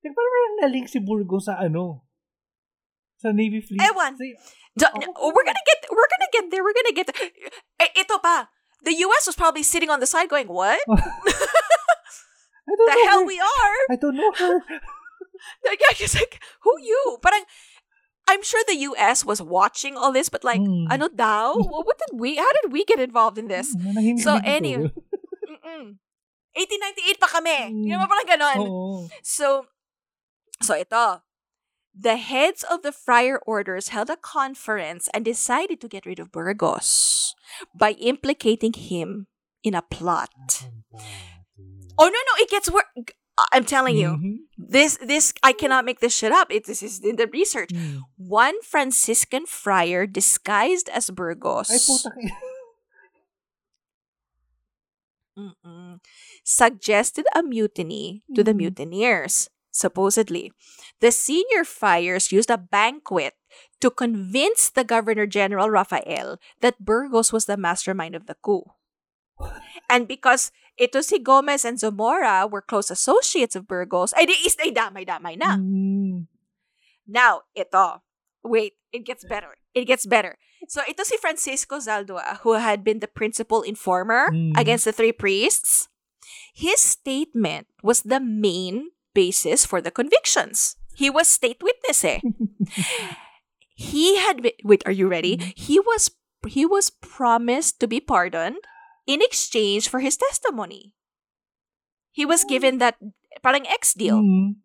Teka, 0.00 0.14
ba 0.14 0.22
nalink 0.62 0.86
si 0.86 1.02
Burgos 1.02 1.50
sa 1.50 1.58
ano? 1.58 2.06
Sa 3.18 3.34
Navy 3.34 3.58
Fleet? 3.60 3.82
Ewan. 3.82 4.14
Sa- 4.14 4.48
Oh. 4.80 5.34
We're 5.34 5.44
gonna 5.44 5.66
get 5.66 5.82
we're 5.90 6.06
gonna 6.14 6.30
get 6.30 6.46
there. 6.48 6.62
We're 6.62 6.72
gonna 6.78 6.94
get 6.94 7.10
there. 7.10 7.26
Eh, 7.82 8.06
ito 8.06 8.16
pa. 8.22 8.48
The 8.86 8.94
US 9.02 9.26
was 9.26 9.34
probably 9.34 9.66
sitting 9.66 9.90
on 9.90 9.98
the 9.98 10.06
side 10.06 10.30
going, 10.30 10.46
"What? 10.46 10.78
I 10.88 12.72
don't 12.78 12.86
the 12.86 12.94
know 12.94 13.06
hell 13.10 13.20
her. 13.20 13.26
we 13.26 13.36
are?" 13.42 13.76
I 13.90 13.96
don't 13.98 14.14
know 14.16 14.30
her. 14.32 14.54
The 15.64 15.72
guy 15.72 15.96
is 16.04 16.14
like, 16.14 16.36
who 16.60 16.72
you? 16.84 17.16
Parang, 17.24 17.40
I'm 18.30 18.42
sure 18.46 18.62
the 18.70 18.78
US 18.94 19.26
was 19.26 19.42
watching 19.42 19.98
all 19.98 20.14
this, 20.14 20.30
but 20.30 20.46
like, 20.46 20.62
Mm. 20.62 20.86
ano 20.86 21.10
daw? 21.10 21.58
What 21.86 21.98
did 21.98 22.14
we, 22.14 22.38
how 22.38 22.46
did 22.62 22.70
we 22.70 22.86
get 22.86 23.02
involved 23.02 23.36
in 23.42 23.50
this? 23.50 23.74
Mm, 23.74 24.22
So, 24.22 24.38
anyway. 24.46 24.94
1898 26.54 27.20
pa 27.20 27.28
kami. 27.30 27.58
Mm. 27.74 27.84
Yung 27.90 28.00
mga 28.02 28.10
parang 28.10 28.28
ganon. 28.30 28.58
So, 29.22 29.66
so 30.62 30.74
ito. 30.74 31.22
The 31.90 32.16
heads 32.16 32.62
of 32.62 32.86
the 32.86 32.94
friar 32.94 33.42
orders 33.46 33.90
held 33.90 34.10
a 34.10 34.16
conference 34.18 35.10
and 35.10 35.26
decided 35.26 35.82
to 35.82 35.90
get 35.90 36.06
rid 36.06 36.22
of 36.22 36.30
Burgos 36.30 37.34
by 37.74 37.98
implicating 37.98 38.72
him 38.72 39.26
in 39.66 39.74
a 39.74 39.82
plot. 39.82 40.30
Oh 41.98 42.06
no 42.08 42.20
no, 42.22 42.34
it 42.38 42.48
gets 42.48 42.70
worse. 42.70 42.86
I'm 43.52 43.64
telling 43.64 43.96
you. 43.96 44.16
Mhm. 44.16 44.36
This 44.58 44.98
this 45.02 45.32
I 45.42 45.52
cannot 45.52 45.84
make 45.84 46.00
this 46.00 46.14
shit 46.14 46.32
up. 46.32 46.50
It 46.52 46.66
this 46.66 46.82
is 46.82 47.00
in 47.00 47.16
the 47.16 47.26
research. 47.28 47.70
Mm. 47.70 48.02
One 48.16 48.60
Franciscan 48.62 49.46
friar 49.46 50.06
disguised 50.06 50.88
as 50.90 51.10
Burgos 51.10 51.70
Ay, 51.70 51.78
puta. 51.80 52.10
Mm-mm. 55.38 56.00
suggested 56.44 57.24
a 57.34 57.42
mutiny 57.42 58.22
to 58.34 58.42
the 58.44 58.52
Mhm. 58.52 58.56
mutineers. 58.76 59.48
Supposedly, 59.70 60.52
the 60.98 61.12
senior 61.14 61.64
friars 61.64 62.32
used 62.32 62.50
a 62.50 62.58
banquet 62.58 63.34
to 63.80 63.88
convince 63.90 64.68
the 64.68 64.82
Governor 64.84 65.26
General 65.26 65.70
Rafael 65.70 66.38
that 66.60 66.82
Burgos 66.84 67.32
was 67.32 67.46
the 67.46 67.56
mastermind 67.56 68.14
of 68.18 68.26
the 68.26 68.34
coup. 68.42 68.66
And 69.88 70.06
because 70.08 70.50
ito 70.80 71.04
si 71.04 71.20
Gomez 71.20 71.68
and 71.68 71.76
Zamora 71.78 72.48
were 72.48 72.64
close 72.64 72.88
associates 72.90 73.52
of 73.54 73.68
Burgos, 73.68 74.16
ay 74.16 74.24
di 74.24 74.32
is 74.40 74.56
ay 74.56 74.72
damay-damay 74.72 75.36
na. 75.36 75.60
Mm. 75.60 76.24
Now, 77.04 77.44
ito. 77.52 78.00
Wait, 78.40 78.80
it 78.90 79.04
gets 79.04 79.28
better. 79.28 79.60
It 79.76 79.84
gets 79.84 80.08
better. 80.08 80.40
So, 80.68 80.80
ito 80.88 81.04
si 81.04 81.20
Francisco 81.20 81.76
Zaldua, 81.76 82.40
who 82.40 82.56
had 82.56 82.80
been 82.80 83.04
the 83.04 83.10
principal 83.12 83.60
informer 83.60 84.32
Mm. 84.32 84.56
against 84.56 84.88
the 84.88 84.96
three 84.96 85.12
priests. 85.12 85.92
His 86.56 86.80
statement 86.80 87.68
was 87.84 88.02
the 88.02 88.20
main 88.20 88.90
basis 89.14 89.66
for 89.68 89.80
the 89.84 89.90
convictions. 89.92 90.76
He 90.94 91.08
was 91.10 91.28
state 91.28 91.62
witness 91.62 92.04
eh. 92.04 92.20
he 93.74 94.18
had 94.18 94.42
been, 94.42 94.52
wait, 94.64 94.82
are 94.86 94.92
you 94.92 95.08
ready? 95.08 95.36
He 95.56 95.80
was 95.80 96.10
he 96.48 96.64
was 96.64 96.90
promised 96.90 97.80
to 97.80 97.86
be 97.88 98.00
pardoned 98.00 98.56
in 99.06 99.22
exchange 99.22 99.88
for 99.88 100.00
his 100.00 100.16
testimony. 100.16 100.94
He 102.12 102.24
was 102.26 102.44
given 102.44 102.78
that 102.78 102.98
parang 103.42 103.66
X 103.66 103.94
deal. 103.94 104.18
Mhm. 104.20 104.56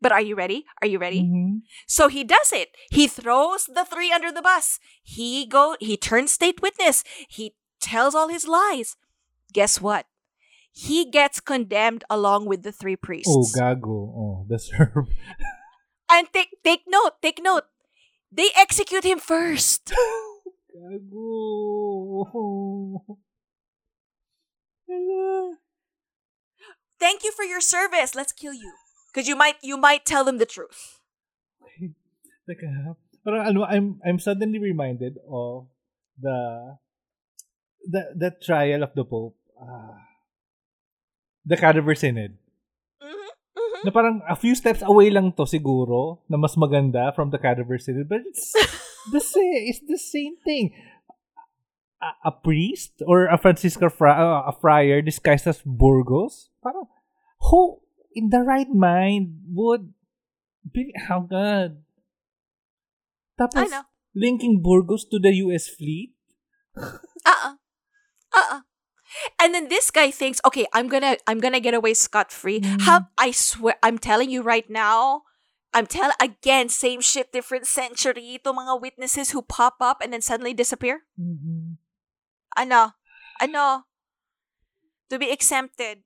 But 0.00 0.12
are 0.12 0.20
you 0.20 0.34
ready? 0.36 0.66
Are 0.82 0.86
you 0.88 0.98
ready? 0.98 1.22
Mhm. 1.22 1.62
So 1.88 2.08
he 2.08 2.24
does 2.24 2.52
it. 2.52 2.76
He 2.90 3.08
throws 3.08 3.64
the 3.64 3.84
three 3.86 4.12
under 4.12 4.30
the 4.30 4.42
bus. 4.42 4.78
He 5.02 5.46
go 5.46 5.76
he 5.80 5.96
turns 5.96 6.32
state 6.32 6.60
witness. 6.60 7.02
He 7.28 7.54
tells 7.80 8.14
all 8.14 8.28
his 8.28 8.46
lies. 8.46 8.96
Guess 9.52 9.80
what? 9.80 10.06
He 10.72 11.08
gets 11.08 11.40
condemned 11.40 12.04
along 12.10 12.46
with 12.46 12.62
the 12.64 12.72
three 12.72 12.96
priests. 12.96 13.30
Oh, 13.32 13.46
gago. 13.56 14.12
Oh, 14.12 14.44
the 14.48 14.58
serve. 14.58 15.06
and 16.10 16.28
take 16.34 16.50
take 16.62 16.82
note, 16.86 17.22
take 17.22 17.40
note. 17.40 17.64
They 18.30 18.50
execute 18.58 19.04
him 19.04 19.20
first. 19.20 19.88
gago. 20.74 22.26
Thank 26.98 27.24
you 27.24 27.32
for 27.32 27.44
your 27.44 27.60
service. 27.60 28.14
Let's 28.14 28.32
kill 28.32 28.54
you. 28.54 28.72
Because 29.12 29.28
you 29.28 29.36
might 29.36 29.56
you 29.62 29.76
might 29.76 30.04
tell 30.04 30.24
them 30.24 30.38
the 30.38 30.46
truth. 30.48 30.98
Teka, 32.48 32.96
parang 33.24 33.46
ano, 33.46 33.64
I'm 33.64 34.00
I'm 34.04 34.18
suddenly 34.18 34.58
reminded 34.58 35.16
of 35.28 35.70
the 36.18 36.38
the 37.86 38.02
the 38.16 38.30
trial 38.42 38.82
of 38.82 38.92
the 38.98 39.04
Pope. 39.04 39.38
Ah, 39.54 40.02
the 41.46 41.56
Cadaver 41.56 41.94
Synod. 41.94 42.36
Mhm, 43.00 43.30
mhm. 43.54 43.80
Na 43.86 43.90
parang 43.94 44.20
a 44.26 44.36
few 44.36 44.58
steps 44.58 44.82
away 44.82 45.08
lang 45.08 45.32
to 45.38 45.46
siguro 45.46 46.26
na 46.28 46.36
mas 46.36 46.58
maganda 46.58 47.14
from 47.14 47.30
the 47.30 47.38
Cadaver 47.38 47.78
Synod. 47.78 48.10
But 48.10 48.26
it's 48.26 48.50
the 49.14 49.22
same. 49.22 49.60
It's 49.70 49.84
the 49.86 50.00
same 50.00 50.36
thing. 50.42 50.74
A, 52.04 52.28
a 52.28 52.32
priest 52.32 53.00
or 53.08 53.32
a 53.32 53.40
Franciscan 53.40 53.88
fri- 53.88 54.12
uh, 54.12 54.44
a 54.44 54.52
friar 54.52 55.00
disguised 55.00 55.48
as 55.48 55.64
Burgos? 55.64 56.52
Parang, 56.60 56.84
who 57.48 57.80
in 58.12 58.28
the 58.28 58.44
right 58.44 58.68
mind 58.68 59.40
would 59.48 59.96
be, 60.68 60.92
how 61.08 61.24
God? 61.24 61.80
Tapos, 63.40 63.72
linking 64.14 64.60
Burgos 64.60 65.04
to 65.08 65.18
the 65.18 65.32
US 65.48 65.68
fleet? 65.68 66.12
Uh-uh. 66.76 67.56
Uh-uh. 68.36 68.60
And 69.38 69.54
then 69.54 69.68
this 69.68 69.90
guy 69.90 70.10
thinks, 70.10 70.40
okay, 70.44 70.66
I'm 70.72 70.88
gonna 70.88 71.16
I'm 71.26 71.38
gonna 71.38 71.60
get 71.60 71.74
away 71.74 71.94
scot 71.94 72.32
free. 72.32 72.60
Mm. 72.60 72.82
How 72.82 73.08
I 73.16 73.30
swear 73.30 73.76
I'm 73.82 73.98
telling 73.98 74.30
you 74.30 74.42
right 74.42 74.68
now, 74.68 75.22
I'm 75.72 75.86
telling 75.86 76.18
again, 76.20 76.68
same 76.68 77.00
shit, 77.00 77.30
different 77.30 77.66
century. 77.66 78.38
Ito 78.38 78.52
mga 78.52 78.80
witnesses 78.82 79.30
who 79.30 79.42
pop 79.42 79.78
up 79.80 80.02
and 80.02 80.12
then 80.12 80.22
suddenly 80.22 80.54
disappear. 80.54 81.06
Mhm. 81.14 81.78
Ano? 82.56 82.92
Ano? 83.40 83.84
To 85.10 85.18
be 85.18 85.30
exempted. 85.30 86.02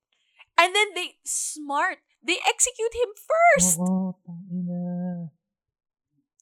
And 0.58 0.74
then 0.74 0.94
they 0.94 1.16
smart. 1.24 1.98
They 2.22 2.38
execute 2.48 2.94
him 2.94 3.10
first. 3.14 3.78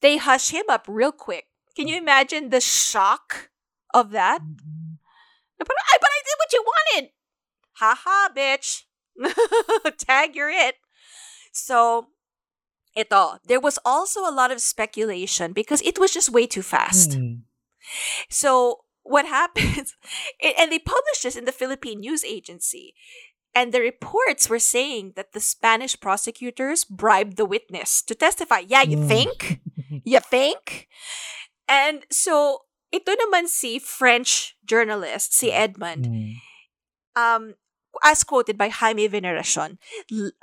They 0.01 0.16
hush 0.16 0.51
him 0.51 0.65
up 0.69 0.87
real 0.89 1.12
quick. 1.12 1.47
Can 1.77 1.89
you 1.89 1.97
imagine 1.99 2.49
the 2.49 2.61
shock 2.61 3.51
of 3.93 4.11
that? 4.12 4.41
Mhm. 4.41 4.97
But 5.59 5.69
I, 5.69 5.97
but 6.01 6.11
I 6.11 6.20
did 6.24 6.37
what 6.39 6.53
you 6.53 6.62
wanted. 6.65 7.05
Haha, 7.77 8.28
bitch. 8.33 8.85
Tag, 9.99 10.37
you're 10.37 10.51
it. 10.51 10.77
So, 11.53 12.09
ito, 12.97 13.39
there 13.45 13.61
was 13.61 13.78
also 13.85 14.20
a 14.24 14.33
lot 14.33 14.51
of 14.53 14.61
speculation 14.61 15.53
because 15.53 15.81
it 15.83 15.99
was 15.99 16.12
just 16.12 16.31
way 16.31 16.47
too 16.47 16.62
fast. 16.62 17.12
Mm. 17.16 17.43
So, 18.28 18.85
what 19.07 19.27
happens, 19.27 19.95
and 20.43 20.70
they 20.70 20.78
published 20.78 21.23
this 21.23 21.37
in 21.37 21.45
the 21.47 21.53
Philippine 21.55 22.01
News 22.01 22.24
Agency, 22.24 22.95
and 23.55 23.73
the 23.73 23.81
reports 23.81 24.51
were 24.51 24.59
saying 24.61 25.12
that 25.16 25.33
the 25.33 25.41
Spanish 25.41 25.99
prosecutors 25.99 26.85
bribed 26.85 27.37
the 27.39 27.47
witness 27.49 28.03
to 28.05 28.15
testify. 28.15 28.61
Yeah, 28.66 28.83
you 28.83 28.99
Mm. 28.99 29.09
think? 29.09 29.61
You 30.05 30.20
think? 30.20 30.89
And 31.70 32.05
so, 32.11 32.66
ito 32.95 33.15
naman 33.15 33.47
si 33.49 33.78
French 33.78 34.55
journalist, 34.66 35.35
si 35.35 35.51
Edmond, 35.51 36.07
Mm. 36.07 36.33
um, 37.16 37.43
as 38.05 38.23
quoted 38.23 38.59
by 38.61 38.69
Jaime 38.69 39.09
Veneracion, 39.09 39.78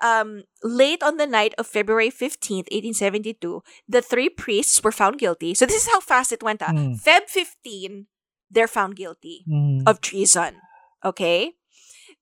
um, 0.01 0.43
late 0.65 1.03
on 1.03 1.17
the 1.21 1.27
night 1.29 1.53
of 1.61 1.67
February 1.69 2.09
15th, 2.09 2.65
1872, 2.73 3.61
the 3.87 4.01
three 4.01 4.27
priests 4.27 4.81
were 4.83 4.91
found 4.91 5.19
guilty. 5.21 5.53
So 5.53 5.65
this 5.69 5.85
is 5.85 5.91
how 5.91 5.99
fast 6.01 6.31
it 6.33 6.41
went. 6.41 6.63
Ah. 6.65 6.73
Mm. 6.73 6.97
Feb 6.97 7.29
15, 7.29 8.07
they're 8.53 8.69
found 8.69 8.95
guilty 8.95 9.41
Mm. 9.49 9.83
of 9.89 9.99
treason. 9.99 10.61
Okay? 11.03 11.57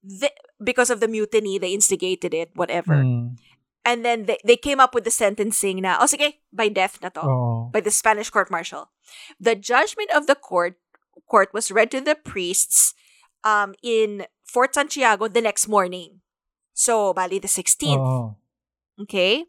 The- 0.02 0.34
because 0.64 0.90
of 0.90 1.00
the 1.04 1.08
mutiny, 1.12 1.60
they 1.60 1.76
instigated 1.76 2.34
it, 2.34 2.50
whatever. 2.56 3.04
Mm. 3.04 3.36
And 3.84 4.06
then 4.06 4.26
they, 4.30 4.38
they 4.46 4.58
came 4.58 4.80
up 4.80 4.94
with 4.94 5.04
the 5.04 5.12
sentencing 5.14 5.82
na, 5.82 5.98
oh 6.00 6.06
sige, 6.06 6.38
by 6.54 6.70
death 6.70 7.02
na 7.02 7.10
to 7.10 7.22
Oo. 7.26 7.70
by 7.74 7.82
the 7.82 7.90
Spanish 7.90 8.30
court 8.30 8.50
martial. 8.54 8.94
The 9.42 9.58
judgment 9.58 10.10
of 10.14 10.26
the 10.30 10.38
court 10.38 10.78
court 11.28 11.50
was 11.54 11.74
read 11.74 11.90
to 11.92 12.00
the 12.02 12.14
priests 12.16 12.94
um, 13.44 13.74
in 13.82 14.30
Fort 14.46 14.74
Santiago 14.78 15.28
the 15.28 15.42
next 15.42 15.68
morning. 15.68 16.22
So, 16.78 17.10
bali 17.14 17.40
the 17.42 17.50
16th. 17.50 17.98
Oo. 18.00 18.38
Okay? 19.02 19.46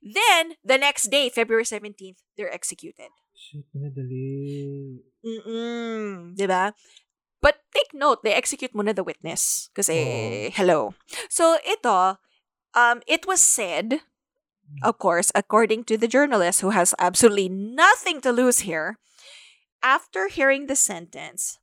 Then, 0.00 0.56
the 0.64 0.78
next 0.80 1.10
day, 1.12 1.28
February 1.28 1.64
17th, 1.68 2.22
they're 2.36 2.52
executed. 2.52 3.12
Shit, 3.38 3.70
pinadali. 3.70 4.98
Mm-mm. 5.22 6.34
Diba? 6.34 6.74
But 7.38 7.62
take 7.70 7.94
note, 7.94 8.26
they 8.26 8.34
execute 8.34 8.74
muna 8.74 8.90
the 8.90 9.06
witness. 9.06 9.70
Kasi, 9.78 10.50
hello. 10.50 10.98
So, 11.30 11.54
ito, 11.62 12.18
um, 12.74 12.98
it 13.06 13.30
was 13.30 13.38
said, 13.38 14.02
of 14.82 14.98
course, 14.98 15.30
according 15.38 15.84
to 15.84 15.96
the 15.96 16.10
journalist 16.10 16.60
who 16.60 16.70
has 16.70 16.98
absolutely 16.98 17.48
nothing 17.48 18.20
to 18.22 18.34
lose 18.34 18.66
here, 18.66 18.98
after 19.82 20.26
hearing 20.26 20.66
the 20.66 20.74
sentence, 20.74 21.62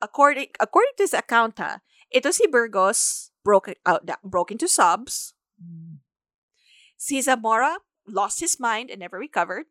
according 0.00 0.54
according 0.60 0.94
to 0.96 1.02
his 1.02 1.14
account, 1.14 1.58
ha, 1.58 1.82
ito 2.14 2.30
si 2.30 2.46
Burgos 2.46 3.34
broke 3.42 3.74
out 3.84 4.06
broke 4.22 4.54
into 4.54 4.70
sobs. 4.70 5.34
Mm. 5.58 5.98
Si 6.94 7.18
Zamora 7.18 7.82
lost 8.06 8.38
his 8.38 8.62
mind 8.62 8.90
and 8.90 9.02
never 9.02 9.18
recovered. 9.18 9.66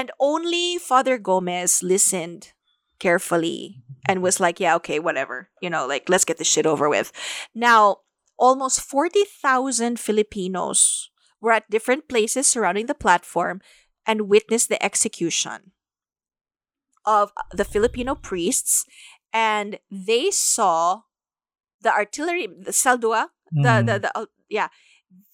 And 0.00 0.10
only 0.16 0.78
Father 0.78 1.18
Gomez 1.18 1.82
listened 1.82 2.56
carefully 2.98 3.84
and 4.08 4.22
was 4.22 4.40
like, 4.40 4.58
yeah, 4.58 4.74
okay, 4.76 4.98
whatever. 4.98 5.50
You 5.60 5.68
know, 5.68 5.84
like, 5.86 6.08
let's 6.08 6.24
get 6.24 6.38
this 6.38 6.48
shit 6.48 6.64
over 6.64 6.88
with. 6.88 7.12
Now, 7.54 7.98
almost 8.38 8.80
40,000 8.80 10.00
Filipinos 10.00 11.10
were 11.38 11.52
at 11.52 11.68
different 11.68 12.08
places 12.08 12.46
surrounding 12.46 12.86
the 12.86 12.94
platform 12.94 13.60
and 14.06 14.32
witnessed 14.32 14.70
the 14.72 14.82
execution 14.82 15.72
of 17.04 17.32
the 17.52 17.64
Filipino 17.68 18.14
priests. 18.14 18.86
And 19.34 19.80
they 19.90 20.30
saw 20.30 21.02
the 21.82 21.92
artillery, 21.92 22.46
the 22.48 22.72
Zaldua, 22.72 23.28
the, 23.52 23.68
Mm. 23.68 23.86
the, 23.86 23.98
the, 23.98 24.10
uh, 24.16 24.26
yeah, 24.48 24.68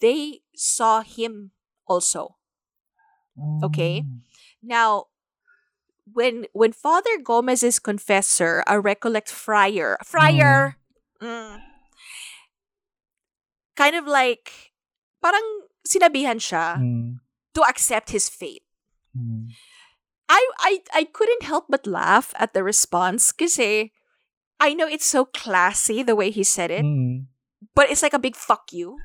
they 0.01 0.41
saw 0.55 0.99
him 1.07 1.51
also. 1.87 2.35
okay. 3.63 4.01
Mm. 4.01 4.26
Now, 4.63 5.05
when 6.11 6.45
when 6.53 6.71
Father 6.71 7.19
Gomez's 7.23 7.79
confessor, 7.79 8.63
a 8.67 8.79
recollect 8.79 9.29
friar, 9.29 9.97
friar, 10.03 10.77
mm, 11.21 11.59
kind 13.75 13.95
of 13.95 14.05
like, 14.07 14.73
parang 15.21 15.43
sinabihan 15.87 16.39
siya 16.41 16.77
Mm. 16.79 17.19
to 17.53 17.61
accept 17.63 18.09
his 18.11 18.29
fate. 18.29 18.63
Mm. 19.15 19.51
I, 20.29 20.41
I, 20.59 20.71
I 20.93 21.03
couldn't 21.07 21.43
help 21.43 21.67
but 21.69 21.87
laugh 21.87 22.33
at 22.35 22.51
the 22.53 22.63
response 22.63 23.31
kasi 23.31 23.93
I 24.59 24.73
know 24.73 24.87
it's 24.87 25.05
so 25.07 25.23
classy 25.23 26.03
the 26.03 26.15
way 26.15 26.31
he 26.31 26.43
said 26.43 26.71
it, 26.71 26.83
Mm. 26.83 27.27
but 27.75 27.89
it's 27.89 28.01
like 28.03 28.13
a 28.15 28.19
big 28.21 28.35
fuck 28.35 28.73
you. 28.73 28.97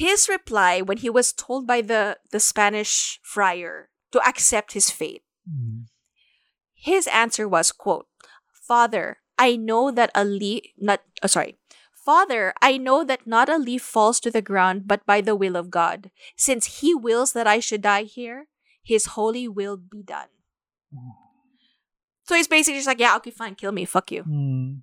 His 0.00 0.28
reply 0.32 0.80
when 0.80 0.98
he 1.04 1.10
was 1.12 1.32
told 1.32 1.66
by 1.68 1.84
the, 1.84 2.16
the 2.32 2.40
Spanish 2.40 3.20
friar 3.22 3.92
to 4.12 4.18
accept 4.26 4.72
his 4.72 4.88
fate 4.88 5.22
Mm. 5.48 5.86
His 6.74 7.06
answer 7.08 7.48
was, 7.48 7.72
quote, 7.72 8.06
Father, 8.52 9.18
I 9.38 9.56
know 9.56 9.90
that 9.90 10.10
a 10.14 10.24
le- 10.24 10.68
not 10.78 11.00
uh, 11.22 11.28
sorry. 11.28 11.56
Father, 11.92 12.54
I 12.62 12.78
know 12.78 13.04
that 13.04 13.26
not 13.26 13.48
a 13.48 13.58
leaf 13.58 13.82
falls 13.82 14.20
to 14.20 14.30
the 14.30 14.42
ground 14.42 14.88
but 14.88 15.04
by 15.06 15.20
the 15.20 15.36
will 15.36 15.56
of 15.56 15.70
God. 15.70 16.10
Since 16.36 16.80
he 16.80 16.94
wills 16.94 17.32
that 17.32 17.46
I 17.46 17.60
should 17.60 17.82
die 17.82 18.04
here, 18.04 18.46
his 18.82 19.16
holy 19.16 19.48
will 19.48 19.76
be 19.76 20.02
done. 20.02 20.28
So 22.24 22.34
he's 22.34 22.48
basically 22.48 22.78
just 22.78 22.86
like, 22.86 23.00
yeah, 23.00 23.16
okay, 23.16 23.30
fine, 23.30 23.54
kill 23.54 23.72
me, 23.72 23.84
fuck 23.84 24.10
you. 24.10 24.24
Mm. 24.24 24.80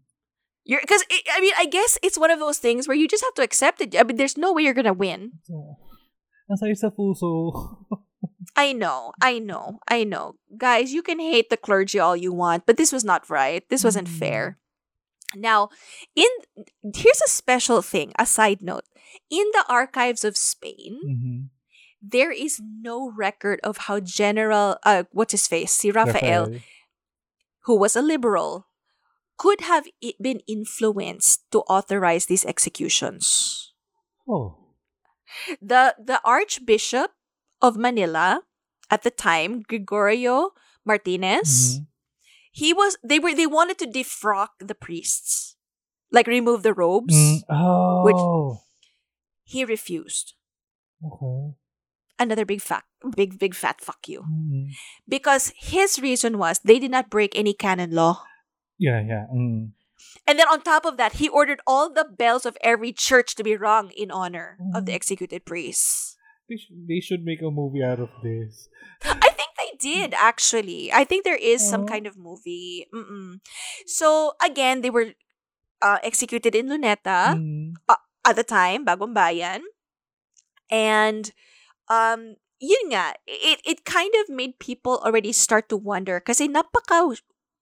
You're 0.68 0.82
because 0.84 1.04
I 1.32 1.40
mean, 1.40 1.54
I 1.58 1.66
guess 1.66 1.98
it's 2.04 2.20
one 2.20 2.30
of 2.30 2.40
those 2.44 2.60
things 2.60 2.88
where 2.88 2.98
you 3.00 3.08
just 3.08 3.24
have 3.24 3.34
to 3.40 3.42
accept 3.42 3.80
it. 3.80 3.96
I 3.96 4.04
mean, 4.04 4.18
there's 4.20 4.36
no 4.38 4.52
way 4.52 4.64
you're 4.68 4.76
gonna 4.76 4.92
win. 4.94 5.40
Nasa 6.52 6.68
sa 6.76 6.92
puso. 6.92 7.56
I 8.56 8.74
know, 8.74 9.14
I 9.22 9.40
know, 9.40 9.80
I 9.88 10.04
know, 10.04 10.36
guys. 10.58 10.92
You 10.92 11.04
can 11.04 11.20
hate 11.20 11.50
the 11.50 11.58
clergy 11.58 12.00
all 12.00 12.16
you 12.20 12.34
want, 12.34 12.66
but 12.66 12.76
this 12.76 12.92
was 12.92 13.04
not 13.08 13.30
right. 13.30 13.64
This 13.70 13.84
wasn't 13.84 14.08
Mm. 14.12 14.20
fair. 14.20 14.44
Now, 15.36 15.70
in 16.16 16.28
here's 16.96 17.22
a 17.24 17.32
special 17.32 17.82
thing. 17.84 18.12
A 18.20 18.26
side 18.26 18.60
note: 18.64 18.84
in 19.32 19.48
the 19.56 19.64
archives 19.72 20.24
of 20.28 20.36
Spain, 20.40 21.00
Mhm. 21.04 21.40
there 22.04 22.32
is 22.32 22.60
no 22.64 23.12
record 23.12 23.60
of 23.64 23.88
how 23.92 24.00
General, 24.00 24.80
uh, 24.84 25.04
what's 25.12 25.32
his 25.36 25.48
face, 25.48 25.72
si 25.76 25.92
Rafael, 25.92 26.52
Rafael. 26.52 26.64
who 27.68 27.76
was 27.76 27.96
a 27.96 28.02
liberal, 28.04 28.67
could 29.38 29.62
have 29.62 29.86
been 30.20 30.42
influenced 30.48 31.46
to 31.52 31.60
authorize 31.70 32.26
these 32.26 32.46
executions. 32.46 33.74
Oh. 34.28 34.58
The 35.62 35.96
the 36.02 36.20
Archbishop 36.26 37.12
of 37.62 37.78
Manila 37.78 38.42
at 38.90 39.04
the 39.04 39.12
time, 39.12 39.62
Gregorio 39.62 40.52
Martinez, 40.86 41.80
Mhm. 41.80 41.88
he 42.52 42.74
was 42.74 42.98
they 43.04 43.20
were 43.20 43.36
they 43.36 43.48
wanted 43.48 43.78
to 43.80 43.88
defrock 43.88 44.58
the 44.60 44.76
priests, 44.76 45.56
like 46.12 46.28
remove 46.28 46.64
the 46.64 46.74
robes. 46.74 47.14
Mm. 47.14 47.44
Oh. 47.52 48.62
He 49.44 49.64
refused. 49.64 50.34
Okay. 51.04 51.56
Another 52.20 52.46
big 52.46 52.62
fact, 52.62 52.88
big 53.16 53.38
big 53.38 53.54
fat 53.54 53.80
fuck 53.80 54.08
you. 54.08 54.24
Mm. 54.26 54.74
Because 55.08 55.54
his 55.56 56.00
reason 56.02 56.38
was 56.40 56.60
they 56.64 56.80
did 56.80 56.92
not 56.92 57.10
break 57.14 57.36
any 57.38 57.54
canon 57.54 57.92
law. 57.92 58.24
Yeah, 58.78 59.02
yeah. 59.02 59.26
Mm. 59.34 59.74
And 60.30 60.38
then 60.38 60.48
on 60.48 60.62
top 60.62 60.86
of 60.86 60.98
that, 60.98 61.18
he 61.18 61.28
ordered 61.28 61.60
all 61.66 61.90
the 61.90 62.06
bells 62.06 62.46
of 62.46 62.58
every 62.62 62.94
church 62.94 63.34
to 63.36 63.44
be 63.44 63.58
rung 63.58 63.90
in 63.98 64.12
honor 64.14 64.58
of 64.74 64.86
the 64.86 64.94
Mm. 64.94 65.00
executed 65.02 65.46
priests. 65.46 66.16
They, 66.48 66.56
sh- 66.56 66.72
they 66.72 67.00
should 67.02 67.26
make 67.26 67.42
a 67.42 67.52
movie 67.52 67.84
out 67.84 68.00
of 68.00 68.08
this. 68.24 68.70
I 69.04 69.34
think 69.36 69.52
they 69.58 69.72
did 69.82 70.14
actually. 70.16 70.94
I 70.94 71.04
think 71.04 71.26
there 71.26 71.36
is 71.40 71.60
some 71.66 71.84
kind 71.90 72.08
of 72.08 72.16
movie. 72.16 72.88
Mm-mm. 72.94 73.42
So 73.90 74.34
again, 74.40 74.80
they 74.80 74.90
were 74.94 75.12
uh, 75.82 76.00
executed 76.06 76.56
in 76.56 76.70
Luneta 76.72 77.36
Mm. 77.36 77.74
at 78.24 78.36
the 78.38 78.46
time, 78.48 78.86
Bagong 78.86 79.14
Bayan, 79.14 79.66
and 80.72 81.32
um, 81.90 82.36
yun 82.60 82.92
nga, 82.92 83.14
it 83.28 83.60
it 83.66 83.86
kind 83.86 84.12
of 84.24 84.30
made 84.34 84.60
people 84.60 85.00
already 85.04 85.32
start 85.32 85.70
to 85.70 85.78
wonder 85.78 86.20
kasi 86.20 86.48
napaka 86.48 87.06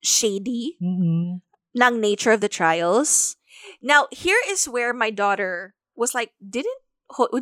shady 0.05 0.77
Mm-mm. 0.77 1.41
ng 1.73 1.99
nature 1.99 2.31
of 2.31 2.39
the 2.39 2.49
trials. 2.49 3.35
Now, 3.81 4.07
here 4.11 4.39
is 4.47 4.69
where 4.69 4.93
my 4.93 5.09
daughter 5.09 5.73
was 5.95 6.13
like, 6.13 6.31
didn't, 6.37 6.77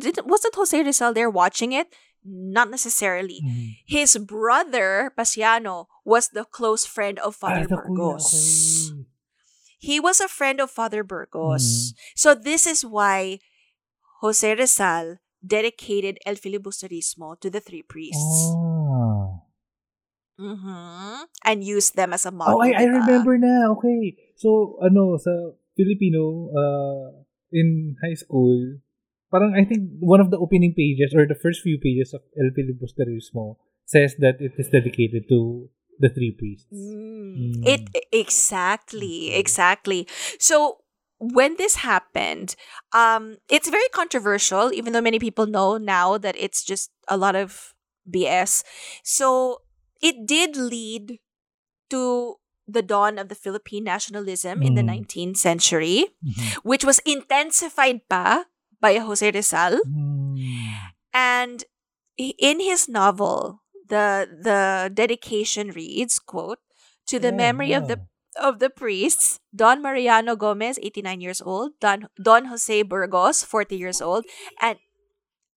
didn't 0.00 0.26
wasn't 0.26 0.54
Jose 0.54 0.72
Rizal 0.72 1.12
there 1.12 1.28
watching 1.28 1.72
it? 1.72 1.92
Not 2.24 2.70
necessarily. 2.70 3.44
Mm. 3.44 3.76
His 3.84 4.16
brother, 4.16 5.12
Paciano, 5.12 5.86
was 6.04 6.32
the 6.32 6.44
close 6.48 6.86
friend 6.86 7.18
of 7.20 7.36
Father 7.36 7.68
Ah, 7.68 7.76
the 7.76 7.76
kuya, 7.76 8.16
Burgos. 8.16 8.92
He 9.78 10.00
was 10.00 10.20
a 10.20 10.28
friend 10.28 10.60
of 10.60 10.70
Father 10.70 11.04
Burgos. 11.04 11.92
Mm. 11.92 11.96
So 12.16 12.34
this 12.34 12.66
is 12.66 12.80
why 12.80 13.40
Jose 14.24 14.48
Rizal 14.56 15.20
dedicated 15.44 16.16
El 16.24 16.36
Filibusterismo 16.40 17.38
to 17.40 17.50
the 17.50 17.60
three 17.60 17.82
priests. 17.82 18.48
Ah. 18.56 19.43
Mhm. 20.38 21.30
And 21.44 21.62
use 21.62 21.90
them 21.94 22.12
as 22.12 22.26
a 22.26 22.32
model. 22.34 22.58
Oh, 22.58 22.62
I, 22.62 22.74
I 22.74 22.84
remember 22.90 23.38
na. 23.38 23.70
Okay. 23.78 24.18
So, 24.34 24.78
ano, 24.82 25.16
sa 25.16 25.54
Filipino, 25.78 26.50
uh, 26.50 27.22
in 27.54 27.94
high 28.02 28.18
school, 28.18 28.82
parang 29.30 29.54
I 29.54 29.62
think 29.64 29.86
one 30.02 30.18
of 30.18 30.30
the 30.30 30.38
opening 30.38 30.74
pages 30.74 31.14
or 31.14 31.26
the 31.26 31.38
first 31.38 31.62
few 31.62 31.78
pages 31.78 32.14
of 32.14 32.22
El 32.34 32.50
Filibusterismo 32.50 33.56
says 33.86 34.18
that 34.18 34.42
it 34.42 34.58
is 34.58 34.68
dedicated 34.68 35.30
to 35.30 35.70
the 35.98 36.10
three 36.10 36.34
priests. 36.34 36.66
Mm. 36.74 37.34
Mm. 37.34 37.66
It 37.66 37.82
exactly, 38.10 39.34
exactly. 39.34 40.06
So 40.38 40.82
when 41.18 41.56
this 41.56 41.76
happened, 41.76 42.56
um, 42.92 43.38
it's 43.48 43.68
very 43.68 43.88
controversial, 43.94 44.72
even 44.72 44.92
though 44.92 45.04
many 45.04 45.18
people 45.18 45.46
know 45.46 45.78
now 45.78 46.18
that 46.18 46.34
it's 46.38 46.62
just 46.62 46.90
a 47.08 47.16
lot 47.16 47.36
of 47.36 47.74
BS. 48.08 48.62
So 49.02 49.62
it 50.04 50.26
did 50.28 50.56
lead 50.60 51.18
to 51.88 52.36
the 52.68 52.80
dawn 52.84 53.16
of 53.20 53.28
the 53.28 53.36
Philippine 53.36 53.84
nationalism 53.84 54.60
in 54.64 54.74
the 54.76 54.84
Mm. 54.84 54.92
19th 54.92 55.36
century, 55.40 56.12
Mhm. 56.24 56.60
which 56.64 56.84
was 56.84 57.00
intensified 57.04 58.04
pa 58.08 58.48
by 58.80 58.96
Jose 59.00 59.24
Rizal. 59.32 59.80
Mm. 59.84 60.36
And 61.12 61.64
in 62.16 62.60
his 62.60 62.88
novel, 62.88 63.60
the 63.88 64.28
the 64.28 64.88
dedication 64.92 65.70
reads, 65.76 66.18
quote, 66.18 66.60
to 67.08 67.20
the 67.20 67.28
Yeah, 67.32 67.42
memory 67.44 67.72
of 67.76 67.88
the 67.88 68.00
of 68.34 68.58
the 68.58 68.70
priests, 68.72 69.38
Don 69.54 69.78
Mariano 69.84 70.34
Gomez, 70.34 70.78
89 70.82 71.20
years 71.20 71.38
old, 71.44 71.76
Don 71.84 72.08
Don 72.18 72.48
Jose 72.50 72.82
Burgos, 72.82 73.44
40 73.44 73.76
years 73.78 74.00
old, 74.02 74.24
and 74.60 74.80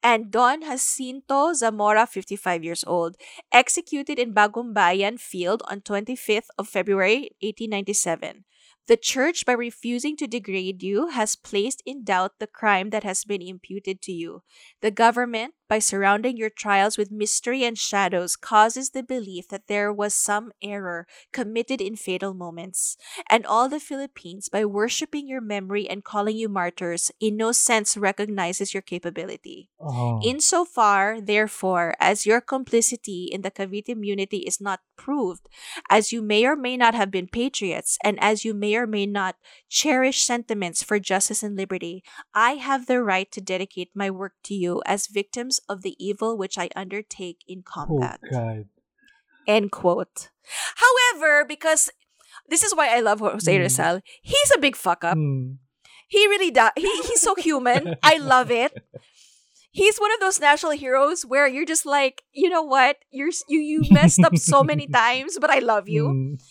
and 0.04 0.32
Don 0.32 0.62
Jacinto 0.62 1.54
Zamora, 1.54 2.06
55 2.08 2.64
years 2.64 2.84
old, 2.86 3.16
executed 3.52 4.20
in 4.20 4.34
Bagumbayan 4.34 5.20
Field 5.20 5.64
on 5.68 5.82
25th 5.82 6.48
of 6.58 6.68
February 6.68 7.32
1897. 7.42 8.46
The 8.88 8.96
church, 8.96 9.46
by 9.46 9.52
refusing 9.52 10.16
to 10.16 10.28
degrade 10.28 10.82
you, 10.82 11.10
has 11.10 11.36
placed 11.36 11.84
in 11.86 12.06
doubt 12.06 12.40
the 12.40 12.48
crime 12.48 12.90
that 12.92 13.04
has 13.04 13.26
been 13.26 13.42
imputed 13.42 14.02
to 14.04 14.14
you. 14.14 14.44
The 14.82 14.92
government, 14.92 15.56
by 15.68 15.80
surrounding 15.80 16.38
your 16.38 16.50
trials 16.50 16.98
with 16.98 17.12
mystery 17.12 17.64
and 17.64 17.78
shadows, 17.78 18.36
causes 18.36 18.92
the 18.92 19.04
belief 19.04 19.48
that 19.50 19.68
there 19.68 19.92
was 19.92 20.14
some 20.14 20.52
error 20.62 21.08
committed 21.34 21.82
in 21.82 21.96
fatal 21.96 22.34
moments. 22.34 22.98
And 23.30 23.46
all 23.46 23.70
the 23.70 23.80
Philippines, 23.80 24.50
by 24.50 24.66
worshipping 24.66 25.28
your 25.28 25.42
memory 25.42 25.90
and 25.90 26.04
calling 26.04 26.38
you 26.38 26.50
martyrs, 26.50 27.12
in 27.20 27.38
no 27.38 27.52
sense 27.52 27.98
recognizes 27.98 28.74
your 28.74 28.82
capability. 28.82 29.70
Oh. 29.80 30.22
Insofar, 30.24 31.22
therefore, 31.22 31.96
as 32.00 32.26
your 32.26 32.42
complicity 32.42 33.30
in 33.32 33.42
the 33.42 33.52
Cavite 33.52 33.96
Mutiny 33.96 34.46
is 34.48 34.60
not 34.62 34.80
proved, 34.98 35.48
as 35.90 36.12
you 36.12 36.22
may 36.22 36.46
or 36.46 36.56
may 36.56 36.78
not 36.78 36.96
have 36.96 37.12
been 37.12 37.28
patriots, 37.28 37.98
and 38.04 38.18
as 38.22 38.44
you 38.46 38.54
may 38.54 38.76
or 38.76 38.88
may 38.88 39.06
not 39.06 39.36
cherish 39.70 40.22
sentiments 40.22 40.84
for 40.84 41.00
justice 41.00 41.44
and 41.44 41.56
liberty, 41.56 42.04
I 42.34 42.54
have 42.54 42.86
the 42.88 43.02
right 43.04 43.32
to 43.32 43.42
dedicate 43.42 43.92
my 43.96 44.10
work 44.10 44.34
to 44.46 44.54
you 44.54 44.82
as 44.86 45.08
victims 45.08 45.57
of 45.70 45.82
the 45.82 45.96
evil 46.04 46.38
which 46.38 46.58
I 46.58 46.70
undertake 46.76 47.44
in 47.48 47.64
oh, 47.68 47.72
combat. 47.72 48.20
God. 48.32 48.66
End 49.48 49.72
quote. 49.72 50.30
However, 50.76 51.46
because 51.48 51.90
this 52.50 52.64
is 52.64 52.76
why 52.76 52.90
I 52.96 53.00
love 53.00 53.20
Jose 53.20 53.52
Mm. 53.54 53.60
Rizal, 53.60 54.02
he's 54.22 54.52
a 54.56 54.60
big 54.60 54.76
fuck 54.76 55.04
up. 55.04 55.18
Mm. 55.18 55.58
He 56.08 56.26
really 56.28 56.52
does. 56.52 56.72
He, 56.78 56.88
he's 57.04 57.22
so 57.22 57.36
human. 57.36 57.96
I 58.04 58.18
love 58.18 58.52
it. 58.52 58.74
He's 59.72 60.00
one 60.00 60.12
of 60.12 60.20
those 60.20 60.40
national 60.40 60.72
heroes 60.72 61.22
where 61.24 61.46
you're 61.46 61.66
just 61.66 61.86
like, 61.86 62.24
you 62.32 62.50
know 62.50 62.64
what? 62.64 62.98
You're 63.12 63.30
you 63.48 63.60
you 63.60 63.84
messed 63.92 64.20
up 64.24 64.36
so 64.36 64.64
many 64.64 64.88
times, 64.92 65.38
but 65.40 65.52
I 65.52 65.60
love 65.60 65.88
you. 65.88 66.06
Mm. 66.08 66.42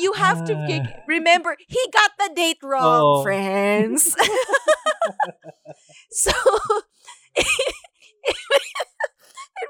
You 0.00 0.12
have 0.12 0.44
to 0.44 0.54
Ah. 0.54 1.02
remember 1.08 1.56
he 1.66 1.80
got 1.92 2.12
the 2.18 2.30
date 2.36 2.58
wrong, 2.62 3.00
Oh. 3.02 3.22
friends. 3.24 4.14
so 6.12 6.30
it 7.36 7.46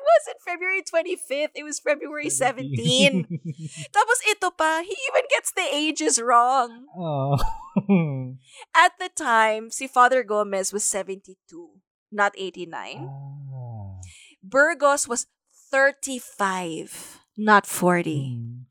wasn't 0.00 0.40
February 0.44 0.82
25th, 0.82 1.52
it 1.54 1.64
was 1.64 1.80
February 1.80 2.30
17. 2.30 3.26
Tapos 3.96 4.18
ito 4.30 4.50
pa, 4.50 4.82
he 4.82 4.94
even 5.12 5.24
gets 5.30 5.52
the 5.52 5.66
ages 5.70 6.20
wrong. 6.20 6.86
oh. 6.96 7.36
At 8.74 8.92
the 8.98 9.10
time, 9.12 9.70
si 9.70 9.86
Father 9.86 10.22
Gomez 10.24 10.72
was 10.72 10.84
72, 10.84 11.36
not 12.10 12.32
89. 12.36 13.04
ah. 13.04 14.00
Burgos 14.42 15.06
was 15.08 15.26
35, 15.70 17.20
not 17.36 17.66
40. 17.66 18.38
Mm. 18.38 18.62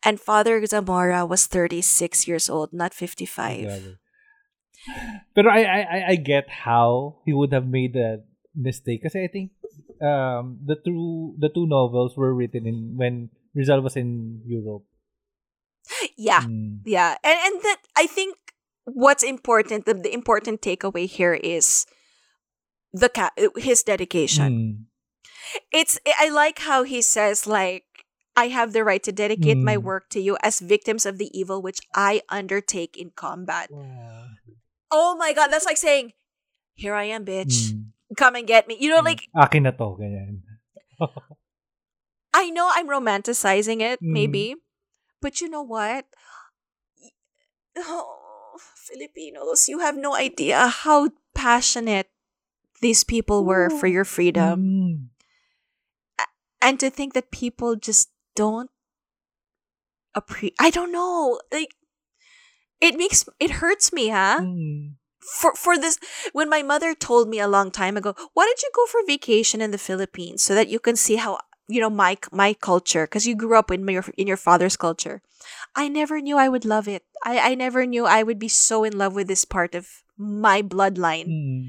And 0.00 0.16
Father 0.18 0.64
Zamora 0.64 1.26
was 1.26 1.44
36 1.46 2.26
years 2.26 2.48
old, 2.48 2.72
not 2.72 2.94
55. 2.94 3.99
Pero 5.34 5.50
I, 5.50 5.62
I 5.64 5.82
I- 6.16 6.20
get 6.20 6.48
how 6.64 7.20
he 7.24 7.32
would 7.32 7.52
have 7.52 7.66
made 7.68 7.92
that 7.94 8.24
mistake 8.56 9.02
kasi 9.06 9.24
I 9.24 9.28
think 9.28 9.52
um 10.02 10.58
the 10.64 10.74
two 10.74 11.36
the 11.38 11.48
two 11.52 11.66
novels 11.68 12.16
were 12.16 12.34
written 12.34 12.66
in 12.66 12.96
when 12.96 13.30
Rizal 13.54 13.80
was 13.82 13.94
in 13.96 14.40
Europe. 14.46 14.84
Yeah, 16.16 16.46
Mm. 16.46 16.80
yeah. 16.86 17.18
And 17.22 17.38
and 17.38 17.54
that 17.66 17.82
I 17.98 18.06
think 18.06 18.36
what's 18.86 19.22
important, 19.26 19.84
the, 19.86 19.94
the 19.94 20.12
important 20.14 20.62
takeaway 20.62 21.06
here 21.06 21.34
is 21.34 21.84
the 22.94 23.08
ca- 23.10 23.34
his 23.58 23.82
dedication. 23.82 24.50
Mm. 24.50 24.70
It's 25.72 25.98
I 26.18 26.28
like 26.30 26.60
how 26.62 26.82
he 26.82 27.02
says 27.02 27.46
like 27.46 27.84
I 28.36 28.48
have 28.54 28.72
the 28.72 28.84
right 28.86 29.02
to 29.02 29.12
dedicate 29.12 29.58
my 29.58 29.76
Mm. 29.76 29.82
work 29.82 30.08
to 30.14 30.20
you 30.22 30.38
as 30.42 30.60
victims 30.62 31.04
of 31.04 31.18
the 31.18 31.28
evil 31.34 31.60
which 31.60 31.80
I 31.94 32.22
undertake 32.30 32.96
in 32.96 33.10
combat. 33.14 33.70
Wow. 33.70 34.19
Oh 34.90 35.14
my 35.16 35.32
god, 35.32 35.48
that's 35.48 35.66
like 35.66 35.78
saying, 35.78 36.12
"Here 36.74 36.94
I 36.94 37.04
am, 37.14 37.24
bitch. 37.24 37.72
Mm. 37.74 37.94
Come 38.16 38.34
and 38.36 38.46
get 38.46 38.66
me." 38.66 38.76
You 38.78 38.90
know, 38.90 39.00
Mm. 39.02 39.10
like 39.14 39.22
Akin 39.34 39.62
na 39.64 39.70
to, 39.74 39.94
ganyan. 39.98 40.42
I 42.34 42.50
know 42.50 42.70
I'm 42.74 42.88
romanticizing 42.88 43.80
it, 43.82 43.98
Mm. 44.02 44.12
maybe, 44.14 44.54
but 45.22 45.40
you 45.40 45.48
know 45.48 45.62
what? 45.62 46.06
Oh, 47.78 48.58
Filipinos, 48.74 49.68
you 49.68 49.78
have 49.78 49.96
no 49.96 50.14
idea 50.14 50.66
how 50.66 51.10
passionate 51.34 52.10
these 52.82 53.04
people 53.04 53.44
were 53.44 53.70
for 53.70 53.86
your 53.86 54.04
freedom. 54.04 54.58
Mm. 54.60 54.98
and 56.60 56.76
to 56.78 56.90
think 56.92 57.14
that 57.16 57.32
people 57.32 57.72
just 57.74 58.12
don't 58.36 58.68
appre 60.12 60.52
I 60.60 60.68
don't 60.68 60.92
know. 60.92 61.40
Like 61.48 61.72
it 62.80 62.96
makes 62.96 63.28
it 63.38 63.62
hurts 63.62 63.92
me, 63.92 64.08
huh? 64.08 64.40
Mm. 64.40 64.94
For 65.20 65.54
for 65.54 65.78
this 65.78 65.98
when 66.32 66.48
my 66.48 66.62
mother 66.62 66.94
told 66.94 67.28
me 67.28 67.38
a 67.40 67.48
long 67.48 67.70
time 67.70 67.96
ago, 67.96 68.14
why 68.34 68.44
don't 68.44 68.62
you 68.62 68.70
go 68.74 68.86
for 68.86 69.00
vacation 69.06 69.60
in 69.60 69.70
the 69.70 69.78
Philippines 69.78 70.42
so 70.42 70.54
that 70.54 70.68
you 70.68 70.80
can 70.80 70.96
see 70.96 71.16
how 71.16 71.38
you 71.68 71.80
know 71.80 71.90
my 71.90 72.16
my 72.32 72.54
culture 72.54 73.06
because 73.06 73.26
you 73.26 73.36
grew 73.36 73.58
up 73.58 73.70
in 73.70 73.86
your 73.86 74.04
in 74.16 74.26
your 74.26 74.38
father's 74.38 74.76
culture. 74.76 75.22
I 75.76 75.88
never 75.88 76.20
knew 76.20 76.36
I 76.36 76.48
would 76.48 76.64
love 76.64 76.88
it. 76.88 77.04
I 77.24 77.52
I 77.52 77.54
never 77.54 77.86
knew 77.86 78.06
I 78.06 78.22
would 78.22 78.38
be 78.38 78.48
so 78.48 78.82
in 78.84 78.96
love 78.96 79.14
with 79.14 79.28
this 79.28 79.44
part 79.44 79.74
of 79.74 80.02
my 80.16 80.62
bloodline. 80.62 81.28
Mm. 81.28 81.62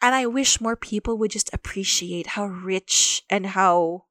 And 0.00 0.14
I 0.14 0.26
wish 0.26 0.60
more 0.60 0.76
people 0.76 1.18
would 1.18 1.32
just 1.32 1.50
appreciate 1.52 2.38
how 2.38 2.46
rich 2.46 3.22
and 3.28 3.46
how 3.46 4.04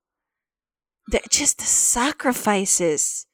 the, 1.07 1.21
just 1.29 1.59
the 1.59 1.65
sacrifices 1.65 3.25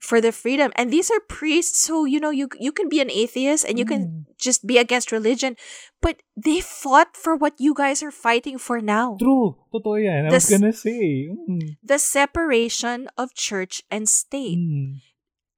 for 0.00 0.18
the 0.20 0.32
freedom. 0.32 0.72
And 0.74 0.88
these 0.90 1.12
are 1.12 1.20
priests 1.28 1.86
who, 1.86 2.04
you 2.08 2.18
know, 2.18 2.32
you 2.32 2.48
you 2.58 2.72
can 2.72 2.88
be 2.88 2.98
an 3.04 3.12
atheist 3.12 3.68
and 3.68 3.76
you 3.78 3.84
Mm. 3.84 3.92
can 3.92 4.00
just 4.40 4.64
be 4.66 4.80
against 4.80 5.12
religion, 5.12 5.54
but 6.00 6.24
they 6.34 6.64
fought 6.64 7.14
for 7.16 7.36
what 7.36 7.52
you 7.60 7.76
guys 7.76 8.00
are 8.02 8.10
fighting 8.10 8.56
for 8.56 8.80
now. 8.80 9.20
True. 9.20 9.60
Totoo 9.68 10.00
yan. 10.00 10.26
I 10.26 10.32
was 10.32 10.48
gonna 10.48 10.72
say. 10.72 11.28
Mm. 11.28 11.76
The 11.84 12.00
separation 12.00 13.12
of 13.20 13.36
church 13.36 13.84
and 13.92 14.08
state 14.08 14.56
Mm. 14.58 15.04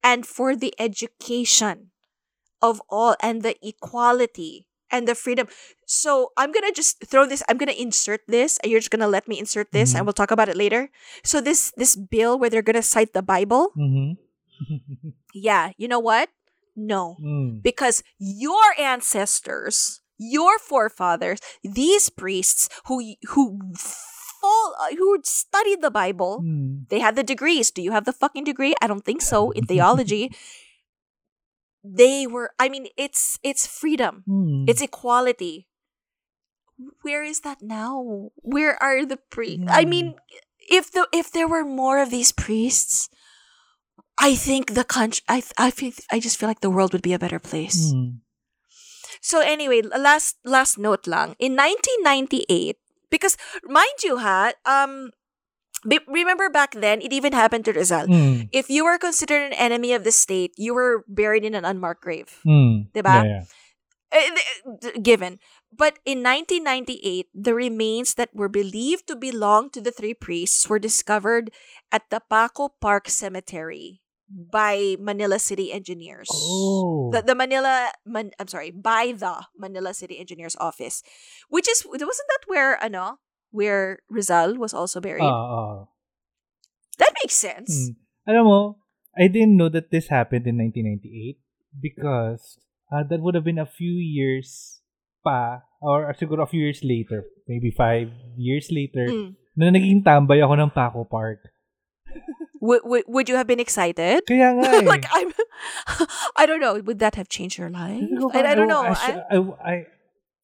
and 0.03 0.27
for 0.27 0.53
the 0.59 0.75
education 0.77 1.95
of 2.61 2.83
all 2.91 3.15
and 3.23 3.41
the 3.47 3.55
equality 3.65 4.67
and 4.91 5.07
the 5.07 5.15
freedom. 5.15 5.47
So 5.87 6.31
I'm 6.37 6.51
gonna 6.51 6.71
just 6.75 6.99
throw 7.07 7.25
this. 7.25 7.41
I'm 7.47 7.57
gonna 7.57 7.75
insert 7.75 8.21
this, 8.27 8.59
and 8.61 8.67
you're 8.71 8.79
just 8.83 8.91
gonna 8.91 9.07
let 9.09 9.27
me 9.27 9.39
insert 9.39 9.71
this, 9.71 9.95
and 9.95 10.03
Mhm. 10.03 10.05
we'll 10.11 10.19
talk 10.19 10.31
about 10.35 10.51
it 10.51 10.59
later. 10.59 10.91
So 11.23 11.39
this 11.41 11.71
this 11.79 11.95
bill 11.95 12.37
where 12.37 12.51
they're 12.51 12.65
gonna 12.65 12.83
cite 12.85 13.15
the 13.15 13.23
Bible, 13.25 13.71
Mhm. 13.79 14.19
yeah, 15.33 15.71
you 15.77 15.87
know 15.87 15.99
what? 15.99 16.29
No, 16.75 17.17
Mm. 17.21 17.61
because 17.61 18.01
your 18.17 18.73
ancestors, 18.79 20.01
your 20.17 20.57
forefathers, 20.57 21.39
these 21.63 22.09
priests 22.09 22.67
who 22.85 23.13
who 23.29 23.59
fall 23.77 24.75
who 24.97 25.21
studied 25.23 25.81
the 25.81 25.91
Bible, 25.93 26.41
Mm. 26.41 26.89
they 26.89 26.97
had 26.99 27.15
the 27.15 27.23
degrees. 27.23 27.69
Do 27.69 27.81
you 27.81 27.91
have 27.93 28.05
the 28.05 28.13
fucking 28.13 28.43
degree? 28.43 28.73
I 28.81 28.87
don't 28.87 29.05
think 29.05 29.21
so 29.21 29.51
in 29.51 29.65
theology. 29.69 30.31
They 31.83 32.25
were 32.27 32.51
I 32.59 32.69
mean 32.69 32.87
it's 32.97 33.39
it's 33.43 33.67
freedom. 33.67 34.23
Mm. 34.27 34.65
It's 34.69 34.81
equality. 34.81 35.67
Where 37.03 37.23
is 37.23 37.41
that 37.41 37.61
now? 37.61 38.31
Where 38.41 38.81
are 38.81 39.05
the 39.05 39.17
priests? 39.29 39.65
I 39.69 39.83
Hmm. 39.83 39.89
mean 39.89 40.07
if 40.71 40.91
the 40.91 41.07
if 41.13 41.29
there 41.31 41.47
were 41.47 41.63
more 41.65 41.99
of 42.01 42.09
these 42.09 42.31
priests, 42.31 43.09
I 44.23 44.39
think 44.39 44.71
the 44.71 44.87
country 44.87 45.19
I 45.27 45.43
I 45.59 45.67
feel 45.67 45.91
I 46.07 46.23
just 46.23 46.39
feel 46.39 46.47
like 46.47 46.63
the 46.63 46.71
world 46.71 46.95
would 46.95 47.03
be 47.03 47.11
a 47.11 47.19
better 47.19 47.43
place. 47.43 47.91
Mm. 47.91 48.23
So 49.19 49.43
anyway, 49.43 49.83
last 49.83 50.39
last 50.47 50.79
note 50.79 51.03
lang. 51.11 51.35
In 51.43 51.59
1998, 51.59 52.79
because 53.11 53.35
mind 53.67 53.99
you 53.99 54.23
ha, 54.23 54.55
um 54.63 55.11
be- 55.83 56.07
remember 56.07 56.47
back 56.47 56.71
then 56.71 57.03
it 57.03 57.11
even 57.11 57.35
happened 57.35 57.67
to 57.67 57.75
Rizal. 57.75 58.07
Mm. 58.07 58.47
If 58.55 58.71
you 58.71 58.87
were 58.87 58.95
considered 58.95 59.51
an 59.51 59.59
enemy 59.59 59.91
of 59.91 60.07
the 60.07 60.15
state, 60.15 60.55
you 60.55 60.71
were 60.71 61.03
buried 61.11 61.43
in 61.43 61.51
an 61.51 61.67
unmarked 61.67 61.99
grave. 61.99 62.39
Mm. 62.47 62.95
Diba? 62.95 63.27
Yeah, 63.27 63.43
yeah. 63.43 63.43
D- 64.79 65.03
given. 65.03 65.43
But 65.73 65.97
in 66.05 66.21
1998, 66.21 67.27
the 67.33 67.57
remains 67.57 68.13
that 68.15 68.29
were 68.31 68.47
believed 68.47 69.09
to 69.09 69.17
belong 69.17 69.73
to 69.73 69.81
the 69.81 69.91
three 69.91 70.13
priests 70.13 70.69
were 70.69 70.79
discovered 70.79 71.49
at 71.91 72.07
the 72.13 72.21
Paco 72.21 72.69
Park 72.79 73.09
Cemetery 73.09 74.02
by 74.33 74.97
Manila 74.99 75.37
City 75.37 75.71
Engineers. 75.71 76.29
Oh. 76.33 77.11
The, 77.13 77.21
the 77.21 77.35
Manila, 77.35 77.91
Man, 78.05 78.31
I'm 78.39 78.47
sorry, 78.47 78.71
by 78.71 79.13
the 79.15 79.45
Manila 79.57 79.93
City 79.93 80.17
Engineers 80.17 80.55
Office, 80.59 81.03
which 81.49 81.69
is 81.69 81.85
wasn't 81.85 82.29
that 82.29 82.43
where 82.47 82.81
ano 82.83 83.19
where 83.53 84.01
Rizal 84.09 84.57
was 84.57 84.73
also 84.73 84.99
buried? 84.99 85.21
Ah, 85.21 85.29
ah. 85.29 85.85
that 86.97 87.13
makes 87.21 87.37
sense. 87.37 87.93
Mm. 87.93 87.95
Alam 88.33 88.45
mo, 88.45 88.59
I 89.13 89.29
didn't 89.29 89.57
know 89.57 89.69
that 89.69 89.93
this 89.93 90.09
happened 90.09 90.49
in 90.49 90.57
1998 90.57 91.37
because 91.77 92.57
uh, 92.89 93.05
that 93.05 93.21
would 93.21 93.35
have 93.35 93.45
been 93.45 93.61
a 93.61 93.69
few 93.69 93.93
years 93.93 94.81
pa 95.23 95.61
or 95.79 96.09
siguro 96.17 96.41
a 96.43 96.49
few 96.49 96.65
years 96.65 96.81
later, 96.81 97.29
maybe 97.47 97.69
five 97.69 98.09
years 98.35 98.73
later, 98.73 99.05
Mm. 99.07 99.37
na 99.53 99.69
naging 99.69 100.01
tambay 100.01 100.41
ako 100.41 100.57
ng 100.57 100.73
Paco 100.73 101.05
Park. 101.05 101.53
Would, 102.63 102.81
would 102.87 103.03
would 103.11 103.27
you 103.27 103.35
have 103.35 103.43
been 103.43 103.59
excited? 103.59 104.23
Kaya 104.23 104.55
nga 104.55 104.79
eh. 104.79 104.87
like 104.87 105.03
I'm, 105.11 105.35
I 106.39 106.47
don't 106.47 106.63
know. 106.63 106.79
Would 106.79 107.03
that 107.03 107.19
have 107.19 107.27
changed 107.27 107.59
your 107.59 107.67
life? 107.67 107.99
Ko, 108.07 108.31
I, 108.31 108.39
I 108.51 108.55
don't 108.55 108.71
know. 108.71 108.87
I, 108.87 109.19
I- 109.27 109.59
I, 109.59 109.75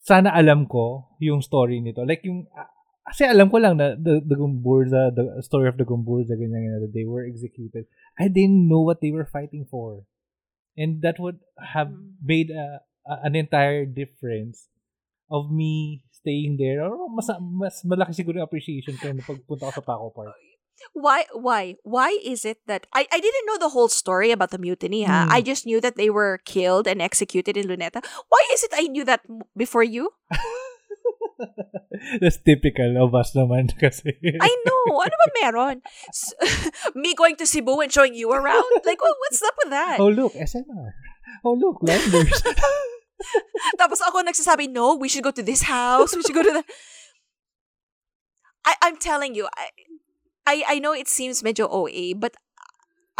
sana 0.03 0.27
alam 0.35 0.67
ko 0.67 1.15
yung 1.23 1.39
story 1.39 1.79
nito. 1.79 2.03
Like 2.03 2.27
yung, 2.27 2.43
kasi 3.07 3.23
alam 3.23 3.47
ko 3.47 3.63
lang 3.63 3.79
na 3.79 3.95
the, 3.95 4.19
the 4.19 4.35
Gomburza, 4.35 5.15
the 5.15 5.39
story 5.41 5.71
of 5.71 5.79
the 5.79 5.87
Gomburza, 5.87 6.35
ganyan, 6.35 6.59
ganyan, 6.59 6.81
that 6.83 6.91
they 6.91 7.07
were 7.07 7.23
executed. 7.23 7.87
I 8.19 8.27
didn't 8.27 8.67
know 8.67 8.83
what 8.83 8.99
they 8.99 9.15
were 9.15 9.23
fighting 9.25 9.63
for. 9.63 10.03
And 10.75 10.99
that 11.07 11.23
would 11.23 11.39
have 11.55 11.87
Mm. 11.87 12.19
made 12.19 12.49
a, 12.51 12.83
a- 13.07 13.21
an 13.23 13.39
entire 13.39 13.87
difference 13.87 14.67
of 15.31 15.47
me 15.51 16.03
staying 16.11 16.59
there. 16.59 16.83
Or 16.83 17.07
mas, 17.07 17.31
mas 17.39 17.79
malaki 17.87 18.11
siguro 18.11 18.43
yung 18.43 18.47
appreciation 18.51 18.99
ko 18.99 19.07
na 19.07 19.23
pagpunta 19.23 19.71
ko 19.71 19.73
sa 19.73 19.83
Paco 19.87 20.11
Park. 20.11 20.35
Why? 20.93 21.25
Why? 21.33 21.75
Why 21.83 22.17
is 22.23 22.45
it 22.45 22.59
that 22.67 22.87
I, 22.93 23.07
I 23.11 23.19
didn't 23.19 23.45
know 23.45 23.57
the 23.57 23.69
whole 23.69 23.89
story 23.89 24.31
about 24.31 24.51
the 24.51 24.57
mutiny? 24.57 25.03
Ha? 25.03 25.25
Hmm. 25.25 25.31
I 25.31 25.41
just 25.41 25.65
knew 25.65 25.81
that 25.81 25.95
they 25.95 26.09
were 26.09 26.39
killed 26.45 26.87
and 26.87 27.01
executed 27.01 27.57
in 27.57 27.67
Luneta. 27.67 28.03
Why 28.29 28.41
is 28.53 28.63
it 28.63 28.71
I 28.73 28.87
knew 28.87 29.05
that 29.05 29.21
before 29.55 29.83
you? 29.83 30.11
That's 32.21 32.39
typical 32.43 32.95
of 32.99 33.15
us 33.15 33.31
naman 33.35 33.71
kasi. 33.81 34.15
I 34.39 34.51
know. 34.65 34.99
Ano 34.99 35.15
ba 35.15 35.27
meron? 35.41 35.75
Me 36.95 37.15
going 37.15 37.35
to 37.37 37.47
Cebu 37.47 37.79
and 37.79 37.91
showing 37.91 38.15
you 38.15 38.31
around? 38.31 38.67
Like, 38.85 38.99
what, 39.01 39.15
what's 39.19 39.41
up 39.43 39.55
with 39.63 39.71
that? 39.71 39.99
oh 39.99 40.11
look, 40.11 40.33
SNR. 40.33 40.91
Oh 41.43 41.55
look, 41.55 41.79
Landers. 41.83 42.43
Tapos 43.79 43.99
ako 43.99 44.23
nagsasabi, 44.23 44.71
no, 44.71 44.95
we 44.95 45.07
should 45.11 45.23
go 45.23 45.31
to 45.31 45.43
this 45.43 45.63
house. 45.63 46.15
We 46.15 46.23
should 46.23 46.35
go 46.35 46.43
to 46.43 46.63
the... 46.63 46.63
I, 48.65 48.75
I'm 48.83 48.97
telling 48.97 49.35
you, 49.35 49.47
I, 49.55 49.71
I, 50.49 50.63
I 50.65 50.79
know 50.81 50.93
it 50.97 51.07
seems 51.07 51.43
medyo 51.45 51.69
OA, 51.69 52.17
but 52.17 52.33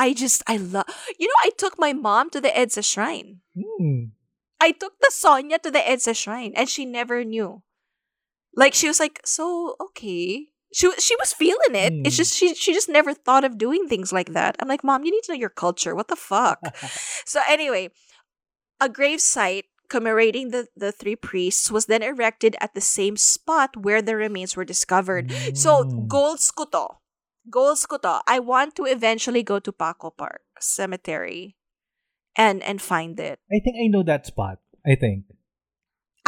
I 0.01 0.13
just, 0.17 0.41
I 0.49 0.57
love... 0.57 0.89
You 1.21 1.27
know, 1.29 1.39
I 1.45 1.51
took 1.61 1.77
my 1.77 1.93
mom 1.93 2.29
to 2.33 2.41
the 2.41 2.49
EDSA 2.49 2.81
shrine. 2.81 3.41
hmm. 3.53 4.15
I 4.59 4.71
took 4.73 4.97
the 4.99 5.11
Sonia 5.13 5.59
to 5.59 5.71
the 5.71 5.79
EDSA 5.79 6.15
shrine 6.17 6.51
and 6.57 6.67
she 6.67 6.83
never 6.83 7.23
knew. 7.23 7.63
Like, 8.55 8.73
she 8.73 8.87
was 8.89 8.99
like, 8.99 9.21
so, 9.23 9.75
okay. 9.79 10.51
She, 10.73 10.85
she 10.99 11.15
was 11.15 11.31
feeling 11.33 11.73
it. 11.75 11.93
It's 12.03 12.15
Hmm. 12.15 12.21
just, 12.23 12.35
she, 12.35 12.53
she 12.55 12.73
just 12.73 12.89
never 12.89 13.13
thought 13.13 13.43
of 13.47 13.57
doing 13.57 13.87
things 13.87 14.11
like 14.11 14.33
that. 14.33 14.55
I'm 14.59 14.67
like, 14.67 14.83
mom, 14.83 15.03
you 15.05 15.11
need 15.11 15.23
to 15.27 15.31
know 15.31 15.39
your 15.39 15.53
culture. 15.53 15.95
What 15.95 16.07
the 16.09 16.19
fuck? 16.19 16.59
So 17.25 17.39
anyway, 17.47 17.89
a 18.81 18.89
grave 18.89 19.21
site 19.21 19.65
commemorating 19.89 20.51
the, 20.51 20.67
the 20.77 20.91
three 20.91 21.15
priests 21.15 21.71
was 21.71 21.87
then 21.87 22.03
erected 22.03 22.55
at 22.61 22.73
the 22.75 22.81
same 22.83 23.17
spot 23.17 23.73
where 23.79 24.01
the 24.01 24.15
remains 24.15 24.55
were 24.55 24.65
discovered. 24.65 25.31
So 25.57 25.83
Mm. 25.83 26.07
goals 26.07 26.51
ko 26.51 26.65
to. 26.75 26.98
Goals 27.49 27.85
ko 27.85 27.97
to. 28.05 28.21
I 28.27 28.39
want 28.39 28.75
to 28.77 28.85
eventually 28.85 29.43
go 29.43 29.59
to 29.59 29.71
Paco 29.71 30.13
Park 30.13 30.45
Cemetery 30.59 31.57
and 32.37 32.61
and 32.63 32.81
find 32.81 33.19
it. 33.19 33.41
I 33.49 33.59
think 33.59 33.75
I 33.81 33.89
know 33.89 34.05
that 34.05 34.25
spot. 34.25 34.61
I 34.85 34.95
think. 34.95 35.25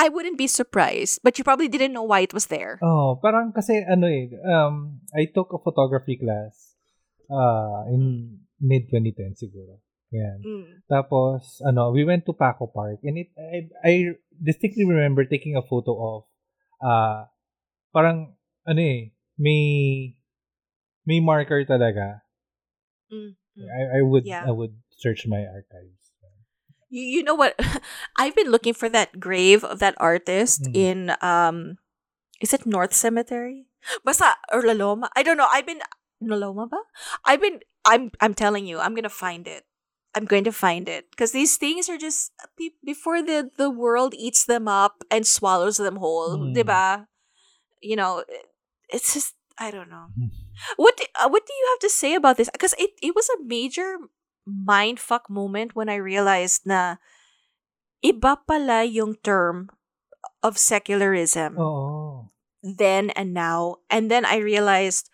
I 0.01 0.09
wouldn't 0.09 0.39
be 0.39 0.47
surprised, 0.47 1.21
but 1.21 1.37
you 1.37 1.43
probably 1.43 1.67
didn't 1.67 1.93
know 1.93 2.01
why 2.01 2.25
it 2.25 2.33
was 2.33 2.49
there. 2.49 2.81
Oh, 2.81 3.21
parang 3.21 3.53
kasi 3.53 3.85
ano 3.85 4.09
eh, 4.09 4.33
um, 4.49 4.97
I 5.13 5.29
took 5.29 5.53
a 5.53 5.61
photography 5.61 6.17
class 6.17 6.73
uh, 7.29 7.85
in 7.85 8.41
mid 8.57 8.89
2010 8.89 9.37
siguro. 9.37 9.77
Yan. 10.11 10.39
Mm. 10.43 10.67
Tapos, 10.91 11.63
ano, 11.63 11.95
we 11.95 12.03
went 12.03 12.27
to 12.27 12.35
Paco 12.35 12.67
Park 12.67 12.99
and 13.03 13.17
it, 13.17 13.31
I, 13.39 13.57
I 13.79 13.93
distinctly 14.35 14.83
remember 14.83 15.23
taking 15.23 15.55
a 15.55 15.63
photo 15.63 15.95
of, 15.95 16.19
uh, 16.83 17.31
parang, 17.95 18.35
ano 18.67 18.81
eh, 18.81 19.15
may, 19.39 20.13
may 21.05 21.19
marker 21.19 21.63
talaga. 21.65 22.21
Mm. 23.11 23.35
mm. 23.57 23.67
I, 23.67 23.99
I 23.99 24.01
would, 24.01 24.25
Yeah. 24.25 24.45
I 24.47 24.51
would 24.51 24.75
search 24.95 25.25
my 25.27 25.43
archives. 25.45 26.13
You, 26.91 27.03
you 27.03 27.23
know 27.23 27.35
what? 27.35 27.55
I've 28.19 28.35
been 28.35 28.51
looking 28.51 28.73
for 28.73 28.89
that 28.89 29.19
grave 29.19 29.63
of 29.63 29.79
that 29.79 29.95
artist 29.97 30.63
Mm. 30.67 30.75
in 30.75 30.97
um 31.23 31.77
is 32.41 32.51
it 32.53 32.65
North 32.65 32.93
Cemetery? 32.93 33.69
Basta 34.03 34.35
or 34.51 34.61
La 34.65 34.73
Loma? 34.73 35.09
I 35.15 35.23
don't 35.23 35.37
know. 35.37 35.47
I've 35.51 35.65
been 35.65 35.79
La 36.21 36.35
Loma 36.35 36.67
ba? 36.67 36.77
I've 37.25 37.39
been 37.41 37.61
I'm 37.85 38.11
I'm 38.19 38.33
telling 38.35 38.67
you, 38.67 38.77
I'm 38.79 38.93
going 38.93 39.07
to 39.07 39.13
find 39.13 39.47
it. 39.47 39.63
I'm 40.13 40.25
going 40.27 40.43
to 40.43 40.51
find 40.51 40.89
it 40.91 41.07
because 41.15 41.31
these 41.31 41.55
things 41.55 41.87
are 41.87 41.97
just 41.97 42.35
be- 42.59 42.75
before 42.83 43.23
the 43.23 43.49
the 43.55 43.71
world 43.71 44.11
eats 44.13 44.43
them 44.43 44.67
up 44.67 45.01
and 45.09 45.23
swallows 45.25 45.79
them 45.79 45.95
whole, 45.97 46.35
Mm. 46.37 46.53
'di 46.53 46.63
ba? 46.67 47.07
You 47.79 47.95
know, 47.95 48.27
it's 48.91 49.15
just 49.15 49.33
I 49.57 49.71
don't 49.71 49.87
know. 49.89 50.11
What 50.77 50.97
do, 50.97 51.05
uh, 51.19 51.29
what 51.29 51.45
do 51.45 51.53
you 51.53 51.65
have 51.73 51.79
to 51.79 51.89
say 51.89 52.13
about 52.15 52.37
this? 52.37 52.49
Because 52.49 52.73
it, 52.77 52.91
it 53.01 53.15
was 53.15 53.29
a 53.29 53.43
major 53.43 53.97
mind 54.45 54.99
fuck 54.99 55.29
moment 55.29 55.75
when 55.75 55.89
I 55.89 55.95
realized 55.95 56.65
na 56.65 56.97
iba 58.03 58.37
pala 58.47 58.83
yung 58.83 59.15
term 59.23 59.69
of 60.41 60.57
secularism 60.57 61.57
Oo. 61.57 62.29
then 62.61 63.09
and 63.13 63.33
now. 63.33 63.77
And 63.89 64.09
then 64.09 64.25
I 64.25 64.37
realized, 64.37 65.09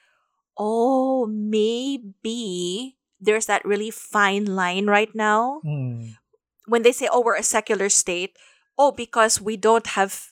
oh, 0.57 1.28
maybe 1.28 2.95
there's 3.19 3.45
that 3.48 3.65
really 3.65 3.91
fine 3.91 4.45
line 4.45 4.88
right 4.88 5.14
now 5.15 5.61
Mm. 5.65 6.15
when 6.68 6.84
they 6.84 6.91
say, 6.91 7.10
oh, 7.11 7.22
we're 7.22 7.40
a 7.40 7.44
secular 7.44 7.90
state. 7.90 8.38
Oh, 8.78 8.91
because 8.91 9.41
we 9.41 9.57
don't 9.57 9.98
have 9.98 10.32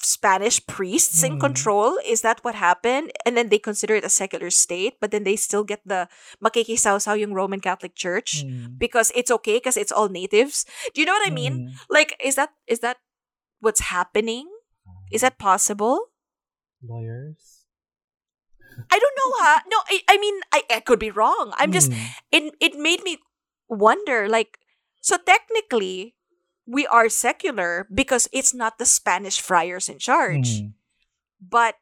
Spanish 0.00 0.64
priests 0.66 1.20
in 1.22 1.36
Mm. 1.36 1.40
control. 1.40 2.00
Is 2.04 2.24
that 2.24 2.40
what 2.42 2.56
happened? 2.56 3.12
And 3.28 3.36
then 3.36 3.48
they 3.52 3.60
consider 3.60 3.94
it 3.94 4.04
a 4.04 4.08
secular 4.12 4.48
state, 4.48 4.96
but 5.00 5.12
then 5.12 5.24
they 5.28 5.36
still 5.36 5.62
get 5.64 5.84
the 5.84 6.08
makikisaw-saw 6.40 7.20
yung 7.20 7.36
Roman 7.36 7.60
Catholic 7.60 7.92
Church 7.94 8.42
Mm. 8.44 8.80
because 8.80 9.12
it's 9.14 9.30
okay 9.30 9.60
because 9.60 9.76
it's 9.76 9.92
all 9.92 10.08
natives. 10.08 10.64
Do 10.96 11.00
you 11.00 11.06
know 11.06 11.12
what 11.12 11.28
I 11.28 11.32
mean? 11.34 11.68
Mm. 11.68 11.76
Like, 11.92 12.16
is 12.22 12.34
that 12.40 12.56
is 12.66 12.80
that 12.80 12.96
what's 13.60 13.92
happening? 13.92 14.48
Is 15.12 15.20
that 15.20 15.36
possible? 15.38 16.10
Lawyers? 16.80 17.68
I 18.88 18.96
don't 18.96 19.16
know, 19.20 19.30
ha. 19.44 19.60
No, 19.68 19.76
I, 19.92 20.00
I 20.08 20.16
mean, 20.16 20.40
I, 20.54 20.62
I 20.70 20.80
could 20.80 20.98
be 21.02 21.10
wrong. 21.12 21.52
I'm 21.60 21.72
just 21.72 21.92
Mm. 21.92 22.00
it 22.32 22.42
it 22.60 22.74
made 22.80 23.04
me 23.04 23.18
wonder 23.68 24.28
like 24.32 24.56
so 25.04 25.20
technically 25.20 26.16
we 26.70 26.86
are 26.86 27.10
secular 27.10 27.90
because 27.90 28.30
it's 28.30 28.54
not 28.54 28.78
the 28.78 28.86
Spanish 28.86 29.42
friars 29.42 29.88
in 29.90 29.98
charge. 29.98 30.62
Mm. 30.62 30.78
But 31.42 31.74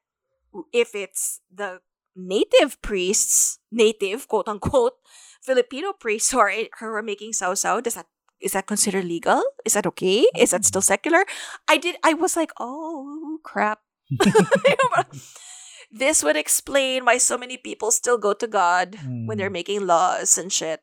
if 0.73 0.95
it's 0.97 1.41
the 1.53 1.81
native 2.17 2.81
priests, 2.81 3.61
native 3.71 4.29
quote 4.29 4.49
unquote 4.49 4.97
Filipino 5.45 5.93
priests 5.93 6.33
who 6.33 6.41
are 6.41 6.53
who 6.81 6.87
are 6.89 7.03
making 7.05 7.37
sao 7.37 7.53
sao, 7.53 7.81
does 7.85 7.95
that 8.01 8.09
is 8.41 8.53
that 8.57 8.67
considered 8.71 9.05
legal? 9.05 9.43
Is 9.69 9.75
that 9.75 9.87
okay? 9.93 10.25
Is 10.39 10.51
that 10.57 10.65
still 10.65 10.81
secular? 10.83 11.27
I 11.69 11.77
did 11.77 11.97
I 12.01 12.15
was 12.15 12.33
like, 12.37 12.51
oh 12.59 13.39
crap. 13.45 13.85
this 15.91 16.23
would 16.23 16.37
explain 16.37 17.05
why 17.05 17.19
so 17.19 17.37
many 17.39 17.57
people 17.57 17.91
still 17.91 18.19
go 18.19 18.33
to 18.33 18.47
God 18.47 18.97
when 19.27 19.39
they're 19.39 19.51
Mm. 19.51 19.61
making 19.61 19.87
laws 19.87 20.39
and 20.39 20.53
shit. 20.53 20.81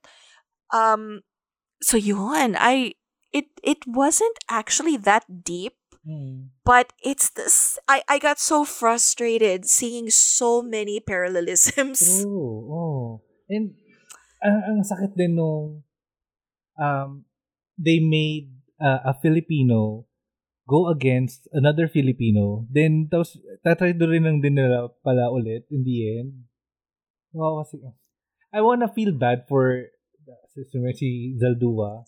Um 0.74 1.22
so 1.82 1.98
yun, 1.98 2.56
I 2.60 2.96
it 3.36 3.52
it 3.60 3.84
wasn't 3.84 4.40
actually 4.48 4.96
that 5.04 5.28
deep, 5.44 5.76
Mm. 6.06 6.54
but 6.62 6.94
it's 7.02 7.34
this 7.34 7.82
I 7.90 8.06
I 8.06 8.22
got 8.22 8.38
so 8.38 8.62
frustrated 8.62 9.66
seeing 9.66 10.14
so 10.14 10.62
many 10.62 11.02
parallelisms. 11.02 11.98
True. 12.22 12.62
Oh. 12.70 13.26
And 13.50 13.74
ang, 14.38 14.62
ang 14.70 14.80
sakit 14.86 15.18
din 15.18 15.34
nung 15.34 15.82
um, 16.78 17.26
they 17.74 17.98
made 17.98 18.54
uh, 18.78 19.02
a 19.10 19.14
Filipino 19.18 20.06
go 20.70 20.90
against 20.90 21.50
another 21.54 21.86
Filipino. 21.90 22.66
Then, 22.70 23.10
tapos, 23.10 23.38
tatry 23.62 23.94
do 23.94 24.10
rin 24.10 24.26
lang 24.26 24.42
din 24.42 24.58
nila 24.58 24.90
pala 25.06 25.30
ulit 25.30 25.70
in 25.70 25.86
the 25.86 25.98
end. 26.22 26.50
Wow, 27.34 27.62
kasi, 27.62 27.82
I 28.50 28.62
wanna 28.66 28.90
feel 28.90 29.14
bad 29.14 29.46
for 29.46 29.90
si, 30.54 30.66
si 30.98 31.10
Zaldua. 31.38 32.02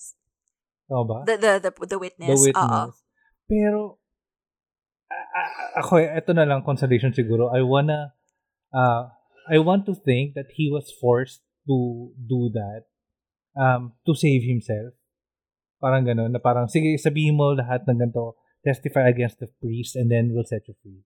Tama 0.88 1.04
ba? 1.04 1.18
The 1.28 1.36
the 1.38 1.54
the, 1.60 1.72
the 1.96 2.00
witness. 2.00 2.28
the 2.32 2.36
Oo. 2.36 2.44
witness. 2.48 2.96
Pero, 3.48 3.80
a- 5.12 5.30
a- 5.40 5.54
ako, 5.84 6.00
ito 6.00 6.32
na 6.36 6.44
lang 6.48 6.64
consolation 6.64 7.12
siguro. 7.16 7.52
I 7.52 7.64
wanna, 7.64 8.16
uh, 8.76 9.12
I 9.48 9.60
want 9.60 9.88
to 9.88 9.96
think 9.96 10.36
that 10.36 10.52
he 10.56 10.68
was 10.68 10.92
forced 10.92 11.44
to 11.68 12.12
do 12.16 12.52
that 12.56 12.88
um, 13.56 13.96
to 14.08 14.16
save 14.16 14.44
himself. 14.44 14.96
Parang 15.80 16.04
gano'n, 16.04 16.34
na 16.34 16.42
parang, 16.42 16.68
sige, 16.68 16.98
sabihin 16.98 17.38
mo 17.38 17.54
lahat 17.54 17.86
ng 17.86 18.02
ganito, 18.02 18.36
testify 18.66 19.08
against 19.08 19.40
the 19.40 19.48
priest, 19.62 19.96
and 19.96 20.10
then 20.12 20.34
we'll 20.34 20.48
set 20.48 20.66
you 20.68 20.76
free. 20.82 21.06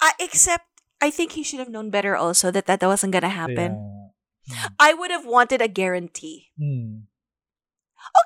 Uh, 0.00 0.14
except 0.22 0.64
I 1.02 1.10
think 1.10 1.32
he 1.32 1.42
should 1.42 1.60
have 1.60 1.72
known 1.72 1.90
better 1.90 2.14
also 2.16 2.48
that 2.52 2.64
that 2.70 2.80
wasn't 2.80 3.12
gonna 3.12 3.32
happen. 3.32 3.76
Kaya, 4.46 4.72
I 4.80 4.94
would 4.94 5.10
have 5.10 5.26
wanted 5.26 5.60
a 5.60 5.68
guarantee. 5.68 6.52
hmm, 6.56 7.09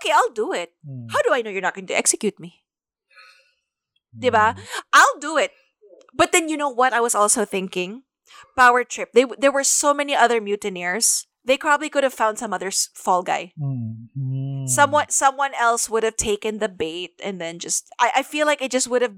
Okay, 0.01 0.13
I'll 0.13 0.31
do 0.33 0.53
it. 0.53 0.73
hmm, 0.85 1.09
How 1.11 1.21
do 1.23 1.33
I 1.33 1.43
know 1.43 1.51
you're 1.51 1.65
not 1.65 1.75
going 1.75 1.87
to 1.89 1.97
execute 1.97 2.39
me? 2.41 2.63
hmm, 4.15 4.21
Diba? 4.25 4.57
I'll 4.93 5.19
do 5.21 5.37
it. 5.39 5.53
But 6.15 6.33
then 6.33 6.49
you 6.49 6.57
know 6.57 6.69
what 6.71 6.93
I 6.93 7.01
was 7.01 7.15
also 7.15 7.45
thinking? 7.45 8.03
Power 8.57 8.85
trip. 8.85 9.13
They 9.13 9.27
there 9.39 9.53
were 9.53 9.65
so 9.67 9.93
many 9.95 10.15
other 10.15 10.41
mutineers. 10.41 11.27
They 11.45 11.59
probably 11.59 11.91
could 11.91 12.05
have 12.05 12.15
found 12.17 12.39
some 12.39 12.55
other 12.55 12.71
fall 12.95 13.23
guy. 13.23 13.53
hmm, 13.59 14.09
hmm. 14.17 14.67
Someone 14.67 15.11
someone 15.11 15.53
else 15.61 15.91
would 15.91 16.03
have 16.07 16.17
taken 16.17 16.59
the 16.59 16.71
bait 16.73 17.21
and 17.23 17.37
then 17.41 17.59
just 17.61 17.91
I, 18.01 18.11
I 18.17 18.23
feel 18.23 18.47
like 18.47 18.63
it 18.63 18.71
just 18.73 18.89
would 18.89 19.03
have 19.03 19.13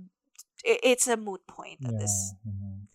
i- 0.66 0.82
it's 0.82 1.06
a 1.06 1.14
moot 1.16 1.46
point 1.46 1.78
at 1.86 1.92
Yeah, 1.94 2.00
this. 2.02 2.34
mhm. 2.42 2.90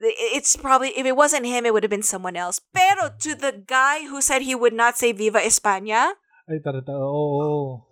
It's 0.00 0.56
probably 0.56 0.92
if 0.96 1.04
it 1.06 1.16
wasn't 1.16 1.46
him 1.46 1.64
it 1.66 1.72
would 1.72 1.82
have 1.82 1.90
been 1.92 2.02
someone 2.06 2.36
else. 2.36 2.60
Pero 2.72 3.12
to 3.20 3.34
the 3.34 3.52
guy 3.64 4.04
who 4.06 4.20
said 4.20 4.42
he 4.42 4.54
would 4.54 4.72
not 4.76 4.96
say 4.96 5.12
Viva 5.12 5.40
España, 5.40 6.12
Ay. 6.46 6.62
Oo, 6.62 7.82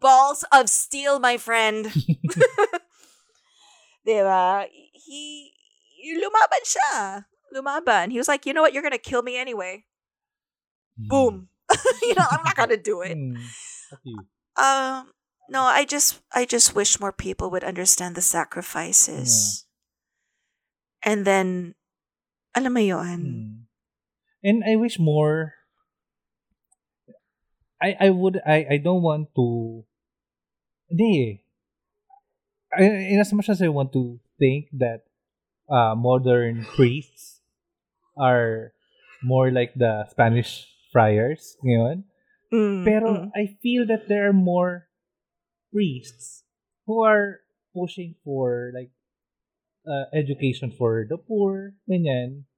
balls 0.00 0.42
of 0.50 0.68
steel, 0.68 1.20
my 1.20 1.36
friend. 1.36 1.86
diba? 4.06 4.66
He, 4.96 5.52
lumaban 6.16 6.64
siya. 6.64 7.24
Lumaban. 7.54 8.10
He 8.10 8.18
was 8.18 8.26
like, 8.26 8.46
you 8.46 8.56
know 8.56 8.62
what? 8.62 8.72
You're 8.72 8.82
gonna 8.82 8.98
kill 8.98 9.22
me 9.22 9.36
anyway. 9.36 9.84
Boom. 10.96 11.48
you 12.02 12.14
know, 12.16 12.26
I'm 12.26 12.42
not 12.42 12.56
gonna 12.56 12.80
do 12.80 13.02
it. 13.02 13.16
You. 14.02 14.26
Um, 14.56 15.12
no, 15.48 15.62
I 15.62 15.84
just, 15.84 16.20
I 16.34 16.44
just 16.44 16.74
wish 16.74 16.98
more 16.98 17.12
people 17.12 17.50
would 17.50 17.64
understand 17.64 18.14
the 18.14 18.24
sacrifices. 18.24 19.66
And 21.02 21.24
then, 21.24 21.74
alam 22.54 22.74
mo 22.74 22.80
yun. 22.80 23.20
Mm. 23.20 23.56
And 24.42 24.64
I 24.64 24.76
wish 24.76 24.98
more. 24.98 25.59
I 27.80 27.96
I 27.98 28.10
would 28.10 28.40
I 28.44 28.66
I 28.70 28.76
don't 28.76 29.02
want 29.02 29.34
to. 29.36 29.84
Hindi. 30.90 31.10
eh. 31.16 31.34
I, 32.70 32.82
in 32.84 33.18
as 33.18 33.32
much 33.32 33.48
as 33.48 33.60
I 33.62 33.68
want 33.68 33.92
to 33.94 34.20
think 34.38 34.70
that 34.78 35.02
uh, 35.68 35.94
modern 35.94 36.66
priests 36.76 37.40
are 38.16 38.72
more 39.22 39.50
like 39.50 39.74
the 39.74 40.06
Spanish 40.10 40.66
friars 40.92 41.56
ngayon. 41.64 42.04
Mm, 42.52 42.82
Pero 42.84 43.08
mm. 43.10 43.30
I 43.34 43.58
feel 43.62 43.86
that 43.86 44.06
there 44.10 44.28
are 44.28 44.34
more 44.34 44.90
priests 45.70 46.42
who 46.86 47.02
are 47.02 47.42
pushing 47.74 48.18
for 48.26 48.74
like 48.74 48.90
uh, 49.86 50.10
education 50.14 50.74
for 50.74 51.06
the 51.06 51.18
poor, 51.18 51.74
ganyan. 51.86 52.49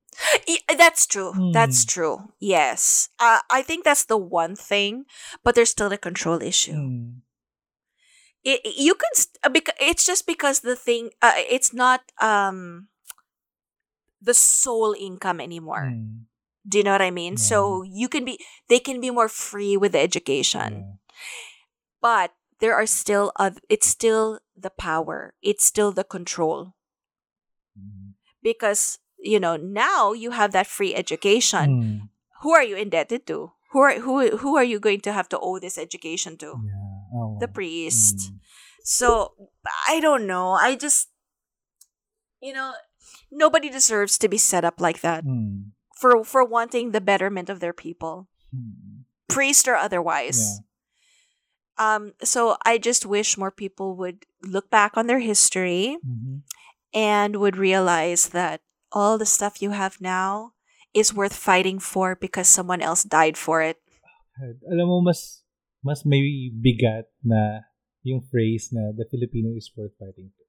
That's 0.83 1.07
true. 1.07 1.33
That's 1.55 1.85
Hmm. 1.85 1.89
true. 1.89 2.17
Yes. 2.41 3.09
Uh, 3.19 3.39
I 3.51 3.63
think 3.63 3.85
that's 3.85 4.05
the 4.05 4.19
one 4.19 4.57
thing, 4.57 5.07
but 5.45 5.55
there's 5.55 5.71
still 5.71 5.93
a 5.93 5.99
control 5.99 6.43
issue. 6.43 6.75
Mm. 6.75 7.23
It, 8.45 8.61
you 8.77 8.95
can 8.95 9.11
st- 9.15 9.39
uh, 9.45 9.73
it's 9.81 10.05
just 10.05 10.27
because 10.27 10.61
the 10.61 10.75
thing 10.75 11.11
uh, 11.23 11.33
it's 11.37 11.73
not 11.73 12.03
um 12.21 12.89
the 14.21 14.35
sole 14.35 14.95
income 14.99 15.41
anymore. 15.41 15.91
Mm. 15.93 16.25
Do 16.67 16.79
you 16.79 16.85
know 16.85 16.93
what 16.93 17.03
I 17.03 17.11
mean? 17.11 17.35
Yeah. 17.35 17.39
So 17.45 17.83
you 17.83 18.09
can 18.09 18.25
be 18.25 18.39
they 18.69 18.79
can 18.79 19.01
be 19.01 19.11
more 19.11 19.29
free 19.29 19.77
with 19.77 19.93
the 19.93 20.01
education. 20.01 20.73
Yeah. 20.73 20.93
But 22.01 22.33
there 22.61 22.75
are 22.75 22.87
still 22.87 23.33
oth- 23.39 23.61
it's 23.69 23.87
still 23.87 24.41
the 24.57 24.71
power. 24.71 25.35
It's 25.43 25.65
still 25.65 25.93
the 25.93 26.05
control 26.05 26.75
Mm. 27.79 28.15
because 28.43 28.99
you 29.23 29.39
know 29.41 29.57
now 29.57 30.13
you 30.13 30.31
have 30.33 30.53
that 30.53 30.67
free 30.67 30.95
education. 30.95 31.67
Mm. 31.71 32.09
who 32.43 32.51
are 32.53 32.65
you 32.67 32.75
indebted 32.77 33.23
to? 33.31 33.53
Who 33.71 33.79
are 33.81 33.95
who 34.03 34.37
who 34.37 34.57
are 34.59 34.67
you 34.67 34.81
going 34.83 35.01
to 35.07 35.13
have 35.15 35.29
to 35.31 35.39
owe 35.39 35.59
this 35.63 35.79
education 35.79 36.37
to? 36.43 36.59
Yeah. 36.59 36.83
Oh, 37.15 37.39
The 37.41 37.49
priest. 37.49 38.17
mm. 38.19 38.39
So 38.83 39.33
I 39.89 40.01
don't 40.03 40.27
know. 40.27 40.53
I 40.59 40.75
just 40.75 41.09
you 42.43 42.53
know, 42.53 42.75
nobody 43.31 43.71
deserves 43.71 44.19
to 44.19 44.29
be 44.29 44.39
set 44.39 44.65
up 44.67 44.81
like 44.83 45.01
that 45.07 45.23
Mm. 45.25 45.71
for 45.95 46.25
for 46.27 46.43
wanting 46.45 46.91
the 46.91 47.01
betterment 47.01 47.49
of 47.49 47.61
their 47.63 47.73
people, 47.73 48.27
Mm. 48.51 49.07
priest 49.31 49.69
or 49.71 49.77
otherwise. 49.79 50.61
Um 51.79 52.13
so 52.23 52.57
I 52.67 52.77
just 52.79 53.07
wish 53.07 53.39
more 53.39 53.51
people 53.55 53.97
would 53.97 54.27
look 54.43 54.69
back 54.69 54.97
on 54.99 55.07
their 55.07 55.21
history 55.23 55.97
Mhm. 56.05 56.43
and 56.93 57.37
would 57.41 57.57
realize 57.57 58.29
that 58.37 58.61
all 58.93 59.17
the 59.19 59.27
stuff 59.29 59.61
you 59.61 59.71
have 59.73 60.01
now 60.01 60.53
is 60.93 61.13
worth 61.17 61.33
fighting 61.35 61.81
for 61.81 62.15
because 62.15 62.47
someone 62.49 62.81
else 62.85 63.03
died 63.03 63.37
for 63.41 63.65
it. 63.65 63.81
Alam 64.69 64.87
mo, 64.89 65.01
mas 65.01 65.43
mas 65.83 66.05
may 66.05 66.53
bigat 66.53 67.09
na 67.25 67.67
yung 68.05 68.21
phrase 68.21 68.71
na 68.73 68.93
the 68.95 69.09
Filipino 69.09 69.57
is 69.57 69.73
worth 69.75 69.93
fighting 69.99 70.31
for. 70.37 70.47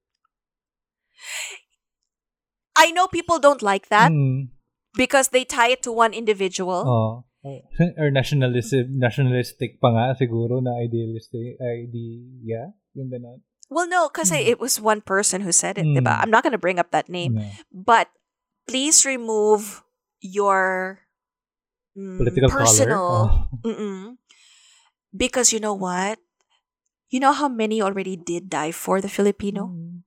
I 2.76 2.90
know 2.90 3.06
people 3.06 3.38
don't 3.38 3.62
like 3.62 3.88
that 3.88 4.10
Mm. 4.10 4.50
because 4.98 5.30
they 5.30 5.44
tie 5.46 5.70
it 5.72 5.82
to 5.86 5.92
one 5.94 6.12
individual. 6.12 6.82
Oh. 6.86 7.12
Or 8.00 8.08
nationalism, 8.10 8.96
nationalistic 8.98 9.76
pa 9.78 9.92
nga 9.92 10.16
siguro 10.16 10.64
na 10.64 10.80
idealistic 10.80 11.60
idea, 11.60 12.72
yung 12.96 13.12
ganon. 13.12 13.44
Well, 13.68 13.84
no, 13.88 14.08
because 14.08 14.32
Mm. 14.32 14.56
it 14.56 14.58
was 14.60 14.80
one 14.80 15.00
person 15.04 15.44
who 15.44 15.52
said 15.52 15.76
it, 15.76 15.84
Mm. 15.84 16.00
diba? 16.02 16.18
I'm 16.20 16.32
not 16.32 16.42
going 16.42 16.56
to 16.56 16.60
bring 16.60 16.80
up 16.80 16.90
that 16.92 17.08
name, 17.12 17.36
Yeah. 17.36 17.52
but 17.72 18.08
please 18.66 19.04
remove 19.04 19.82
your 20.20 21.00
mm, 21.96 22.18
Political 22.18 22.50
personal, 22.50 23.48
color. 23.62 23.74
Oh. 23.76 24.16
Because 25.16 25.52
you 25.52 25.60
know 25.60 25.74
what? 25.74 26.18
You 27.08 27.20
know 27.20 27.32
how 27.32 27.48
many 27.48 27.80
already 27.80 28.16
did 28.16 28.50
die 28.50 28.72
for 28.72 29.00
the 29.00 29.08
Filipino? 29.08 29.70
Mm. 29.70 30.02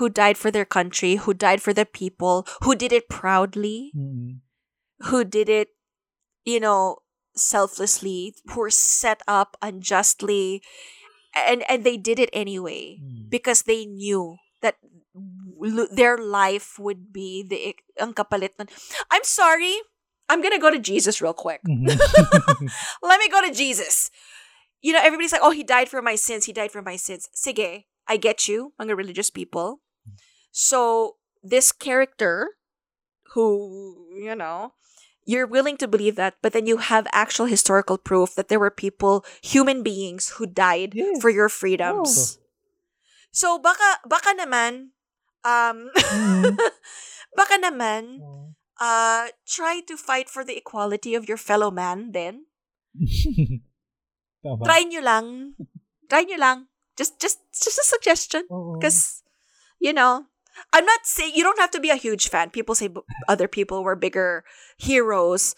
Who 0.00 0.08
died 0.08 0.38
for 0.38 0.50
their 0.50 0.64
country, 0.64 1.16
who 1.16 1.34
died 1.34 1.60
for 1.60 1.72
their 1.72 1.88
people, 1.88 2.46
who 2.62 2.74
did 2.74 2.92
it 2.92 3.08
proudly, 3.08 3.92
Mm. 3.96 4.40
who 5.12 5.24
did 5.24 5.48
it, 5.48 5.76
you 6.44 6.60
know, 6.60 7.04
selflessly, 7.36 8.34
who 8.52 8.60
were 8.60 8.72
set 8.72 9.20
up 9.28 9.56
unjustly, 9.60 10.62
and 11.36 11.62
and 11.68 11.84
they 11.84 11.96
did 11.96 12.18
it 12.18 12.32
anyway 12.32 12.96
Mm. 12.96 13.28
because 13.28 13.62
they 13.68 13.84
knew 13.84 14.36
that 14.64 14.76
their 15.90 16.16
life 16.18 16.78
would 16.78 17.12
be 17.12 17.42
the 17.42 17.74
ang 17.98 18.14
kapalit 18.14 18.54
nun. 18.58 18.68
I'm 19.10 19.24
sorry. 19.24 19.74
I'm 20.28 20.42
gonna 20.42 20.60
go 20.60 20.70
to 20.70 20.78
Jesus 20.78 21.20
real 21.20 21.32
quick. 21.34 21.60
Mhm. 21.66 21.88
Let 23.02 23.18
me 23.18 23.28
go 23.28 23.40
to 23.42 23.52
Jesus. 23.52 24.10
You 24.80 24.92
know, 24.92 25.02
everybody's 25.02 25.32
like, 25.32 25.42
oh, 25.42 25.50
he 25.50 25.64
died 25.64 25.88
for 25.88 26.02
my 26.02 26.14
sins. 26.14 26.44
He 26.46 26.52
died 26.52 26.70
for 26.70 26.82
my 26.82 26.94
sins. 26.94 27.26
Sige, 27.34 27.86
I 28.06 28.16
get 28.16 28.46
you, 28.46 28.72
mga 28.78 28.94
religious 28.94 29.30
people. 29.30 29.80
So, 30.52 31.16
this 31.42 31.72
character 31.72 32.56
who, 33.34 34.06
you 34.14 34.34
know, 34.34 34.72
you're 35.26 35.46
willing 35.46 35.76
to 35.78 35.88
believe 35.88 36.16
that, 36.16 36.36
but 36.40 36.52
then 36.52 36.66
you 36.66 36.78
have 36.78 37.06
actual 37.12 37.46
historical 37.46 37.98
proof 37.98 38.34
that 38.34 38.48
there 38.48 38.58
were 38.60 38.70
people, 38.72 39.24
human 39.42 39.82
beings, 39.82 40.38
who 40.40 40.46
died 40.46 40.94
Yes. 40.94 41.20
for 41.20 41.28
your 41.28 41.48
freedoms. 41.48 42.38
So, 43.30 43.58
baka, 43.58 44.00
baka 44.08 44.32
naman, 44.34 44.96
um, 45.44 45.90
Mm. 45.94 46.56
baka 47.38 47.54
naman, 47.60 48.18
Oh. 48.22 48.54
uh, 48.80 49.28
try 49.46 49.80
to 49.86 49.96
fight 49.96 50.28
for 50.28 50.44
the 50.44 50.56
equality 50.56 51.14
of 51.14 51.28
your 51.28 51.38
fellow 51.38 51.70
man 51.70 52.12
then. 52.12 52.46
Try 54.64 54.82
nyo 54.86 55.00
lang. 55.02 55.54
Try 56.08 56.22
nyo 56.24 56.38
lang. 56.38 56.58
Just, 56.96 57.20
just, 57.20 57.38
just 57.52 57.78
a 57.78 57.84
suggestion. 57.86 58.44
Because, 58.78 59.22
you 59.78 59.92
know, 59.92 60.26
I'm 60.72 60.84
not 60.86 61.04
saying 61.04 61.32
you 61.34 61.42
don't 61.44 61.58
have 61.58 61.70
to 61.72 61.80
be 61.80 61.90
a 61.90 61.96
huge 62.00 62.28
fan. 62.28 62.50
People 62.50 62.74
say 62.74 62.88
b- 62.88 63.02
other 63.28 63.46
people 63.46 63.84
were 63.84 63.94
bigger 63.94 64.44
heroes. 64.78 65.54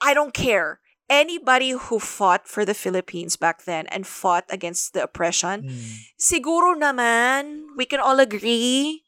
I 0.00 0.14
don't 0.14 0.34
care. 0.34 0.80
Anybody 1.08 1.70
who 1.70 1.98
fought 2.02 2.48
for 2.50 2.64
the 2.66 2.74
Philippines 2.74 3.36
back 3.38 3.62
then 3.62 3.86
and 3.94 4.06
fought 4.06 4.42
against 4.50 4.90
the 4.92 5.06
oppression, 5.06 5.62
Mm. 5.62 6.10
siguro 6.18 6.74
naman, 6.74 7.70
we 7.78 7.86
can 7.86 8.02
all 8.02 8.18
agree, 8.18 9.06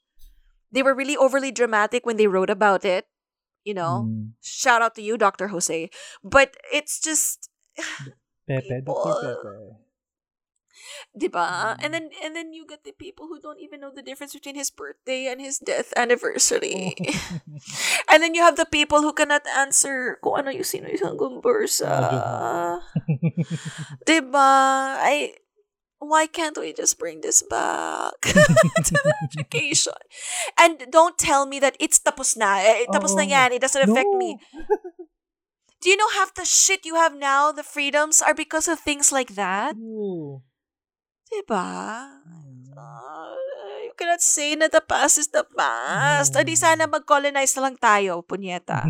they 0.70 0.82
were 0.82 0.94
really 0.94 1.16
overly 1.18 1.50
dramatic 1.50 2.06
when 2.06 2.14
they 2.16 2.30
wrote 2.30 2.50
about 2.50 2.84
it. 2.86 3.10
You 3.66 3.74
know, 3.74 4.06
Mm. 4.06 4.38
shout 4.40 4.80
out 4.80 4.94
to 4.94 5.02
you, 5.02 5.18
Dr. 5.18 5.48
Jose. 5.50 5.90
But 6.22 6.54
it's 6.72 7.02
just, 7.02 7.50
Pepe, 8.46 8.80
Dr. 8.86 9.14
Pepe. 9.18 9.87
Diba? 11.16 11.76
Mm. 11.76 11.84
And 11.84 11.90
then 11.94 12.06
and 12.24 12.32
then 12.36 12.52
you 12.52 12.66
get 12.66 12.84
the 12.84 12.92
people 12.92 13.26
who 13.26 13.40
don't 13.40 13.60
even 13.60 13.80
know 13.80 13.92
the 13.94 14.02
difference 14.04 14.32
between 14.32 14.54
his 14.54 14.70
birthday 14.70 15.26
and 15.26 15.40
his 15.40 15.58
death 15.58 15.92
anniversary. 15.96 16.94
and 18.10 18.22
then 18.22 18.34
you 18.34 18.42
have 18.42 18.56
the 18.56 18.68
people 18.68 19.02
who 19.02 19.12
cannot 19.12 19.42
answer 19.56 20.18
kung 20.22 20.38
ano 20.44 20.50
yung 20.50 20.68
sino 20.68 20.88
yung 20.88 21.16
hanggang 21.16 21.42
bursa. 21.42 22.78
diba? 24.08 24.52
I 25.02 25.34
why 25.98 26.26
can't 26.26 26.56
we 26.56 26.72
just 26.72 26.98
bring 26.98 27.20
this 27.20 27.42
back 27.42 28.14
to 28.22 28.94
the 28.94 29.14
education? 29.30 29.98
And 30.58 30.86
don't 30.90 31.18
tell 31.18 31.46
me 31.46 31.58
that 31.60 31.76
it's 31.80 31.98
tapos 31.98 32.36
na. 32.36 32.62
Eh, 32.62 32.86
tapos 32.90 33.14
na 33.16 33.22
yan. 33.22 33.52
It 33.52 33.62
doesn't 33.62 33.82
affect 33.82 34.10
No. 34.10 34.18
me. 34.18 34.38
Do 35.80 35.90
you 35.90 35.96
know 35.96 36.10
half 36.10 36.34
the 36.34 36.44
shit 36.44 36.82
you 36.84 36.96
have 36.96 37.14
now, 37.14 37.52
the 37.52 37.62
freedoms, 37.62 38.18
are 38.20 38.34
because 38.34 38.66
of 38.66 38.80
things 38.82 39.12
like 39.12 39.38
that? 39.38 39.78
Oo. 39.78 40.42
Diba? 41.28 41.68
Uh, 42.72 43.34
you 43.84 43.92
cannot 43.98 44.22
say 44.24 44.56
na 44.56 44.68
the 44.72 44.80
past 44.80 45.20
is 45.20 45.28
the 45.28 45.44
past. 45.44 46.32
Mm. 46.32 46.40
Adi 46.40 46.54
sana 46.56 46.88
mag-colonize 46.88 47.52
na 47.58 47.68
lang 47.68 47.76
tayo, 47.76 48.24
punyeta. 48.24 48.86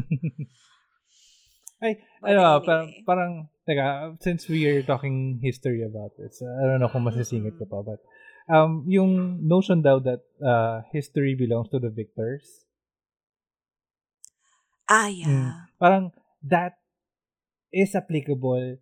Ay, 1.82 1.98
But 2.18 2.34
ano, 2.34 2.58
parang, 2.62 2.86
anyway. 2.90 3.04
parang, 3.06 3.32
teka, 3.62 3.86
since 4.18 4.50
we 4.50 4.66
are 4.66 4.82
talking 4.82 5.38
history 5.38 5.86
about 5.86 6.10
this, 6.18 6.42
I 6.42 6.66
don't 6.66 6.82
know 6.82 6.90
kung 6.90 7.06
masisingit 7.06 7.54
ko 7.54 7.70
pa, 7.70 7.86
but, 7.86 8.02
um, 8.50 8.82
yung 8.90 9.38
notion 9.46 9.78
daw 9.82 10.02
that 10.02 10.26
uh, 10.42 10.82
history 10.90 11.38
belongs 11.38 11.70
to 11.70 11.78
the 11.78 11.90
victors, 11.90 12.66
Ah, 14.88 15.12
yeah. 15.12 15.68
parang 15.76 16.16
that 16.40 16.80
is 17.68 17.92
applicable 17.92 18.80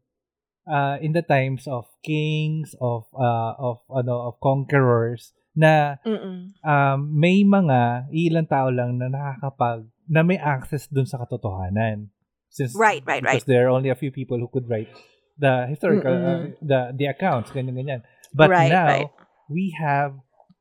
uh, 0.69 0.99
in 1.01 1.13
the 1.13 1.23
times 1.23 1.67
of 1.67 1.87
kings, 2.05 2.75
of, 2.81 3.07
uh, 3.15 3.55
of, 3.59 3.81
ano, 3.91 4.29
of 4.29 4.35
conquerors, 4.43 5.33
na 5.57 5.97
Mm-mm. 6.05 6.53
um, 6.61 6.99
may 7.17 7.41
mga 7.41 8.13
ilang 8.13 8.45
tao 8.45 8.69
lang 8.69 9.01
na 9.01 9.09
nakakapag 9.09 9.89
na 10.05 10.21
may 10.23 10.37
access 10.37 10.85
dun 10.87 11.09
sa 11.09 11.17
katotohanan. 11.25 12.13
Since, 12.53 12.77
Right, 12.77 13.03
right, 13.09 13.25
because 13.25 13.43
right. 13.43 13.49
there 13.49 13.67
are 13.67 13.73
only 13.73 13.89
a 13.89 13.97
few 13.97 14.13
people 14.13 14.37
who 14.39 14.49
could 14.53 14.69
write 14.69 14.93
the 15.37 15.67
historical, 15.69 16.13
uh, 16.13 16.53
the 16.61 16.93
the 16.97 17.07
accounts, 17.09 17.51
ganyan, 17.53 17.77
ganyan. 17.77 18.01
But 18.33 18.49
Right, 18.53 18.73
now, 18.73 18.87
right. 18.87 19.11
we 19.49 19.77
have 19.77 20.17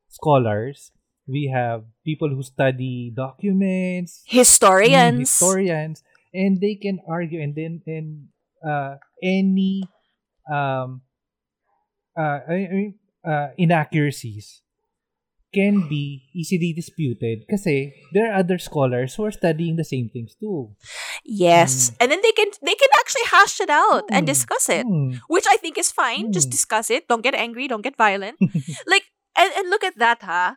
scholars, 0.08 0.92
we 1.28 1.48
have 1.52 1.84
people 2.04 2.28
who 2.28 2.42
study 2.44 3.12
documents, 3.14 4.24
mm, 4.28 4.32
Historians. 4.32 5.28
historians, 5.28 6.04
and 6.32 6.60
they 6.60 6.76
can 6.76 7.00
argue 7.08 7.40
and 7.40 7.52
then 7.56 7.80
and 7.88 8.28
uh, 8.64 8.96
any 9.24 9.84
um 10.50 11.02
uh, 12.16 12.40
I 12.48 12.54
I 12.70 12.72
mean, 12.72 12.94
uh, 13.26 13.48
inaccuracies 13.58 14.62
can 15.54 15.88
be 15.88 16.28
easily 16.34 16.72
disputed 16.76 17.46
kasi 17.48 17.94
there 18.12 18.28
are 18.28 18.36
other 18.44 18.58
scholars 18.58 19.14
who 19.14 19.24
are 19.24 19.32
studying 19.32 19.76
the 19.76 19.84
same 19.88 20.10
things 20.12 20.34
too. 20.36 20.74
Yes. 21.24 21.92
And 22.00 22.10
then 22.12 22.20
they 22.20 22.32
can 22.32 22.50
they 22.60 22.74
can 22.74 22.92
actually 23.00 23.24
hash 23.30 23.60
it 23.60 23.70
out 23.70 24.04
and 24.12 24.26
Mm. 24.26 24.32
discuss 24.36 24.68
it. 24.68 24.84
Hmm. 24.84 25.16
Which 25.32 25.46
I 25.48 25.56
think 25.56 25.78
is 25.78 25.92
fine. 25.92 26.32
Just 26.32 26.48
Mm. 26.48 26.56
discuss 26.60 26.90
it. 26.90 27.08
Don't 27.08 27.22
get 27.24 27.32
angry. 27.34 27.68
Don't 27.68 27.80
get 27.86 27.96
violent. 27.96 28.36
like 28.90 29.08
and, 29.38 29.48
and 29.56 29.70
look 29.70 29.84
at 29.84 29.96
that, 29.96 30.20
huh? 30.22 30.56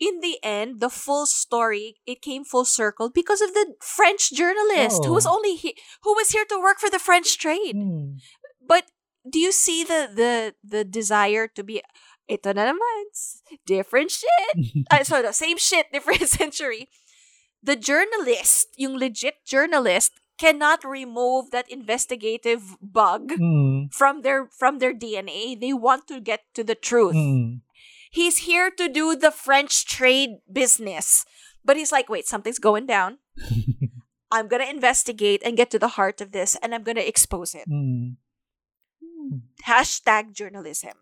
In 0.00 0.20
the 0.24 0.40
end, 0.40 0.80
the 0.80 0.88
full 0.88 1.26
story 1.28 2.00
it 2.08 2.24
came 2.24 2.40
full 2.44 2.64
circle 2.64 3.10
because 3.12 3.44
of 3.44 3.52
the 3.52 3.76
French 3.84 4.32
journalist 4.32 5.04
who 5.04 5.12
was 5.12 5.26
Oh. 5.28 5.36
only 5.36 5.56
he, 5.60 5.76
who 6.00 6.16
was 6.16 6.32
here 6.32 6.48
to 6.48 6.56
work 6.56 6.80
for 6.80 6.88
the 6.88 7.02
French 7.02 7.36
trade. 7.36 7.76
Hmm. 7.76 8.16
But 8.64 8.88
do 9.28 9.38
you 9.38 9.52
see 9.52 9.84
the 9.84 10.08
the 10.12 10.54
the 10.64 10.84
desire 10.84 11.48
to 11.48 11.62
be 11.62 11.82
ito 12.30 12.52
na 12.54 12.70
naman, 12.70 13.02
different 13.66 14.10
shit. 14.10 14.86
uh, 14.90 15.02
so 15.08 15.20
the 15.22 15.32
same 15.34 15.58
shit, 15.58 15.86
different 15.92 16.28
century. 16.28 16.88
The 17.62 17.76
journalist, 17.76 18.72
yung 18.78 18.96
legit 18.96 19.44
journalist, 19.44 20.12
cannot 20.40 20.80
remove 20.86 21.50
that 21.50 21.68
investigative 21.68 22.78
bug 22.80 23.36
Hmm. 23.36 23.92
from 23.92 24.22
their 24.22 24.48
from 24.48 24.78
their 24.80 24.94
DNA. 24.96 25.58
They 25.58 25.74
want 25.76 26.08
to 26.08 26.20
get 26.22 26.46
to 26.56 26.64
the 26.64 26.78
truth. 26.78 27.12
Hmm. 27.18 27.60
He's 28.10 28.48
here 28.48 28.70
to 28.74 28.88
do 28.88 29.14
the 29.14 29.30
French 29.30 29.84
trade 29.84 30.40
business. 30.50 31.26
But 31.60 31.76
he's 31.76 31.92
like, 31.92 32.08
wait, 32.08 32.24
something's 32.26 32.58
going 32.58 32.86
down. 32.88 33.18
I'm 34.32 34.48
gonna 34.48 34.64
investigate 34.70 35.42
and 35.44 35.56
get 35.58 35.68
to 35.74 35.78
the 35.78 35.98
heart 36.00 36.22
of 36.24 36.32
this, 36.32 36.56
and 36.62 36.72
I'm 36.74 36.82
gonna 36.82 37.04
expose 37.04 37.52
it. 37.54 37.68
Mm. 37.68 38.16
Hashtag 39.66 40.32
journalism. 40.32 40.96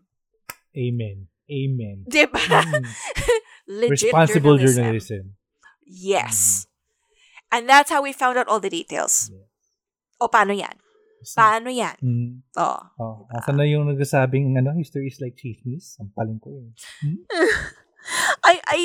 Amen. 0.76 1.28
Amen. 1.48 2.05
Diba? 2.05 2.36
Mm. 2.36 2.84
Legit 3.68 4.12
Responsible 4.12 4.56
journalism. 4.56 4.84
journalism. 4.84 5.24
Yes. 5.88 6.66
And 7.50 7.68
that's 7.68 7.90
how 7.90 8.02
we 8.02 8.12
found 8.12 8.36
out 8.36 8.48
all 8.48 8.60
the 8.60 8.68
details. 8.68 9.32
Yeah. 9.32 9.48
O, 10.20 10.28
paano 10.28 10.52
yan? 10.52 10.76
Paano 11.24 11.72
yan? 11.72 11.96
Mm. 12.05 12.32
Oh. 12.56 12.80
Oh, 13.00 13.16
asa 13.32 13.50
na 13.52 13.64
yung 13.64 13.88
nagsasabing 13.88 14.55
ano, 14.59 14.76
history 14.76 15.09
is 15.09 15.18
like 15.18 15.34
chismis? 15.34 15.96
Ang 15.98 16.12
paling 16.12 16.38
ko 16.38 16.52
eh. 16.52 16.70
Hmm? 17.02 17.18
I, 18.50 18.55
I, 18.68 18.80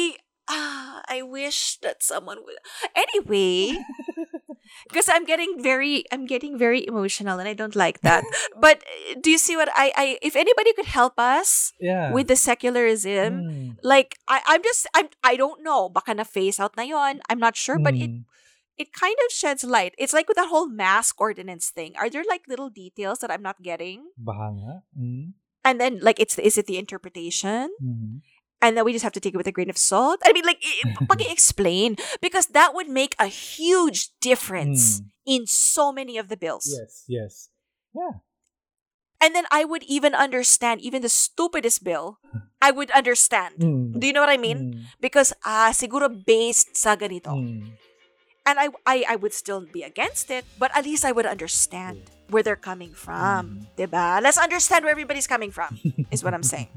ah, 0.50 1.02
I 1.08 1.22
wish 1.22 1.78
that 1.84 2.02
someone 2.02 2.42
would. 2.44 2.58
Anyway, 2.96 3.78
because 4.88 5.08
I'm 5.10 5.26
getting 5.26 5.62
very, 5.62 6.04
I'm 6.12 6.26
getting 6.26 6.58
very 6.58 6.86
emotional, 6.88 7.40
and 7.40 7.48
I 7.48 7.54
don't 7.54 7.76
like 7.76 8.02
that. 8.02 8.24
but 8.60 8.84
uh, 8.84 9.16
do 9.22 9.32
you 9.32 9.38
see 9.38 9.56
what 9.56 9.70
I, 9.76 9.92
I, 9.96 10.06
if 10.22 10.36
anybody 10.36 10.74
could 10.74 10.86
help 10.90 11.18
us 11.18 11.74
Yeah. 11.80 12.12
with 12.12 12.28
the 12.28 12.36
secularism, 12.36 13.44
Mm. 13.44 13.78
like 13.84 14.18
I, 14.28 14.42
I'm 14.46 14.64
just, 14.64 14.88
I'm, 14.96 15.08
I 15.24 15.36
don't 15.36 15.64
know. 15.64 15.90
Baka 15.90 16.14
na 16.14 16.24
face 16.24 16.60
out 16.60 16.76
na 16.78 16.84
yon. 16.84 17.22
I'm 17.30 17.40
not 17.40 17.56
sure, 17.56 17.80
but 17.80 17.94
it, 17.96 18.10
Mm. 18.12 18.24
it 18.78 18.94
kind 18.94 19.16
of 19.26 19.32
sheds 19.32 19.64
light. 19.64 19.94
It's 19.98 20.14
like 20.14 20.28
with 20.28 20.38
that 20.38 20.50
whole 20.50 20.68
mask 20.68 21.20
ordinance 21.22 21.70
thing. 21.70 21.94
Are 21.98 22.10
there 22.10 22.24
like 22.28 22.44
little 22.48 22.70
details 22.70 23.20
that 23.20 23.32
I'm 23.32 23.42
not 23.44 23.62
getting? 23.62 24.10
Baka 24.18 24.52
nga. 24.58 24.74
Mm. 24.98 25.34
And 25.64 25.80
then 25.80 26.00
like 26.02 26.20
it's 26.20 26.36
is 26.40 26.58
it 26.58 26.66
the 26.68 26.78
interpretation? 26.78 27.72
Mm. 27.80 28.20
And 28.64 28.80
then 28.80 28.88
we 28.88 28.96
just 28.96 29.04
have 29.04 29.12
to 29.14 29.20
take 29.20 29.36
it 29.36 29.38
with 29.38 29.46
a 29.48 29.52
grain 29.52 29.68
of 29.70 29.76
salt. 29.78 30.24
I 30.24 30.32
mean, 30.32 30.48
like, 30.48 30.64
i- 30.64 30.96
explain 31.28 32.00
because 32.24 32.56
that 32.56 32.72
would 32.72 32.88
make 32.88 33.14
a 33.20 33.28
huge 33.28 34.16
difference 34.24 35.04
Mm. 35.04 35.06
in 35.28 35.42
so 35.48 35.92
many 35.92 36.16
of 36.16 36.32
the 36.32 36.40
bills. 36.40 36.64
Yes, 36.72 37.04
yes. 37.12 37.34
Yeah. 37.92 38.24
And 39.20 39.36
then 39.36 39.44
I 39.52 39.64
would 39.68 39.84
even 39.84 40.16
understand 40.16 40.80
even 40.80 41.04
the 41.04 41.12
stupidest 41.12 41.84
bill. 41.84 42.20
I 42.64 42.72
would 42.72 42.92
understand. 42.96 43.60
Mm. 43.60 44.00
Do 44.00 44.08
you 44.08 44.14
know 44.16 44.24
what 44.24 44.32
I 44.32 44.40
mean? 44.40 44.60
Mm. 44.60 44.74
Because 45.04 45.36
ah, 45.44 45.76
siguro 45.76 46.08
based 46.08 46.76
sa 46.80 46.96
ganito. 46.96 47.36
Mm. 47.36 47.76
and 48.44 48.60
I, 48.60 48.68
I 48.84 48.98
I 49.08 49.16
would 49.16 49.32
still 49.32 49.64
be 49.64 49.88
against 49.88 50.28
it, 50.28 50.44
but 50.60 50.68
at 50.76 50.84
least 50.84 51.08
I 51.08 51.16
would 51.16 51.24
understand 51.24 52.12
where 52.28 52.44
they're 52.44 52.60
coming 52.60 52.92
from, 52.92 53.72
diba? 53.80 54.20
Let's 54.20 54.36
understand 54.36 54.84
where 54.84 54.92
everybody's 54.92 55.32
coming 55.32 55.48
from, 55.48 55.80
is 56.12 56.24
what 56.28 56.36
I'm 56.36 56.44
saying. 56.44 56.68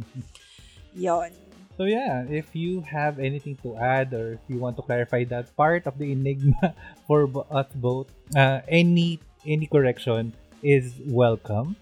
Yon. 0.94 1.34
So 1.76 1.84
yeah, 1.84 2.24
if 2.24 2.56
you 2.56 2.80
have 2.88 3.18
anything 3.20 3.60
to 3.60 3.76
add 3.76 4.12
or 4.16 4.40
if 4.40 4.44
you 4.48 4.56
want 4.56 4.76
to 4.76 4.82
clarify 4.82 5.24
that 5.28 5.54
part 5.56 5.86
of 5.86 5.98
the 5.98 6.10
enigma 6.12 6.74
for 7.06 7.28
us 7.52 7.68
both, 7.76 8.08
uh, 8.34 8.64
any 8.66 9.20
any 9.44 9.68
correction 9.68 10.32
is 10.62 10.96
welcome. 11.04 11.76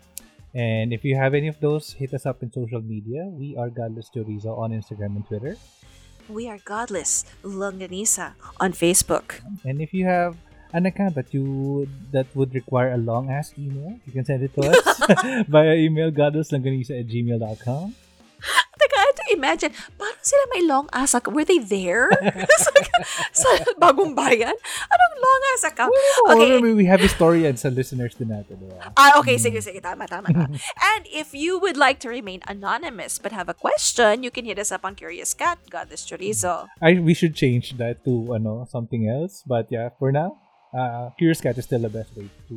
And 0.55 0.93
if 0.93 1.03
you 1.03 1.15
have 1.15 1.35
any 1.35 1.47
of 1.47 1.59
those, 1.59 1.95
hit 1.95 2.15
us 2.15 2.27
up 2.27 2.43
in 2.43 2.51
social 2.51 2.83
media. 2.83 3.27
We 3.27 3.57
are 3.57 3.71
Godless 3.71 4.11
Chorizo 4.11 4.59
on 4.59 4.71
Instagram 4.71 5.19
and 5.19 5.27
Twitter. 5.27 5.57
We 6.29 6.49
are 6.49 6.59
godless, 6.59 7.27
Longganisa 7.43 8.33
on 8.59 8.73
Facebook. 8.73 9.43
And 9.62 9.83
if 9.83 9.93
you 9.93 10.07
have 10.07 10.37
an 10.73 10.87
account 10.87 11.15
that 11.15 11.35
you 11.35 11.87
that 12.11 12.27
would 12.35 12.55
require 12.55 12.95
a 12.95 12.97
long 12.97 13.31
ass 13.31 13.53
email, 13.59 14.01
you 14.07 14.12
can 14.12 14.25
send 14.25 14.43
it 14.43 14.55
to 14.59 14.62
us 14.73 14.83
via 15.49 15.75
email 15.75 16.11
godlesslongganisa 16.11 16.99
at 16.99 17.07
gmail.com. 17.07 17.95
imagine, 19.35 19.74
paano 19.98 20.19
sila 20.23 20.44
may 20.55 20.62
long 20.62 20.86
ass 20.94 21.12
account? 21.15 21.35
Were 21.35 21.44
they 21.44 21.59
there? 21.59 22.09
sa, 23.36 23.48
bagong 23.77 24.15
bayan? 24.15 24.55
Anong 24.89 25.15
long 25.19 25.40
ass 25.55 25.65
account? 25.66 25.93
Okay. 26.31 26.59
Okay. 26.59 26.73
we 26.73 26.86
have 26.86 27.02
historians 27.02 27.66
sa 27.66 27.69
listeners 27.69 28.15
din 28.15 28.31
natin. 28.31 28.56
diba? 28.56 28.78
Ah, 28.97 29.19
okay, 29.19 29.36
sige, 29.36 29.61
sige, 29.61 29.82
tama, 29.82 30.06
tama, 30.06 30.31
tama. 30.31 30.55
and 30.94 31.02
if 31.11 31.35
you 31.35 31.59
would 31.59 31.77
like 31.77 31.98
to 32.01 32.09
remain 32.09 32.40
anonymous 32.47 33.19
but 33.19 33.35
have 33.35 33.51
a 33.51 33.56
question, 33.56 34.23
you 34.23 34.31
can 34.31 34.44
hit 34.47 34.59
us 34.59 34.70
up 34.70 34.86
on 34.86 34.94
Curious 34.94 35.35
Cat, 35.35 35.59
Godless 35.69 36.06
Chorizo. 36.06 36.70
I 36.81 37.02
we 37.02 37.15
should 37.15 37.35
change 37.35 37.77
that 37.77 38.05
to 38.05 38.35
ano 38.35 38.65
something 38.70 39.09
else. 39.09 39.43
But 39.43 39.69
yeah, 39.69 39.90
for 39.98 40.12
now, 40.12 40.39
uh, 40.73 41.11
Curious 41.19 41.40
Cat 41.40 41.59
is 41.59 41.65
still 41.65 41.82
the 41.82 41.93
best 41.93 42.15
way 42.16 42.31
to 42.48 42.56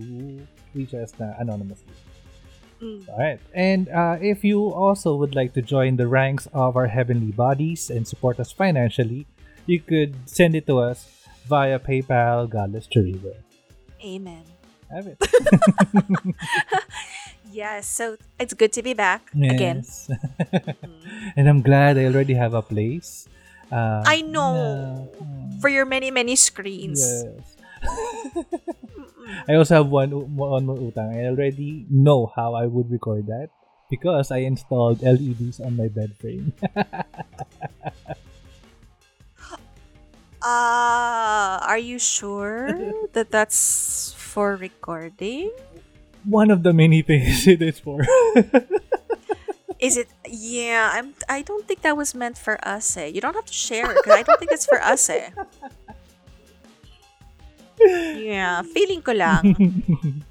reach 0.73 0.93
us 0.93 1.13
na 1.19 1.33
anonymously. 1.39 2.06
Mm. 2.81 3.09
Alright. 3.09 3.39
And 3.53 3.89
uh, 3.89 4.17
if 4.21 4.43
you 4.43 4.69
also 4.69 5.15
would 5.15 5.35
like 5.35 5.53
to 5.53 5.61
join 5.61 5.97
the 5.97 6.07
ranks 6.07 6.47
of 6.53 6.75
our 6.75 6.87
heavenly 6.87 7.31
bodies 7.31 7.89
and 7.89 8.07
support 8.07 8.39
us 8.39 8.51
financially, 8.51 9.25
you 9.65 9.79
could 9.79 10.15
send 10.29 10.55
it 10.55 10.67
to 10.67 10.79
us 10.79 11.09
via 11.47 11.79
PayPal, 11.79 12.49
Godless 12.49 12.87
Chorizo. 12.87 13.33
Amen. 14.03 14.43
Have 14.91 15.07
it. 15.07 15.17
Yes, 17.51 17.87
so 17.87 18.17
it's 18.39 18.53
good 18.53 18.73
to 18.73 18.83
be 18.83 18.93
back 18.93 19.31
again. 19.33 19.83
Yes. 19.83 20.11
and 21.35 21.47
I'm 21.49 21.61
glad 21.61 21.97
I 21.97 22.05
already 22.05 22.33
have 22.33 22.53
a 22.53 22.61
place. 22.61 23.27
Uh, 23.71 24.03
I 24.05 24.21
know. 24.21 25.09
yeah. 25.19 25.59
For 25.59 25.69
your 25.69 25.85
many, 25.85 26.11
many 26.11 26.35
screens. 26.35 27.01
Yes. 27.01 27.55
I 29.47 29.55
also 29.55 29.75
have 29.75 29.87
one 29.87 30.11
one 30.35 30.65
more 30.65 30.77
utang. 30.77 31.15
I 31.15 31.27
already 31.27 31.85
know 31.89 32.31
how 32.35 32.53
I 32.53 32.65
would 32.65 32.91
record 32.91 33.27
that 33.27 33.49
because 33.89 34.31
I 34.31 34.43
installed 34.47 35.01
LEDs 35.01 35.59
on 35.59 35.75
my 35.77 35.87
bed 35.87 36.15
frame. 36.19 36.53
Ah, 40.41 41.63
are 41.67 41.79
you 41.79 41.99
sure 41.99 42.71
that 43.13 43.31
that's 43.31 44.13
for 44.17 44.55
recording? 44.55 45.51
one 46.27 46.51
of 46.51 46.63
the 46.63 46.73
many 46.73 47.01
things 47.01 47.47
it 47.53 47.61
is 47.61 47.79
for. 47.79 48.03
Is 49.79 49.95
it? 49.95 50.09
Yeah, 50.27 50.89
I'm. 50.91 51.13
I 51.29 51.41
don't 51.41 51.63
think 51.67 51.81
that 51.81 51.95
was 51.95 52.15
meant 52.15 52.37
for 52.37 52.57
us. 52.67 52.97
Eh. 52.97 53.13
You 53.13 53.21
don't 53.21 53.35
have 53.35 53.45
to 53.45 53.53
share 53.53 53.85
it 53.91 53.95
because 53.95 54.17
I 54.19 54.23
don't 54.23 54.39
think 54.39 54.51
it's 54.51 54.65
for 54.65 54.81
us. 54.81 55.07
Eh. 55.09 55.29
Yeah, 57.79 58.61
feeling 58.65 59.01
ko 59.01 59.13
lang. 59.13 59.53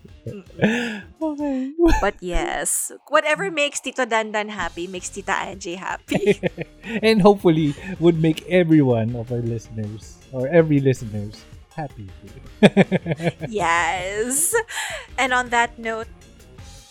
okay. 1.22 1.72
But 2.00 2.16
yes, 2.20 2.90
whatever 3.08 3.50
makes 3.50 3.80
Tito 3.80 4.04
Dandan 4.04 4.50
happy 4.50 4.86
makes 4.86 5.08
Tita 5.08 5.32
Angie 5.32 5.78
happy. 5.78 6.40
and 7.02 7.22
hopefully 7.22 7.74
would 8.00 8.18
make 8.18 8.42
everyone 8.50 9.14
of 9.14 9.30
our 9.30 9.42
listeners 9.42 10.18
or 10.32 10.48
every 10.48 10.80
listeners 10.80 11.44
happy. 11.70 12.10
yes. 13.48 14.54
And 15.18 15.32
on 15.32 15.50
that 15.50 15.78
note, 15.78 16.08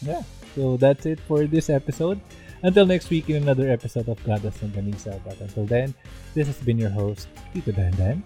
yeah. 0.01 0.23
So 0.55 0.77
that's 0.77 1.05
it 1.05 1.19
for 1.27 1.43
this 1.45 1.69
episode. 1.69 2.21
Until 2.63 2.85
next 2.87 3.11
week 3.11 3.29
in 3.29 3.43
another 3.43 3.69
episode 3.69 4.07
of 4.07 4.17
Godless 4.23 4.57
Longganisa. 4.63 5.19
But 5.27 5.37
until 5.41 5.65
then, 5.65 5.93
this 6.33 6.47
has 6.47 6.57
been 6.63 6.79
your 6.79 6.89
host, 6.89 7.27
Tito 7.53 7.75
Dandan. 7.75 8.23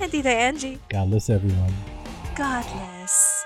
And 0.00 0.10
Tita 0.10 0.30
Angie, 0.30 0.78
God 0.88 1.10
bless 1.10 1.30
everyone. 1.30 1.72
God 2.36 2.64
bless. 2.64 3.37